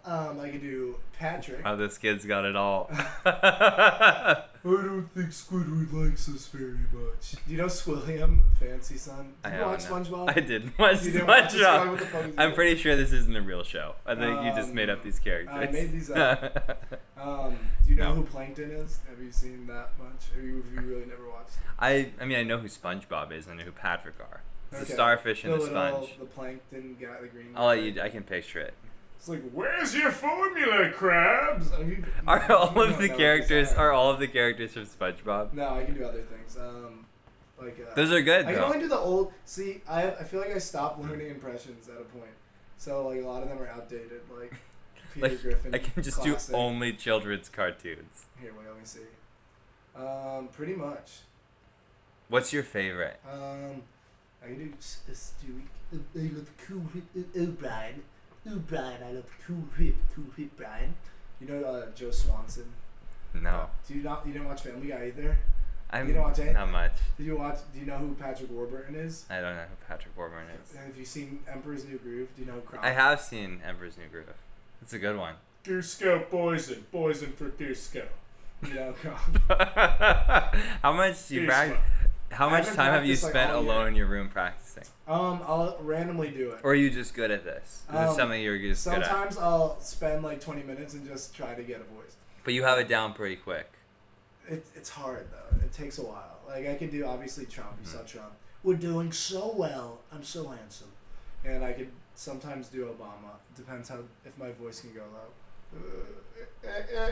Um, 0.02 0.40
I 0.40 0.48
can 0.50 0.60
do 0.60 0.96
Patrick. 1.18 1.60
Oh, 1.64 1.76
this 1.76 1.98
kid's 1.98 2.24
got 2.24 2.44
it 2.44 2.56
all. 2.56 2.88
I 3.24 4.42
don't 4.64 5.08
think 5.14 5.28
Squidward 5.30 5.92
likes 5.92 6.28
us 6.28 6.46
very 6.48 6.78
much. 6.92 7.32
Do 7.32 7.38
you 7.52 7.58
know 7.58 7.66
Squilliam, 7.66 8.40
Fancyson? 8.60 9.32
I 9.44 9.50
Did 9.50 9.58
you 9.60 9.64
watch 9.66 9.84
haven't, 9.84 10.10
no. 10.10 10.16
SpongeBob? 10.16 10.30
I 10.36 10.40
didn't 10.40 10.78
watch 10.78 11.02
You 11.04 11.12
didn't 11.12 11.26
watch 11.26 11.52
this 11.52 11.60
guy? 11.62 11.78
SpongeBob. 11.78 11.90
What 11.90 11.98
the 12.00 12.06
fuck 12.06 12.24
is 12.26 12.34
I'm 12.38 12.54
pretty 12.54 12.80
sure 12.80 12.96
this 12.96 13.12
isn't 13.12 13.36
a 13.36 13.42
real 13.42 13.62
show. 13.62 13.94
I 14.06 14.14
think 14.14 14.42
you 14.44 14.52
just 14.54 14.72
made 14.72 14.88
up 14.90 14.98
Um, 14.98 15.04
these 15.04 15.18
characters. 15.18 15.54
I 15.54 15.66
made 15.70 15.92
these 15.92 16.10
up. 16.10 17.00
Um, 17.20 17.58
do 17.84 17.90
you 17.90 17.96
know 17.96 18.10
No. 18.10 18.14
who 18.16 18.22
Plankton 18.24 18.70
is? 18.70 19.00
Have 19.08 19.20
you 19.22 19.30
seen 19.32 19.66
that 19.66 19.90
much? 19.98 20.30
Have 20.34 20.42
you, 20.44 20.62
have 20.74 20.84
you 20.84 20.90
really 20.90 21.06
never 21.06 21.28
watched? 21.28 21.56
I 21.78 22.10
I 22.20 22.24
mean 22.24 22.38
I 22.38 22.42
know 22.42 22.58
who 22.58 22.68
SpongeBob 22.68 23.32
is. 23.32 23.48
I 23.48 23.54
know 23.54 23.64
who 23.64 23.72
Patrick 23.72 24.18
are. 24.20 24.42
It's 24.72 24.80
Okay. 24.80 24.84
the 24.84 24.92
starfish 24.92 25.44
and 25.44 25.52
the, 25.54 25.58
little, 25.58 25.74
sponge. 25.74 26.18
The 26.18 26.24
plankton 26.26 26.96
guy, 27.00 27.20
the 27.20 27.28
green. 27.28 27.52
I'll 27.56 27.66
let 27.68 27.82
you. 27.82 28.00
I 28.00 28.08
can 28.08 28.22
picture 28.22 28.60
it. 28.60 28.74
It's 29.16 29.28
like, 29.28 29.42
where's 29.52 29.94
your 29.94 30.10
formula, 30.12 30.90
crabs? 30.92 31.72
I 31.72 31.82
mean, 31.82 32.06
Are 32.26 32.50
all 32.52 32.80
of 32.80 32.98
the 32.98 33.08
characters 33.08 33.72
are 33.72 33.92
all 33.92 34.10
of 34.10 34.18
the 34.18 34.28
characters 34.28 34.72
from 34.72 34.86
SpongeBob? 34.86 35.52
No, 35.52 35.74
I 35.74 35.84
can 35.84 35.94
do 35.94 36.04
other 36.04 36.22
things. 36.22 36.56
Um, 36.56 37.04
like 37.60 37.78
uh, 37.86 37.94
Those 37.94 38.10
are 38.12 38.22
good 38.22 38.46
I 38.46 38.52
can 38.52 38.60
though. 38.60 38.64
only 38.66 38.78
do 38.78 38.88
the 38.88 38.96
old. 38.98 39.32
See, 39.44 39.82
I 39.88 40.10
I 40.12 40.24
feel 40.24 40.40
like 40.40 40.54
I 40.54 40.58
stopped 40.58 41.00
learning 41.02 41.28
impressions 41.30 41.88
at 41.88 41.96
a 42.00 42.04
point. 42.04 42.30
So 42.78 43.06
like 43.08 43.20
a 43.22 43.26
lot 43.26 43.42
of 43.42 43.50
them 43.50 43.58
are 43.60 43.68
outdated. 43.68 44.22
Like 44.34 44.54
Peter 45.14 45.28
Like, 45.28 45.42
Griffin. 45.42 45.74
I 45.74 45.78
can 45.78 46.02
just 46.02 46.16
classic. 46.18 46.50
do 46.54 46.56
only 46.56 46.92
children's 46.94 47.48
cartoons. 47.50 48.24
Here, 48.40 48.52
wait, 48.56 48.66
let 48.68 48.76
me 48.78 48.84
see. 48.84 49.00
Um, 49.94 50.48
pretty 50.50 50.74
much. 50.74 51.18
What's 52.28 52.52
your 52.54 52.62
favorite? 52.62 53.20
Um, 53.30 53.82
I 54.42 54.46
can 54.46 54.58
do 54.58 54.72
S- 54.78 55.00
uh, 55.08 55.12
Stewie. 55.12 55.62
I 55.92 56.34
love 56.36 56.50
cool 56.66 56.78
whip. 56.78 57.04
Oh, 57.38 57.46
Brian. 57.46 58.02
Oh, 58.48 58.56
Brian, 58.68 59.02
I 59.06 59.12
love 59.12 59.24
cool 59.46 59.56
whip. 59.78 59.96
Cool 60.14 60.24
whip, 60.36 60.50
Brian. 60.56 60.94
You 61.40 61.48
know 61.48 61.64
uh, 61.64 61.86
Joe 61.94 62.10
Swanson. 62.10 62.66
No, 63.34 63.66
Do 63.86 63.94
you 63.94 64.02
not? 64.02 64.26
You 64.26 64.32
didn't 64.32 64.48
watch 64.48 64.62
Family 64.62 64.88
Guy 64.88 65.06
either? 65.16 65.36
I'm 65.92 66.06
You 66.08 66.14
don't 66.14 66.22
watch 66.24 66.38
any- 66.40 66.52
not 66.52 66.70
much. 66.70 66.92
Did 67.16 67.26
you 67.26 67.36
watch? 67.36 67.58
Do 67.72 67.80
you 67.80 67.86
know 67.86 67.98
who 67.98 68.14
Patrick 68.14 68.50
Warburton 68.50 68.94
is? 68.94 69.24
I 69.30 69.40
don't 69.40 69.54
know 69.56 69.62
who 69.62 69.76
Patrick 69.88 70.16
Warburton 70.16 70.46
is. 70.64 70.76
Have 70.76 70.96
you 70.96 71.04
seen 71.04 71.40
Emperor's 71.52 71.84
New 71.84 71.98
Groove? 71.98 72.28
Do 72.36 72.42
you 72.42 72.46
know 72.48 72.54
who 72.54 72.60
Kronk? 72.62 72.84
I 72.84 72.90
have 72.92 73.20
seen 73.20 73.60
Emperor's 73.66 73.96
New 73.98 74.06
Groove. 74.08 74.26
It's 74.82 74.92
a 74.92 74.98
good 74.98 75.16
one. 75.16 75.34
Kuzco 75.64 76.28
poison, 76.30 76.84
poison 76.90 77.32
for 77.32 77.50
Kuzco. 77.50 78.04
You 78.66 78.74
know 78.74 78.92
Kronk. 78.92 79.18
how 80.82 80.92
much 80.92 81.28
do 81.28 81.34
you 81.34 81.40
Here's 81.42 81.50
practice? 81.52 81.78
How 82.30 82.48
much 82.48 82.66
time 82.66 82.92
have 82.92 83.04
you 83.04 83.14
practiced, 83.14 83.22
like, 83.24 83.32
spent 83.32 83.50
year. 83.50 83.58
alone 83.58 83.88
in 83.88 83.94
your 83.96 84.06
room 84.06 84.28
practicing? 84.28 84.84
Um, 85.08 85.40
I'll 85.46 85.76
randomly 85.80 86.30
do 86.30 86.50
it. 86.52 86.60
Or 86.62 86.72
are 86.72 86.74
you 86.74 86.90
just 86.90 87.12
good 87.14 87.30
at 87.30 87.44
this? 87.44 87.82
Is 87.88 87.94
Um, 87.94 88.04
it 88.08 88.14
something 88.14 88.40
you're 88.40 88.56
just 88.58 88.84
good 88.84 88.94
at? 88.94 89.04
Sometimes 89.06 89.36
I'll 89.38 89.80
spend 89.80 90.22
like 90.22 90.40
20 90.40 90.62
minutes 90.62 90.94
and 90.94 91.06
just 91.06 91.34
try 91.34 91.54
to 91.54 91.62
get 91.62 91.80
a 91.80 91.84
voice. 91.84 92.16
But 92.44 92.54
you 92.54 92.62
have 92.64 92.78
it 92.78 92.88
down 92.88 93.12
pretty 93.14 93.36
quick. 93.36 93.70
It, 94.48 94.64
it's 94.74 94.90
hard 94.90 95.26
though. 95.30 95.56
It 95.64 95.72
takes 95.72 95.98
a 95.98 96.02
while. 96.02 96.38
Like 96.48 96.66
I 96.68 96.74
can 96.76 96.88
do 96.90 97.04
obviously 97.04 97.46
Trump. 97.46 97.72
You 97.82 97.88
Mhm. 97.88 97.92
saw 97.92 98.02
Trump, 98.04 98.32
We're 98.62 98.74
doing 98.74 99.10
so 99.12 99.52
well. 99.56 100.00
I'm 100.12 100.22
so 100.22 100.48
handsome. 100.48 100.88
and 101.44 101.64
I 101.64 101.72
could 101.72 101.90
sometimes 102.14 102.68
do 102.68 102.84
Obama. 102.84 103.32
Depends 103.56 103.88
how 103.88 104.00
if 104.26 104.36
my 104.38 104.50
voice 104.52 104.80
can 104.82 104.92
go 104.92 105.02
low. 105.12 105.80
Uh, 106.62 107.10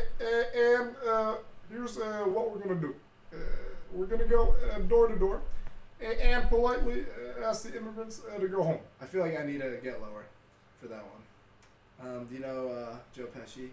and 0.54 0.94
uh, 1.08 1.34
here's 1.70 1.96
uh, 1.98 2.24
what 2.24 2.50
we're 2.50 2.58
gonna 2.58 2.80
do. 2.80 2.94
Uh, 3.32 3.36
we're 3.92 4.06
gonna 4.06 4.24
go 4.26 4.54
uh, 4.74 4.78
door 4.80 5.08
to 5.08 5.16
door, 5.16 5.40
a- 6.00 6.24
and 6.26 6.48
politely 6.48 7.04
uh, 7.40 7.44
ask 7.46 7.64
the 7.64 7.76
immigrants 7.76 8.22
uh, 8.34 8.38
to 8.38 8.48
go 8.48 8.62
home. 8.62 8.78
I 9.00 9.06
feel 9.06 9.22
like 9.22 9.38
I 9.38 9.44
need 9.44 9.60
to 9.60 9.78
get 9.82 10.00
lower 10.00 10.24
for 10.80 10.88
that 10.88 11.02
one. 11.02 12.08
Um, 12.08 12.26
do 12.26 12.34
you 12.34 12.40
know 12.40 12.68
uh, 12.68 12.96
Joe 13.14 13.26
Pesci? 13.26 13.70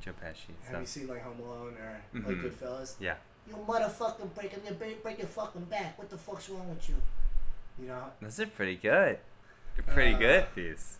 Joe 0.00 0.12
Pesci. 0.24 0.54
Have 0.70 0.80
you 0.80 0.86
seen 0.86 1.06
like 1.08 1.22
Home 1.22 1.38
Alone 1.40 1.74
or 1.80 2.00
like 2.14 2.24
Mhm. 2.36 2.42
Goodfellas? 2.42 2.94
yeah. 3.00 3.16
You 3.48 3.54
motherfucking 3.68 4.34
breaking 4.34 4.64
your 4.64 4.74
break, 4.74 5.02
break 5.02 5.18
your 5.18 5.26
fucking 5.28 5.64
back. 5.64 5.96
What 5.98 6.10
the 6.10 6.18
fuck's 6.18 6.48
wrong 6.48 6.68
with 6.68 6.88
you? 6.88 6.96
You 7.80 7.88
know? 7.88 8.04
Those 8.20 8.40
are 8.40 8.46
pretty 8.46 8.74
good. 8.76 9.18
You're 9.76 9.84
pretty 9.84 10.14
Uh, 10.14 10.18
good 10.18 10.30
at 10.30 10.54
these. 10.54 10.98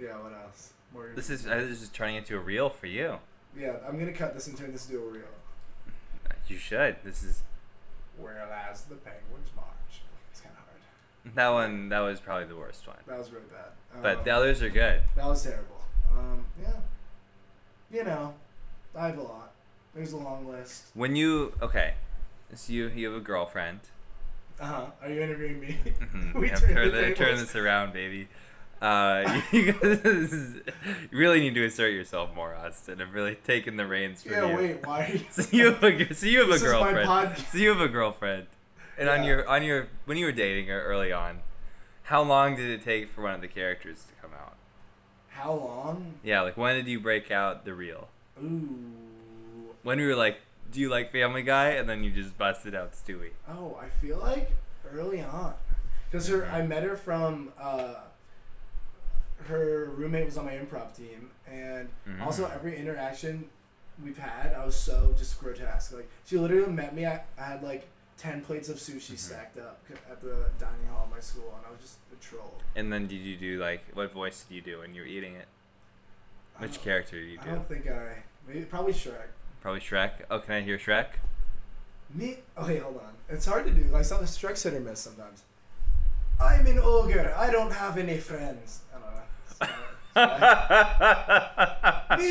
Yeah. 0.00 0.16
What 0.18 0.32
else? 0.32 0.72
More 0.94 1.10
This 1.14 1.28
is 1.30 1.46
uh, 1.46 1.56
this 1.56 1.82
is 1.82 1.88
turning 1.88 2.16
into 2.16 2.36
a 2.36 2.40
reel 2.40 2.70
for 2.70 2.86
you. 2.86 3.18
Yeah, 3.56 3.76
I'm 3.86 3.98
gonna 3.98 4.12
cut 4.12 4.34
this 4.34 4.46
and 4.46 4.56
turn 4.56 4.72
this 4.72 4.88
into 4.88 5.02
a 5.02 5.06
reel. 5.10 5.24
You 6.50 6.58
should. 6.58 6.96
This 7.04 7.22
is 7.22 7.42
Whereas 8.18 8.82
the 8.84 8.96
penguins 8.96 9.50
march. 9.56 10.02
It's 10.30 10.40
kind 10.40 10.54
of 10.58 10.64
hard. 10.64 11.34
that 11.36 11.48
one. 11.50 11.88
That 11.88 12.00
was 12.00 12.20
probably 12.20 12.46
the 12.46 12.56
worst 12.56 12.86
one. 12.86 12.96
That 13.06 13.18
was 13.18 13.30
really 13.30 13.44
bad. 13.50 14.02
But 14.02 14.18
Um, 14.18 14.24
the 14.24 14.30
others 14.32 14.62
are 14.62 14.68
good. 14.68 15.02
that 15.16 15.26
was 15.26 15.42
terrible. 15.42 15.84
Um, 16.16 16.44
yeah. 16.60 16.72
You 17.90 18.04
know, 18.04 18.34
I 18.94 19.06
have 19.06 19.18
a 19.18 19.22
lot. 19.22 19.52
There's 19.94 20.12
a 20.12 20.16
long 20.16 20.48
list. 20.48 20.84
When 20.94 21.16
you 21.16 21.52
okay, 21.62 21.94
so 22.54 22.72
you 22.72 22.88
you 22.88 23.10
have 23.10 23.16
a 23.20 23.24
girlfriend. 23.24 23.80
Uh 24.60 24.66
huh. 24.66 24.86
Are 25.02 25.08
you 25.08 25.22
interviewing 25.22 25.60
me? 25.60 25.78
Mhm. 25.84 26.34
We 26.40 26.48
turned 26.48 26.60
turn, 26.74 26.90
the 26.92 27.00
the, 27.00 27.14
turn 27.14 27.36
this 27.36 27.56
around, 27.56 27.92
baby. 27.92 28.28
Uh, 28.80 29.42
you, 29.52 29.72
guys, 29.72 30.54
really 31.10 31.40
need 31.40 31.54
to 31.54 31.64
assert 31.64 31.92
yourself 31.92 32.34
more, 32.34 32.54
Austin. 32.54 33.00
I've 33.00 33.12
really 33.12 33.34
taken 33.34 33.76
the 33.76 33.86
reins 33.86 34.22
from 34.22 34.32
yeah. 34.32 34.50
you. 34.50 34.56
Wait. 34.56 34.78
Why? 34.86 35.22
So 35.30 35.44
you 35.50 35.66
have 35.72 35.84
a 35.84 36.14
so 36.14 36.26
you 36.26 36.40
have 36.40 36.48
This 36.48 36.62
a 36.62 36.64
girlfriend. 36.64 37.38
So 37.52 37.58
you 37.58 37.68
have 37.68 37.80
a 37.80 37.88
girlfriend, 37.88 38.46
and 38.96 39.08
on 39.08 39.24
your 39.24 39.46
on 39.46 39.62
your 39.62 39.88
when 40.06 40.16
you 40.16 40.24
were 40.24 40.32
dating 40.32 40.68
her 40.68 40.82
early 40.82 41.12
on, 41.12 41.40
how 42.04 42.22
long 42.22 42.56
did 42.56 42.70
it 42.70 42.82
take 42.82 43.10
for 43.10 43.22
one 43.22 43.34
of 43.34 43.42
the 43.42 43.48
characters 43.48 44.04
to 44.04 44.14
come 44.22 44.32
out? 44.32 44.54
How 45.28 45.52
long? 45.52 46.14
Yeah, 46.24 46.40
like 46.40 46.56
when 46.56 46.74
did 46.76 46.88
you 46.88 47.00
break 47.00 47.30
out 47.30 47.66
the 47.66 47.74
real? 47.74 48.08
Ooh. 48.42 48.94
When 49.82 49.98
we 49.98 50.06
were 50.06 50.16
like, 50.16 50.38
do 50.72 50.80
you 50.80 50.88
like 50.88 51.12
Family 51.12 51.42
Guy? 51.42 51.70
And 51.70 51.88
then 51.88 52.02
you 52.02 52.10
just 52.10 52.36
busted 52.36 52.74
out 52.74 52.92
Stewie. 52.92 53.30
Oh, 53.48 53.78
I 53.80 53.88
feel 53.88 54.18
like 54.18 54.52
early 54.90 55.20
on, 55.20 55.54
because 56.10 56.28
her 56.28 56.46
I 56.46 56.62
met 56.62 56.82
her 56.82 56.96
from 56.96 57.52
uh, 57.60 57.94
her 59.50 59.86
roommate 59.96 60.24
was 60.26 60.38
on 60.38 60.44
my 60.46 60.52
improv 60.54 60.94
team, 60.96 61.30
and 61.46 61.88
Mhm. 62.08 62.22
also 62.22 62.46
every 62.48 62.76
interaction 62.78 63.48
we've 64.02 64.18
had, 64.18 64.54
I 64.54 64.64
was 64.64 64.78
so 64.78 65.14
just 65.18 65.38
grotesque. 65.40 65.92
Like 65.92 66.08
she 66.24 66.38
literally 66.38 66.72
met 66.72 66.94
me. 66.94 67.04
I, 67.06 67.22
I 67.38 67.42
had 67.42 67.62
like 67.62 67.86
ten 68.16 68.40
plates 68.42 68.68
of 68.68 68.76
sushi 68.76 69.12
Mhm. 69.14 69.18
stacked 69.18 69.58
up 69.58 69.82
at 70.10 70.20
the 70.22 70.46
dining 70.58 70.86
hall 70.88 71.04
of 71.04 71.10
my 71.10 71.20
school, 71.20 71.52
and 71.56 71.66
I 71.66 71.70
was 71.70 71.80
just 71.80 71.96
a 72.12 72.16
troll. 72.16 72.60
And 72.76 72.92
then 72.92 73.06
did 73.06 73.16
you 73.16 73.36
do 73.36 73.60
like 73.60 73.82
what 73.94 74.12
voice 74.12 74.44
did 74.44 74.54
you 74.54 74.60
do 74.62 74.78
when 74.78 74.94
you 74.94 75.02
were 75.02 75.06
eating 75.08 75.34
it? 75.34 75.48
Which 76.58 76.80
character 76.82 77.20
did 77.20 77.28
you 77.30 77.36
do? 77.38 77.42
I 77.42 77.44
do? 77.46 77.50
don't 77.56 77.68
think 77.68 77.88
I. 77.88 78.22
Maybe 78.46 78.62
probably 78.64 78.92
Shrek. 78.92 79.28
Probably 79.60 79.80
Shrek. 79.80 80.12
Oh, 80.30 80.38
can 80.40 80.54
I 80.54 80.60
hear 80.62 80.78
Shrek? 80.78 81.06
Me? 82.12 82.38
Wait, 82.60 82.82
hold 82.82 82.96
on. 82.98 83.12
It's 83.28 83.46
hard 83.46 83.64
to 83.66 83.70
do. 83.72 83.84
Like 83.84 84.04
some 84.04 84.22
Shrek's 84.24 84.62
hit 84.62 84.74
or 84.74 84.80
miss 84.80 85.00
sometimes. 85.00 85.42
I'm 86.40 86.66
an 86.66 86.78
ogre. 86.78 87.34
I 87.36 87.50
don't 87.50 87.70
have 87.72 87.98
any 87.98 88.16
friends. 88.18 88.80
Me, 89.60 89.68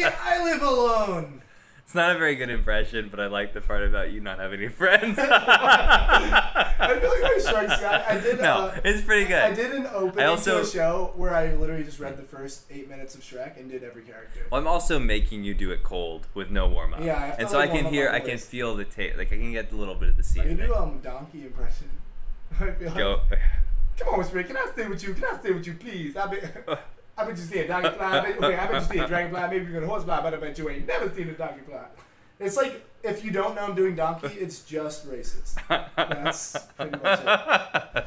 I 0.04 0.42
live 0.44 0.62
alone. 0.62 1.42
It's 1.84 1.96
not 1.96 2.16
a 2.16 2.20
very 2.20 2.36
good 2.36 2.52
impression, 2.52 3.08
but 3.10 3.20
I 3.20 3.26
like 3.26 3.54
the 3.56 3.62
part 3.62 3.82
about 3.84 4.12
you 4.12 4.20
not 4.22 4.38
having 4.38 4.60
any 4.60 4.70
friends. 4.70 5.18
I 5.22 7.00
feel 7.00 7.10
like 7.10 7.22
my 7.24 7.40
Shrek's 7.40 7.82
guy. 7.82 8.06
I 8.08 8.20
did. 8.20 8.40
no, 8.40 8.68
uh, 8.68 8.80
it's 8.84 9.02
pretty 9.04 9.26
good. 9.26 9.42
I 9.42 9.54
did 9.54 9.72
an 9.74 9.88
opening 9.92 10.24
I 10.24 10.28
also- 10.28 10.58
to 10.62 10.68
a 10.68 10.72
show 10.72 11.14
where 11.16 11.34
I 11.34 11.56
literally 11.56 11.84
just 11.84 12.00
read 12.00 12.16
the 12.18 12.22
first 12.24 12.66
eight 12.70 12.88
minutes 12.90 13.16
of 13.16 13.22
Shrek 13.22 13.58
and 13.60 13.72
did 13.72 13.84
every 13.84 14.04
character. 14.04 14.46
Well, 14.52 14.62
I'm 14.62 14.68
also 14.68 15.00
making 15.00 15.44
you 15.46 15.56
do 15.56 15.72
it 15.72 15.82
cold 15.82 16.28
with 16.36 16.52
no 16.52 16.68
warm 16.68 16.94
up. 16.94 17.02
Yeah, 17.02 17.18
I 17.18 17.20
have 17.28 17.36
to, 17.38 17.42
and 17.42 17.50
so 17.50 17.60
I 17.60 17.66
can 17.68 17.86
hear, 17.86 18.10
I 18.10 18.20
can 18.20 18.38
feel 18.38 18.76
the 18.76 18.86
taste. 18.86 19.18
Like 19.18 19.34
I 19.34 19.38
can 19.38 19.52
get 19.52 19.72
a 19.72 19.76
little 19.76 19.96
bit 19.96 20.10
of 20.10 20.18
the 20.18 20.24
scene. 20.24 20.42
I 20.44 20.46
can 20.46 20.58
seasoning. 20.58 20.72
do 20.72 20.76
um 20.80 21.00
donkey 21.00 21.46
impression. 21.46 21.90
I 22.60 22.72
feel 22.72 22.88
like, 22.90 22.98
Go. 22.98 23.22
Come 23.98 24.14
on, 24.14 24.24
Shrek. 24.26 24.46
Can 24.46 24.58
I 24.58 24.68
stay 24.74 24.88
with 24.88 25.02
you? 25.04 25.16
Can 25.16 25.24
I 25.24 25.40
stay 25.40 25.52
with 25.54 25.66
you, 25.66 25.74
please? 25.74 26.16
I. 26.16 26.50
I 27.20 27.26
bet 27.26 27.38
you 27.38 27.44
see 27.44 27.60
a 27.60 27.68
dragonfly. 27.68 28.06
I 28.06 28.22
bet, 28.22 28.38
okay, 28.38 28.56
I 28.56 28.68
bet 28.68 28.82
you 28.82 28.88
see 28.88 29.00
a 29.00 29.08
dragonfly. 29.08 29.50
Maybe 29.50 29.66
you're 29.66 29.82
gonna 29.82 29.88
horsefly, 29.88 30.22
but 30.22 30.34
I 30.34 30.38
bet 30.38 30.58
you 30.58 30.70
ain't 30.70 30.88
never 30.88 31.14
seen 31.14 31.30
a 31.30 31.34
donkey 31.34 31.62
fly. 31.68 31.86
It's 32.40 32.56
like 32.56 32.86
if 33.04 33.24
you 33.24 33.32
don't 33.32 33.56
know 33.56 33.62
I'm 33.62 33.76
doing 33.76 33.96
donkey, 33.96 34.28
it's 34.40 34.62
just 34.62 35.08
racist. 35.10 35.56
That's 35.96 36.58
pretty 36.78 36.98
much 36.98 37.20
it. 37.96 38.06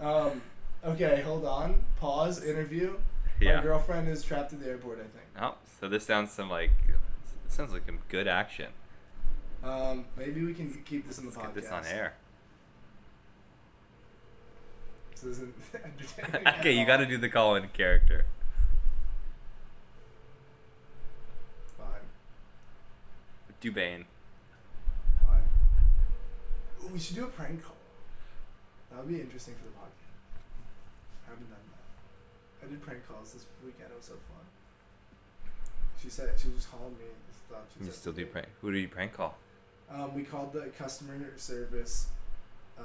Um, 0.00 0.42
okay, 0.84 1.22
hold 1.22 1.44
on. 1.44 1.80
Pause. 2.00 2.44
Interview. 2.44 2.98
Yeah. 3.40 3.56
My 3.56 3.62
girlfriend 3.62 4.08
is 4.08 4.22
trapped 4.24 4.52
in 4.52 4.60
the 4.60 4.66
airport. 4.66 4.98
I 4.98 5.02
think. 5.02 5.26
Oh, 5.40 5.54
so 5.80 5.88
this 5.88 6.04
sounds 6.04 6.32
some 6.32 6.50
like 6.50 6.72
this 7.46 7.54
sounds 7.54 7.72
like 7.72 7.86
some 7.86 8.00
good 8.08 8.26
action. 8.26 8.72
Um, 9.62 10.04
maybe 10.16 10.44
we 10.44 10.54
can 10.54 10.72
keep 10.84 11.06
this 11.06 11.18
in 11.18 11.24
the 11.26 11.30
Let's 11.30 11.42
podcast. 11.42 11.54
get 11.54 11.62
this 11.62 11.72
on 11.72 11.86
air. 11.86 12.14
This 15.12 15.24
isn't 15.24 15.54
entertaining. 15.74 16.46
at 16.46 16.58
okay, 16.60 16.72
you 16.72 16.86
got 16.86 16.98
to 16.98 17.06
do 17.06 17.18
the 17.18 17.28
call 17.28 17.56
in 17.56 17.68
character. 17.68 18.24
Fine. 21.76 21.86
Dubane. 23.62 24.04
Fine. 25.26 25.42
Ooh, 26.84 26.88
we 26.92 26.98
should 26.98 27.16
do 27.16 27.24
a 27.24 27.28
prank 27.28 27.62
call. 27.62 27.74
That 28.90 29.00
would 29.00 29.08
be 29.08 29.20
interesting 29.20 29.54
for 29.54 29.64
the 29.64 29.70
podcast. 29.70 30.08
I 31.26 31.30
haven't 31.30 31.50
done 31.50 31.58
that. 31.70 32.66
I 32.66 32.70
did 32.70 32.82
prank 32.82 33.06
calls 33.08 33.32
this 33.32 33.46
weekend. 33.64 33.90
It 33.90 33.96
was 33.96 34.06
so 34.06 34.12
fun. 34.12 34.44
She 36.02 36.08
said 36.08 36.30
she 36.38 36.48
just 36.54 36.70
called 36.70 36.92
me. 36.98 37.04
and 37.06 37.14
Thought 37.50 37.64
she 37.74 37.80
You 37.84 37.90
said 37.90 37.94
still 37.94 38.12
do 38.12 38.26
prank. 38.26 38.48
Who 38.60 38.72
do 38.72 38.78
you 38.78 38.88
prank 38.88 39.14
call? 39.14 39.36
Um, 39.90 40.14
we 40.14 40.22
called 40.22 40.52
the 40.52 40.66
customer 40.78 41.14
service. 41.36 42.08
Uh, 42.78 42.82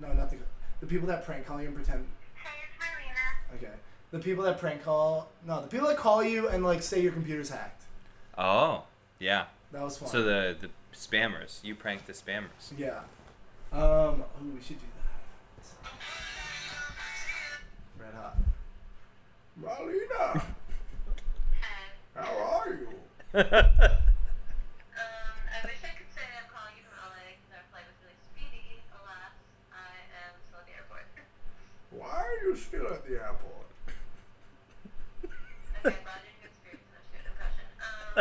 no, 0.00 0.12
not 0.14 0.30
the 0.30 0.36
the 0.80 0.86
people 0.86 1.06
that 1.08 1.24
prank 1.24 1.46
call 1.46 1.60
you 1.60 1.68
and 1.68 1.76
pretend. 1.76 2.06
Hey, 2.34 2.50
it's 2.64 2.82
Marlena. 2.82 3.56
Okay, 3.56 3.74
the 4.10 4.18
people 4.18 4.44
that 4.44 4.58
prank 4.58 4.82
call. 4.82 5.28
No, 5.46 5.60
the 5.62 5.68
people 5.68 5.86
that 5.88 5.96
call 5.96 6.22
you 6.24 6.48
and 6.48 6.64
like 6.64 6.82
say 6.82 7.00
your 7.00 7.12
computer's 7.12 7.50
hacked. 7.50 7.84
Oh, 8.38 8.84
yeah. 9.18 9.44
That 9.72 9.82
was 9.82 9.98
fun. 9.98 10.08
So 10.08 10.22
the 10.22 10.56
the 10.60 10.70
spammers. 10.94 11.62
You 11.62 11.74
prank 11.74 12.06
the 12.06 12.12
spammers. 12.12 12.72
yeah. 12.76 13.00
Um. 13.72 14.24
Ooh, 14.42 14.52
we 14.54 14.62
should 14.62 14.78
do 14.80 14.86
that. 14.96 15.92
Red 17.98 18.14
hot. 18.14 18.36
Marlena, 19.60 20.42
Hey. 21.60 21.88
how 22.14 22.60
are 22.60 22.68
you? 22.70 22.88
Um, 24.96 25.36
I 25.52 25.60
wish 25.64 25.80
I 25.84 25.92
could 25.96 26.08
say 26.16 26.24
I'm 26.40 26.48
calling 26.48 26.72
you 26.76 26.84
from 26.88 26.96
LA 27.04 27.36
because 27.36 27.52
our 27.60 27.64
flight 27.72 27.84
was 27.88 27.96
really 28.04 28.16
speedy. 28.32 28.80
Alas, 28.96 29.32
I 29.72 29.76
am 30.24 30.32
still 30.44 30.60
at 30.60 30.68
the 30.68 30.76
airport. 30.76 31.04
Why 31.92 32.16
are 32.24 32.38
you 32.44 32.56
still 32.56 32.88
at 32.92 33.04
the 33.04 33.16
airport? 33.20 33.68
Okay, 35.84 35.96
glad 36.02 36.20
you 36.24 36.32
didn't 36.32 36.42
get 36.48 36.52
scared 36.56 36.80
so 36.80 36.88
much 36.96 37.08
good 37.12 37.28
impression. 37.28 37.66
Um, 37.76 38.16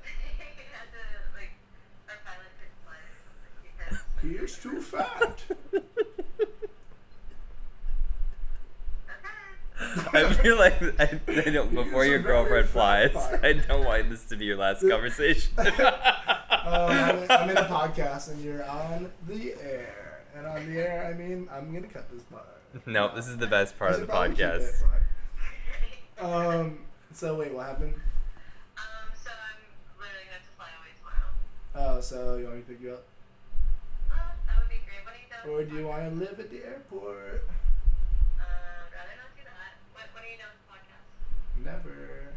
we 0.00 0.64
had 0.72 0.88
to, 0.90 1.04
like, 1.36 1.52
our 2.08 2.18
pilot 2.24 2.50
couldn't 2.56 2.80
fly 2.82 2.98
or 2.98 3.16
something 3.28 3.54
because 3.68 4.00
He 4.62 4.68
is 4.68 4.74
too 4.74 4.80
fat. 4.80 5.42
I 10.12 10.32
feel 10.34 10.56
like 10.56 10.80
I, 11.00 11.20
I 11.28 11.50
don't, 11.50 11.74
before 11.74 12.04
your 12.04 12.20
girlfriend 12.20 12.68
flies, 12.68 13.10
pilot. 13.12 13.40
I 13.44 13.52
don't 13.54 13.84
want 13.84 14.08
this 14.08 14.24
to 14.26 14.36
be 14.36 14.44
your 14.44 14.56
last 14.56 14.80
conversation. 14.88 15.52
Um, 15.58 15.66
I'm, 16.66 17.18
in, 17.18 17.30
I'm 17.30 17.50
in 17.50 17.56
a 17.56 17.64
podcast 17.64 18.30
and 18.30 18.42
you're 18.42 18.64
on 18.64 19.10
the 19.28 19.52
air. 19.60 20.22
And 20.36 20.46
on 20.46 20.72
the 20.72 20.80
air, 20.80 21.10
I 21.12 21.18
mean, 21.18 21.48
I'm 21.52 21.70
going 21.72 21.82
to 21.82 21.88
cut 21.88 22.10
this 22.10 22.22
part. 22.24 22.46
no, 22.86 23.14
this 23.14 23.26
is 23.26 23.36
the 23.36 23.46
best 23.46 23.76
part 23.78 23.90
I 23.92 23.94
of 23.94 24.00
the 24.00 24.06
should 24.06 24.10
probably 24.10 24.36
keep 24.36 24.44
podcast. 24.46 24.82
it, 26.18 26.24
Um, 26.24 26.78
so 27.12 27.34
wait, 27.36 27.52
what 27.52 27.66
happened? 27.66 27.94
Um, 28.78 28.82
so 29.22 29.30
I'm 29.30 29.60
literally 29.98 30.24
going 30.30 30.40
to 30.40 30.56
fly 30.56 30.66
away 30.80 30.92
tomorrow. 30.98 31.96
Oh, 31.96 32.00
so 32.00 32.36
you 32.36 32.44
want 32.44 32.56
me 32.56 32.62
to 32.62 32.68
pick 32.68 32.80
you 32.82 32.92
up? 32.94 33.02
Oh, 34.10 34.14
that 34.46 34.58
would 34.60 34.68
be 34.70 34.76
great. 34.86 35.04
When 35.04 35.14
are 35.14 35.18
you 35.18 35.28
done? 35.28 35.33
Or 35.48 35.62
do 35.62 35.76
you 35.76 35.86
want 35.86 36.08
to 36.08 36.14
live 36.18 36.40
at 36.40 36.50
the 36.50 36.64
airport? 36.64 37.44
Uh, 38.40 38.88
rather 38.88 39.12
not 39.20 39.28
do 39.36 39.44
that. 39.44 39.76
When, 39.92 40.04
when 40.16 40.24
are 40.24 40.32
you 40.32 40.38
done 40.40 40.48
with 40.56 40.64
the 40.64 40.68
podcast? 40.72 41.04
Never. 41.60 42.32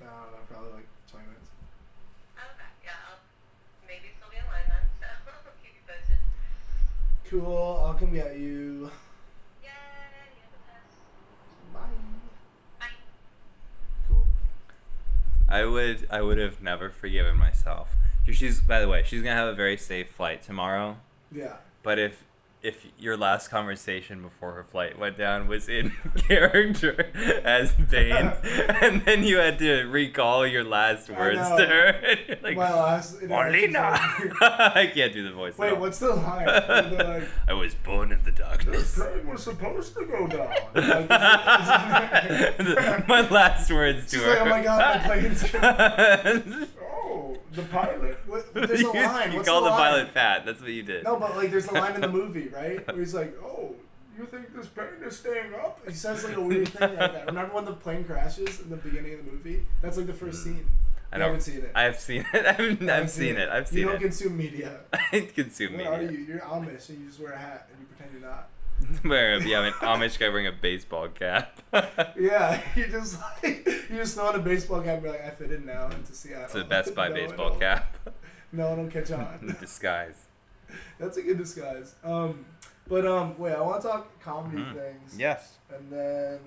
No, 0.00 0.06
no, 0.06 0.38
probably 0.50 0.84
like 0.84 0.88
20 1.10 1.26
minutes. 1.32 1.48
Okay, 2.36 2.70
yeah, 2.84 3.08
I'll 3.08 3.24
maybe 3.88 4.12
still 4.20 4.28
be 4.28 4.36
online 4.36 4.68
then, 4.68 4.84
so 5.00 5.06
I'll 5.32 5.56
keep 5.64 5.72
you 5.72 5.84
posted. 5.88 6.20
Cool, 7.24 7.80
I'll 7.86 7.94
come 7.94 8.12
get 8.12 8.36
you. 8.36 8.90
Yay, 9.64 9.72
you're 10.36 10.52
the 10.52 10.60
best. 10.68 11.00
Bye. 11.72 11.88
Bye. 12.80 13.00
Cool. 14.08 14.26
I 15.48 15.64
would 15.64 16.06
I 16.10 16.20
would 16.20 16.36
have 16.36 16.60
never 16.60 16.90
forgiven 16.90 17.38
myself. 17.38 17.88
She's 18.30 18.60
by 18.60 18.80
the 18.80 18.88
way, 18.88 19.02
she's 19.06 19.22
gonna 19.22 19.36
have 19.36 19.48
a 19.48 19.54
very 19.54 19.78
safe 19.78 20.10
flight 20.10 20.42
tomorrow. 20.42 20.98
Yeah. 21.32 21.56
But 21.82 21.98
if 21.98 22.24
if 22.62 22.86
your 22.96 23.16
last 23.16 23.48
conversation 23.50 24.22
before 24.22 24.52
her 24.52 24.62
flight 24.62 24.96
went 24.96 25.18
down 25.18 25.48
was 25.48 25.68
in 25.68 25.90
character 26.16 27.10
as 27.44 27.72
Bane, 27.72 28.32
and 28.80 29.04
then 29.04 29.24
you 29.24 29.38
had 29.38 29.58
to 29.58 29.82
recall 29.86 30.46
your 30.46 30.62
last 30.62 31.10
words 31.10 31.40
to 31.40 31.66
her, 31.66 32.00
like, 32.42 32.56
My 32.56 32.72
last 32.72 33.20
Marlena. 33.22 33.98
I 34.40 34.90
can't 34.94 35.12
do 35.12 35.24
the 35.24 35.32
voice. 35.32 35.58
Wait, 35.58 35.76
what's 35.76 35.98
the 35.98 36.14
line? 36.14 36.46
Like, 36.46 37.28
I 37.48 37.52
was 37.52 37.74
born 37.74 38.12
in 38.12 38.22
the 38.22 38.30
This 38.30 38.38
darkness. 38.38 38.94
plane 38.94 39.26
was 39.26 39.42
supposed 39.42 39.94
to 39.96 40.04
go 40.04 40.26
down. 40.28 40.54
Like, 40.74 41.08
my 43.08 43.28
last 43.28 43.70
words 43.72 44.06
to 44.10 44.16
She's 44.16 44.24
her. 44.24 44.30
like, 44.30 44.40
oh 44.40 44.44
my 44.46 44.62
god, 44.62 45.02
my 45.02 45.06
plane's 45.08 45.42
the 47.54 47.62
pilot. 47.62 48.18
What, 48.26 48.54
there's 48.54 48.80
a 48.80 48.88
line. 48.88 49.30
you 49.32 49.36
What's 49.38 49.48
called 49.48 49.64
the, 49.64 49.70
the, 49.70 49.76
pilot 49.76 50.10
fat. 50.10 50.44
That's 50.44 50.60
what 50.60 50.70
you 50.70 50.82
did. 50.82 51.04
No, 51.04 51.18
but 51.18 51.36
like, 51.36 51.50
there's 51.50 51.66
a 51.66 51.74
line 51.74 51.94
in 51.94 52.00
the 52.00 52.08
movie, 52.20 52.48
right? 52.48 52.86
Where 52.86 52.98
he's 52.98 53.14
like, 53.14 53.36
"Oh, 53.42 53.74
you 54.18 54.26
think 54.26 54.54
this 54.54 54.66
plane 54.66 54.88
is 55.04 55.18
staying 55.18 55.54
up?" 55.54 55.80
He 55.86 55.92
says 55.94 56.24
like 56.24 56.36
a 56.36 56.40
weird 56.40 56.68
thing 56.68 56.96
like 56.96 57.12
that. 57.12 57.26
Remember 57.26 57.54
when 57.54 57.64
the 57.64 57.72
plane 57.72 58.04
crashes 58.04 58.60
in 58.60 58.70
the 58.70 58.76
beginning 58.76 59.14
of 59.18 59.26
the 59.26 59.32
movie? 59.32 59.64
That's 59.80 59.96
like 59.96 60.06
the 60.06 60.12
first 60.14 60.44
scene. 60.44 60.64
Mm. 60.64 60.82
I 61.12 61.16
You 61.18 61.22
haven't 61.24 61.40
seen 61.42 61.58
it. 61.58 61.72
I've 61.74 62.00
seen 62.00 62.24
it. 62.32 62.46
I've, 62.46 62.60
I've, 62.60 62.80
You 62.80 62.88
haven't 62.88 63.08
seen 63.08 63.36
it. 63.36 63.48
I've 63.50 63.68
seen 63.68 63.78
it. 63.78 63.80
You 63.80 63.86
don't 63.88 63.96
it. 63.96 64.00
consume 64.00 64.36
media. 64.36 64.80
I 65.12 65.20
consume 65.34 65.72
media. 65.72 65.90
What 65.90 66.00
are 66.00 66.10
you? 66.10 66.18
You're 66.18 66.38
Amish 66.40 66.88
and 66.88 67.00
you 67.00 67.06
just 67.06 67.20
wear 67.20 67.32
a 67.32 67.38
hat 67.38 67.68
and 67.70 67.80
you 67.80 67.86
pretend 67.86 68.12
you're 68.18 68.30
not. 68.30 68.48
Where 69.02 69.38
yeah, 69.42 69.58
I'm 69.60 69.64
an 69.66 69.72
Amish 69.74 70.18
guy 70.18 70.28
wearing 70.28 70.46
a 70.46 70.52
baseball 70.52 71.08
cap. 71.08 71.60
Yeah, 72.18 72.60
you 72.76 72.86
just 72.88 73.18
like 73.42 73.66
you 73.90 73.96
just 73.96 74.14
throw 74.14 74.26
on 74.26 74.34
a 74.34 74.38
baseball 74.38 74.80
cap 74.82 74.94
and 74.94 75.02
be 75.02 75.08
like, 75.08 75.24
I 75.24 75.30
fit 75.30 75.52
in 75.52 75.64
now 75.66 75.86
into 75.86 76.12
Seattle. 76.14 76.44
it's 76.44 76.54
a 76.54 76.64
Best 76.64 76.94
Buy 76.94 77.08
No 77.08 77.14
baseball 77.14 77.56
cap. 77.56 77.96
No 78.52 78.68
one 78.70 78.82
will 78.84 78.90
catch 78.90 79.10
on. 79.10 79.38
The 79.42 79.52
disguise. 79.54 80.26
That's 80.98 81.16
a 81.16 81.22
good 81.22 81.38
disguise. 81.38 81.94
Um, 82.04 82.44
but 82.88 83.06
um, 83.06 83.38
wait, 83.38 83.54
I 83.54 83.60
want 83.60 83.80
to 83.82 83.88
talk 83.88 84.20
comedy 84.20 84.58
Mhm. 84.62 84.74
things. 84.74 85.18
Yes. 85.18 85.58
And 85.74 85.90
then 85.90 86.38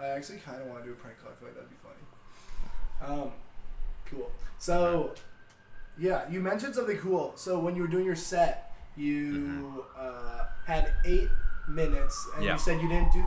I 0.00 0.06
actually 0.08 0.38
kind 0.38 0.60
of 0.60 0.68
want 0.68 0.80
to 0.82 0.86
do 0.86 0.92
a 0.92 0.96
prank 0.96 1.18
call. 1.22 1.30
I 1.30 1.34
feel 1.36 1.48
like 1.48 1.54
that'd 1.54 1.70
be 1.70 1.76
funny. 3.08 3.22
Um, 3.22 3.30
cool. 4.10 4.30
So, 4.58 5.14
yeah, 5.98 6.28
you 6.28 6.40
mentioned 6.40 6.74
something 6.74 6.98
cool. 6.98 7.32
So 7.36 7.58
when 7.60 7.76
you 7.76 7.82
were 7.82 7.88
doing 7.88 8.04
your 8.06 8.16
set, 8.16 8.74
you 8.96 9.84
uh, 9.96 10.46
had 10.66 10.92
eight 11.04 11.28
minutes, 11.68 12.24
and 12.26 12.34
Mm-hmm. 12.34 12.42
Yeah. 12.44 12.52
you 12.54 12.58
said 12.58 12.80
you 12.82 12.88
didn't 12.88 13.12
do 13.12 13.24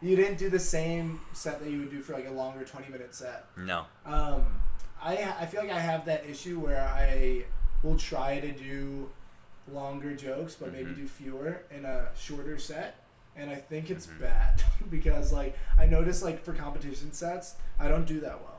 you 0.00 0.16
didn't 0.16 0.36
do 0.38 0.48
the 0.50 0.58
same 0.58 1.20
set 1.32 1.60
that 1.60 1.70
you 1.70 1.78
would 1.78 1.90
do 1.90 2.00
for 2.00 2.12
like 2.14 2.26
a 2.26 2.30
longer 2.32 2.64
twenty 2.64 2.90
minute 2.90 3.14
set. 3.14 3.44
No. 3.56 3.84
Um, 4.04 4.44
I 5.02 5.34
I 5.40 5.46
feel 5.46 5.60
like 5.62 5.70
I 5.72 5.78
have 5.78 6.04
that 6.06 6.26
issue 6.28 6.58
where 6.58 6.82
I 6.82 7.44
will 7.82 7.96
try 7.96 8.40
to 8.40 8.50
do 8.52 9.10
longer 9.72 10.14
jokes, 10.14 10.56
but 10.56 10.72
maybe 10.72 10.90
Mhm. 10.90 10.96
do 10.96 11.06
fewer 11.08 11.62
in 11.70 11.84
a 11.84 12.08
shorter 12.16 12.58
set. 12.58 12.96
And 13.36 13.48
I 13.50 13.54
think 13.56 13.90
it's 13.90 14.06
Mhm. 14.08 14.20
bad 14.20 14.62
because 14.90 15.32
like 15.32 15.56
I 15.78 15.86
notice 15.86 16.22
like 16.22 16.44
for 16.44 16.52
competition 16.52 17.12
sets, 17.12 17.54
I 17.78 17.86
don't 17.88 18.04
do 18.04 18.20
that 18.20 18.38
well. 18.42 18.58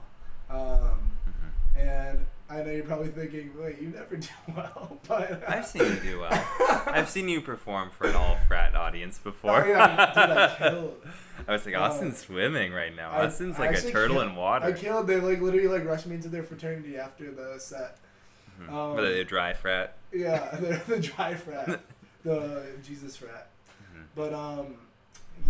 Um. 0.49 1.11
And 1.75 2.25
I 2.49 2.61
know 2.61 2.71
you're 2.71 2.83
probably 2.83 3.07
thinking, 3.09 3.51
wait, 3.59 3.81
you 3.81 3.89
never 3.89 4.15
do 4.17 4.27
well, 4.55 4.99
but 5.07 5.43
I've 5.47 5.65
seen 5.65 5.83
you 5.83 5.95
do 5.95 6.19
well. 6.19 6.45
I've 6.87 7.09
seen 7.09 7.27
you 7.29 7.41
perform 7.41 7.89
for 7.89 8.07
an 8.07 8.15
all 8.15 8.37
frat 8.47 8.75
audience 8.75 9.17
before. 9.23 9.63
Oh, 9.65 9.67
yeah, 9.67 10.05
dude, 10.13 10.37
I 10.37 10.55
killed. 10.57 10.95
I 11.47 11.51
was 11.53 11.65
like, 11.65 11.75
Uh, 11.75 11.79
Austin's 11.81 12.17
swimming 12.19 12.71
right 12.73 12.95
now. 12.95 13.11
I- 13.11 13.25
Austin's 13.25 13.57
like 13.59 13.75
a 13.77 13.81
turtle 13.81 14.17
killed- 14.17 14.29
in 14.31 14.35
water. 14.35 14.65
I 14.65 14.71
killed. 14.73 15.07
They 15.07 15.19
like 15.19 15.41
literally 15.41 15.67
like 15.67 15.85
rushed 15.85 16.05
me 16.05 16.15
into 16.15 16.29
their 16.29 16.43
fraternity 16.43 16.97
after 16.97 17.31
the 17.31 17.55
set. 17.59 17.97
Mhm. 18.61 18.71
um, 18.71 18.95
but 18.95 19.01
the 19.09 19.23
dry 19.23 19.53
frat. 19.53 19.97
Yeah, 20.11 20.55
they're 20.59 20.77
the 20.87 20.99
dry 20.99 21.33
frat, 21.33 21.81
the 22.23 22.63
Jesus 22.83 23.17
frat. 23.17 23.47
Mhm. 23.95 24.03
But 24.15 24.31
um, 24.33 24.75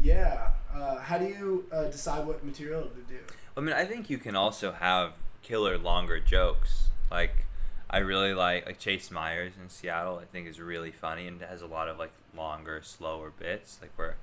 yeah. 0.01 0.51
Uh, 0.73 0.97
how 0.99 1.17
do 1.19 1.25
you 1.25 1.65
uh, 1.71 1.83
decide 1.85 2.25
what 2.25 2.43
material 2.45 2.83
to 2.85 3.01
do? 3.13 3.19
I 3.55 3.59
mean, 3.59 3.73
I 3.75 3.85
think 3.85 4.09
you 4.09 4.17
can 4.17 4.35
also 4.35 4.71
have 4.71 5.13
killer 5.43 5.77
longer 5.77 6.19
jokes. 6.19 6.89
Like, 7.11 7.45
I 7.89 7.99
really 7.99 8.33
like 8.33 8.65
like 8.65 8.79
Chase 8.79 9.11
Myers 9.11 9.53
in 9.61 9.69
Seattle. 9.69 10.17
I 10.19 10.25
think 10.25 10.47
is 10.47 10.59
really 10.59 10.91
funny 10.91 11.27
and 11.27 11.39
has 11.41 11.61
a 11.61 11.67
lot 11.67 11.87
of 11.87 11.99
like 11.99 12.11
longer, 12.35 12.81
slower 12.83 13.29
bits, 13.37 13.77
like 13.81 13.91
where 13.95 14.15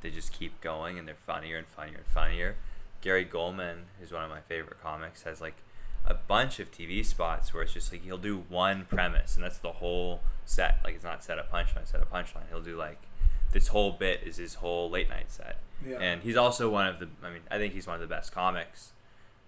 they 0.00 0.10
just 0.10 0.32
keep 0.32 0.60
going 0.60 0.98
and 0.98 1.06
they're 1.06 1.14
funnier 1.14 1.56
and 1.58 1.66
funnier 1.66 1.98
and 1.98 2.06
funnier. 2.06 2.56
Gary 3.00 3.24
Goldman, 3.24 3.86
who's 4.00 4.12
one 4.12 4.24
of 4.24 4.30
my 4.30 4.40
favorite 4.40 4.80
comics, 4.82 5.22
has 5.22 5.40
like 5.40 5.56
a 6.06 6.14
bunch 6.14 6.58
of 6.58 6.70
TV 6.70 7.04
spots 7.04 7.52
where 7.52 7.62
it's 7.64 7.72
just 7.74 7.92
like 7.92 8.02
he'll 8.02 8.16
do 8.16 8.44
one 8.48 8.86
premise 8.88 9.34
and 9.34 9.44
that's 9.44 9.58
the 9.58 9.72
whole 9.72 10.20
set. 10.46 10.78
Like 10.82 10.94
it's 10.94 11.04
not 11.04 11.22
set 11.22 11.38
up 11.38 11.52
punchline, 11.52 11.86
set 11.86 12.00
up 12.00 12.10
punchline. 12.12 12.48
He'll 12.48 12.62
do 12.62 12.76
like 12.76 13.02
this 13.52 13.68
whole 13.68 13.92
bit 13.92 14.20
is 14.24 14.36
his 14.36 14.54
whole 14.54 14.90
late 14.90 15.08
night 15.08 15.30
set 15.30 15.56
Yeah. 15.86 15.96
and 16.00 16.22
he's 16.22 16.36
also 16.36 16.68
one 16.68 16.86
of 16.86 16.98
the 16.98 17.08
i 17.22 17.30
mean 17.30 17.40
i 17.50 17.56
think 17.56 17.72
he's 17.72 17.86
one 17.86 17.94
of 17.94 18.00
the 18.02 18.06
best 18.06 18.30
comics 18.30 18.92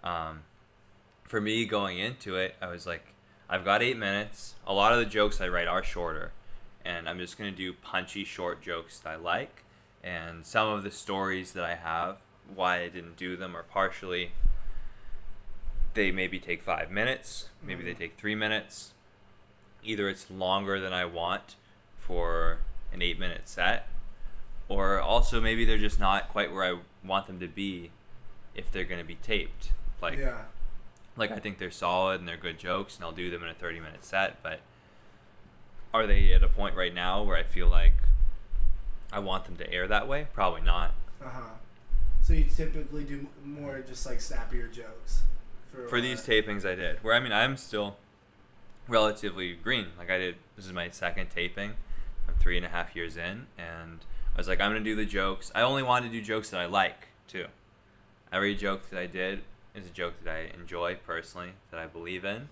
um, 0.03 0.41
for 1.31 1.41
me 1.41 1.64
going 1.64 1.97
into 1.97 2.35
it 2.35 2.57
i 2.61 2.66
was 2.66 2.87
like 2.87 3.14
i've 3.49 3.64
got 3.64 3.83
eight 3.83 3.97
minutes 3.97 4.57
a 4.66 4.74
lot 4.74 4.93
of 4.93 4.99
the 4.99 5.05
jokes 5.05 5.41
i 5.41 5.47
write 5.47 5.68
are 5.68 5.85
shorter 5.85 6.33
and 6.85 7.09
i'm 7.09 7.18
just 7.18 7.39
to 7.39 7.51
do 7.51 7.72
punchy 7.72 8.24
short 8.24 8.61
jokes 8.61 8.99
that 8.99 9.11
i 9.11 9.14
like 9.14 9.62
and 10.03 10.45
some 10.45 10.68
of 10.68 10.83
the 10.83 10.91
stories 10.91 11.53
that 11.53 11.62
i 11.62 11.76
have 11.76 12.16
why 12.53 12.81
i 12.81 12.89
didn't 12.89 13.16
do 13.16 13.37
them 13.37 13.57
are 13.57 13.62
partially 13.62 14.33
they 15.95 16.11
maybe 16.11 16.41
take 16.41 16.62
five 16.62 16.91
minutes 16.91 17.49
maybe 17.64 17.85
they 17.85 17.95
take 17.95 18.18
three 18.18 18.35
minutes 18.35 18.93
either 19.85 20.09
it's 20.09 20.28
longer 20.33 20.81
than 20.81 20.93
i 20.93 21.05
want 21.05 21.55
for 21.97 22.59
an 22.93 23.01
eight 23.01 23.20
minute 23.20 23.49
set 23.49 23.87
or 24.70 25.01
also 25.01 25.41
maybe 25.41 25.64
they're 25.64 25.76
just 25.76 26.01
not 26.01 26.28
quite 26.28 26.53
where 26.53 26.64
I 26.64 26.78
want 27.05 27.26
them 27.26 27.41
to 27.41 27.49
be 27.49 27.91
if 28.55 28.70
they're 28.70 28.85
going 28.85 29.01
to 29.01 29.07
be 29.07 29.16
taped. 29.16 29.72
Like 30.01 30.18
yeah. 30.18 30.43
Like 31.21 31.31
I 31.31 31.39
think 31.39 31.59
they're 31.59 31.71
solid 31.71 32.18
and 32.18 32.29
they're 32.29 32.37
good 32.37 32.59
jokes 32.59 32.97
and 32.97 33.05
I'll 33.05 33.12
do 33.12 33.31
them 33.31 33.43
in 33.45 33.49
a 33.49 33.55
30 33.55 33.79
minute 33.79 34.05
set, 34.05 34.43
but 34.43 34.61
are 35.93 36.07
they 36.07 36.33
at 36.33 36.43
a 36.43 36.49
point 36.49 36.75
right 36.75 36.95
now 36.95 37.23
where 37.23 37.37
I 37.37 37.43
feel 37.43 37.68
like 37.68 37.95
I 39.12 39.18
want 39.18 39.45
them 39.45 39.57
to 39.57 39.73
air 39.73 39.87
that 39.87 40.09
way? 40.09 40.27
Probably 40.33 40.62
not. 40.62 40.95
Uh 41.23 41.29
huh. 41.29 41.41
So 42.23 42.33
you 42.33 42.45
typically 42.45 43.05
do 43.05 43.27
more 43.45 43.81
just 43.87 44.07
like 44.07 44.21
snappier 44.21 44.66
jokes. 44.66 45.23
For, 45.71 45.89
For 45.89 46.01
these 46.01 46.23
tapings 46.23 46.64
I 46.64 46.75
did. 46.75 47.03
Where 47.05 47.14
I 47.14 47.21
mean 47.21 47.33
I'm 47.33 47.57
still 47.57 47.97
relatively 48.89 49.55
green. 49.55 49.89
Like 49.99 50.11
I 50.11 50.18
did 50.18 50.37
this 50.57 50.66
is 50.66 50.73
my 50.73 50.89
second 50.89 51.29
taping. 51.31 51.75
I'm 52.27 52.35
three 52.41 52.57
and 52.57 52.64
a 52.64 52.71
half 52.71 52.97
years 52.97 53.16
in 53.16 53.47
and 53.59 53.99
I 54.35 54.39
was 54.39 54.49
like, 54.49 54.61
I'm 54.61 54.71
gonna 54.71 54.81
do 54.81 54.97
the 54.97 55.05
jokes. 55.05 55.53
I 55.55 55.61
only 55.61 55.83
want 55.83 56.05
to 56.07 56.11
do 56.11 56.23
jokes 56.23 56.51
that 56.51 56.61
I 56.61 56.66
like 56.66 57.09
too. 57.29 57.47
Every 58.33 58.55
joke 58.55 58.89
that 58.91 58.99
I 58.99 59.07
did 59.07 59.43
is 59.75 59.87
a 59.87 59.91
joke 59.91 60.14
that 60.25 60.35
I 60.35 60.51
enjoy 60.59 60.97
personally, 61.07 61.51
that 61.71 61.81
I 61.81 61.87
believe 61.87 62.25
in. 62.25 62.49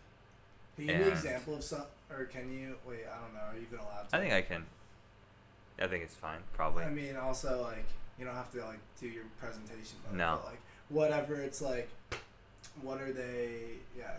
Can 0.76 0.86
you 0.86 0.92
give 0.92 1.06
an 1.06 1.12
example 1.12 1.54
of 1.56 1.64
some, 1.64 1.82
or 2.10 2.24
can 2.24 2.52
you? 2.52 2.76
Wait, 2.88 3.00
I 3.12 3.20
don't 3.20 3.34
know. 3.34 3.40
Are 3.50 3.54
you 3.54 3.66
even 3.66 3.78
allowed 3.80 4.08
to? 4.10 4.16
I 4.16 4.20
think 4.20 4.32
I 4.32 4.42
can. 4.42 4.64
I 5.80 5.86
think 5.86 6.04
it's 6.04 6.14
fine, 6.14 6.38
probably. 6.54 6.84
I 6.84 6.90
mean, 6.90 7.16
also 7.16 7.62
like 7.62 7.84
you 8.18 8.24
don't 8.24 8.34
have 8.34 8.50
to 8.52 8.64
like 8.64 8.78
do 9.00 9.08
your 9.08 9.24
presentation. 9.40 9.98
But, 10.04 10.14
No. 10.16 10.38
But, 10.42 10.50
like 10.50 10.60
whatever, 10.88 11.40
it's 11.40 11.60
like, 11.60 11.88
what 12.82 13.00
are 13.00 13.12
they? 13.12 13.50
Yeah, 13.96 14.12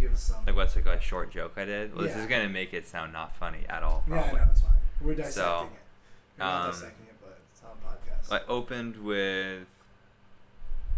give 0.00 0.12
us 0.12 0.22
some. 0.22 0.44
like 0.46 0.54
what's 0.56 0.76
like 0.76 0.86
a 0.86 1.00
short 1.00 1.30
joke 1.30 1.54
I 1.56 1.64
did? 1.64 1.94
Well, 1.94 2.04
this 2.06 2.16
is 2.16 2.26
gonna 2.26 2.48
make 2.48 2.72
it 2.72 2.86
sound 2.86 3.12
not 3.12 3.34
funny 3.36 3.64
at 3.68 3.82
all. 3.82 4.04
yeah, 4.08 4.14
Probably. 4.22 4.40
know 4.40 4.46
it's 4.50 4.60
fine. 4.60 4.70
We're 5.00 5.14
dissecting 5.14 5.32
So, 5.42 5.68
it. 5.72 6.38
We're 6.38 6.44
not 6.44 6.64
um, 6.66 6.70
dissecting 6.72 7.06
it, 7.06 7.14
but 7.20 7.38
it's 7.52 7.62
on 7.64 7.70
a 7.82 8.32
podcast. 8.32 8.40
I 8.42 8.46
opened 8.48 8.96
with 8.98 9.66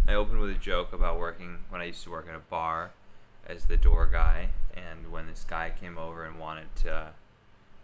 I 0.08 0.14
opened 0.14 0.40
with 0.40 0.50
a 0.50 0.58
joke 0.58 0.94
about 0.94 1.18
working 1.18 1.58
when 1.68 1.82
I 1.82 1.84
used 1.84 2.02
to 2.04 2.10
work 2.10 2.26
in 2.26 2.34
a 2.34 2.38
bar 2.38 2.92
as 3.46 3.66
the 3.66 3.76
door 3.76 4.06
guy 4.06 4.48
and 4.74 5.12
when 5.12 5.26
this 5.26 5.44
guy 5.44 5.70
came 5.78 5.98
over 5.98 6.24
and 6.24 6.40
wanted 6.40 6.74
to 6.76 7.10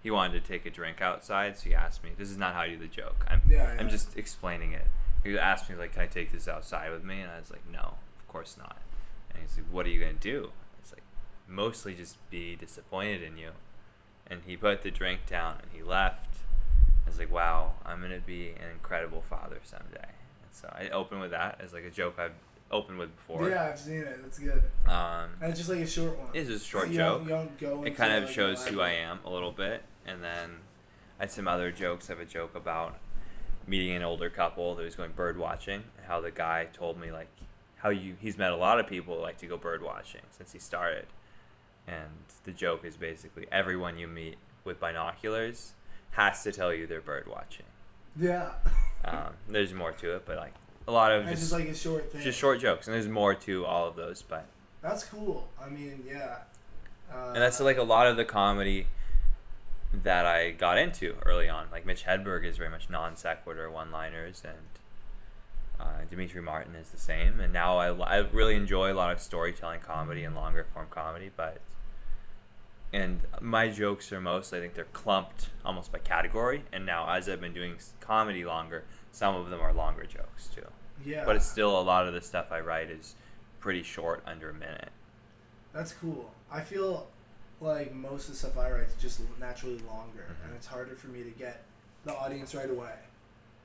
he 0.03 0.11
wanted 0.11 0.43
to 0.43 0.47
take 0.47 0.67
a 0.67 0.71
drink 0.71 1.01
outside, 1.01 1.57
so 1.57 1.65
he 1.69 1.75
asked 1.75 2.05
me, 2.05 2.11
This 2.17 2.31
is 2.31 2.37
not 2.37 2.55
how 2.55 2.63
you 2.63 2.77
do 2.77 2.83
the 2.83 2.89
joke. 2.89 3.25
I'm 3.29 3.43
Yeah, 3.49 3.77
I'm 3.79 3.91
just 3.91 4.17
explaining 4.17 4.73
it. 4.73 4.87
He 5.23 5.39
asked 5.39 5.69
me 5.69 5.77
like, 5.77 5.93
Can 5.93 6.03
I 6.03 6.07
take 6.07 6.33
this 6.33 6.49
outside 6.49 6.91
with 6.91 7.05
me? 7.05 7.21
And 7.21 7.31
I 7.31 7.41
was 7.41 7.51
like, 7.51 7.63
No, 7.71 7.97
of 8.19 8.29
course 8.29 8.57
not. 8.57 8.79
And 9.31 9.43
he's 9.43 9.59
like, 9.59 9.67
What 9.71 9.85
are 9.87 9.91
you 9.91 10.01
gonna 10.01 10.15
do? 10.15 10.51
It's 10.79 10.93
like 10.93 11.03
mostly 11.47 11.95
just 11.95 12.17
be 12.31 12.57
disappointed 12.57 13.23
in 13.23 13.37
you. 13.37 13.51
And 14.27 14.41
he 14.47 14.57
put 14.57 14.83
the 14.83 14.91
drink 14.91 15.21
down 15.27 15.57
and 15.63 15.71
he 15.73 15.83
left. 15.83 16.39
I 17.07 17.11
was 17.11 17.19
like, 17.19 17.31
wow, 17.31 17.75
I'm 17.85 18.01
gonna 18.01 18.19
be 18.19 18.49
an 18.51 18.71
incredible 18.73 19.21
father 19.21 19.61
someday. 19.63 20.09
So 20.55 20.73
I 20.73 20.89
opened 20.91 21.21
with 21.21 21.33
that 21.33 21.61
as 21.63 21.73
like 21.73 21.85
a 21.85 21.91
joke 21.91 22.15
I've 22.19 22.33
opened 22.71 22.99
with 22.99 23.15
before. 23.17 23.49
yeah, 23.51 23.65
I've 23.65 23.79
seen 23.79 23.99
it. 23.99 24.23
That's 24.23 24.39
good. 24.39 24.63
Um, 24.87 25.31
And 25.41 25.51
it's 25.51 25.59
just 25.59 25.69
like 25.69 25.81
a 25.81 25.87
short 25.87 26.17
one. 26.19 26.29
it's 26.33 26.49
just 26.49 26.65
a 26.65 26.69
short 26.69 26.89
you 26.89 26.97
joke. 26.97 27.27
Don't, 27.27 27.59
don't 27.59 27.59
go 27.59 27.85
it 27.85 27.97
kind 27.97 28.13
of 28.15 28.25
like, 28.25 28.33
shows 28.33 28.65
who 28.67 28.81
I 28.81 28.91
am 28.91 29.19
a 29.25 29.31
little 29.31 29.51
bit, 29.53 29.83
and 30.07 30.23
then 30.23 30.51
I 31.19 31.25
had 31.25 31.33
some 31.33 31.49
other 31.49 31.71
jokes. 31.73 32.09
I 32.09 32.13
have 32.15 32.21
a 32.21 32.25
joke 32.25 32.55
about 32.55 32.97
meeting 33.67 33.97
an 33.97 34.03
older 34.03 34.31
couple 34.31 34.75
that 34.77 34.85
was 34.85 34.95
going 34.95 35.13
bird 35.13 35.37
watching. 35.39 35.85
How 36.07 36.21
the 36.21 36.31
guy 36.31 36.69
told 36.73 37.01
me 37.01 37.11
like 37.11 37.29
how 37.79 37.91
you 37.91 38.15
he's 38.21 38.39
met 38.39 38.53
a 38.53 38.57
lot 38.57 38.79
of 38.79 38.87
people 38.87 39.17
who 39.17 39.23
like 39.23 39.39
to 39.39 39.47
go 39.47 39.57
bird 39.57 39.83
watching 39.83 40.23
since 40.31 40.53
he 40.53 40.59
started, 40.61 41.07
and 41.87 42.09
the 42.45 42.53
joke 42.53 42.85
is 42.85 42.97
basically 42.97 43.47
everyone 43.51 43.99
you 43.99 44.07
meet 44.07 44.37
with 44.65 44.79
binoculars 44.81 45.73
has 46.13 46.43
to 46.45 46.53
tell 46.53 46.73
you 46.73 46.87
they're 46.87 47.01
bird 47.01 47.27
watching. 47.29 47.67
Yeah. 48.17 48.51
Um, 49.05 49.35
there's 49.49 49.75
more 49.75 49.93
to 49.93 50.17
it, 50.17 50.25
but 50.27 50.37
like 50.37 50.55
a 50.87 50.93
lot 50.93 51.13
of 51.13 51.27
just, 51.27 51.43
just 51.43 51.53
like 51.53 51.69
a 51.69 51.75
short 51.75 52.13
thing. 52.13 52.23
just 52.23 52.39
short 52.39 52.61
jokes, 52.61 52.87
and 52.87 52.95
there's 52.95 53.09
more 53.09 53.35
to 53.35 53.65
all 53.65 53.87
of 53.89 53.97
those, 53.97 54.23
but. 54.23 54.47
That's 54.83 55.05
cool. 55.05 55.49
I 55.61 55.71
mean, 55.71 56.05
yeah. 56.07 56.37
Uh, 57.13 57.29
and 57.29 57.43
that's 57.43 57.59
like 57.61 57.79
a 57.79 57.83
lot 57.83 58.07
of 58.07 58.17
the 58.17 58.25
comedy 58.25 58.87
that 60.03 60.27
I 60.27 60.51
got 60.51 60.79
into 60.79 61.15
early 61.25 61.49
on. 61.49 61.67
Like 61.71 61.87
Mitch 61.87 62.05
Hedberg 62.05 62.45
is 62.45 62.57
very 62.57 62.71
much 62.71 62.91
non 62.91 63.17
sequitur 63.17 63.71
one 63.71 63.91
liners, 63.91 64.43
and 64.45 65.81
uh, 65.81 66.05
Demetri 66.09 66.43
Martin 66.43 66.75
is 66.75 66.91
the 66.91 66.99
same. 66.99 67.41
And 67.41 67.53
now 67.53 67.79
I, 67.79 67.93
I 67.93 68.17
really 68.19 68.57
enjoy 68.57 68.93
a 68.93 68.95
lot 68.95 69.13
of 69.13 69.21
storytelling 69.21 69.81
comedy 69.81 70.25
and 70.25 70.35
longer 70.35 70.67
form 70.73 70.87
comedy, 70.91 71.31
but 71.35 71.61
and 72.95 73.21
my 73.41 73.69
jokes 73.69 74.13
are 74.13 74.21
most 74.21 74.53
I 74.55 74.61
think 74.61 74.75
they're 74.75 74.85
clumped 74.93 75.51
almost 75.65 75.93
by 75.93 75.99
category. 75.99 76.65
And 76.73 76.87
now 76.87 77.09
as 77.09 77.29
I've 77.29 77.41
been 77.41 77.53
doing 77.53 77.77
comedy 78.01 78.45
longer, 78.45 78.85
some 79.13 79.35
of 79.35 79.51
them 79.51 79.61
are 79.61 79.73
longer 79.73 80.05
jokes 80.05 80.49
too. 80.49 80.67
Yeah. 81.05 81.25
But 81.25 81.37
it's 81.37 81.47
still 81.47 81.79
a 81.79 81.83
lot 81.83 82.07
of 82.07 82.15
the 82.15 82.21
stuff 82.21 82.47
I 82.53 82.61
write 82.61 82.91
is 82.91 83.17
pretty 83.61 83.83
short, 83.83 84.23
under 84.27 84.51
a 84.51 84.55
minute. 84.55 84.91
That's 85.73 85.93
cool. 85.93 86.33
I 86.51 86.61
feel 86.61 87.09
like 87.61 87.93
most 87.95 88.27
of 88.29 88.33
the 88.35 88.39
stuff 88.39 88.57
I 88.59 88.71
write 88.71 88.89
is 88.89 88.95
just 89.01 89.21
naturally 89.41 89.79
longer, 89.79 90.27
Mhm. 90.29 90.47
and 90.47 90.55
it's 90.55 90.67
harder 90.67 90.95
for 90.95 91.09
me 91.09 91.23
to 91.25 91.31
get 91.31 91.65
the 92.05 92.15
audience 92.15 92.55
right 92.55 92.69
away. 92.71 92.95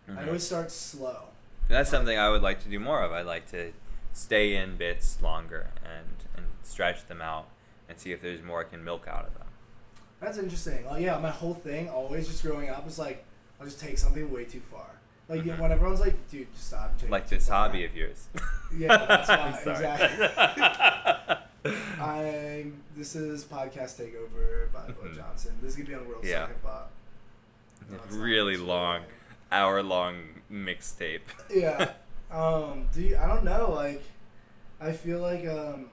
I 0.07 0.11
Mhm. 0.11 0.27
always 0.27 0.45
start 0.45 0.71
slow. 0.71 1.29
And 1.67 1.75
that's 1.77 1.89
something 1.89 2.17
I 2.17 2.29
would 2.29 2.41
like 2.41 2.61
to 2.63 2.69
do 2.69 2.79
more 2.79 3.03
of. 3.03 3.11
I'd 3.11 3.25
like 3.27 3.47
to 3.51 3.73
stay 4.13 4.55
in 4.55 4.75
bits 4.77 5.21
longer 5.21 5.71
and 5.83 6.25
and 6.35 6.47
stretch 6.63 7.05
them 7.07 7.21
out 7.21 7.47
and 7.89 7.99
see 7.99 8.11
if 8.13 8.21
there's 8.21 8.41
more 8.41 8.61
I 8.61 8.63
can 8.65 8.83
milk 8.83 9.05
out 9.07 9.25
of 9.25 9.33
them. 9.33 9.47
That's 10.21 10.37
interesting. 10.37 10.85
Like, 10.85 11.01
yeah, 11.03 11.17
my 11.17 11.29
whole 11.31 11.53
thing, 11.55 11.89
always 11.89 12.27
just 12.27 12.43
growing 12.43 12.69
up, 12.69 12.85
was 12.85 12.99
like, 12.99 13.25
I'll 13.59 13.65
just 13.65 13.79
take 13.79 13.97
something 13.97 14.31
way 14.31 14.45
too 14.45 14.61
far. 14.71 14.85
Like, 15.27 15.41
Mhm. 15.43 15.59
when 15.59 15.71
everyone's 15.71 15.99
like, 15.99 16.15
dude, 16.29 16.51
just 16.53 16.67
stop. 16.67 16.95
taking 16.97 17.09
Like 17.11 17.27
this 17.29 17.47
far." 17.47 17.67
hobby 17.67 17.83
of 17.85 17.95
yours. 17.95 18.27
Yeah, 18.75 18.97
that's 19.05 19.27
why, 19.65 19.71
exactly. 19.71 21.35
I'm. 22.01 22.81
This 22.95 23.15
is 23.15 23.43
podcast 23.45 23.99
takeover 23.99 24.71
by 24.73 24.91
Bo 24.91 25.03
Mhm. 25.07 25.15
Johnson. 25.15 25.57
This 25.61 25.71
is 25.71 25.75
gonna 25.77 25.89
be 25.89 25.95
on 25.95 26.07
World 26.07 26.23
Yeah. 26.25 26.47
Hip 26.47 26.63
Hop. 26.63 26.91
No, 27.89 27.95
It's 27.97 28.05
it's 28.05 28.15
not 28.15 28.23
really 28.23 28.57
long, 28.57 29.01
hour 29.51 29.81
long 29.83 30.41
mixtape. 30.51 31.21
Yeah. 31.49 31.91
Um. 32.31 32.87
Do 32.93 33.01
you, 33.01 33.17
I 33.17 33.25
don't 33.25 33.43
know. 33.43 33.71
Like, 33.71 34.03
I 34.79 34.91
feel 34.91 35.19
like 35.19 35.47
um. 35.47 35.89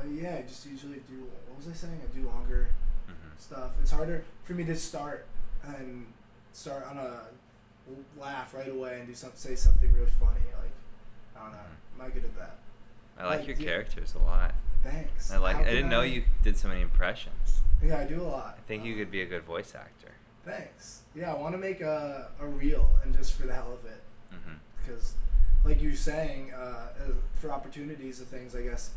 Uh, 0.00 0.06
yeah, 0.08 0.36
I 0.38 0.42
just 0.42 0.66
usually 0.66 1.00
do. 1.08 1.26
What 1.48 1.58
was 1.58 1.68
I 1.68 1.72
saying? 1.72 2.00
I 2.02 2.16
do 2.16 2.26
longer 2.26 2.68
Mhm. 3.08 3.38
stuff. 3.38 3.72
It's 3.80 3.90
harder 3.90 4.24
for 4.44 4.54
me 4.54 4.64
to 4.64 4.76
start 4.76 5.26
and 5.62 6.06
start 6.52 6.84
on 6.86 6.96
a 6.98 7.22
laugh 8.18 8.54
right 8.54 8.68
away 8.68 8.98
and 9.00 9.06
do 9.08 9.14
something, 9.14 9.38
say 9.38 9.54
something 9.56 9.92
really 9.92 10.10
funny. 10.12 10.40
Like 10.58 10.70
I 11.36 11.40
don't 11.40 11.52
know, 11.52 11.58
Mm-hmm. 11.58 12.00
I'm 12.02 12.06
not 12.08 12.14
good 12.14 12.24
at 12.24 12.36
that. 12.36 12.58
I 13.18 13.26
like 13.26 13.38
Like, 13.40 13.48
your 13.48 13.56
characters 13.56 14.14
a 14.14 14.18
lot. 14.18 14.54
Thanks. 14.82 15.30
I 15.30 15.36
like. 15.36 15.56
I 15.56 15.64
didn't 15.64 15.90
know 15.90 16.00
you 16.02 16.24
did 16.42 16.56
so 16.56 16.68
many 16.68 16.80
impressions. 16.80 17.60
Yeah, 17.82 17.98
I 17.98 18.04
do 18.04 18.22
a 18.22 18.24
lot. 18.24 18.54
I 18.58 18.62
think 18.62 18.84
you 18.84 18.94
Uh, 18.94 18.98
could 18.98 19.10
be 19.10 19.20
a 19.22 19.26
good 19.26 19.42
voice 19.42 19.74
actor. 19.74 20.12
Thanks. 20.44 21.02
Yeah, 21.14 21.32
I 21.34 21.36
want 21.36 21.52
to 21.54 21.58
make 21.58 21.80
a, 21.82 22.30
a 22.40 22.46
reel 22.46 22.88
and 23.02 23.14
just 23.14 23.34
for 23.34 23.46
the 23.46 23.54
hell 23.54 23.72
of 23.74 23.84
it. 23.84 24.02
because 24.80 25.14
like 25.64 25.82
you're 25.82 25.94
saying 25.94 26.52
uh, 26.54 26.56
uh, 26.58 27.12
for 27.34 27.52
opportunities 27.52 28.18
of 28.18 28.26
things 28.28 28.56
i 28.56 28.62
guess 28.62 28.90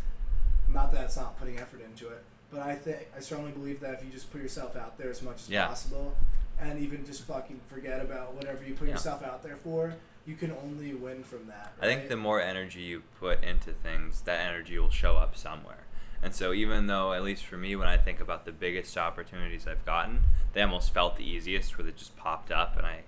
not 0.73 0.91
that 0.91 1.03
it's 1.05 1.17
not 1.17 1.37
putting 1.39 1.59
effort 1.59 1.81
into 1.81 2.07
it 2.07 2.23
but 2.51 2.59
i 2.61 2.73
think 2.75 3.07
i 3.15 3.19
strongly 3.19 3.51
believe 3.51 3.79
that 3.79 3.93
if 3.93 4.03
you 4.03 4.09
just 4.11 4.31
put 4.31 4.41
yourself 4.41 4.75
out 4.75 4.97
there 4.97 5.09
as 5.09 5.21
much 5.21 5.35
as 5.43 5.49
Yeah. 5.49 5.67
possible 5.67 6.15
and 6.59 6.79
even 6.79 7.05
just 7.05 7.23
fucking 7.23 7.61
forget 7.67 8.01
about 8.01 8.33
whatever 8.35 8.63
you 8.63 8.73
put 8.73 8.87
Yeah. 8.87 8.93
yourself 8.95 9.23
out 9.23 9.43
there 9.43 9.55
for 9.57 9.93
you 10.25 10.35
can 10.35 10.51
only 10.51 10.93
win 10.93 11.23
from 11.23 11.47
that 11.47 11.73
I 11.81 11.85
think 11.85 12.07
the 12.09 12.15
more 12.17 12.39
energy 12.41 12.79
you 12.81 13.03
put 13.19 13.43
into 13.43 13.73
things, 13.73 14.21
that 14.21 14.39
energy 14.39 14.79
will 14.79 14.89
show 14.89 15.17
up 15.17 15.35
somewhere. 15.35 15.83
And 16.21 16.33
so, 16.33 16.53
even 16.53 16.87
though, 16.87 17.11
at 17.11 17.21
least 17.23 17.45
for 17.45 17.57
me, 17.57 17.75
when 17.75 17.89
I 17.89 17.97
think 17.97 18.21
about 18.21 18.45
the 18.45 18.53
biggest 18.53 18.97
opportunities 18.97 19.67
I've 19.67 19.83
gotten, 19.83 20.23
they 20.53 20.61
almost 20.61 20.93
felt 20.93 21.17
the 21.17 21.25
easiest, 21.29 21.77
where 21.77 21.83
they 21.83 21.91
just 21.91 22.15
popped 22.15 22.49
up 22.51 22.77
and 22.77 22.85
I 22.87 22.99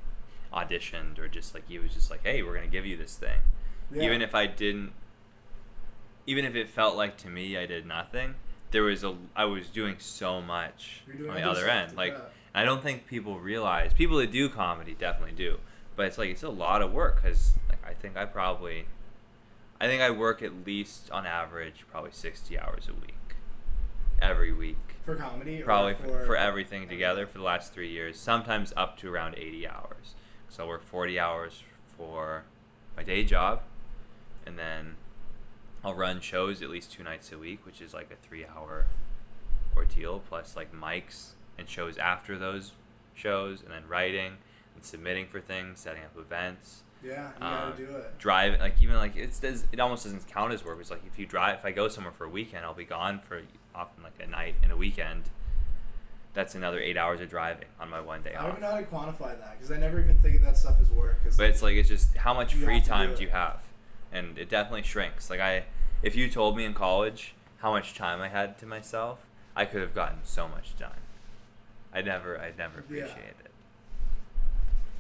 auditioned, 0.54 1.18
or 1.18 1.30
just 1.30 1.54
like 1.54 1.68
he 1.70 1.80
was 1.80 1.94
just 1.94 2.12
like, 2.12 2.24
"Hey, 2.24 2.44
we're 2.44 2.56
gonna 2.56 2.68
give 2.68 2.86
you 2.86 2.98
this 2.98 3.16
thing," 3.16 3.40
Yeah. 3.92 4.04
even 4.04 4.22
if 4.22 4.36
I 4.36 4.46
didn't, 4.48 4.92
even 6.26 6.46
if 6.46 6.56
it 6.56 6.70
felt 6.70 6.96
like 6.96 7.18
to 7.18 7.30
me 7.30 7.58
I 7.58 7.66
did 7.66 7.86
nothing. 7.86 8.36
There 8.72 8.84
was 8.84 9.04
a 9.04 9.16
I 9.36 9.46
was 9.46 9.68
doing 9.68 9.96
so 10.00 10.42
much 10.42 11.04
doing 11.16 11.30
on 11.30 11.36
the 11.36 11.44
other 11.44 11.70
end. 11.70 11.96
Like 11.96 12.14
yeah. 12.14 12.22
I 12.54 12.64
don't 12.64 12.82
think 12.82 13.08
people 13.08 13.40
realize 13.40 13.94
people 13.94 14.18
that 14.18 14.32
do 14.32 14.50
comedy 14.50 14.96
definitely 14.98 15.36
do, 15.36 15.60
but 15.96 16.06
it's 16.08 16.18
like 16.18 16.30
it's 16.30 16.44
a 16.44 16.50
lot 16.50 16.82
of 16.82 16.92
work 16.92 17.22
because 17.22 17.54
like 17.70 17.86
I 17.86 17.94
think 17.94 18.18
I 18.18 18.26
probably, 18.26 18.86
I 19.80 19.88
think 19.88 20.02
I 20.02 20.10
work 20.10 20.42
at 20.42 20.66
least 20.66 21.12
on 21.12 21.26
average 21.26 21.86
probably 21.90 22.12
sixty 22.12 22.58
hours 22.58 22.88
a 22.90 22.94
week, 22.94 23.36
every 24.22 24.52
week. 24.52 24.78
for 25.04 25.16
comedy 25.16 25.62
or 25.62 25.66
Probably 25.66 25.94
for, 25.94 26.08
for, 26.08 26.26
for 26.26 26.36
everything 26.36 26.88
together 26.90 27.28
for 27.28 27.38
the 27.38 27.44
last 27.44 27.74
three 27.74 27.90
years, 27.90 28.20
sometimes 28.20 28.74
up 28.76 28.98
to 29.00 29.14
around 29.14 29.36
eighty 29.36 29.68
hours. 29.68 30.16
So 30.50 30.64
I 30.64 30.68
work 30.68 30.84
forty 30.84 31.20
hours 31.20 31.64
for 31.98 32.44
my 32.98 33.04
day 33.04 33.24
job, 33.24 33.62
and 34.46 34.58
then 34.58 34.96
I'll 35.86 35.94
run 35.94 36.20
shows 36.20 36.62
at 36.64 36.70
least 36.70 36.92
two 36.92 37.04
nights 37.04 37.32
a 37.32 37.38
week, 37.38 37.66
which 37.66 37.80
is 37.80 37.94
like 37.94 38.10
a 38.12 38.16
three-hour 38.28 38.88
ordeal, 39.76 40.22
plus 40.28 40.56
like 40.56 40.74
mics 40.74 41.32
and 41.58 41.70
shows 41.70 41.98
after 41.98 42.38
those 42.38 42.72
shows, 43.14 43.62
and 43.62 43.72
then 43.72 43.84
writing 43.88 44.38
and 44.74 44.84
submitting 44.84 45.28
for 45.28 45.40
things, 45.40 45.80
setting 45.80 46.04
up 46.04 46.18
events, 46.18 46.82
yeah 47.04 47.30
you 47.40 47.46
uh, 47.46 47.70
gotta 47.70 47.86
do 47.86 47.96
it 47.96 48.18
driving. 48.18 48.60
Like 48.60 48.82
even 48.82 48.96
like 48.96 49.16
it's 49.16 49.40
does 49.40 49.66
it 49.72 49.80
almost 49.80 50.06
doesn't 50.06 50.28
count 50.28 50.54
as 50.54 50.66
work. 50.66 50.78
It's 50.80 50.90
like 50.90 51.04
if 51.06 51.20
you 51.20 51.26
drive, 51.28 51.60
if 51.60 51.66
I 51.66 51.72
go 51.72 51.88
somewhere 51.88 52.14
for 52.14 52.26
a 52.26 52.30
weekend, 52.30 52.66
I'll 52.66 52.74
be 52.74 52.84
gone 52.84 53.20
for 53.20 53.44
often 53.76 54.04
like 54.04 54.14
a 54.20 54.28
night 54.28 54.56
and 54.64 54.72
a 54.72 54.78
weekend. 54.78 55.30
That's 56.34 56.56
another 56.56 56.80
eight 56.80 56.98
hours 56.98 57.22
of 57.22 57.30
driving 57.30 57.68
on 57.80 57.90
my 57.90 58.02
one 58.02 58.22
day 58.22 58.36
i 58.36 58.42
don't 58.42 58.58
even 58.58 58.62
know 58.62 58.72
how 58.72 58.78
to 58.78 58.84
quantify 58.84 59.40
that 59.40 59.54
because 59.58 59.72
i 59.72 59.78
never 59.78 60.02
even 60.02 60.20
think 60.20 60.42
that 60.42 60.58
stuff 60.58 60.82
is 60.82 60.92
work 60.92 61.24
'cause 61.24 61.38
But 61.38 61.46
it's 61.46 61.62
like 61.62 61.76
it's 61.78 61.88
just 61.88 62.18
how 62.18 62.34
much 62.34 62.54
free 62.56 62.80
to 62.82 62.86
do 62.86 62.90
time 62.90 63.16
do 63.16 63.24
you 63.24 63.30
have, 63.30 63.62
and 64.16 64.38
it 64.38 64.50
definitely 64.50 64.84
shrinks. 64.84 65.30
Like 65.30 65.40
I, 65.40 65.66
if 66.02 66.16
you 66.16 66.30
told 66.30 66.56
me 66.58 66.66
in 66.66 66.74
college 66.74 67.34
how 67.60 67.72
much 67.72 67.94
time 67.94 68.22
I 68.22 68.28
had 68.30 68.58
to 68.60 68.66
myself, 68.66 69.20
I 69.56 69.66
could 69.66 69.82
have 69.82 69.94
gotten 69.96 70.20
so 70.24 70.48
much 70.48 70.78
done. 70.78 70.92
I 71.94 72.02
never, 72.02 72.38
I 72.40 72.52
never 72.58 72.84
Yeah. 72.90 73.04
appreciated 73.06 73.36
it. 73.46 73.52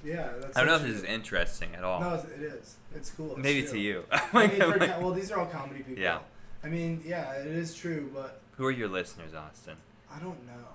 yeah 0.03 0.29
that's 0.39 0.55
I 0.57 0.61
don't 0.61 0.67
know 0.69 0.75
if 0.75 0.83
this 0.83 0.95
is 0.97 1.03
interesting 1.03 1.75
at 1.75 1.83
all. 1.83 1.99
no 1.99 2.13
it 2.13 2.41
is 2.41 2.75
it's 2.95 3.09
cool 3.11 3.31
it's 3.31 3.39
Maybe 3.39 3.61
true. 3.63 3.71
to 3.71 3.79
you. 3.79 4.03
I 4.11 4.47
mean, 4.47 4.59
for, 4.59 4.77
well, 4.79 5.11
these 5.11 5.31
are 5.31 5.39
all 5.39 5.45
comedy 5.47 5.83
people. 5.83 6.01
Yeah. 6.01 6.19
I 6.63 6.67
mean, 6.67 7.01
yeah, 7.05 7.33
it 7.33 7.47
is 7.47 7.75
true, 7.75 8.09
but 8.13 8.41
Who 8.57 8.65
are 8.65 8.71
your 8.71 8.87
listeners, 8.87 9.33
Austin? 9.35 9.75
I 10.11 10.19
don't 10.19 10.45
know. 10.47 10.67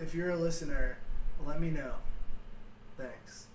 If 0.00 0.14
you're 0.14 0.30
a 0.30 0.36
listener, 0.36 0.98
let 1.44 1.60
me 1.60 1.70
know. 1.70 1.92
Thanks. 2.96 3.46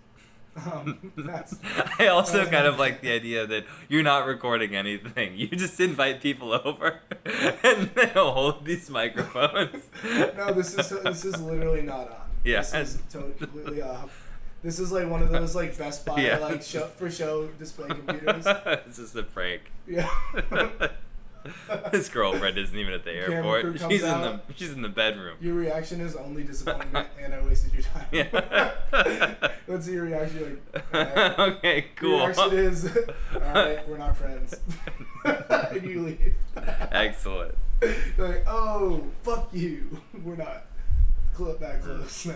Um, 0.55 1.13
that's 1.17 1.55
I 1.97 2.07
also 2.07 2.43
kind 2.45 2.67
of 2.67 2.77
like 2.77 3.01
the 3.01 3.11
idea 3.11 3.47
that 3.47 3.63
you're 3.87 4.03
not 4.03 4.25
recording 4.25 4.75
anything. 4.75 5.33
You 5.37 5.47
just 5.47 5.79
invite 5.79 6.21
people 6.21 6.53
over 6.53 6.99
and 7.63 7.89
they'll 7.95 8.31
hold 8.31 8.65
these 8.65 8.89
microphones. 8.89 9.83
no. 10.03 10.53
This 10.53 10.73
is 10.77 10.89
this 10.89 11.25
is 11.25 11.41
literally 11.41 11.81
not 11.83 12.09
on. 12.11 12.27
Yeah. 12.43 12.59
This 12.61 12.73
is 12.73 13.01
totally 13.09 13.33
completely 13.33 13.81
off. 13.81 14.27
This 14.63 14.77
is 14.79 14.91
like 14.91 15.09
one 15.09 15.23
of 15.23 15.29
those 15.31 15.55
like 15.55 15.77
Best 15.77 16.05
Buy 16.05 16.19
Yeah. 16.21 16.37
like 16.37 16.61
show 16.61 16.85
for 16.85 17.09
show 17.09 17.47
display 17.57 17.87
computers. 17.87 18.43
this 18.85 18.99
is 18.99 19.15
a 19.15 19.23
prank. 19.23 19.61
Yeah. 19.87 20.09
His 21.91 22.09
girlfriend 22.09 22.57
isn't 22.57 22.77
even 22.77 22.93
at 22.93 23.03
the 23.03 23.11
airport. 23.13 23.79
She's 23.89 24.03
in 24.03 24.09
the 24.21 24.39
she's 24.55 24.71
in 24.71 24.81
the 24.81 24.89
bedroom. 24.89 25.37
Your 25.41 25.55
reaction 25.55 26.01
is 26.01 26.15
only 26.15 26.43
disappointment, 26.43 27.07
and 27.21 27.33
I 27.33 27.41
wasted 27.43 27.73
your 27.73 27.83
time. 27.83 28.05
Yeah. 28.11 29.49
Let's 29.67 29.85
see 29.85 29.93
your 29.93 30.03
reaction? 30.05 30.61
You're 30.73 30.79
like, 30.93 31.17
"Alright." 31.17 31.39
okay, 31.39 31.75
Your 31.75 31.83
cool. 31.95 32.27
reaction 32.27 32.53
is, 32.57 32.97
alright, 33.35 33.87
we're 33.89 33.97
not 33.97 34.15
friends. 34.17 34.55
and 35.25 35.83
you 35.83 36.01
leave. 36.03 36.35
Excellent. 36.91 37.55
You're 38.17 38.27
like, 38.27 38.43
oh, 38.47 39.03
fuck 39.23 39.49
you. 39.53 39.99
We're 40.23 40.35
not 40.35 40.65
cl- 41.35 41.55
that 41.57 41.81
close 41.81 42.25
now. 42.27 42.35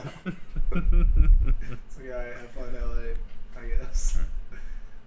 So 0.74 2.02
yeah, 2.04 2.14
alright, 2.16 2.36
have 2.38 2.50
fun, 2.52 2.74
LA, 2.74 3.62
I 3.62 3.68
guess. 3.78 4.18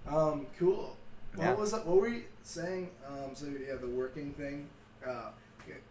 Um, 0.07 0.47
cool. 0.57 0.95
What 1.35 1.43
Yeah. 1.45 1.53
was 1.53 1.73
what 1.73 1.85
were 1.87 2.07
you 2.07 2.23
saying? 2.49 2.89
Um, 3.07 3.31
so 3.33 3.45
yeah, 3.47 3.75
the 3.75 3.87
working 3.87 4.33
thing. 4.33 4.67
Uh, 5.05 5.29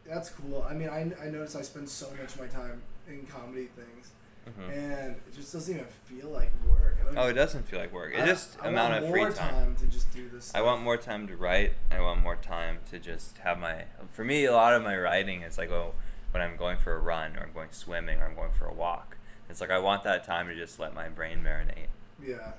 that's 0.06 0.30
cool. 0.30 0.66
I 0.68 0.74
mean, 0.74 0.88
I, 0.88 1.00
I 1.22 1.30
notice 1.30 1.54
I 1.54 1.62
spend 1.62 1.88
so 1.88 2.08
much 2.20 2.34
of 2.34 2.40
my 2.40 2.46
time 2.48 2.82
in 3.08 3.24
comedy 3.26 3.66
things, 3.76 4.10
Mhm. 4.48 4.70
and 4.76 5.12
it 5.28 5.34
just 5.34 5.52
doesn't 5.52 5.72
even 5.74 5.86
feel 6.04 6.30
like 6.30 6.50
work. 6.68 6.96
Oh, 7.16 7.28
it 7.28 7.34
doesn't 7.34 7.68
feel 7.68 7.78
like 7.78 7.92
work. 7.92 8.12
It's 8.12 8.22
I- 8.22 8.26
just 8.26 8.58
I 8.60 8.68
amount 8.68 8.94
of 8.94 9.08
free 9.10 9.20
more 9.20 9.30
time. 9.32 9.76
to 9.76 9.86
just 9.86 10.12
do 10.12 10.28
this. 10.28 10.52
I 10.54 10.62
want 10.62 10.82
more 10.82 10.96
time 10.96 11.26
to 11.28 11.36
write. 11.36 11.74
I 11.92 12.00
want 12.00 12.22
more 12.22 12.36
time 12.36 12.78
to 12.90 12.98
just 12.98 13.38
have 13.38 13.58
my. 13.58 13.84
For 14.12 14.24
me, 14.24 14.44
a 14.46 14.52
lot 14.52 14.74
of 14.74 14.82
my 14.82 14.96
writing 14.98 15.42
is 15.42 15.58
like, 15.58 15.70
oh, 15.70 15.94
when 16.32 16.42
I'm 16.42 16.56
going 16.56 16.76
for 16.78 16.94
a 16.94 16.98
run 16.98 17.36
or 17.36 17.42
I'm 17.44 17.52
going 17.52 17.68
swimming 17.70 18.20
or 18.20 18.26
I'm 18.26 18.34
going 18.34 18.52
for 18.52 18.66
a 18.66 18.74
walk. 18.74 19.16
It's 19.48 19.60
like 19.60 19.70
I 19.70 19.78
want 19.78 20.02
that 20.04 20.24
time 20.24 20.48
to 20.48 20.54
just 20.54 20.78
let 20.78 20.92
my 20.94 21.08
brain 21.08 21.42
marinate. 21.42 21.86
Yeah. 22.22 22.52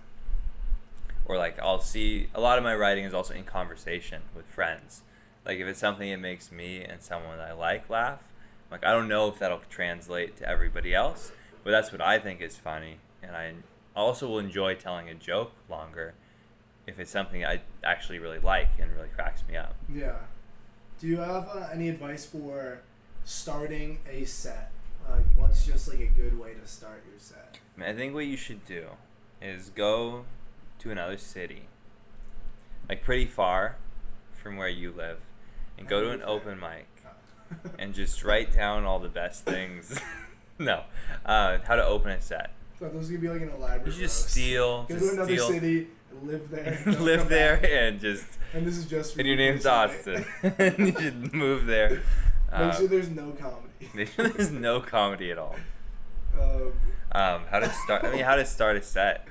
Or 1.30 1.38
like 1.38 1.60
I'll 1.60 1.80
see 1.80 2.28
a 2.34 2.42
lot 2.42 2.58
of 2.58 2.64
my 2.64 2.76
writing 2.76 3.06
is 3.06 3.14
also 3.14 3.36
in 3.36 3.44
conversation 3.44 4.24
with 4.36 4.48
friends. 4.48 5.04
Like 5.46 5.60
if 5.60 5.68
it's 5.68 5.80
something 5.80 6.10
that 6.10 6.20
makes 6.20 6.52
me 6.52 6.84
and 6.84 7.02
someone 7.04 7.40
I 7.40 7.54
like 7.54 7.88
laugh, 7.88 8.24
like 8.72 8.84
I 8.84 8.92
don't 8.92 9.08
know 9.08 9.30
if 9.30 9.38
that'll 9.38 9.62
translate 9.70 10.38
to 10.38 10.50
everybody 10.50 10.94
else, 10.94 11.32
but 11.64 11.70
that's 11.70 11.92
what 11.92 12.02
I 12.02 12.18
think 12.18 12.42
is 12.42 12.58
funny, 12.58 12.98
and 13.22 13.36
I 13.36 13.54
also 13.96 14.28
will 14.28 14.40
enjoy 14.40 14.74
telling 14.74 15.08
a 15.08 15.14
joke 15.14 15.52
longer 15.70 16.16
if 16.88 17.00
it's 17.00 17.12
something 17.12 17.46
I 17.46 17.62
actually 17.84 18.18
really 18.18 18.40
like 18.40 18.70
and 18.80 18.92
really 18.92 19.10
cracks 19.10 19.44
me 19.48 19.56
up. 19.56 19.76
Yeah. 19.94 20.16
Do 21.00 21.08
you 21.08 21.18
have 21.18 21.48
uh, 21.48 21.68
any 21.72 21.90
advice 21.90 22.26
for 22.26 22.80
starting 23.24 24.00
a 24.10 24.26
set? 24.26 24.72
Like, 25.08 25.26
what's 25.36 25.66
just 25.66 25.88
like 25.88 26.00
a 26.00 26.08
good 26.08 26.40
way 26.40 26.56
to 26.56 26.68
start 26.68 27.04
your 27.10 27.20
set? 27.20 27.60
I, 27.78 27.80
mean, 27.80 27.90
I 27.90 27.94
think 27.94 28.16
what 28.16 28.26
you 28.26 28.36
should 28.36 28.66
do 28.66 28.88
is 29.42 29.70
go 29.70 30.26
to 30.80 30.92
another 30.92 31.18
city, 31.18 31.64
like 32.88 33.04
pretty 33.04 33.26
far 33.26 33.76
from 34.34 34.58
where 34.58 34.68
you 34.70 34.92
live, 34.92 35.20
and 35.78 35.88
go 35.88 36.02
to 36.02 36.12
an 36.12 36.22
open 36.24 36.60
mic 36.60 36.88
and 37.78 37.94
just 37.94 38.24
write 38.24 38.54
down 38.56 38.84
all 38.86 39.00
the 39.00 39.10
best 39.10 39.44
things. 39.46 40.00
no, 40.60 40.84
uh, 41.26 41.58
how 41.66 41.76
to 41.76 41.86
open 41.86 42.12
a 42.12 42.22
set. 42.22 42.52
Thought 42.80 42.92
this 42.94 43.00
was 43.00 43.10
gonna 43.10 43.20
be 43.22 43.30
like 43.30 43.42
an 43.42 43.50
elaborate. 43.50 43.86
You 43.88 43.92
should 43.92 44.02
just 44.02 44.24
roast. 44.24 44.32
steal, 44.32 44.84
Go 44.84 44.96
just 44.96 45.06
to 45.08 45.14
another 45.14 45.34
steal, 45.38 45.48
city, 45.50 45.88
live 46.24 46.50
there, 46.52 46.82
and 46.86 47.00
live 47.02 47.30
there, 47.30 47.58
back. 47.58 47.70
and 47.72 48.00
just. 48.00 48.26
And 48.54 48.66
this 48.66 48.78
is 48.78 48.86
just. 48.86 49.14
For 49.14 49.20
And 49.20 49.28
your 49.28 49.38
name's 49.38 49.64
personally. 49.64 50.26
Austin. 50.42 50.86
you 50.86 50.92
should 51.02 51.34
move 51.34 51.66
there. 51.66 51.90
Make 51.90 52.02
Uh, 52.52 52.72
sure 52.72 52.88
there's 52.88 53.10
no 53.10 53.32
comedy. 53.32 53.90
make 53.94 54.08
sure 54.14 54.28
there's 54.30 54.52
no 54.52 54.80
comedy 54.82 55.30
at 55.32 55.38
all. 55.38 55.56
Um, 56.40 56.72
Um, 57.12 57.42
how 57.52 57.60
to 57.60 57.70
start? 57.72 58.06
I 58.06 58.12
mean, 58.12 58.24
how 58.24 58.36
to 58.36 58.46
start 58.46 58.78
a 58.78 58.82
set? 58.82 59.28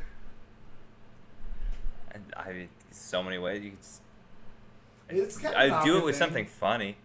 And 2.12 2.24
I 2.36 2.52
mean, 2.52 2.68
so 2.90 3.22
many 3.22 3.38
ways 3.38 3.62
you 3.64 3.70
could. 3.72 5.18
It's 5.18 5.38
kind 5.38 5.54
of 5.54 5.72
I 5.72 5.84
do 5.84 5.96
it 5.98 6.04
with 6.04 6.14
thing. 6.16 6.26
something 6.26 6.46
funny. 6.46 6.96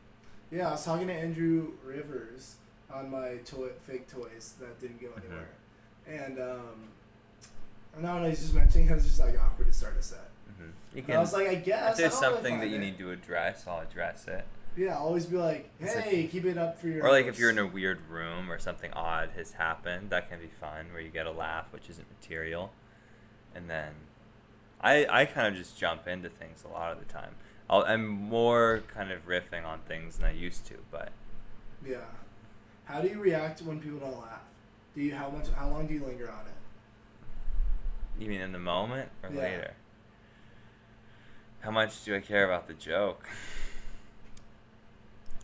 Yeah, 0.52 0.68
I 0.68 0.72
was 0.72 0.84
talking 0.86 1.08
to 1.08 1.14
Andrew 1.14 1.72
Rivers 1.84 2.56
on 2.94 3.10
my 3.10 3.38
toy 3.46 3.70
fake 3.88 4.08
toys 4.08 4.56
that 4.60 4.80
didn't 4.80 5.02
go 5.02 5.08
Mm-hmm. 5.08 5.20
anywhere, 5.28 5.50
and 6.26 6.40
um, 6.40 6.90
I 7.98 8.02
don't 8.02 8.22
know. 8.24 8.30
He's 8.30 8.42
just 8.42 8.54
mentioning 8.54 8.88
how 8.88 8.96
it's 8.96 9.06
just 9.06 9.20
like 9.20 9.40
awkward 9.40 9.68
to 9.68 9.74
start 9.74 9.96
a 9.98 10.02
set. 10.04 10.30
hmm 10.58 10.70
You 10.96 11.04
And 11.08 11.18
I 11.18 11.20
was 11.22 11.34
like, 11.34 11.48
I 11.48 11.56
guess 11.56 11.92
if 11.94 11.98
there's 11.98 12.16
I 12.16 12.20
something 12.20 12.60
that 12.60 12.68
you 12.68 12.76
it. 12.76 12.80
need 12.80 12.98
to 13.00 13.12
address, 13.12 13.66
I'll 13.68 13.80
address 13.82 14.28
it. 14.28 14.46
Yeah, 14.76 14.98
always 14.98 15.28
be 15.28 15.38
like, 15.38 15.70
It's 15.80 15.96
like- 15.96 16.06
hey, 16.06 16.26
keep 16.28 16.46
it 16.46 16.58
up 16.58 16.80
for 16.80 16.88
your. 16.88 17.06
Or 17.06 17.12
like 17.12 17.28
if 17.28 17.38
you're 17.40 17.52
in 17.52 17.60
a 17.60 17.66
weird 17.68 18.02
room 18.10 18.52
or 18.52 18.60
something 18.60 18.92
odd 18.94 19.30
has 19.36 19.54
happened, 19.54 20.10
that 20.10 20.30
can 20.30 20.40
be 20.40 20.48
fun 20.48 20.88
where 20.92 21.02
you 21.02 21.10
get 21.10 21.26
a 21.28 21.32
laugh, 21.32 21.66
which 21.72 21.90
isn't 21.90 22.08
material. 22.20 22.72
And 23.56 23.70
then 23.70 23.94
I 24.84 25.06
I 25.10 25.26
kind 25.26 25.48
of 25.48 25.56
just 25.56 25.78
jump 25.78 26.08
into 26.08 26.30
things 26.30 26.64
a 26.64 26.68
lot 26.68 26.92
of 26.92 27.00
the 27.00 27.12
time. 27.12 27.36
I'll, 27.70 27.84
I'm 27.84 28.06
more 28.06 28.84
kind 28.94 29.12
of 29.12 29.26
riffing 29.26 29.66
on 29.66 29.80
things 29.88 30.18
than 30.18 30.30
I 30.30 30.34
used 30.34 30.66
to, 30.68 30.76
but 30.92 31.12
Yeah. 31.86 31.98
How 32.86 33.02
do 33.02 33.08
you 33.08 33.20
react 33.20 33.62
when 33.62 33.80
people 33.80 34.00
don't 34.00 34.20
laugh? 34.20 34.42
Do 34.94 35.02
you 35.02 35.16
how 35.16 35.30
much 35.30 35.48
how 35.56 35.70
long 35.70 35.88
do 35.88 35.94
you 35.94 36.06
linger 36.06 36.30
on 36.30 36.46
it? 36.46 38.22
you 38.22 38.28
mean 38.30 38.42
in 38.42 38.52
the 38.52 38.60
moment 38.60 39.10
or 39.24 39.30
Yeah. 39.32 39.42
later? 39.42 39.74
How 41.62 41.72
much 41.72 42.04
do 42.04 42.14
I 42.16 42.20
care 42.20 42.46
about 42.46 42.68
the 42.68 42.74
joke? 42.74 43.26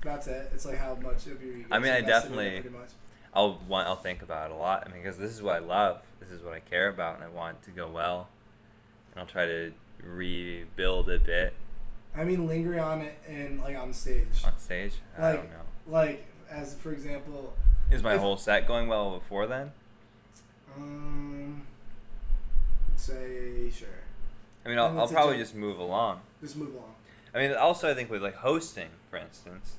That's 0.01 0.27
it. 0.27 0.49
It's 0.53 0.65
like 0.65 0.77
how 0.77 0.95
much 0.95 1.27
of 1.27 1.41
your. 1.41 1.55
I 1.71 1.79
mean, 1.79 1.91
I 1.91 1.97
in 1.99 2.05
it, 2.05 2.07
definitely- 2.07 2.61
Pretty 2.61 2.77
much. 2.77 2.89
I'll 3.33 3.59
want 3.67 3.87
I'll 3.87 3.95
think 3.95 4.21
about 4.21 4.49
it 4.49 4.53
a 4.53 4.57
lot. 4.57 4.83
I 4.85 4.91
mean, 4.91 5.03
because 5.03 5.17
this 5.17 5.31
is 5.31 5.41
what 5.41 5.55
I 5.55 5.59
love. 5.59 6.01
This 6.19 6.31
is 6.31 6.41
what 6.41 6.53
I 6.53 6.59
care 6.61 6.89
about, 6.89 7.15
and 7.15 7.23
I 7.23 7.27
want 7.27 7.57
it 7.61 7.65
to 7.65 7.71
go 7.71 7.87
well. 7.87 8.27
And 9.11 9.19
I'll 9.19 9.25
try 9.25 9.45
to 9.45 9.71
rebuild 10.03 11.09
a 11.09 11.19
bit 11.19 11.53
I 12.15 12.23
mean, 12.23 12.47
lingering 12.47 12.79
on 12.79 13.01
it 13.01 13.17
and 13.27 13.59
like 13.61 13.77
on 13.77 13.93
stage. 13.93 14.25
on 14.45 14.57
stage. 14.57 14.93
I 15.17 15.21
Like- 15.21 15.35
don't 15.35 15.51
know. 15.51 15.57
Like 15.87 16.25
as 16.49 16.75
for 16.75 16.91
example, 16.91 17.53
Is 17.91 18.01
my 18.03 18.15
if- 18.15 18.21
whole 18.21 18.37
set 18.37 18.67
going 18.67 18.87
well 18.87 19.17
before 19.17 19.45
then? 19.47 19.71
um, 20.77 21.63
say 22.95 23.69
sure. 23.71 23.87
I 24.65 24.69
mean, 24.69 24.77
I'll, 24.77 24.97
I'll 24.99 25.07
probably 25.07 25.37
just 25.37 25.55
move 25.55 25.79
along. 25.79 26.21
Just 26.41 26.55
move 26.57 26.73
along. 26.73 26.95
I 27.33 27.39
mean, 27.39 27.53
also 27.53 27.89
I 27.89 27.93
think 27.93 28.09
with 28.09 28.21
like 28.21 28.35
hosting, 28.35 28.89
for 29.09 29.17
instance, 29.17 29.75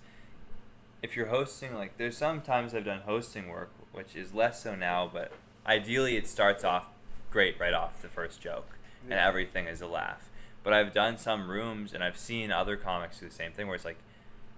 if 1.02 1.16
you're 1.16 1.26
hosting, 1.26 1.74
like 1.74 1.96
there's 1.98 2.16
some 2.16 2.40
times 2.40 2.74
I've 2.74 2.84
done 2.84 3.00
hosting 3.00 3.48
work, 3.48 3.70
which 3.92 4.14
is 4.16 4.34
less 4.34 4.62
so 4.62 4.74
now, 4.74 5.10
but 5.12 5.32
ideally 5.66 6.16
it 6.16 6.26
starts 6.28 6.64
off 6.64 6.88
great 7.30 7.58
right 7.60 7.74
off 7.74 8.00
the 8.02 8.08
first 8.08 8.40
joke, 8.40 8.68
and 9.04 9.14
everything 9.14 9.66
is 9.66 9.80
a 9.80 9.86
laugh. 9.86 10.28
But 10.62 10.72
I've 10.72 10.92
done 10.92 11.16
some 11.16 11.48
rooms, 11.50 11.92
and 11.94 12.04
I've 12.04 12.18
seen 12.18 12.52
other 12.52 12.76
comics 12.76 13.20
do 13.20 13.28
the 13.28 13.34
same 13.34 13.52
thing, 13.52 13.66
where 13.66 13.76
it's 13.76 13.84
like 13.84 13.98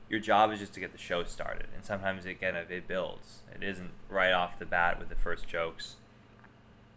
your 0.08 0.20
job 0.20 0.52
is 0.52 0.58
just 0.58 0.74
to 0.74 0.80
get 0.80 0.92
the 0.92 0.98
show 0.98 1.24
started, 1.24 1.66
and 1.74 1.84
sometimes 1.84 2.26
it 2.26 2.40
kind 2.40 2.56
of 2.56 2.70
it 2.70 2.88
builds. 2.88 3.42
It 3.54 3.62
isn't 3.62 3.90
right 4.08 4.32
off 4.32 4.58
the 4.58 4.66
bat 4.66 4.98
with 4.98 5.08
the 5.08 5.14
first 5.14 5.46
jokes. 5.46 5.96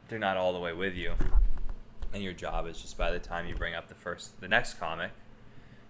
They're 0.08 0.20
not 0.20 0.38
all 0.38 0.54
the 0.54 0.60
way 0.60 0.74
with 0.74 0.96
you, 0.96 1.14
and 2.14 2.24
your 2.24 2.34
job 2.34 2.68
is 2.68 2.82
just 2.82 2.98
by 2.98 3.12
the 3.12 3.20
time 3.20 3.48
you 3.48 3.56
bring 3.56 3.76
up 3.76 3.88
the 3.88 3.96
first, 3.96 4.40
the 4.42 4.48
next 4.48 4.76
comic, 4.76 5.12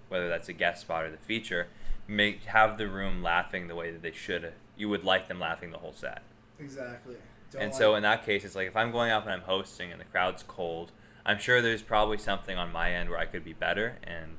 whether 0.09 0.27
that's 0.27 0.49
a 0.49 0.53
guest 0.53 0.81
spot 0.81 1.03
or 1.03 1.09
the 1.09 1.17
feature, 1.17 1.67
make 2.07 2.43
have 2.45 2.77
the 2.77 2.87
room 2.87 3.23
laughing 3.23 3.67
the 3.67 3.75
way 3.75 3.91
that 3.91 4.01
they 4.01 4.11
should. 4.11 4.53
You 4.77 4.89
would 4.89 5.03
like 5.03 5.27
them 5.27 5.39
laughing 5.39 5.71
the 5.71 5.77
whole 5.77 5.93
set. 5.93 6.21
Exactly. 6.59 7.15
Don't 7.51 7.61
and 7.61 7.71
like- 7.71 7.77
so 7.77 7.95
in 7.95 8.03
that 8.03 8.25
case, 8.25 8.43
it's 8.43 8.55
like 8.55 8.67
if 8.67 8.75
I'm 8.75 8.91
going 8.91 9.11
up 9.11 9.23
and 9.23 9.33
I'm 9.33 9.41
hosting 9.41 9.91
and 9.91 9.99
the 9.99 10.05
crowd's 10.05 10.43
cold, 10.43 10.91
I'm 11.25 11.39
sure 11.39 11.61
there's 11.61 11.81
probably 11.81 12.17
something 12.17 12.57
on 12.57 12.71
my 12.71 12.91
end 12.91 13.09
where 13.09 13.19
I 13.19 13.25
could 13.25 13.43
be 13.43 13.53
better 13.53 13.97
and 14.03 14.35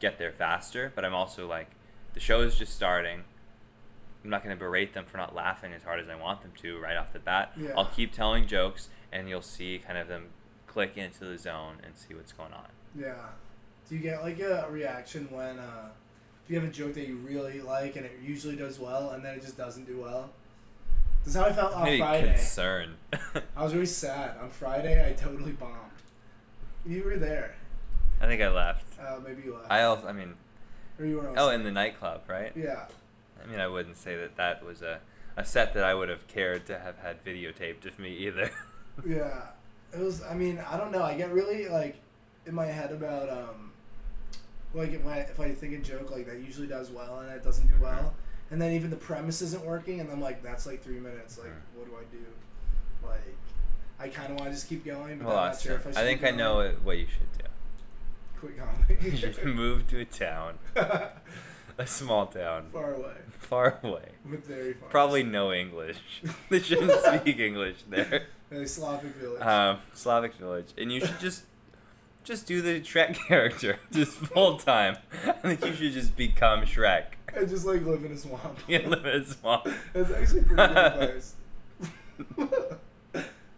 get 0.00 0.18
there 0.18 0.32
faster. 0.32 0.92
But 0.94 1.04
I'm 1.04 1.14
also 1.14 1.46
like, 1.46 1.70
the 2.14 2.20
show 2.20 2.40
is 2.42 2.56
just 2.56 2.74
starting. 2.74 3.24
I'm 4.22 4.30
not 4.30 4.44
going 4.44 4.54
to 4.54 4.58
berate 4.58 4.92
them 4.92 5.06
for 5.06 5.16
not 5.16 5.34
laughing 5.34 5.72
as 5.72 5.82
hard 5.82 5.98
as 5.98 6.08
I 6.08 6.14
want 6.14 6.42
them 6.42 6.52
to 6.60 6.78
right 6.78 6.96
off 6.96 7.12
the 7.12 7.18
bat. 7.18 7.52
Yeah. 7.56 7.70
I'll 7.76 7.86
keep 7.86 8.12
telling 8.12 8.46
jokes, 8.46 8.90
and 9.10 9.28
you'll 9.28 9.40
see 9.40 9.78
kind 9.78 9.98
of 9.98 10.08
them 10.08 10.26
click 10.66 10.96
into 10.98 11.24
the 11.24 11.38
zone 11.38 11.76
and 11.82 11.96
see 11.96 12.14
what's 12.14 12.32
going 12.32 12.52
on. 12.52 12.66
Yeah. 12.98 13.14
Do 13.88 13.94
you 13.96 14.02
get 14.02 14.22
like 14.22 14.38
a 14.40 14.66
reaction 14.70 15.26
when 15.30 15.58
uh, 15.58 15.88
if 16.44 16.50
you 16.50 16.60
have 16.60 16.68
a 16.68 16.72
joke 16.72 16.94
that 16.94 17.08
you 17.08 17.16
really 17.16 17.60
like 17.60 17.96
and 17.96 18.04
it 18.04 18.18
usually 18.22 18.56
does 18.56 18.78
well 18.78 19.10
and 19.10 19.24
then 19.24 19.36
it 19.36 19.40
just 19.40 19.56
doesn't 19.56 19.86
do 19.86 20.00
well? 20.00 20.30
That's 21.24 21.36
how 21.36 21.44
I 21.44 21.52
felt 21.52 21.74
on 21.74 21.84
Maybe 21.84 21.98
Friday. 21.98 22.34
concern. 22.34 22.94
I 23.56 23.62
was 23.64 23.72
really 23.74 23.86
sad. 23.86 24.36
On 24.40 24.48
Friday, 24.50 25.06
I 25.08 25.12
totally 25.12 25.52
bombed. 25.52 25.74
You 26.86 27.02
were 27.04 27.16
there. 27.16 27.54
I 28.20 28.26
think 28.26 28.42
I 28.42 28.48
left. 28.48 28.84
Uh, 29.00 29.18
maybe 29.24 29.42
you 29.42 29.54
left. 29.54 29.70
I 29.70 29.82
also, 29.84 30.06
I 30.06 30.12
mean, 30.12 30.34
or 30.98 31.06
you 31.06 31.16
were 31.16 31.32
oh, 31.36 31.50
in 31.50 31.62
the 31.64 31.70
nightclub, 31.70 32.22
right? 32.28 32.52
Yeah. 32.54 32.86
I 33.42 33.46
mean, 33.50 33.60
I 33.60 33.68
wouldn't 33.68 33.96
say 33.96 34.16
that 34.16 34.36
that 34.36 34.62
was 34.64 34.82
a, 34.82 35.00
a 35.36 35.44
set 35.44 35.72
that 35.74 35.84
I 35.84 35.94
would 35.94 36.08
have 36.08 36.26
cared 36.26 36.66
to 36.66 36.78
have 36.78 36.98
had 36.98 37.24
videotaped 37.24 37.86
of 37.86 37.98
me 37.98 38.10
either. 38.16 38.50
Yeah. 39.06 39.46
It 39.94 39.98
was. 40.00 40.22
I 40.22 40.34
mean, 40.34 40.58
I 40.68 40.76
don't 40.76 40.92
know. 40.92 41.02
I 41.02 41.14
get 41.16 41.32
really 41.32 41.68
like 41.68 41.96
in 42.44 42.54
my 42.54 42.66
head 42.66 42.92
about 42.92 43.30
um, 43.30 43.72
like 44.74 44.92
if 44.92 45.06
I 45.06 45.18
if 45.20 45.40
I 45.40 45.52
think 45.52 45.72
a 45.72 45.78
joke 45.78 46.10
like 46.10 46.26
that 46.26 46.38
usually 46.40 46.66
does 46.66 46.90
well 46.90 47.20
and 47.20 47.30
it 47.30 47.42
doesn't 47.42 47.66
do 47.68 47.74
Mhm. 47.74 47.80
well, 47.80 48.14
and 48.50 48.60
then 48.60 48.72
even 48.72 48.90
the 48.90 48.96
premise 48.96 49.40
isn't 49.40 49.64
working, 49.64 50.00
and 50.00 50.10
I'm 50.10 50.20
like, 50.20 50.42
that's 50.42 50.66
like 50.66 50.82
three 50.84 51.00
minutes. 51.00 51.38
Like, 51.38 51.48
Mhm. 51.48 51.76
what 51.78 51.86
do 51.86 51.96
I 51.96 52.04
do? 52.12 53.08
Like, 53.08 53.36
I 54.00 54.08
kind 54.08 54.32
of 54.32 54.38
want 54.38 54.50
to 54.50 54.54
just 54.56 54.68
keep 54.68 54.84
going, 54.84 55.18
but 55.18 55.26
well, 55.28 55.36
I'm 55.36 55.50
not 55.52 55.60
sure 55.60 55.76
if 55.76 55.86
I 55.86 55.90
should. 55.90 55.98
I 55.98 56.02
think 56.04 56.24
I 56.24 56.30
know 56.30 56.54
going. 56.62 56.76
what 56.84 56.98
you 56.98 57.06
should 57.06 57.32
do. 57.38 57.44
Quit 58.38 58.58
comedy. 58.58 58.96
You 59.10 59.16
should 59.16 59.44
move 59.44 59.86
to 59.88 60.00
a 60.00 60.04
town, 60.04 60.58
a 60.76 61.86
small 61.86 62.26
town, 62.26 62.66
Far 62.72 62.94
away. 62.94 63.12
far 63.38 63.78
away. 63.82 64.08
Dairy 64.48 64.72
farms. 64.72 64.90
Probably 64.90 65.22
no 65.22 65.52
English. 65.52 65.98
they 66.48 66.60
shouldn't 66.60 66.92
speak 67.04 67.38
English 67.38 67.76
there. 67.88 68.26
A 68.50 68.66
Slavic 68.66 69.14
village. 69.16 69.42
Um, 69.42 69.78
Slavic 69.92 70.34
village, 70.34 70.68
and 70.78 70.90
you 70.92 71.00
should 71.04 71.20
just 71.20 71.44
just 72.24 72.46
do 72.46 72.60
the 72.62 72.80
Shrek 72.80 73.14
character 73.28 73.78
just 73.92 74.12
full 74.12 74.56
time. 74.56 74.96
I 75.26 75.54
think 75.54 75.64
you 75.64 75.72
should 75.74 75.92
just 75.92 76.16
become 76.16 76.62
Shrek. 76.62 77.04
I 77.36 77.44
just 77.44 77.64
like 77.66 77.84
live 77.84 78.04
in 78.04 78.12
a 78.12 78.16
swamp. 78.16 78.58
You 78.66 78.78
live 78.80 79.04
in 79.06 79.20
a 79.22 79.24
swamp. 79.26 79.68
That's 79.92 80.10
actually 80.10 80.42
pretty 80.42 80.56
good 80.56 80.76
advice. 80.76 81.34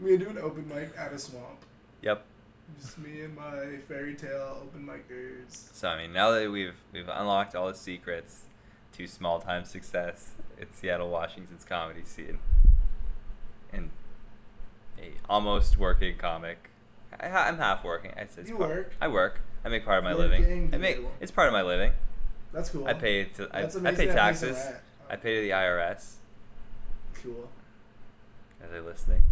Me 0.03 0.17
do 0.17 0.29
an 0.29 0.39
open 0.39 0.69
mic 0.69 0.93
at 0.97 1.13
a 1.13 1.19
swamp. 1.19 1.65
Yep. 2.03 2.25
Just 2.81 2.99
me 2.99 3.21
and 3.23 3.37
my 3.37 3.77
fairy 3.87 4.15
tale 4.15 4.59
open 4.63 4.87
micers. 4.87 5.69
So 5.75 5.89
I 5.89 5.99
mean, 5.99 6.13
now 6.13 6.31
that 6.31 6.51
we've 6.51 6.75
we've 6.93 7.09
unlocked 7.09 7.55
all 7.55 7.69
the 7.69 7.75
secrets 7.75 8.45
to 8.95 9.07
small 9.07 9.41
time 9.41 9.65
success 9.65 10.33
in 10.59 10.73
Seattle, 10.73 11.11
Washington's 11.11 11.65
comedy 11.65 12.03
scene, 12.05 12.39
and 13.73 13.91
a 14.99 15.13
almost 15.29 15.77
working 15.79 16.17
comic, 16.17 16.71
I, 17.21 17.27
I'm 17.29 17.59
half 17.59 17.85
working. 17.85 18.13
I 18.17 18.27
said 18.27 18.49
You 18.49 18.57
part- 18.57 18.71
work. 18.71 18.93
I 19.01 19.09
work. 19.09 19.41
I 19.65 19.69
make 19.69 19.85
part 19.85 19.99
of 19.99 20.05
my 20.05 20.15
Working, 20.15 20.41
living. 20.41 20.71
I 20.75 20.79
make 20.79 20.99
it's 21.21 21.31
part 21.31 21.47
of 21.49 21.53
my 21.53 21.63
living. 21.63 21.93
That's 22.53 22.71
cool. 22.71 22.87
I 22.87 22.95
pay 22.95 23.25
to 23.25 23.49
I, 23.53 23.61
I 23.63 23.67
pay 23.67 23.69
that 23.81 23.97
pays 23.97 24.09
the 24.09 24.15
taxes. 24.15 24.59
I 25.11 25.17
pay 25.17 25.37
to 25.37 25.41
the 25.43 25.51
IRS. 25.51 26.15
Cool. 27.23 27.49
Are 28.63 28.69
they 28.73 28.81
listening? 28.81 29.23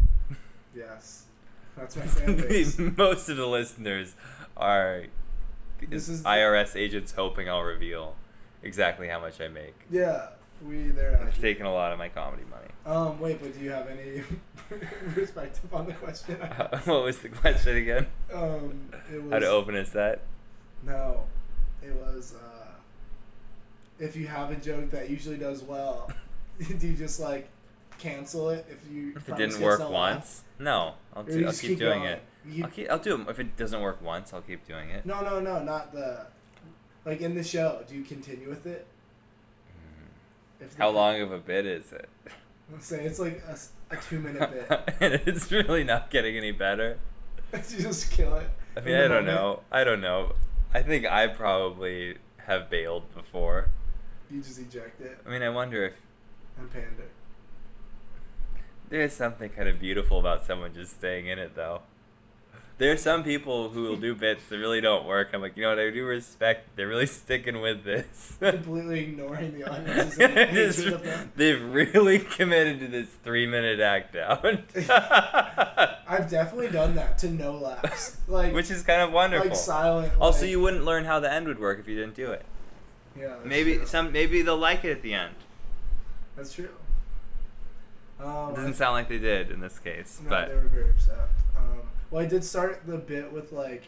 Yes. 0.75 1.25
That's 1.77 1.97
my 1.97 2.03
fan 2.07 2.37
base. 2.37 2.79
Most 2.97 3.29
of 3.29 3.37
the 3.37 3.47
listeners 3.47 4.15
are 4.57 5.05
This 5.89 6.09
is- 6.09 6.23
IRS 6.23 6.77
agents 6.77 7.13
hoping 7.13 7.49
I'll 7.49 7.63
reveal 7.63 8.17
exactly 8.63 9.09
how 9.09 9.21
much 9.21 9.41
I 9.41 9.49
make. 9.49 9.75
yeah. 9.91 10.29
We 10.63 10.91
there. 10.91 11.19
I've 11.19 11.29
actually. 11.29 11.41
taken 11.41 11.65
a 11.65 11.73
lot 11.73 11.91
of 11.91 11.99
my 11.99 12.11
comedy 12.11 12.43
money. 12.51 12.69
Um. 12.85 13.19
Wait, 13.19 13.41
but 13.41 13.55
do 13.55 13.61
you 13.65 13.71
have 13.71 13.89
any 13.89 14.23
perspective 15.15 15.73
on 15.73 15.87
the 15.87 15.95
question? 15.95 16.37
Asked? 16.43 16.87
what 16.87 17.03
was 17.03 17.19
the 17.21 17.31
question 17.31 17.79
again? 17.79 18.07
Um. 18.31 18.91
It 19.11 19.23
was. 19.23 19.33
How 19.33 19.39
to 19.39 19.47
open 19.47 19.75
a 19.77 19.87
set? 19.87 20.21
No, 20.85 21.23
it 21.83 21.95
was. 21.95 22.35
uh 22.35 22.67
If 23.99 24.17
you 24.17 24.27
have 24.27 24.51
a 24.51 24.57
joke 24.57 24.91
that 24.91 25.09
usually 25.09 25.39
does 25.39 25.63
well, 25.63 26.11
do 26.59 26.87
you 26.89 26.95
just 26.95 27.21
like 27.21 27.49
cancel 28.01 28.51
it 28.51 28.67
if 28.71 28.91
you? 28.91 29.13
If 29.17 29.29
it 29.29 29.37
didn't 29.37 29.61
work 29.61 29.89
once, 29.91 30.45
no, 30.59 30.95
I'll, 31.15 31.23
do, 31.23 31.39
I'll 31.39 31.51
just 31.51 31.63
keep, 31.63 31.79
doing 31.79 32.05
it. 32.05 32.23
You- 32.47 32.65
I'll 32.65 32.71
keep, 32.71 32.91
I'll 32.91 32.99
do 32.99 33.21
it. 33.21 33.29
If 33.29 33.39
it 33.39 33.57
doesn't 33.57 33.81
work 33.81 34.03
once, 34.03 34.33
I'll 34.33 34.43
keep 34.43 34.67
doing 34.67 34.91
it. 34.91 35.05
No, 35.07 35.21
no, 35.23 35.41
no, 35.41 35.63
not 35.63 35.93
the. 35.93 36.27
Like 37.05 37.21
in 37.21 37.35
the 37.35 37.43
show, 37.43 37.83
do 37.89 37.95
you 37.95 38.03
continue 38.03 38.49
with 38.49 38.67
it? 38.67 38.87
Mm-hmm. 40.61 40.69
The- 40.77 40.83
How 40.83 40.91
long 40.91 41.21
of 41.21 41.33
a 41.33 41.39
bit 41.39 41.67
is 41.67 41.93
it? 41.93 42.09
Let's 42.71 42.87
say 42.87 43.05
it's 43.05 43.19
like 43.19 43.43
a, 43.49 43.59
a 43.95 43.97
two 43.97 44.21
minute 44.21 44.51
bit. 44.51 44.95
and 45.01 45.15
it's 45.27 45.51
really 45.51 45.85
not 45.85 46.11
getting 46.11 46.37
any 46.37 46.53
better. 46.53 46.99
you 47.53 47.81
just 47.81 48.11
kill 48.11 48.37
it. 48.37 48.49
I 48.77 48.81
mean, 48.81 48.95
I 48.95 49.01
don't 49.09 49.11
moment. 49.11 49.27
know. 49.27 49.61
I 49.73 49.85
don't 49.85 50.01
know. 50.01 50.35
I 50.73 50.83
think 50.83 51.05
I 51.05 51.27
probably 51.27 52.19
have 52.47 52.71
bailed 52.71 53.13
before. 53.15 53.69
You 54.31 54.41
just 54.41 54.61
eject 54.61 55.01
it 55.01 55.19
I 55.27 55.31
mean, 55.31 55.43
I 55.43 55.49
wonder 55.49 55.85
if 55.85 55.95
and 56.59 56.71
pander. 56.71 57.09
There's 58.91 59.13
something 59.15 59.49
kind 59.51 59.69
of 59.69 59.81
beautiful 59.81 60.19
about 60.19 60.45
someone 60.45 60.75
just 60.75 60.99
staying 60.99 61.27
in 61.27 61.39
it, 61.39 61.55
though. 61.55 61.83
There 62.79 62.91
are 62.93 62.97
some 62.97 63.23
people 63.23 63.69
who 63.69 63.83
will 63.83 63.99
do 63.99 64.15
bits 64.15 64.47
that 64.49 64.57
really 64.57 64.81
don't 64.81 65.05
work. 65.05 65.31
I'm 65.35 65.43
like, 65.43 65.55
you 65.55 65.63
know 65.65 65.69
what? 65.69 65.79
I 65.79 65.91
do 65.91 66.03
respect. 66.07 66.77
They're 66.77 66.89
really 66.89 67.05
sticking 67.05 67.61
with 67.61 67.85
this. 67.85 68.37
Completely 68.41 69.01
ignoring 69.01 69.53
the 69.59 69.71
audience. 69.71 70.17
Just- 70.17 70.79
hatred 70.79 70.95
of 70.95 71.03
them. 71.05 71.33
they've 71.37 71.63
really 71.63 72.19
committed 72.21 72.81
to 72.81 72.89
this 72.89 73.11
three 73.23 73.47
minute 73.47 73.81
act 73.81 74.17
out, 74.17 74.43
I've 76.09 76.31
definitely 76.31 76.71
done 76.71 76.95
that 76.95 77.19
to 77.19 77.29
no 77.31 77.53
laughs. 77.53 78.17
Like 78.27 78.55
which 78.55 78.71
is 78.71 78.83
kind 78.83 79.03
of 79.03 79.13
wonderful. 79.13 79.49
like 79.51 79.57
silent. 79.59 80.15
also, 80.19 80.41
like- 80.43 80.51
you 80.51 80.61
wouldn't 80.63 80.85
learn 80.87 81.05
how 81.05 81.21
the 81.21 81.31
end 81.31 81.49
would 81.49 81.59
work 81.61 81.79
if 81.81 81.87
you 81.87 81.97
didn't 81.97 82.15
do 82.17 82.33
it. 82.33 82.47
Yeah. 83.15 83.35
maybe 83.45 83.77
true. 83.77 83.87
some 83.87 84.11
maybe 84.11 84.41
they'll 84.41 84.57
like 84.57 84.87
it 84.87 84.91
at 84.93 85.03
the 85.03 85.13
end. 85.13 85.35
That's 86.35 86.55
true. 86.55 86.71
Um, 88.23 88.51
It 88.53 88.57
doesn't 88.57 88.75
sound 88.75 88.93
like 88.95 89.09
they 89.09 89.19
did 89.19 89.51
in 89.51 89.61
this 89.61 89.79
case, 89.79 90.21
No, 90.23 90.29
but 90.31 90.49
they 90.49 90.55
were 90.55 90.61
very 90.63 90.91
upset. 90.91 91.29
Um, 91.57 91.81
well, 92.11 92.23
I 92.23 92.27
did 92.27 92.45
start 92.45 92.83
the 92.87 92.99
bit 92.99 93.33
with 93.33 93.53
like, 93.53 93.85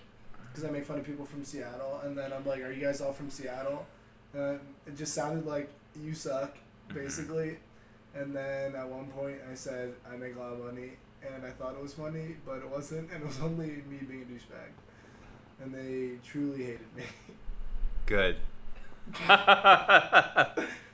because 0.48 0.64
I 0.64 0.70
make 0.70 0.84
fun 0.84 0.98
of 0.98 1.04
people 1.06 1.26
from 1.26 1.44
Seattle, 1.44 2.00
and 2.04 2.16
then 2.16 2.32
I'm 2.32 2.44
like, 2.46 2.62
"Are 2.62 2.70
you 2.72 2.80
guys 2.80 3.00
all 3.00 3.12
from 3.12 3.30
Seattle?" 3.30 3.86
And 4.34 4.60
it 4.86 4.96
just 4.96 5.12
sounded 5.14 5.46
like 5.46 5.68
you 6.00 6.14
suck, 6.14 6.56
Mm-hmm. 6.88 6.98
basically. 6.98 7.58
And 8.14 8.34
then 8.36 8.74
at 8.74 8.86
one 8.88 9.06
point, 9.06 9.38
I 9.50 9.54
said, 9.54 9.94
"I 10.10 10.16
make 10.16 10.36
a 10.36 10.38
lot 10.38 10.52
of 10.52 10.58
money," 10.64 10.92
and 11.22 11.44
I 11.46 11.50
thought 11.50 11.74
it 11.74 11.80
was 11.82 11.94
funny, 11.94 12.36
but 12.46 12.56
it 12.58 12.68
wasn't, 12.68 13.10
and 13.12 13.22
it 13.22 13.26
was 13.26 13.40
only 13.48 13.66
me 13.88 13.98
being 14.08 14.22
a 14.22 14.26
douchebag. 14.26 14.70
And 15.62 15.74
they 15.74 16.18
truly 16.24 16.64
hated 16.64 16.94
me. 16.96 17.04
good. 18.06 18.36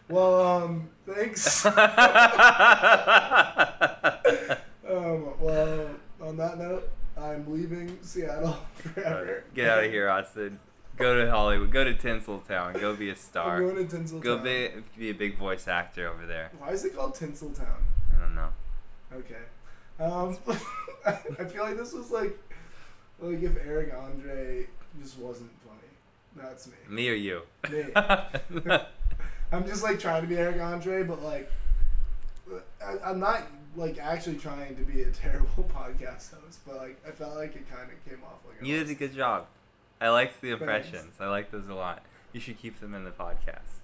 well, 0.08 0.40
um, 0.46 0.88
thanks. 1.06 1.64
um, 1.66 1.76
well, 5.40 5.90
on 6.20 6.36
that 6.36 6.58
note, 6.58 6.90
I'm 7.16 7.50
leaving 7.52 7.98
Seattle 8.02 8.58
forever. 8.74 9.44
Get 9.54 9.68
out 9.68 9.84
of 9.84 9.90
here, 9.90 10.08
Austin. 10.08 10.58
Go 10.96 11.24
to 11.24 11.30
Hollywood. 11.30 11.70
Go 11.70 11.84
to 11.84 11.94
Tinseltown. 11.94 12.80
Go 12.80 12.94
be 12.94 13.08
a 13.08 13.12
I'm 13.12 13.16
star. 13.16 13.60
going 13.60 13.86
to 13.86 13.96
Tinseltown. 13.96 14.20
Go 14.20 14.38
be, 14.38 14.70
be 14.96 15.10
a 15.10 15.14
big 15.14 15.38
voice 15.38 15.68
actor 15.68 16.08
over 16.08 16.26
there. 16.26 16.50
Why 16.58 16.70
is 16.70 16.84
it 16.84 16.96
called 16.96 17.14
Tinseltown? 17.14 17.82
I 18.16 18.20
don't 18.20 18.34
know. 18.34 18.48
Okay. 19.12 19.36
Um, 20.00 20.36
I 21.06 21.44
feel 21.44 21.62
like 21.62 21.76
this 21.76 21.92
was 21.92 22.10
like, 22.10 22.36
like 23.20 23.42
if 23.42 23.56
Eric 23.64 23.94
Andre 23.96 24.66
just 25.00 25.18
wasn't 25.18 25.50
funny. 25.64 25.78
That's 26.36 26.66
me. 26.66 26.74
Me 26.88 27.08
or 27.10 27.14
you? 27.14 27.42
Me. 27.70 27.84
I'm 29.52 29.66
just 29.66 29.82
like 29.82 29.98
trying 29.98 30.22
to 30.22 30.28
be 30.28 30.36
Eric 30.36 30.60
Andre, 30.60 31.02
but 31.02 31.22
like, 31.22 31.50
I, 32.84 32.96
I'm 33.04 33.18
not 33.20 33.42
like 33.76 33.98
actually 33.98 34.36
trying 34.36 34.76
to 34.76 34.82
be 34.82 35.02
a 35.02 35.10
terrible 35.12 35.64
podcast 35.74 36.34
host, 36.34 36.60
but 36.66 36.76
like 36.76 36.98
I 37.06 37.10
felt 37.12 37.36
like 37.36 37.54
it 37.56 37.68
kind 37.70 37.90
of 37.90 38.04
came 38.08 38.22
off 38.24 38.38
like 38.46 38.56
you 38.66 38.78
did 38.78 38.90
a 38.90 38.94
good 38.94 39.14
job. 39.14 39.46
I 40.00 40.10
liked 40.10 40.40
the 40.40 40.48
Thanks. 40.50 40.60
impressions. 40.60 41.14
I 41.20 41.26
like 41.26 41.50
those 41.50 41.68
a 41.68 41.74
lot. 41.74 42.02
You 42.32 42.40
should 42.40 42.58
keep 42.58 42.78
them 42.80 42.94
in 42.94 43.04
the 43.04 43.10
podcast. 43.10 43.80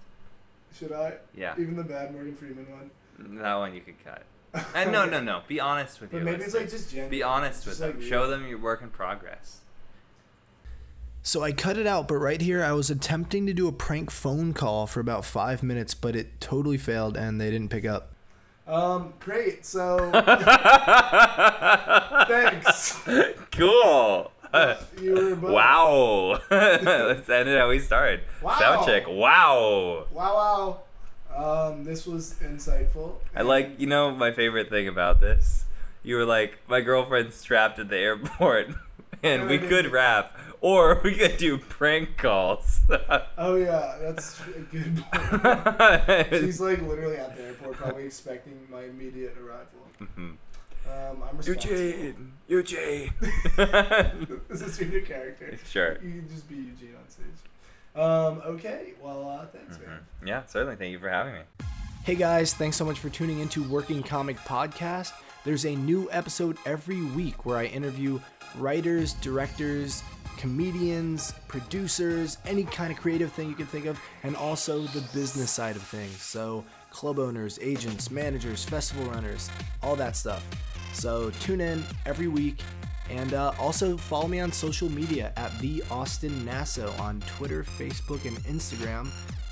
Should 0.79 0.93
I? 0.93 1.15
Yeah, 1.37 1.55
Even 1.59 1.77
the 1.77 1.85
bad 1.85 2.13
Morgan 2.13 2.35
Freeman 2.35 2.67
one. 2.71 3.39
that 3.43 3.55
one 3.55 3.75
you 3.75 3.81
could 3.81 4.03
cut. 4.05 4.23
And 4.75 4.89
uh, 4.95 5.05
no, 5.05 5.07
no, 5.07 5.21
no. 5.21 5.43
Be 5.49 5.61
honest 5.61 6.01
with 6.01 6.11
But 6.11 6.19
your 6.19 6.25
maybe 6.27 6.43
it's 6.45 6.55
like 6.55 6.69
just 6.71 6.91
genuine. 6.91 7.11
Be 7.11 7.23
honest 7.23 7.67
with 7.67 7.81
like, 7.81 7.93
them. 7.93 8.01
real. 8.01 8.09
Show 8.09 8.27
them 8.29 8.47
your 8.47 8.59
work 8.59 8.83
in 8.83 8.91
progress. 8.91 9.61
So 11.27 11.43
I 11.43 11.53
cut 11.53 11.79
it 11.79 11.87
out, 11.87 12.07
but 12.07 12.17
right 12.17 12.39
here 12.39 12.63
I 12.63 12.73
was 12.73 12.91
attempting 12.91 13.47
to 13.47 13.55
do 13.55 13.67
a 13.67 13.73
prank 13.73 14.11
phone 14.11 14.53
call 14.53 14.87
for 14.87 15.01
about 15.01 15.25
five 15.25 15.63
minutes, 15.63 15.95
but 15.95 16.15
it 16.15 16.39
totally 16.39 16.77
failed 16.77 17.17
and 17.17 17.41
they 17.41 17.51
didn't 17.51 17.71
pick 17.71 17.87
up. 17.87 18.13
Um, 18.67 19.15
great. 19.21 19.65
So 19.65 20.11
thanks. 22.29 23.01
Cool. 23.53 24.33
You 25.01 25.15
were 25.15 25.37
both. 25.37 25.51
wow. 25.51 26.41
Let's 26.51 27.29
end 27.31 27.49
it 27.49 27.59
how 27.59 27.71
we 27.71 27.79
started. 27.79 28.21
Wow. 28.43 28.59
Sound 28.59 28.87
check. 28.87 29.09
Wow. 29.09 30.05
Wow, 30.13 30.83
wow. 31.33 31.35
Um, 31.35 31.85
this 31.85 32.07
was 32.07 32.35
insightful. 32.43 33.15
I 33.35 33.41
like, 33.43 33.81
you 33.81 33.87
know, 33.87 34.11
my 34.11 34.31
favorite 34.31 34.69
thing 34.69 34.89
about 34.89 35.23
this. 35.23 35.65
You 36.03 36.17
were 36.17 36.27
like, 36.27 36.59
my 36.69 36.83
girlfriend's 36.83 37.43
trapped 37.43 37.79
at 37.79 37.89
the 37.89 37.97
airport, 37.97 38.69
and 39.23 39.49
we 39.49 39.57
could 39.59 39.91
rap, 39.91 40.37
or 40.65 40.99
we 41.05 41.15
could 41.15 41.37
do 41.37 41.59
prank 41.59 42.17
calls. 42.17 42.81
Oh 43.37 43.57
yeah, 43.57 43.97
that's 44.01 44.41
a 44.47 44.61
good 44.61 45.05
point. 45.13 46.27
She's 46.31 46.61
like 46.61 46.81
literally 46.83 47.17
at 47.17 47.37
the 47.37 47.45
airport, 47.45 47.77
probably 47.77 48.05
expecting 48.05 48.57
my 48.71 48.85
immediate 48.85 49.37
arrival. 49.37 49.87
Mhm. 50.01 50.37
Um, 50.87 51.23
I'm 51.29 51.37
responsible. 51.37 51.75
Eugene, 51.77 52.33
Eugene. 52.49 53.11
Is 54.49 54.61
this 54.61 54.81
your 54.81 54.89
new 54.89 55.03
character? 55.03 55.59
Sure. 55.69 55.95
You 56.03 56.21
can 56.21 56.29
just 56.29 56.49
be 56.49 56.55
Eugene 56.57 56.95
on 56.97 57.11
stage. 57.11 57.27
Um, 57.97 58.43
okay. 58.55 58.93
Well, 59.03 59.29
uh, 59.29 59.47
thanks, 59.47 59.79
man. 59.79 60.01
Mhm. 60.23 60.29
Yeah, 60.29 60.43
certainly. 60.47 60.77
Thank 60.77 60.93
you 60.93 60.99
for 60.99 61.09
having 61.11 61.35
me. 61.35 61.41
Hey 62.05 62.15
guys, 62.15 62.55
thanks 62.55 62.77
so 62.77 62.85
much 62.85 62.99
for 62.99 63.09
tuning 63.11 63.41
into 63.41 63.63
Working 63.65 64.03
Comic 64.03 64.37
Podcast. 64.39 65.13
There's 65.45 65.65
a 65.67 65.75
new 65.75 66.09
episode 66.11 66.57
every 66.65 67.03
week 67.03 67.45
where 67.45 67.57
I 67.59 67.65
interview 67.67 68.21
writers, 68.59 69.15
directors, 69.15 70.03
comedians, 70.37 71.33
producers, 71.49 72.39
any 72.47 72.65
kind 72.65 72.93
of 72.93 72.99
creative 72.99 73.33
thing 73.33 73.49
you 73.49 73.55
can 73.55 73.67
think 73.67 73.87
of, 73.87 73.99
and 74.23 74.37
also 74.37 74.83
the 74.89 75.01
business 75.13 75.51
side 75.51 75.77
of 75.77 75.83
things. 75.83 76.21
So, 76.21 76.65
club 76.91 77.19
owners, 77.19 77.59
agents, 77.61 78.11
managers, 78.11 78.65
festival 78.65 79.05
runners, 79.07 79.51
all 79.83 79.97
that 79.97 80.17
stuff. 80.17 80.45
So, 80.93 81.31
tune 81.41 81.61
in 81.61 81.85
every 82.07 82.29
week. 82.29 82.61
And 83.11 83.35
uh, 83.35 83.53
also 83.59 83.99
follow 83.99 84.29
me 84.29 84.41
on 84.41 84.51
social 84.51 84.91
media 84.91 85.33
at 85.37 85.57
the 85.59 85.83
Austin 85.91 86.33
Nasso 86.47 86.99
on 86.99 87.21
Twitter, 87.37 87.63
Facebook, 87.63 88.25
and 88.25 88.37
Instagram. 88.45 89.11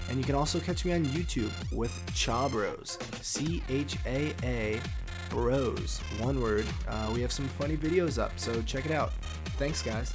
And 0.09 0.19
you 0.19 0.25
can 0.25 0.35
also 0.35 0.59
catch 0.59 0.85
me 0.85 0.93
on 0.95 1.05
YouTube 1.07 1.51
with 1.71 1.93
Cha 2.15 2.49
Bros. 2.49 2.99
C 3.21 3.63
H 3.69 3.97
A 4.07 4.35
A 4.43 4.81
Bros. 5.33 5.99
One 6.19 6.41
word. 6.41 6.67
Uh, 6.87 7.11
we 7.15 7.23
have 7.23 7.33
some 7.33 7.49
funny 7.49 7.77
videos 7.77 8.23
up, 8.23 8.33
so 8.37 8.61
check 8.63 8.85
it 8.85 8.93
out. 8.93 9.13
Thanks, 9.57 9.83
guys. 9.83 10.13